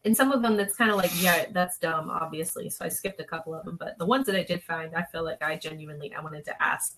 And 0.03 0.15
some 0.15 0.33
of 0.33 0.41
them 0.41 0.57
that's 0.57 0.75
kind 0.75 0.91
of 0.91 0.97
like, 0.97 1.11
yeah, 1.21 1.45
that's 1.51 1.77
dumb, 1.79 2.09
obviously. 2.09 2.69
So 2.69 2.83
I 2.83 2.89
skipped 2.89 3.21
a 3.21 3.25
couple 3.25 3.55
of 3.55 3.63
them. 3.63 3.77
But 3.79 3.97
the 3.97 4.05
ones 4.05 4.25
that 4.25 4.35
I 4.35 4.43
did 4.43 4.61
find, 4.63 4.93
I 4.93 5.03
feel 5.03 5.23
like 5.23 5.41
I 5.41 5.55
genuinely 5.55 6.13
I 6.13 6.21
wanted 6.21 6.43
to 6.45 6.61
ask. 6.61 6.97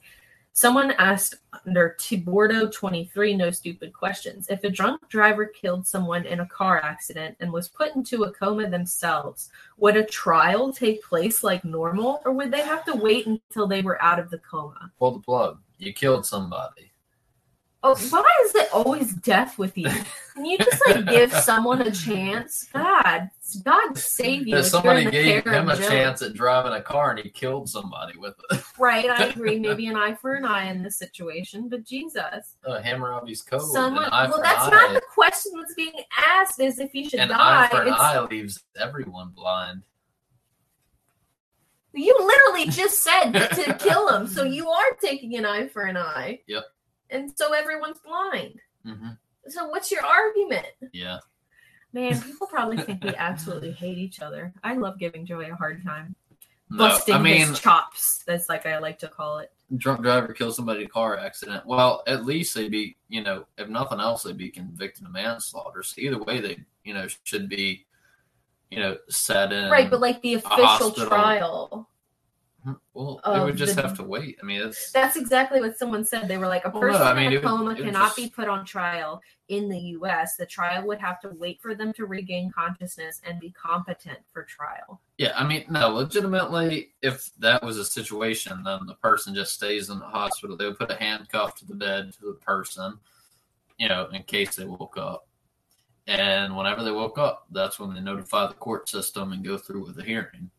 Someone 0.60 0.91
asked 0.99 1.36
under 1.66 1.95
Tibordo 1.97 2.70
23, 2.70 3.34
no 3.34 3.49
stupid 3.49 3.93
questions. 3.93 4.49
If 4.49 4.62
a 4.66 4.70
drunk 4.70 5.07
driver 5.07 5.45
killed 5.45 5.88
someone 5.88 6.26
in 6.26 6.41
a 6.41 6.47
car 6.47 6.84
accident 6.84 7.38
and 7.39 7.53
was 7.53 7.70
put 7.70 7.95
into 7.95 8.24
a 8.24 8.34
coma 8.34 8.70
themselves, 8.70 9.51
would 9.78 9.95
a 9.95 10.03
trial 10.03 10.74
take 10.74 11.01
place 11.01 11.45
like 11.45 11.64
normal, 11.64 12.22
or 12.26 12.34
would 12.34 12.51
they 12.51 12.60
have 12.60 12.84
to 12.88 12.97
wait 12.97 13.26
until 13.26 13.68
they 13.68 13.82
were 13.82 14.03
out 14.03 14.20
of 14.20 14.30
the 14.32 14.39
coma? 14.39 14.91
Pull 14.99 15.12
the 15.12 15.20
plug. 15.20 15.60
You 15.78 15.93
killed 15.93 16.26
somebody. 16.26 16.89
Oh, 17.82 17.96
why 18.10 18.26
is 18.46 18.56
it 18.56 18.68
always 18.74 19.14
death 19.14 19.58
with 19.58 19.78
you? 19.78 19.90
Can 20.36 20.44
you 20.46 20.58
just 20.58 20.82
like 20.86 21.06
give 21.08 21.32
someone 21.44 21.82
a 21.82 21.92
chance? 21.92 22.68
God, 22.74 23.30
God 23.64 23.98
save 23.98 24.48
you. 24.48 24.56
That 24.56 24.66
if 24.66 24.72
you're 24.74 24.82
somebody 24.82 25.10
gave 25.10 25.46
him 25.46 25.70
a 25.70 25.78
chance 25.78 26.22
at 26.22 26.34
driving 26.34 26.74
a 26.74 26.82
car 26.82 27.12
and 27.12 27.20
he 27.20 27.30
killed 27.30 27.70
somebody 27.70 28.18
with 28.18 28.36
it. 28.52 28.62
Right, 28.78 29.10
I 29.10 29.24
agree. 29.30 29.60
Maybe 29.60 29.88
an 29.88 29.96
eye 29.96 30.14
for 30.14 30.36
an 30.36 30.44
eye 30.44 30.70
in 30.70 30.84
this 30.84 30.98
situation, 30.98 31.70
but 31.70 31.86
Jesus. 31.86 32.58
Uh, 32.66 32.82
Hammurabi's 32.82 33.42
code. 33.42 33.62
Someone, 33.62 34.10
well, 34.12 34.42
that's 34.44 34.70
not 34.70 34.94
the 34.94 35.02
question 35.14 35.54
that's 35.56 35.74
being 35.76 35.94
asked. 36.28 36.60
Is 36.60 36.80
if 36.80 36.94
you 36.94 37.08
should 37.10 37.22
An 37.22 37.30
die? 37.30 37.64
eye 37.64 37.68
for 37.70 37.82
an 37.84 37.88
It's- 37.88 38.02
eye 38.02 38.20
leaves 38.20 38.62
everyone 38.78 39.30
blind. 39.34 39.84
You 41.94 42.16
literally 42.20 42.70
just 42.72 43.02
said 43.03 43.32
to 43.32 43.74
kill 43.80 44.10
him, 44.10 44.28
so 44.28 44.44
you 44.44 44.70
are 44.70 44.91
taking 45.02 45.38
an 45.38 45.45
eye 45.45 45.68
for 45.68 45.84
an 45.84 45.98
eye. 45.98 46.41
Yep. 46.48 46.64
And 47.10 47.31
so 47.36 47.53
everyone's 47.53 47.99
blind. 47.99 48.60
hmm 48.86 49.10
So 49.48 49.68
what's 49.68 49.91
your 49.91 50.03
argument? 50.06 50.68
Yeah. 50.94 51.19
Man, 51.91 52.22
people 52.22 52.45
probably 52.48 52.77
think 52.77 53.03
we 53.03 53.15
absolutely 53.15 53.72
hate 53.72 53.98
each 53.98 54.22
other. 54.22 54.53
I 54.64 54.76
love 54.76 54.99
giving 54.99 55.26
Joey 55.26 55.49
a 55.49 55.56
hard 55.56 55.84
time. 55.84 56.15
No, 56.69 56.90
Busting 56.90 57.15
I 57.15 57.19
mean, 57.19 57.48
his 57.48 57.60
chops. 57.60 58.23
That's 58.27 58.48
like 58.48 58.68
I 58.68 58.77
like 58.77 58.99
to 58.99 59.07
call 59.07 59.40
it. 59.40 59.52
drunk 59.77 60.02
driver 60.03 60.34
kills 60.34 60.56
somebody 60.56 60.81
in 60.81 60.86
a 60.86 60.90
car 60.90 61.18
accident. 61.18 61.65
Well, 61.65 62.03
at 62.06 62.26
least 62.26 62.53
they'd 62.53 62.69
be, 62.69 62.95
you 63.07 63.23
know, 63.23 63.45
if 63.57 63.69
nothing 63.69 63.99
else, 63.99 64.22
they'd 64.22 64.38
be 64.38 64.52
convicted 64.52 65.06
of 65.07 65.11
manslaughter. 65.11 65.81
So 65.81 65.95
either 65.99 66.19
way, 66.22 66.40
they, 66.41 66.60
you 66.84 66.94
know, 66.94 67.07
should 67.23 67.49
be, 67.49 67.88
you 68.69 68.77
know, 68.77 68.98
set 69.10 69.52
in. 69.52 69.72
right, 69.72 69.90
but 69.90 69.99
like 69.99 70.22
the 70.22 70.36
official 70.36 70.91
trial. 70.91 71.90
Well, 72.94 73.22
they 73.26 73.40
would 73.40 73.56
just 73.56 73.76
the- 73.76 73.81
have 73.81 73.95
to 73.98 74.03
wait. 74.03 74.38
I 74.41 74.45
mean, 74.45 74.61
it's 74.61 74.91
That's 74.91 75.15
exactly 75.15 75.61
what 75.61 75.77
someone 75.77 76.03
said. 76.06 76.27
They 76.27 76.38
were 76.38 76.48
like, 76.48 76.65
a 76.65 76.69
Well, 76.69 76.81
no, 76.81 76.88
person 76.90 77.07
I 77.07 77.14
mean, 77.14 77.31
in 77.31 77.38
a 77.38 77.41
coma 77.41 77.64
would 77.65 77.77
cannot 77.77 78.07
just- 78.07 78.18
be 78.18 78.30
put 78.30 78.48
on 78.48 78.65
trial 78.65 79.22
in 79.48 79.68
the 79.69 79.80
U.S. 79.80 80.36
The 80.36 80.45
trial 80.45 80.86
would 80.86 80.99
have 80.99 81.19
to 81.22 81.30
wait 81.30 81.60
for 81.61 81.73
them 81.73 81.91
to 81.94 82.06
regain 82.06 82.52
consciousness 82.52 83.19
and 83.26 83.40
be 83.40 83.52
competent 83.52 84.19
for 84.31 84.44
trial. 84.44 85.02
yeah. 85.18 85.31
I 85.36 85.45
mean, 85.48 85.65
no, 85.69 85.90
legitimately, 85.90 86.90
if 87.02 87.31
that 87.40 87.64
was 87.64 87.77
a 87.77 87.86
situation, 87.86 88.64
then 88.64 88.81
the 88.86 88.95
person 88.95 89.34
just 89.34 89.53
stays 89.53 89.90
in 89.90 89.98
the 89.99 90.06
hospital. 90.06 90.56
They 90.56 90.65
would 90.65 90.77
put 90.77 90.91
a 90.91 90.95
handcuff 90.95 91.56
to 91.56 91.65
the 91.65 91.73
bed 91.76 92.14
to 92.19 92.26
the 92.27 92.34
person, 92.45 92.99
you 93.77 93.88
know, 93.90 94.07
in 94.14 94.22
case 94.23 94.56
they 94.56 94.65
woke 94.65 94.98
up. 94.98 95.26
And 96.07 96.56
whenever 96.57 96.84
they 96.84 96.91
woke 96.91 97.18
up, 97.18 97.45
that's 97.52 97.80
when 97.80 97.94
they 97.94 98.02
notify 98.02 98.48
the 98.48 98.53
court 98.56 98.90
system 98.90 99.31
and 99.31 99.44
go 99.45 99.57
through 99.57 99.86
with 99.86 99.95
the 99.95 100.03
hearing. 100.03 100.49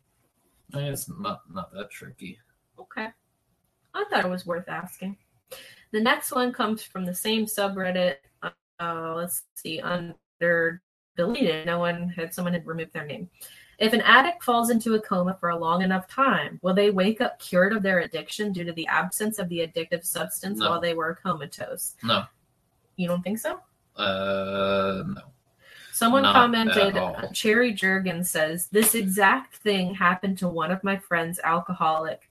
It's 0.74 1.09
not 1.09 1.42
not 1.52 1.72
that 1.72 1.90
tricky. 1.90 2.38
Okay. 2.78 3.09
I 3.94 4.05
thought 4.10 4.24
it 4.24 4.30
was 4.30 4.47
worth 4.47 4.68
asking. 4.68 5.16
The 5.92 6.01
next 6.01 6.30
one 6.32 6.52
comes 6.52 6.82
from 6.82 7.05
the 7.05 7.14
same 7.14 7.47
subreddit. 7.47 8.16
Uh, 8.42 9.14
let's 9.14 9.42
see, 9.55 9.80
under 9.80 10.80
deleted. 11.16 11.66
No 11.66 11.78
one 11.80 12.09
had 12.10 12.32
someone 12.32 12.55
had 12.55 12.66
removed 12.66 12.92
their 12.92 13.05
name. 13.06 13.28
If 13.78 13.92
an 13.94 14.02
addict 14.02 14.44
falls 14.44 14.70
into 14.70 14.94
a 14.94 15.01
coma 15.01 15.36
for 15.40 15.48
a 15.51 15.56
long 15.59 15.82
enough 15.82 16.06
time, 16.06 16.60
will 16.62 16.74
they 16.74 16.90
wake 16.90 17.20
up 17.20 17.38
cured 17.38 17.72
of 17.72 17.82
their 17.82 18.01
addiction 18.01 18.52
due 18.52 18.64
to 18.64 18.72
the 18.72 18.86
absence 18.86 19.38
of 19.38 19.48
the 19.48 19.60
addictive 19.60 20.05
substance 20.05 20.59
No. 20.59 20.70
while 20.70 20.80
they 20.80 20.94
were 20.94 21.14
comatose? 21.14 21.97
No. 22.02 22.24
You 22.97 23.09
don't 23.09 23.22
think 23.22 23.38
so? 23.38 23.60
Uh, 23.97 25.02
no. 25.06 25.22
Someone 26.01 26.22
Not 26.22 26.32
commented. 26.32 27.35
Cherry 27.35 27.74
Jurgen 27.74 28.24
says, 28.24 28.68
This 28.68 28.94
exact 28.94 29.56
thing 29.56 29.94
happened 29.94 30.39
to 30.39 30.48
one 30.48 30.70
of 30.70 30.82
my 30.82 30.97
friends, 30.97 31.39
alcoholic, 31.44 32.31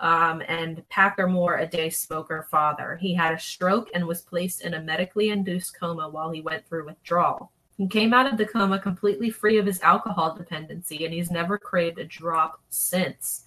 um, 0.00 0.42
and 0.48 0.82
Packermore, 0.88 1.62
a 1.62 1.66
day 1.68 1.90
smoker 1.90 2.48
father. 2.50 2.96
He 3.00 3.14
had 3.14 3.32
a 3.32 3.38
stroke 3.38 3.88
and 3.94 4.04
was 4.08 4.22
placed 4.22 4.62
in 4.62 4.74
a 4.74 4.82
medically 4.82 5.30
induced 5.30 5.78
coma 5.78 6.08
while 6.08 6.32
he 6.32 6.40
went 6.40 6.66
through 6.66 6.86
withdrawal. 6.86 7.52
He 7.78 7.86
came 7.86 8.12
out 8.12 8.26
of 8.26 8.36
the 8.36 8.46
coma 8.46 8.80
completely 8.80 9.30
free 9.30 9.58
of 9.58 9.66
his 9.66 9.80
alcohol 9.82 10.34
dependency, 10.34 11.04
and 11.04 11.14
he's 11.14 11.30
never 11.30 11.56
craved 11.56 12.00
a 12.00 12.04
drop 12.04 12.60
since. 12.70 13.44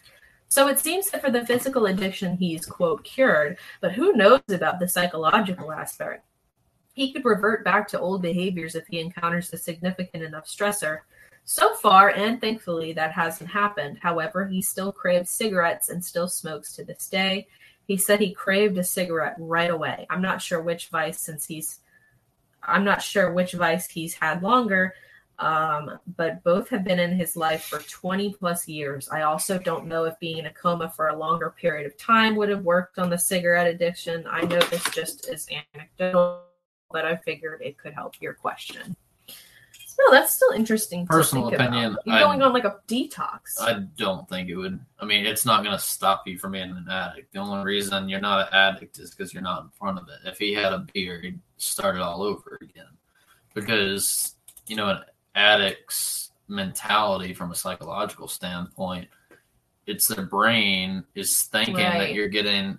So 0.48 0.69
it 0.69 0.80
seems 0.80 1.11
that 1.11 1.19
for 1.19 1.30
the 1.30 1.45
physical 1.45 1.88
addiction, 1.88 2.38
he's, 2.38 2.65
quote, 2.65 3.03
cured, 3.03 3.57
but 3.81 3.91
who 3.91 4.14
knows 4.14 4.39
about 4.48 4.80
the 4.80 4.88
psychological 4.88 5.73
aspect? 5.73 6.23
He 6.98 7.14
could 7.14 7.26
revert 7.26 7.64
back 7.64 7.88
to 7.90 7.99
old 7.99 8.24
behaviors 8.24 8.74
if 8.74 8.88
he 8.88 8.99
encounters 8.99 9.53
a 9.53 9.57
significant 9.57 10.24
enough 10.24 10.48
stressor. 10.48 11.02
So 11.45 11.76
far, 11.76 12.10
and 12.10 12.41
thankfully, 12.41 12.91
that 12.94 13.11
hasn't 13.11 13.52
happened. 13.52 13.99
However, 14.02 14.48
he 14.48 14.64
still 14.64 14.91
craves 14.91 15.30
cigarettes 15.30 15.90
and 15.90 16.03
still 16.03 16.28
smokes 16.28 16.74
to 16.74 16.84
this 16.84 17.07
day. 17.07 17.49
He 17.88 17.98
said 17.98 18.19
he 18.19 18.34
craved 18.34 18.80
a 18.80 18.84
cigarette 18.84 19.36
right 19.38 19.69
away. 19.69 20.07
I'm 20.10 20.24
not 20.24 20.41
sure 20.41 20.60
which 20.60 20.88
vice, 20.88 21.19
since 21.19 21.45
he's, 21.45 21.82
I'm 22.64 22.84
not 22.84 23.03
sure 23.03 23.32
which 23.32 23.53
vice 23.53 23.88
he's 23.88 24.15
had 24.15 24.41
longer, 24.41 24.95
um, 25.38 25.99
but 26.18 26.44
both 26.44 26.68
have 26.69 26.84
been 26.84 26.98
in 26.98 27.11
his 27.11 27.38
life 27.38 27.65
for 27.65 27.78
20 27.78 28.34
plus 28.40 28.68
years. 28.68 29.07
I 29.10 29.22
also 29.22 29.60
don't 29.60 29.86
know 29.86 30.06
if 30.06 30.19
being 30.19 30.40
in 30.40 30.48
a 30.48 30.52
coma 30.52 30.90
for 30.90 31.10
a 31.10 31.15
longer 31.15 31.53
period 31.61 31.86
of 31.86 31.95
time 31.95 32.36
would 32.38 32.49
have 32.49 32.64
worked 32.64 32.98
on 32.98 33.11
the 33.11 33.19
cigarette 33.19 33.68
addiction. 33.68 34.26
I 34.28 34.41
know 34.41 34.60
this 34.61 34.84
just 34.90 35.30
is 35.30 35.48
anecdotal, 35.76 36.47
but 36.91 37.05
I 37.05 37.15
figured 37.15 37.61
it 37.61 37.77
could 37.77 37.93
help 37.93 38.15
your 38.22 38.34
question. 38.34 38.95
No, 39.99 40.11
that's 40.11 40.35
still 40.35 40.51
interesting. 40.51 41.05
to 41.05 41.09
Personal 41.11 41.45
think 41.49 41.55
about. 41.55 41.69
opinion, 41.69 41.97
You're 42.05 42.15
I- 42.15 42.22
going 42.22 42.41
on 42.43 42.53
like 42.53 42.65
a 42.65 42.77
detox. 42.88 43.59
I 43.59 43.80
don't 43.97 44.30
think 44.30 44.47
it 44.49 44.55
would. 44.55 44.80
I 44.99 45.05
mean, 45.05 45.26
it's 45.26 45.43
not 45.45 45.64
going 45.64 45.76
to 45.76 45.84
stop 45.84 46.27
you 46.27 46.38
from 46.38 46.51
being 46.51 46.69
an 46.69 46.85
addict. 46.89 47.34
The 47.34 47.39
only 47.39 47.64
reason 47.65 48.07
you're 48.07 48.22
not 48.22 48.47
an 48.47 48.53
addict 48.53 48.99
is 48.99 49.09
because 49.09 49.34
you're 49.34 49.41
not 49.41 49.64
in 49.64 49.69
front 49.69 49.97
of 49.97 50.07
it. 50.07 50.27
If 50.30 50.38
he 50.38 50.53
had 50.53 50.72
a 50.72 50.85
beer, 50.93 51.19
he'd 51.22 51.39
start 51.57 51.95
it 51.95 52.01
all 52.01 52.22
over 52.22 52.59
again. 52.61 52.85
Because, 53.55 54.35
you 54.68 54.76
know, 54.76 54.88
an 54.89 54.99
addict's 55.34 56.31
mentality 56.47 57.34
from 57.34 57.51
a 57.51 57.55
psychological 57.55 58.27
standpoint, 58.27 59.07
it's 59.88 60.07
their 60.07 60.26
brain 60.27 61.03
is 61.15 61.43
thinking 61.43 61.76
that 61.76 62.14
you're 62.14 62.27
getting 62.27 62.77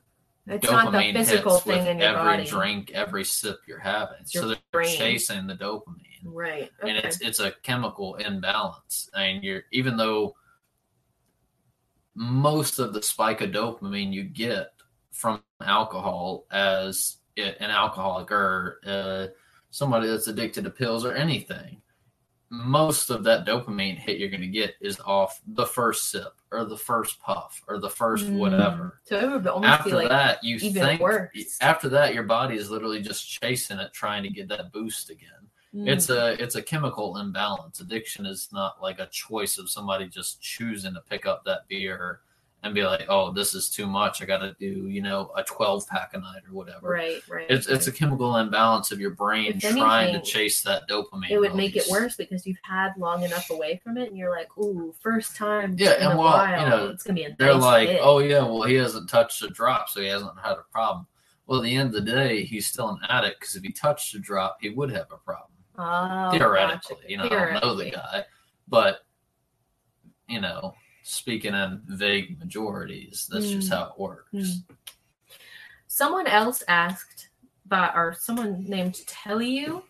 it's 0.50 0.70
not 0.70 0.92
the 0.92 1.12
physical 1.12 1.58
thing 1.58 1.86
in 1.86 1.98
your 1.98 2.08
every 2.08 2.22
body. 2.38 2.44
drink, 2.46 2.90
every 2.92 3.24
sip 3.24 3.58
you're 3.66 3.78
having. 3.78 4.24
so 4.24 4.48
they're 4.48 4.56
brain. 4.72 4.96
chasing 4.96 5.46
the 5.46 5.54
dopamine 5.54 6.04
Right. 6.24 6.70
and 6.82 6.96
Okay. 6.98 7.06
it's 7.08 7.20
it's 7.20 7.40
a 7.40 7.52
chemical 7.62 8.16
imbalance. 8.16 9.08
And 9.14 9.42
you're 9.44 9.62
even 9.72 9.96
though 9.96 10.34
most 12.14 12.78
of 12.78 12.92
the 12.92 13.02
spike 13.02 13.40
of 13.40 13.50
dopamine 13.50 14.12
you 14.12 14.24
get 14.24 14.72
from 15.12 15.42
alcohol 15.62 16.46
as 16.50 17.18
an 17.36 17.70
alcoholic 17.70 18.32
or 18.32 18.80
uh, 18.86 19.26
somebody 19.70 20.08
that's 20.08 20.26
addicted 20.26 20.64
to 20.64 20.70
pills 20.70 21.04
or 21.04 21.12
anything, 21.14 21.80
most 22.50 23.10
of 23.10 23.24
that 23.24 23.46
dopamine 23.46 23.98
hit 23.98 24.18
you're 24.18 24.30
going 24.30 24.40
to 24.40 24.46
get 24.46 24.74
is 24.80 24.98
off 25.00 25.40
the 25.48 25.66
first 25.66 26.10
sip 26.10 26.32
or 26.50 26.64
the 26.64 26.76
first 26.76 27.20
puff 27.20 27.62
or 27.68 27.78
the 27.78 27.90
first 27.90 28.26
Mm. 28.26 28.38
whatever. 28.38 29.00
So 29.04 29.18
it 29.18 29.30
would 29.30 29.46
almost 29.46 29.68
After 29.70 29.90
like 29.96 30.08
that, 30.08 30.42
you 30.42 30.58
think 30.58 31.00
worse. 31.00 31.58
after 31.60 31.88
that 31.90 32.14
your 32.14 32.22
body 32.22 32.56
is 32.56 32.70
literally 32.70 33.02
just 33.02 33.28
chasing 33.28 33.78
it, 33.78 33.92
trying 33.92 34.22
to 34.22 34.30
get 34.30 34.48
that 34.48 34.72
boost 34.72 35.10
again 35.10 35.28
mm, 35.74 35.86
it's 35.88 36.08
a 36.08 36.42
it's 36.42 36.54
a 36.54 36.62
chemical 36.62 37.18
imbalance 37.18 37.80
addiction 37.80 38.24
is 38.24 38.48
not 38.52 38.80
like 38.82 38.98
a 38.98 39.06
choice 39.06 39.58
of 39.58 39.68
somebody 39.68 40.08
just 40.08 40.40
choosing 40.40 40.94
to 40.94 41.00
pick 41.02 41.26
up 41.26 41.44
that 41.44 41.68
beer 41.68 42.20
and 42.64 42.74
be 42.74 42.82
like 42.82 43.06
oh 43.08 43.30
this 43.32 43.54
is 43.54 43.68
too 43.70 43.86
much 43.86 44.20
i 44.20 44.24
gotta 44.24 44.54
do 44.58 44.66
you 44.88 45.00
know 45.00 45.30
a 45.36 45.44
12 45.44 45.86
pack 45.86 46.10
a 46.14 46.18
night 46.18 46.42
or 46.48 46.52
whatever 46.54 46.88
right, 46.88 47.22
right. 47.28 47.46
it's 47.48 47.68
it's 47.68 47.86
a 47.86 47.92
chemical 47.92 48.36
imbalance 48.36 48.90
of 48.90 48.98
your 49.00 49.10
brain 49.10 49.52
If 49.62 49.76
trying 49.76 50.12
to 50.12 50.20
chase 50.20 50.60
that 50.62 50.88
dopamine 50.88 51.30
it 51.30 51.38
would 51.38 51.54
make 51.54 51.76
it 51.76 51.84
worse 51.88 52.16
because 52.16 52.46
you've 52.46 52.58
had 52.64 52.90
long 52.98 53.22
enough 53.22 53.48
away 53.50 53.80
from 53.84 53.96
it, 53.96 54.08
and 54.08 54.18
you're 54.18 54.30
like, 54.30 54.48
"Ooh, 54.58 54.92
first 55.00 55.36
time 55.36 55.76
Yeah, 55.78 55.94
in 55.98 56.02
and 56.02 56.12
a 56.14 56.16
well, 56.16 56.26
while, 56.26 56.60
you 56.62 56.68
know, 56.68 56.88
it's 56.88 57.04
gonna 57.04 57.14
be 57.14 57.24
a 57.24 57.36
they're 57.38 57.54
nice 57.54 57.62
like 57.62 57.88
hit." 57.90 58.00
oh 58.02 58.18
yeah 58.18 58.42
well 58.42 58.62
he 58.64 58.74
hasn't 58.74 59.08
touched 59.08 59.40
a 59.42 59.48
drop 59.48 59.88
so 59.88 60.00
he 60.00 60.08
hasn't 60.08 60.36
had 60.42 60.52
a 60.58 60.64
problem 60.72 61.06
well 61.46 61.60
at 61.60 61.64
the 61.64 61.74
end 61.76 61.94
of 61.94 62.04
the 62.04 62.10
day 62.12 62.42
he's 62.44 62.66
still 62.66 62.88
an 62.88 62.98
addict 63.08 63.38
because 63.40 63.54
if 63.54 63.62
he 63.62 63.70
touched 63.70 64.14
a 64.14 64.18
drop 64.18 64.58
he 64.60 64.70
would 64.70 64.90
have 64.90 65.06
a 65.12 65.16
problem 65.18 65.52
Oh, 65.80 66.30
theoretically. 66.32 66.96
gotcha. 66.96 67.08
You 67.10 67.16
know, 67.18 67.24
I 67.24 67.28
don't 67.28 67.62
know 67.62 67.74
the 67.76 67.90
guy, 67.90 68.24
but 68.66 68.98
you 70.28 70.40
know, 70.40 70.74
speaking 71.08 71.54
in 71.54 71.80
vague 71.86 72.38
majorities, 72.38 73.28
that's 73.30 73.48
just 73.50 73.70
Mm. 73.70 73.74
how 73.74 73.84
it 73.84 73.98
works. 73.98 74.28
Mm. 74.34 74.64
Someone 75.86 76.26
else 76.26 76.62
asked, 76.68 77.28
by, 77.66 77.88
or 77.94 78.14
someone 78.18 78.64
named 78.68 78.94
Tellyu, 79.06 79.82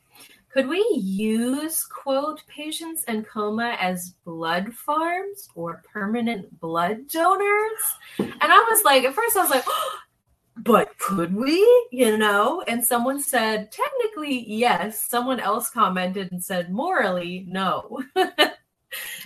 could 0.50 0.68
we 0.68 0.84
use 0.94 1.84
quote 1.84 2.42
patients 2.46 3.04
in 3.04 3.24
coma 3.24 3.76
as 3.80 4.14
blood 4.24 4.72
farms 4.72 5.48
or 5.54 5.82
permanent 5.92 6.58
blood 6.60 7.08
donors? 7.08 7.82
And 8.18 8.34
I 8.40 8.66
was 8.70 8.82
like, 8.84 9.04
at 9.04 9.14
first 9.14 9.36
I 9.36 9.42
was 9.42 9.50
like, 9.50 9.64
but 10.58 10.96
could 10.98 11.34
we? 11.34 11.60
You 11.92 12.16
know? 12.16 12.62
And 12.66 12.84
someone 12.84 13.20
said, 13.20 13.70
technically, 13.70 14.44
yes. 14.48 15.02
Someone 15.08 15.38
else 15.40 15.68
commented 15.70 16.32
and 16.32 16.42
said, 16.42 16.70
morally, 16.72 17.44
no. 17.48 18.02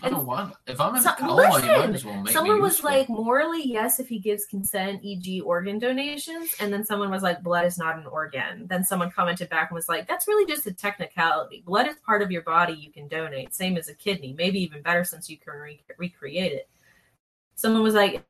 I 0.03 0.09
don't 0.11 0.27
want. 0.27 0.55
If 0.66 0.81
I'm 0.81 0.97
in 0.97 1.03
So- 1.03 1.11
a 1.11 1.15
coma, 1.15 1.33
you 1.33 1.37
might 1.49 1.62
listen, 1.62 1.95
as 1.95 2.05
well 2.05 2.23
make 2.23 2.33
someone 2.33 2.57
me 2.57 2.62
was 2.62 2.73
useful. 2.74 2.91
like 2.91 3.09
morally 3.09 3.62
yes 3.65 4.01
if 4.01 4.09
he 4.09 4.19
gives 4.19 4.45
consent 4.47 5.01
e.g 5.03 5.41
organ 5.43 5.79
donations 5.79 6.55
and 6.61 6.73
then 6.73 6.85
someone 6.85 7.11
was 7.11 7.23
like 7.23 7.43
blood 7.43 7.65
is 7.65 7.79
not 7.79 7.97
an 7.99 8.07
organ. 8.07 8.66
Then 8.66 8.83
someone 8.85 9.11
commented 9.11 9.49
back 9.49 9.70
and 9.70 9.77
was 9.77 9.89
like 9.89 10.09
that's 10.09 10.27
really 10.27 10.47
just 10.53 10.66
a 10.66 10.73
technicality. 10.73 11.62
Blood 11.65 11.87
is 11.87 11.97
part 12.05 12.23
of 12.23 12.31
your 12.31 12.43
body. 12.43 12.73
You 12.74 12.91
can 12.91 13.07
donate. 13.09 13.55
Same 13.55 13.77
as 13.77 13.89
a 13.89 13.95
kidney. 13.95 14.35
Maybe 14.37 14.61
even 14.61 14.83
better 14.83 15.05
since 15.05 15.31
you 15.31 15.37
can 15.39 15.55
re- 15.55 15.83
recreate 15.99 16.53
it. 16.53 16.69
Someone 17.55 17.83
was 17.83 17.95
like 17.95 18.24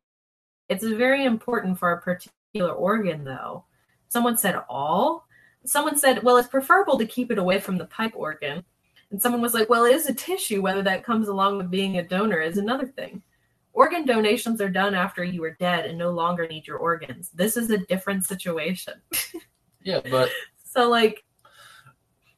it's 0.69 0.85
very 0.85 1.25
important 1.25 1.79
for 1.79 1.93
a 1.93 2.01
particular 2.01 2.73
organ 2.73 3.25
though. 3.25 3.65
Someone 4.09 4.37
said 4.37 4.57
all. 4.69 5.27
Someone 5.65 5.97
said 5.97 6.23
well 6.23 6.37
it's 6.37 6.49
preferable 6.49 6.99
to 6.99 7.07
keep 7.07 7.31
it 7.31 7.39
away 7.39 7.61
from 7.61 7.79
the 7.79 7.87
pipe 7.87 8.13
organ 8.15 8.65
and 9.13 9.21
someone 9.21 9.43
was 9.43 9.55
like, 9.55 9.69
well, 9.69 9.85
it 9.85 9.95
is 9.95 10.07
a 10.07 10.15
tissue. 10.15 10.63
Whether 10.63 10.83
that 10.83 11.05
comes 11.05 11.29
along 11.29 11.59
with 11.59 11.71
being 11.71 11.99
a 11.99 12.03
donor 12.03 12.41
is 12.41 12.57
another 12.57 12.87
thing. 12.87 13.23
Organ 13.75 14.07
donations 14.07 14.61
are 14.61 14.71
done 14.71 14.95
after 14.95 15.23
you 15.23 15.45
are 15.45 15.57
dead 15.61 15.85
and 15.85 15.99
no 15.99 16.11
longer 16.11 16.49
need 16.49 16.67
your 16.67 16.79
organs. 16.79 17.31
This 17.31 17.57
is 17.57 17.71
a 17.71 17.79
different 17.79 18.25
situation. 18.25 18.95
yeah, 19.83 20.01
but 20.11 20.31
So, 20.65 20.89
like, 20.89 21.25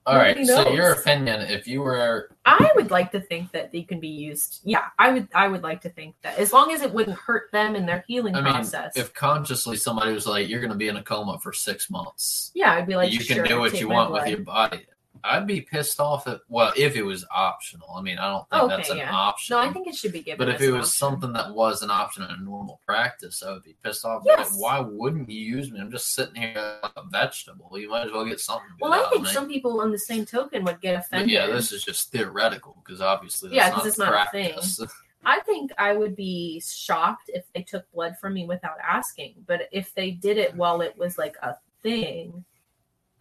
all 0.06 0.16
right. 0.16 0.36
Nobody 0.36 0.46
So 0.46 0.74
your 0.74 0.92
opinion, 0.92 1.40
if 1.42 1.66
you 1.66 1.80
were, 1.80 2.30
I 2.44 2.70
would 2.74 2.90
like 2.90 3.10
to 3.12 3.20
think 3.20 3.52
that 3.52 3.72
they 3.72 3.82
can 3.82 4.00
be 4.00 4.08
used. 4.08 4.60
Yeah, 4.64 4.86
I 4.98 5.12
would. 5.12 5.28
I 5.34 5.48
would 5.48 5.62
like 5.62 5.80
to 5.82 5.88
think 5.88 6.14
that 6.22 6.38
as 6.38 6.52
long 6.52 6.72
as 6.72 6.82
it 6.82 6.92
wouldn't 6.92 7.16
hurt 7.16 7.50
them 7.52 7.74
in 7.74 7.86
their 7.86 8.04
healing 8.06 8.34
I 8.34 8.42
mean, 8.42 8.52
process. 8.52 8.96
if 8.96 9.14
consciously 9.14 9.78
somebody 9.78 10.12
was 10.12 10.26
like, 10.26 10.46
"You're 10.46 10.60
going 10.60 10.72
to 10.72 10.76
be 10.76 10.88
in 10.88 10.96
a 10.96 11.02
coma 11.02 11.38
for 11.38 11.54
six 11.54 11.88
months," 11.88 12.50
yeah, 12.54 12.74
I'd 12.74 12.86
be 12.86 12.96
like, 12.96 13.12
you 13.12 13.20
can 13.20 13.44
do 13.46 13.60
what 13.60 13.80
you 13.80 13.88
want 13.88 14.10
blood. 14.10 14.24
with 14.24 14.30
your 14.30 14.40
body. 14.40 14.84
I'd 15.26 15.46
be 15.46 15.62
pissed 15.62 16.00
off 16.00 16.26
at 16.28 16.40
well, 16.48 16.72
if 16.76 16.96
it 16.96 17.02
was 17.02 17.24
optional. 17.34 17.88
I 17.96 18.02
mean, 18.02 18.18
I 18.18 18.28
don't 18.30 18.48
think 18.50 18.62
Okay, 18.64 18.76
that's 18.76 18.90
an 18.90 18.98
yeah. 18.98 19.10
option. 19.14 19.56
No, 19.56 19.60
I 19.62 19.72
think 19.72 19.88
it 19.88 19.94
should 19.94 20.12
be 20.12 20.20
given. 20.22 20.38
But 20.46 20.54
if 20.54 20.60
it 20.60 20.70
was 20.70 20.80
option. 20.88 20.90
something 20.90 21.32
that 21.32 21.54
was 21.54 21.82
an 21.82 21.90
option 21.90 22.24
in 22.24 22.30
a 22.30 22.36
normal 22.36 22.80
practice, 22.86 23.42
I 23.42 23.52
would 23.52 23.62
be 23.64 23.74
pissed 23.82 24.04
off. 24.04 24.22
Yes. 24.26 24.52
Like, 24.52 24.60
why 24.60 24.80
wouldn't 24.80 25.30
you 25.30 25.40
use 25.40 25.72
me? 25.72 25.80
I'm 25.80 25.90
just 25.90 26.12
sitting 26.14 26.34
here 26.34 26.78
like 26.82 26.92
a 26.96 27.04
vegetable. 27.10 27.70
You 27.78 27.88
might 27.88 28.06
as 28.06 28.12
well 28.12 28.26
get 28.26 28.38
something. 28.40 28.68
Well, 28.80 28.92
I 28.92 29.08
think 29.08 29.22
me. 29.22 29.30
some 29.30 29.48
people 29.48 29.80
on 29.80 29.90
the 29.92 29.98
same 29.98 30.26
token 30.26 30.62
would 30.64 30.80
get 30.82 30.94
But 30.94 31.04
offended. 31.06 31.30
yeah, 31.30 31.46
this 31.46 31.72
is 31.72 31.82
just 31.82 32.12
theoretical 32.12 32.76
because 32.84 33.00
obviously 33.00 33.48
that's 33.48 33.56
Yeah, 33.56 33.68
not 33.70 33.78
'cause 33.78 33.86
it's 33.86 33.98
not 33.98 34.08
a 34.08 34.10
practice. 34.12 34.80
I 35.24 35.40
think 35.40 35.72
I 35.78 35.94
would 35.94 36.14
be 36.16 36.60
shocked 36.60 37.30
if 37.32 37.44
they 37.54 37.62
took 37.62 37.90
blood 37.92 38.14
from 38.20 38.34
me 38.34 38.44
without 38.44 38.76
asking. 38.86 39.36
But 39.46 39.68
if 39.72 39.94
they 39.94 40.10
did 40.10 40.36
it 40.36 40.54
while 40.54 40.82
it 40.82 40.98
was 40.98 41.16
like 41.16 41.36
a 41.42 41.54
thing, 41.82 42.44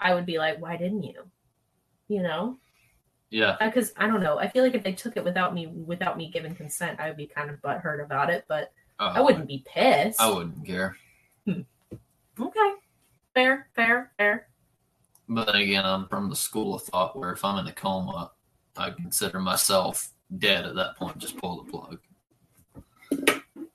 I 0.02 0.14
would 0.14 0.26
be 0.26 0.38
like, 0.38 0.60
why 0.62 0.76
didn't 0.76 1.04
you? 1.04 1.24
You 2.08 2.22
know? 2.24 2.58
yeah, 3.30 3.56
Because 3.60 3.94
I 3.98 4.08
don't 4.08 4.22
know. 4.22 4.38
I 4.38 4.48
feel 4.48 4.64
like 4.64 4.76
if 4.76 4.84
they 4.84 4.94
took 4.94 5.18
it 5.18 5.24
without 5.24 5.54
me 5.54 5.68
without 5.68 6.18
me 6.18 6.30
giving 6.32 6.54
consent, 6.56 7.00
I 7.00 7.08
would 7.08 7.18
be 7.18 7.26
kind 7.28 7.50
of 7.50 7.62
butthurt 7.62 8.04
about 8.04 8.30
it, 8.30 8.46
but 8.48 8.72
uh, 9.00 9.14
I 9.16 9.22
wouldn't 9.22 9.48
be 9.48 9.64
pissed. 9.66 10.22
I 10.22 10.30
wouldn't 10.30 10.66
care. 10.66 10.96
Okay. 11.48 12.72
Fair, 13.34 13.68
fair, 13.76 14.12
fair. 14.18 14.48
But 15.30 15.56
again, 15.56 15.86
I'm 15.86 16.08
from 16.08 16.30
the 16.30 16.36
school 16.36 16.76
of 16.76 16.84
thought 16.84 17.18
where 17.18 17.32
if 17.32 17.44
I'm 17.44 17.58
in 17.60 17.68
a 17.68 17.74
coma, 17.74 18.32
I 18.78 18.92
consider 18.92 19.40
myself 19.40 20.12
dead 20.38 20.66
at 20.66 20.76
that 20.76 20.96
point. 20.98 21.18
Just 21.18 21.38
pull 21.38 21.64
the 21.64 21.72
plug. 21.72 22.00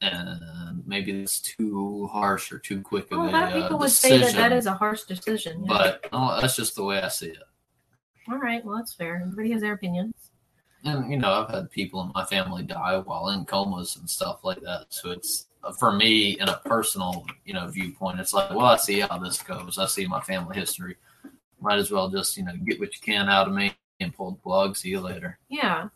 And 0.01 0.41
maybe 0.87 1.23
it's 1.23 1.41
too 1.41 2.09
harsh 2.13 2.53
or 2.53 2.59
too 2.61 2.81
quick 2.83 3.11
of 3.11 3.19
Well, 3.19 3.27
a 3.27 3.31
a 3.31 3.33
lot 3.33 3.43
of 3.45 3.49
uh, 3.57 3.63
people 3.63 3.79
would 3.79 3.87
decision. 3.87 4.21
say 4.29 4.33
that 4.33 4.51
that 4.51 4.53
is 4.57 4.67
a 4.67 4.75
harsh 4.75 5.03
decision. 5.03 5.65
yeah. 5.65 5.69
but 5.69 6.07
oh, 6.13 6.41
that's 6.41 6.55
just 6.57 6.77
the 6.77 6.85
way 6.85 7.01
I 7.03 7.09
see 7.09 7.29
it. 7.31 7.43
All 8.31 8.39
right, 8.39 8.65
well, 8.65 8.77
that's 8.77 8.93
fair. 8.93 9.17
Everybody 9.23 9.53
has 9.53 9.63
their 9.63 9.73
opinions. 9.73 10.15
And 10.85 11.11
you 11.11 11.19
know, 11.19 11.33
I've 11.33 11.51
had 11.55 11.71
people 11.71 12.03
in 12.03 12.13
my 12.15 12.25
family 12.25 12.63
die 12.63 12.99
while 12.99 13.31
in 13.31 13.45
comas 13.45 13.97
and 13.97 14.09
stuff 14.09 14.45
like 14.45 14.61
that. 14.63 14.87
So 14.91 15.11
it's 15.11 15.49
uh, 15.65 15.73
for 15.73 15.93
me 15.93 16.39
in 16.39 16.49
a 16.49 16.61
personal, 16.65 17.27
you 17.45 17.55
know, 17.55 17.67
viewpoint. 17.67 18.21
It's 18.21 18.33
like, 18.33 18.51
well, 18.51 18.67
I 18.67 18.77
see 18.77 19.01
how 19.01 19.19
this 19.19 19.43
goes. 19.43 19.79
I 19.79 19.87
see 19.87 20.07
my 20.07 20.21
family 20.21 20.57
history. 20.57 20.97
Might 21.61 21.79
as 21.79 21.91
well 21.91 22.09
just 22.09 22.37
you 22.37 22.45
know 22.45 22.55
get 22.65 22.79
what 22.79 22.95
you 22.95 23.01
can 23.01 23.29
out 23.29 23.49
of 23.49 23.55
me 23.55 23.75
and 24.01 24.15
pull 24.15 24.33
the 24.33 24.37
plug. 24.37 24.77
See 24.77 24.91
you 24.91 25.01
later. 25.01 25.39
Yeah. 25.49 25.89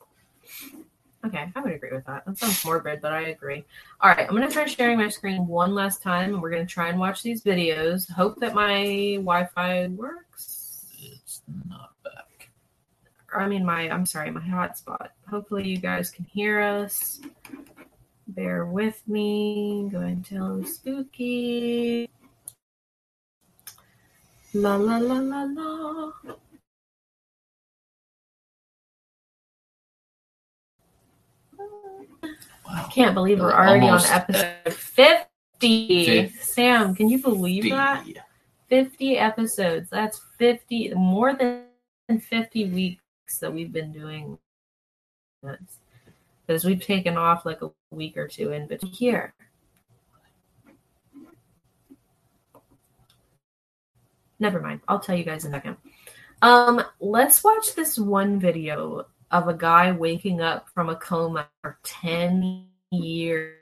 Okay, 1.25 1.49
I 1.55 1.61
would 1.61 1.73
agree 1.73 1.93
with 1.93 2.05
that. 2.07 2.25
That 2.27 2.37
sounds 2.37 2.65
morbid, 2.65 3.01
but 3.01 3.13
I 3.13 3.29
agree. 3.29 3.65
All 4.01 4.11
right, 4.11 4.27
I'm 4.29 4.35
going 4.35 4.47
to 4.47 4.53
try 4.53 4.67
sharing 4.67 4.99
my 4.99 5.09
screen 5.09 5.47
one 5.47 5.73
last 5.73 6.03
time, 6.03 6.35
and 6.35 6.43
we're 6.43 6.51
going 6.51 6.67
to 6.67 6.73
try 6.73 6.89
and 6.89 6.99
watch 6.99 7.23
these 7.23 7.45
videos. 7.45 8.11
Hope 8.11 8.41
that 8.41 8.55
my 8.55 9.15
Wi 9.19 9.47
Fi 9.55 9.87
works. 9.87 10.85
It's 10.99 11.43
not 11.69 11.92
I 13.35 13.49
mean, 13.49 13.65
my, 13.65 13.89
I'm 13.91 14.07
sorry, 14.07 14.31
my 14.31 14.41
hotspot. 14.41 15.09
Hopefully, 15.29 15.69
you 15.69 15.79
guys 15.79 16.11
can 16.11 16.25
hear 16.25 16.61
us. 16.61 17.21
Bear 18.29 18.65
with 18.65 19.03
me. 19.07 19.89
Go 19.91 19.99
ahead 19.99 20.11
and 20.11 20.27
tell 20.27 20.49
them 20.49 20.65
spooky. 20.65 22.09
La 24.55 24.77
la 24.77 24.99
la 24.99 25.19
la 25.19 25.43
la. 25.45 26.13
Wow. 32.67 32.89
Can't 32.93 33.15
believe 33.15 33.41
we're 33.41 33.53
already 33.53 33.87
almost 33.87 34.11
on 34.11 34.21
episode 34.21 34.73
50. 34.73 35.27
Fifty. 35.63 36.29
Sam, 36.41 36.95
can 36.95 37.09
you 37.09 37.19
believe 37.19 37.71
that? 37.71 38.05
50 38.69 39.17
episodes. 39.17 39.89
That's 39.91 40.21
50, 40.39 40.95
more 40.95 41.35
than 41.35 41.67
50 42.21 42.71
weeks 42.71 43.02
that 43.41 43.53
we've 43.53 43.73
been 43.73 43.93
doing 43.93 44.39
this. 45.43 45.59
Because 46.47 46.65
we've 46.65 46.83
taken 46.83 47.17
off 47.17 47.47
like 47.47 47.63
a 47.63 47.71
week 47.91 48.17
or 48.17 48.29
two 48.29 48.53
in 48.53 48.67
between 48.67 48.93
here. 48.93 49.35
Never 54.39 54.61
mind. 54.61 54.81
I'll 54.89 54.99
tell 54.99 55.17
you 55.17 55.25
guys 55.25 55.45
in 55.45 55.55
a 55.55 55.57
second. 55.57 55.77
Um, 56.43 56.83
let's 56.99 57.45
watch 57.45 57.77
this 57.77 57.97
one 57.97 58.41
video 58.41 59.07
of 59.31 59.47
a 59.47 59.55
guy 59.55 59.93
waking 59.93 60.41
up 60.41 60.69
from 60.75 60.89
a 60.89 60.97
coma 60.97 61.49
for 61.63 61.79
10 61.85 62.67
years. 62.91 63.55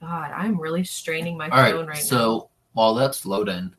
God, 0.00 0.32
I'm 0.34 0.58
really 0.58 0.84
straining 0.84 1.36
my 1.36 1.50
All 1.50 1.58
right. 1.58 1.74
phone 1.74 1.86
right 1.86 1.96
now. 1.96 2.02
so 2.02 2.50
while 2.72 2.94
that's 2.94 3.26
loading, 3.26 3.74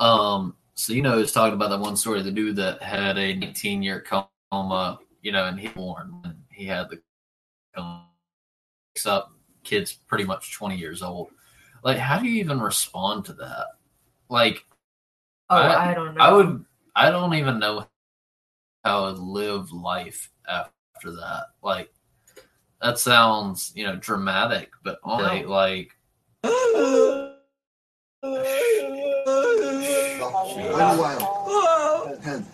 um, 0.00 0.56
so 0.76 0.92
you 0.92 1.02
know, 1.02 1.14
he 1.14 1.22
was 1.22 1.32
talking 1.32 1.54
about 1.54 1.70
that 1.70 1.80
one 1.80 1.96
story, 1.96 2.22
the 2.22 2.30
dude 2.30 2.56
that 2.56 2.82
had 2.82 3.18
a 3.18 3.34
19 3.34 3.82
year 3.82 4.04
coma, 4.52 4.98
you 5.22 5.32
know, 5.32 5.46
and 5.46 5.58
he 5.58 5.68
born 5.68 6.20
when 6.22 6.36
he 6.50 6.66
had 6.66 6.88
the 6.90 7.00
coma. 7.74 8.02
Wakes 8.94 9.06
up, 9.06 9.32
kid's 9.64 9.92
pretty 9.92 10.24
much 10.24 10.54
20 10.54 10.76
years 10.76 11.02
old. 11.02 11.28
Like, 11.82 11.98
how 11.98 12.18
do 12.18 12.26
you 12.28 12.40
even 12.40 12.60
respond 12.60 13.24
to 13.26 13.32
that? 13.34 13.66
Like, 14.30 14.64
Oh, 15.50 15.56
I- 15.56 15.90
I, 15.90 15.94
don't 15.94 16.14
know. 16.14 16.20
I 16.24 16.32
would, 16.32 16.64
I 16.96 17.10
don't 17.10 17.34
even 17.34 17.58
know 17.58 17.86
how 18.84 19.04
I 19.04 19.10
would 19.10 19.18
live 19.18 19.70
life 19.72 20.30
after 20.48 21.12
that. 21.12 21.48
Like, 21.62 21.92
that 22.82 22.98
sounds, 22.98 23.70
you 23.76 23.84
know, 23.84 23.96
dramatic, 23.96 24.70
but 24.82 24.98
only 25.04 25.42
No. 25.42 25.48
like, 25.50 25.96
Unwild. 30.34 32.22
Ten. 32.22 32.46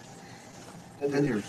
Ten 1.01 1.25
years. 1.25 1.45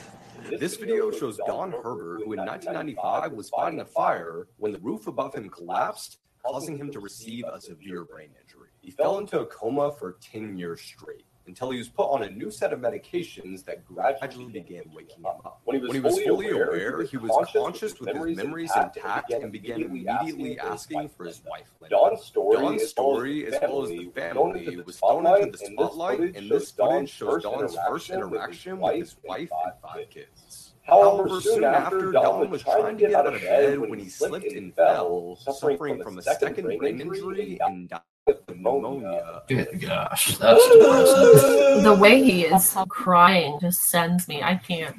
This 0.59 0.75
video 0.75 1.11
shows 1.11 1.39
Don 1.45 1.71
Herbert, 1.71 2.21
who 2.25 2.33
in 2.33 2.39
1995 2.39 3.33
was 3.33 3.49
fighting 3.49 3.79
a 3.79 3.85
fire 3.85 4.47
when 4.57 4.71
the 4.71 4.79
roof 4.79 5.07
above 5.07 5.35
him 5.35 5.49
collapsed, 5.49 6.19
causing 6.45 6.77
him 6.77 6.91
to 6.91 6.99
receive 6.99 7.45
a 7.51 7.59
severe 7.59 8.05
brain 8.05 8.29
injury. 8.41 8.69
He 8.81 8.91
fell 8.91 9.17
into 9.17 9.39
a 9.39 9.45
coma 9.45 9.91
for 9.91 10.17
10 10.21 10.57
years 10.57 10.81
straight 10.81 11.25
until 11.47 11.69
he 11.71 11.77
was 11.77 11.89
put 11.89 12.05
on 12.05 12.23
a 12.23 12.29
new 12.29 12.49
set 12.49 12.73
of 12.73 12.79
medications 12.79 13.65
that 13.65 13.85
gradually 13.85 14.51
began 14.51 14.83
waking 14.93 15.17
him 15.17 15.25
up. 15.25 15.61
When 15.65 15.81
he 15.93 15.99
was, 15.99 16.19
fully 16.19 16.49
aware, 16.49 17.03
he 17.03 17.17
was 17.17 17.47
conscious 17.53 17.99
with 17.99 18.09
his 18.09 18.37
memories 18.37 18.71
intact 18.75 19.31
and 19.31 19.51
began 19.51 19.81
immediately 19.81 20.59
asking 20.59 21.09
for 21.09 21.25
his 21.25 21.41
wife. 21.49 21.67
Don's 21.89 22.23
story, 22.23 22.79
story, 22.79 23.47
as 23.47 23.59
well 23.61 23.83
as 23.83 23.89
the 23.89 24.09
family, 24.15 24.81
was 24.85 24.97
thrown 24.97 25.25
into 25.27 25.57
the 25.57 25.65
spotlight, 25.65 26.35
and 26.35 26.49
this 26.49 26.71
footage 26.71 27.09
shows 27.09 27.43
Don's 27.43 27.75
first 27.87 28.09
interaction 28.09 28.79
with 28.79 28.95
his 28.95 29.15
wife 29.23 29.49
and 29.65 29.73
five 29.81 30.09
kids. 30.09 30.73
However, 30.83 31.39
soon 31.39 31.63
after, 31.63 32.11
Don 32.11 32.49
was 32.49 32.61
trying 32.61 32.97
to 32.97 33.01
get 33.01 33.13
out 33.13 33.33
of 33.33 33.39
bed 33.41 33.79
when 33.79 33.99
he 33.99 34.09
slipped 34.09 34.51
and 34.51 34.75
fell, 34.75 35.37
suffering 35.41 36.03
from 36.03 36.17
a 36.17 36.21
second 36.21 36.77
brain 36.77 36.99
injury 36.99 37.57
and 37.61 37.89
died 37.89 38.01
pneumonia. 38.47 39.43
good 39.47 39.81
gosh, 39.81 40.37
that's 40.37 40.67
depressing. 40.69 41.83
the 41.83 41.97
way 41.99 42.23
he 42.23 42.43
is 42.45 42.75
crying 42.87 43.57
just 43.59 43.83
sends 43.83 44.27
me. 44.27 44.41
I 44.41 44.55
can't. 44.55 44.97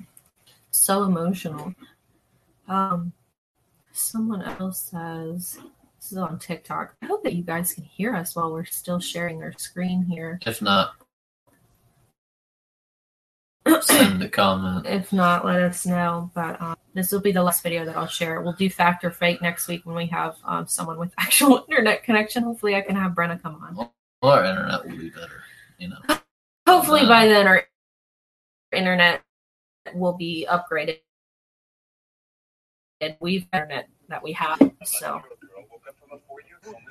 So 0.71 1.05
emotional. 1.05 1.75
Um, 2.69 3.13
someone 3.93 4.43
else 4.43 4.91
says 4.91 5.59
this 6.01 6.13
is 6.13 6.19
on 6.19 6.39
TikTok. 6.39 6.97
I 7.03 7.07
hope 7.07 7.23
that 7.25 7.35
you 7.35 7.43
guys 7.43 7.73
can 7.73 7.85
hear 7.85 8.15
us 8.15 8.37
while 8.37 8.53
we're 8.53 8.65
still 8.65 9.01
sharing 9.01 9.43
our 9.43 9.53
screen 9.57 10.05
here. 10.05 10.39
If 10.45 10.61
not, 10.61 10.95
send 13.83 14.23
a 14.23 14.29
comment. 14.29 14.87
If 14.87 15.13
not, 15.13 15.45
let 15.45 15.63
us 15.63 15.87
know. 15.87 16.31
But 16.35 16.61
um, 16.61 16.77
this 16.95 17.11
will 17.13 17.21
be 17.21 17.33
the 17.33 17.43
last 17.43 17.63
video 17.63 17.85
that 17.85 17.97
I'll 17.97 18.07
share. 18.07 18.41
We'll 18.41 18.53
do 18.53 18.69
fact 18.69 19.05
or 19.05 19.11
fake 19.11 19.41
next 19.43 19.69
week 19.69 19.85
when 19.85 19.97
we 19.97 20.07
have 20.07 20.37
um, 20.45 20.67
someone 20.67 20.99
with 20.99 21.13
actual 21.19 21.65
internet 21.69 22.05
connection. 22.05 22.43
Hopefully, 22.45 22.77
I 22.77 22.83
can 22.83 22.97
have 22.97 23.13
Brenna 23.13 23.41
come 23.41 23.57
on. 23.63 23.77
Well, 23.77 23.93
our 24.23 24.45
internet 24.45 24.85
will 24.85 24.97
be 24.97 25.11
better, 25.11 25.43
you 25.79 25.89
know. 25.89 26.19
Hopefully, 26.67 27.03
Uh, 27.03 27.09
by 27.09 27.27
then, 27.27 27.47
our 27.47 27.65
internet 28.73 29.23
will 29.95 30.15
be 30.15 30.47
upgraded. 30.51 31.01
And 33.01 33.17
we've 33.21 33.47
internet 33.53 33.89
that 34.09 34.23
we 34.23 34.33
have. 34.33 34.59
So, 34.85 35.23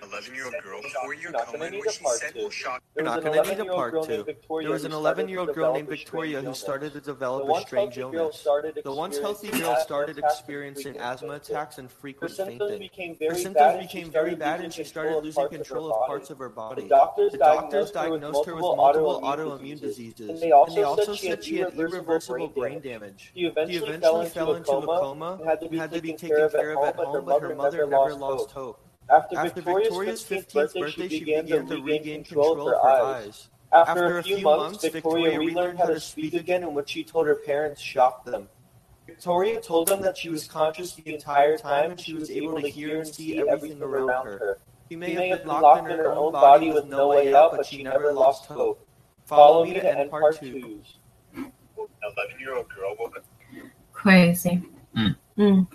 11 0.03 0.35
year 0.35 0.45
old 0.45 0.53
girl 0.63 0.81
before 0.81 1.13
you 1.13 1.31
Not 1.31 1.45
come 1.45 1.53
gonna 1.53 1.65
in 1.65 1.71
need 1.71 1.79
what 1.79 1.87
a 1.87 1.91
she 1.91 2.03
part 2.03 2.17
said 2.17 2.33
two. 2.33 2.39
will 2.39 2.45
oh, 2.47 2.49
shock 2.49 2.83
There 2.95 3.05
You're 3.05 3.13
not 3.13 3.23
gonna 3.23 3.43
need 3.43 3.59
a 3.59 3.65
part 3.65 3.93
two. 4.05 4.25
There 4.25 4.71
was 4.71 4.83
an 4.83 4.91
11-year-old 4.91 5.53
girl 5.53 5.73
named 5.73 5.87
Victoria 5.87 6.41
who 6.41 6.53
started 6.53 6.93
to 6.93 7.01
develop 7.01 7.49
a 7.49 7.61
strange 7.61 7.97
illness. 7.97 8.45
The 8.83 8.93
once 8.93 9.17
healthy 9.17 9.49
girl 9.49 9.77
started 9.77 10.17
experiencing 10.17 10.97
asthma 10.97 11.33
attacks 11.33 11.77
and 11.77 11.89
frequent 11.89 12.35
fainting. 12.35 12.59
Her 12.59 13.35
symptoms 13.35 13.53
bad 13.53 13.75
and 13.75 13.89
she 13.89 13.97
became 13.97 14.11
very 14.11 14.35
bad 14.35 14.61
and 14.61 14.73
she 14.73 14.83
started 14.83 15.23
losing 15.23 15.47
control 15.47 15.93
of 15.93 16.07
parts 16.07 16.29
of 16.29 16.33
of 16.33 16.39
her 16.39 16.49
body. 16.49 16.83
The 16.83 16.89
doctors 16.89 17.31
diagnosed 17.33 17.73
her 17.73 18.09
with 18.09 18.21
diagnosed 18.21 18.45
her 18.45 18.55
with 18.55 18.61
multiple 18.63 19.21
multiple 19.21 19.21
autoimmune 19.21 19.61
autoimmune 19.61 19.79
diseases. 19.79 20.13
diseases. 20.13 20.29
And 20.29 20.75
they 20.75 20.83
also 20.83 21.15
said 21.15 21.43
she 21.43 21.57
had 21.57 21.73
irreversible 21.75 22.49
brain 22.49 22.81
damage. 22.81 23.31
She 23.33 23.41
She 23.41 23.45
eventually 23.47 23.77
eventually 23.77 24.29
fell 24.29 24.55
into 24.55 24.71
a 24.71 24.81
coma 24.81 24.99
coma 24.99 25.39
and 25.41 25.47
had 25.79 25.91
to 25.91 26.01
be 26.01 26.13
taken 26.13 26.27
care 26.27 26.45
of 26.45 26.55
at 26.55 26.95
home, 26.95 27.25
but 27.25 27.41
her 27.41 27.55
mother 27.55 27.87
never 27.87 28.15
lost 28.15 28.51
hope. 28.51 28.79
After, 29.13 29.37
After 29.37 29.61
Victoria's 29.61 30.23
15th 30.23 30.73
birthday, 30.73 31.07
she 31.07 31.19
began, 31.19 31.45
began 31.45 31.67
to 31.67 31.81
regain 31.81 32.23
control 32.23 32.61
of 32.61 32.67
her 32.67 32.83
eyes. 32.83 33.49
After, 33.71 34.17
a 34.17 34.23
few 34.23 34.41
months, 34.41 34.87
Victoria 34.87 35.37
relearned 35.39 35.79
how 35.79 35.85
to 35.85 35.99
speak 35.99 36.33
again, 36.33 36.63
and 36.63 36.75
what 36.75 36.89
she 36.89 37.03
told 37.03 37.27
her 37.27 37.35
parents 37.35 37.81
shocked 37.81 38.25
them. 38.25 38.49
Victoria 39.05 39.59
told 39.59 39.87
them 39.87 40.01
that 40.01 40.17
she 40.17 40.29
was 40.29 40.47
conscious 40.47 40.93
the 40.93 41.13
entire 41.13 41.57
time 41.57 41.91
and 41.91 41.99
she 41.99 42.13
was 42.13 42.31
able 42.31 42.59
to 42.59 42.67
hear 42.67 42.99
and 42.99 43.07
see 43.07 43.37
everything 43.37 43.81
around 43.81 44.25
her. 44.25 44.59
She 44.89 44.95
She 44.95 44.95
may 44.95 45.27
have 45.27 45.39
been 45.39 45.47
locked 45.47 45.89
in 45.89 45.97
her 45.97 46.13
own 46.13 46.31
body 46.31 46.71
with 46.71 46.85
no 46.85 47.09
way 47.09 47.33
out, 47.33 47.51
but 47.51 47.65
she 47.65 47.83
never 47.83 48.13
lost 48.13 48.45
hope. 48.45 48.87
Follow 49.25 49.65
me 49.65 49.73
to 49.73 49.99
end 49.99 50.09
part 50.09 50.39
two. 50.39 50.79
11 51.35 52.39
year 52.39 52.55
old 52.55 52.69
girl 52.69 52.95
woke 52.99 53.17
up 53.17 53.25
crazy. 53.91 54.61
Mm. 54.95 55.15
Mm. 55.37 55.67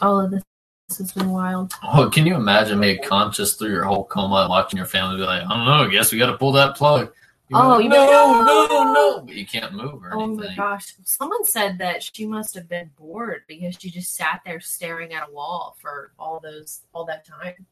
All 0.00 0.20
of 0.20 0.30
this 0.30 0.38
has 0.38 0.42
been 0.42 0.42
wild. 0.42 0.53
Oh, 0.90 2.10
can 2.12 2.26
you 2.26 2.34
imagine 2.34 2.80
being 2.80 3.02
conscious 3.02 3.54
through 3.54 3.70
your 3.70 3.84
whole 3.84 4.04
coma 4.04 4.42
and 4.42 4.50
watching 4.50 4.76
your 4.76 4.86
family 4.86 5.16
be 5.16 5.22
like, 5.22 5.42
I 5.42 5.48
don't 5.48 5.64
know, 5.64 5.84
I 5.84 5.88
guess 5.90 6.12
we 6.12 6.18
got 6.18 6.26
to 6.30 6.38
pull 6.38 6.52
that 6.52 6.76
plug. 6.76 7.12
You're 7.48 7.60
Oh, 7.60 7.68
like, 7.68 7.84
you 7.84 7.88
no, 7.90 8.42
know- 8.42 8.66
no, 8.68 8.92
no. 8.92 9.20
But 9.22 9.34
you 9.34 9.46
can't 9.46 9.72
move 9.74 10.02
or 10.02 10.14
Oh 10.14 10.22
anything. 10.24 10.46
my 10.50 10.54
gosh. 10.56 10.94
Someone 11.04 11.44
said 11.44 11.78
that 11.78 12.02
she 12.02 12.26
must 12.26 12.54
have 12.54 12.68
been 12.68 12.90
bored 12.98 13.42
because 13.48 13.76
she 13.78 13.90
just 13.90 14.14
sat 14.14 14.40
there 14.44 14.60
staring 14.60 15.12
at 15.14 15.28
a 15.28 15.32
wall 15.32 15.76
for 15.80 16.12
all 16.18 16.40
those 16.40 16.82
all 16.92 17.04
that 17.06 17.26
time. 17.26 17.66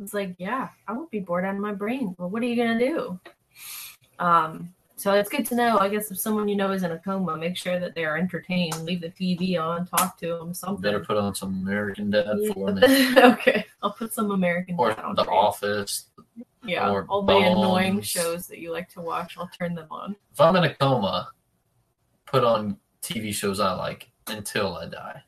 It's 0.00 0.14
like, 0.14 0.34
yeah, 0.38 0.68
I 0.88 0.92
would 0.92 1.10
be 1.10 1.20
bored 1.20 1.44
out 1.44 1.54
of 1.54 1.60
my 1.60 1.72
brain. 1.74 2.14
Well, 2.18 2.30
what 2.30 2.42
are 2.42 2.46
you 2.46 2.56
gonna 2.56 2.78
do? 2.78 3.20
Um, 4.18 4.72
so 5.00 5.12
it's 5.14 5.30
good 5.30 5.46
to 5.46 5.54
know. 5.54 5.78
I 5.78 5.88
guess 5.88 6.10
if 6.10 6.18
someone 6.18 6.46
you 6.46 6.56
know 6.56 6.70
is 6.72 6.82
in 6.82 6.92
a 6.92 6.98
coma, 6.98 7.36
make 7.36 7.56
sure 7.56 7.80
that 7.80 7.94
they 7.94 8.04
are 8.04 8.18
entertained. 8.18 8.82
Leave 8.84 9.00
the 9.00 9.08
TV 9.08 9.58
on, 9.58 9.86
talk 9.86 10.18
to 10.18 10.36
them, 10.36 10.52
something. 10.52 10.82
Better 10.82 11.00
put 11.00 11.16
on 11.16 11.34
some 11.34 11.62
American 11.62 12.10
Dad 12.10 12.26
Yeah. 12.38 12.52
for 12.52 12.72
me. 12.72 13.18
okay, 13.32 13.64
I'll 13.82 13.92
put 13.92 14.12
some 14.12 14.30
American 14.30 14.74
Or 14.78 14.88
Dad 14.92 15.04
on 15.04 15.14
The. 15.14 15.22
Office. 15.22 16.06
Yeah, 16.62 16.90
or 16.90 17.06
all 17.08 17.22
the 17.22 17.34
annoying 17.34 18.02
shows 18.02 18.46
that 18.48 18.58
you 18.58 18.70
like 18.70 18.90
to 18.90 19.00
watch, 19.00 19.36
I'll 19.38 19.50
turn 19.58 19.74
them 19.74 19.86
on. 19.90 20.14
If 20.32 20.40
I'm 20.40 20.54
in 20.56 20.64
a 20.64 20.74
coma, 20.74 21.30
put 22.26 22.44
on 22.44 22.76
TV 23.02 23.32
shows 23.32 23.60
I 23.60 23.72
like 23.72 24.10
until 24.26 24.76
I 24.76 24.86
die. 24.86 25.22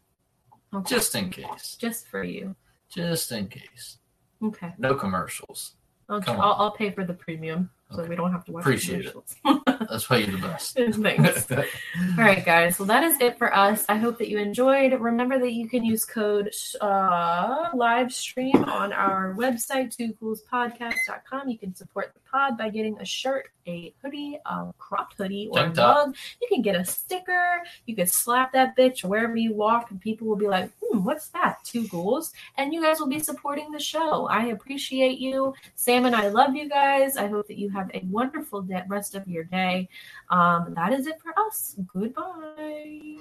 Okay. 0.74 0.94
Just 0.94 1.14
in 1.14 1.30
case. 1.30 1.76
Just 1.80 2.06
for 2.08 2.22
you. 2.22 2.54
Just 2.90 3.32
in 3.32 3.48
case. 3.48 3.96
Okay. 4.42 4.74
No 4.76 4.94
commercials. 4.94 5.72
I'll, 6.10 6.22
I'll. 6.26 6.52
I'll 6.58 6.72
pay 6.72 6.90
for 6.90 7.04
the 7.04 7.14
premium 7.14 7.70
so 7.94 8.04
we 8.04 8.16
don't 8.16 8.32
have 8.32 8.44
to 8.46 8.52
watch 8.52 8.62
Appreciate 8.62 9.06
it. 9.06 9.16
That's 9.92 10.08
why 10.08 10.16
you're 10.16 10.30
the 10.30 10.38
best. 10.38 10.74
Thanks. 10.76 11.52
All 11.52 12.24
right, 12.24 12.42
guys. 12.42 12.78
Well, 12.78 12.86
that 12.86 13.04
is 13.04 13.20
it 13.20 13.36
for 13.36 13.54
us. 13.54 13.84
I 13.90 13.96
hope 13.96 14.16
that 14.18 14.30
you 14.30 14.38
enjoyed. 14.38 14.98
Remember 14.98 15.38
that 15.38 15.52
you 15.52 15.68
can 15.68 15.84
use 15.84 16.06
code 16.06 16.50
uh, 16.80 17.68
live 17.74 18.10
stream 18.10 18.64
on 18.64 18.94
our 18.94 19.34
website, 19.34 19.94
twoghoulspodcast.com. 19.94 21.50
You 21.50 21.58
can 21.58 21.74
support 21.74 22.14
the 22.14 22.20
pod 22.20 22.56
by 22.56 22.70
getting 22.70 22.98
a 23.00 23.04
shirt, 23.04 23.50
a 23.66 23.92
hoodie, 24.00 24.38
a 24.46 24.72
cropped 24.78 25.18
hoodie, 25.18 25.50
or 25.52 25.60
a 25.60 25.74
mug. 25.74 26.16
You 26.40 26.48
can 26.48 26.62
get 26.62 26.74
a 26.74 26.86
sticker. 26.86 27.60
You 27.84 27.94
can 27.94 28.06
slap 28.06 28.54
that 28.54 28.74
bitch 28.74 29.04
wherever 29.04 29.36
you 29.36 29.52
walk, 29.52 29.90
and 29.90 30.00
people 30.00 30.26
will 30.26 30.36
be 30.36 30.48
like, 30.48 30.70
hmm, 30.80 31.04
what's 31.04 31.28
that? 31.28 31.62
Two 31.64 31.86
ghouls. 31.88 32.32
And 32.56 32.72
you 32.72 32.80
guys 32.80 32.98
will 32.98 33.08
be 33.08 33.18
supporting 33.18 33.70
the 33.72 33.78
show. 33.78 34.26
I 34.28 34.46
appreciate 34.46 35.18
you. 35.18 35.52
Sam 35.74 36.06
and 36.06 36.16
I 36.16 36.28
love 36.28 36.56
you 36.56 36.66
guys. 36.66 37.18
I 37.18 37.26
hope 37.26 37.46
that 37.48 37.58
you 37.58 37.68
have 37.68 37.90
a 37.92 38.02
wonderful 38.10 38.62
day, 38.62 38.82
rest 38.88 39.14
of 39.14 39.28
your 39.28 39.44
day. 39.44 39.81
Um, 40.30 40.74
that 40.74 40.92
is 40.92 41.06
it 41.06 41.20
for 41.20 41.32
us. 41.46 41.76
Goodbye. 41.92 43.18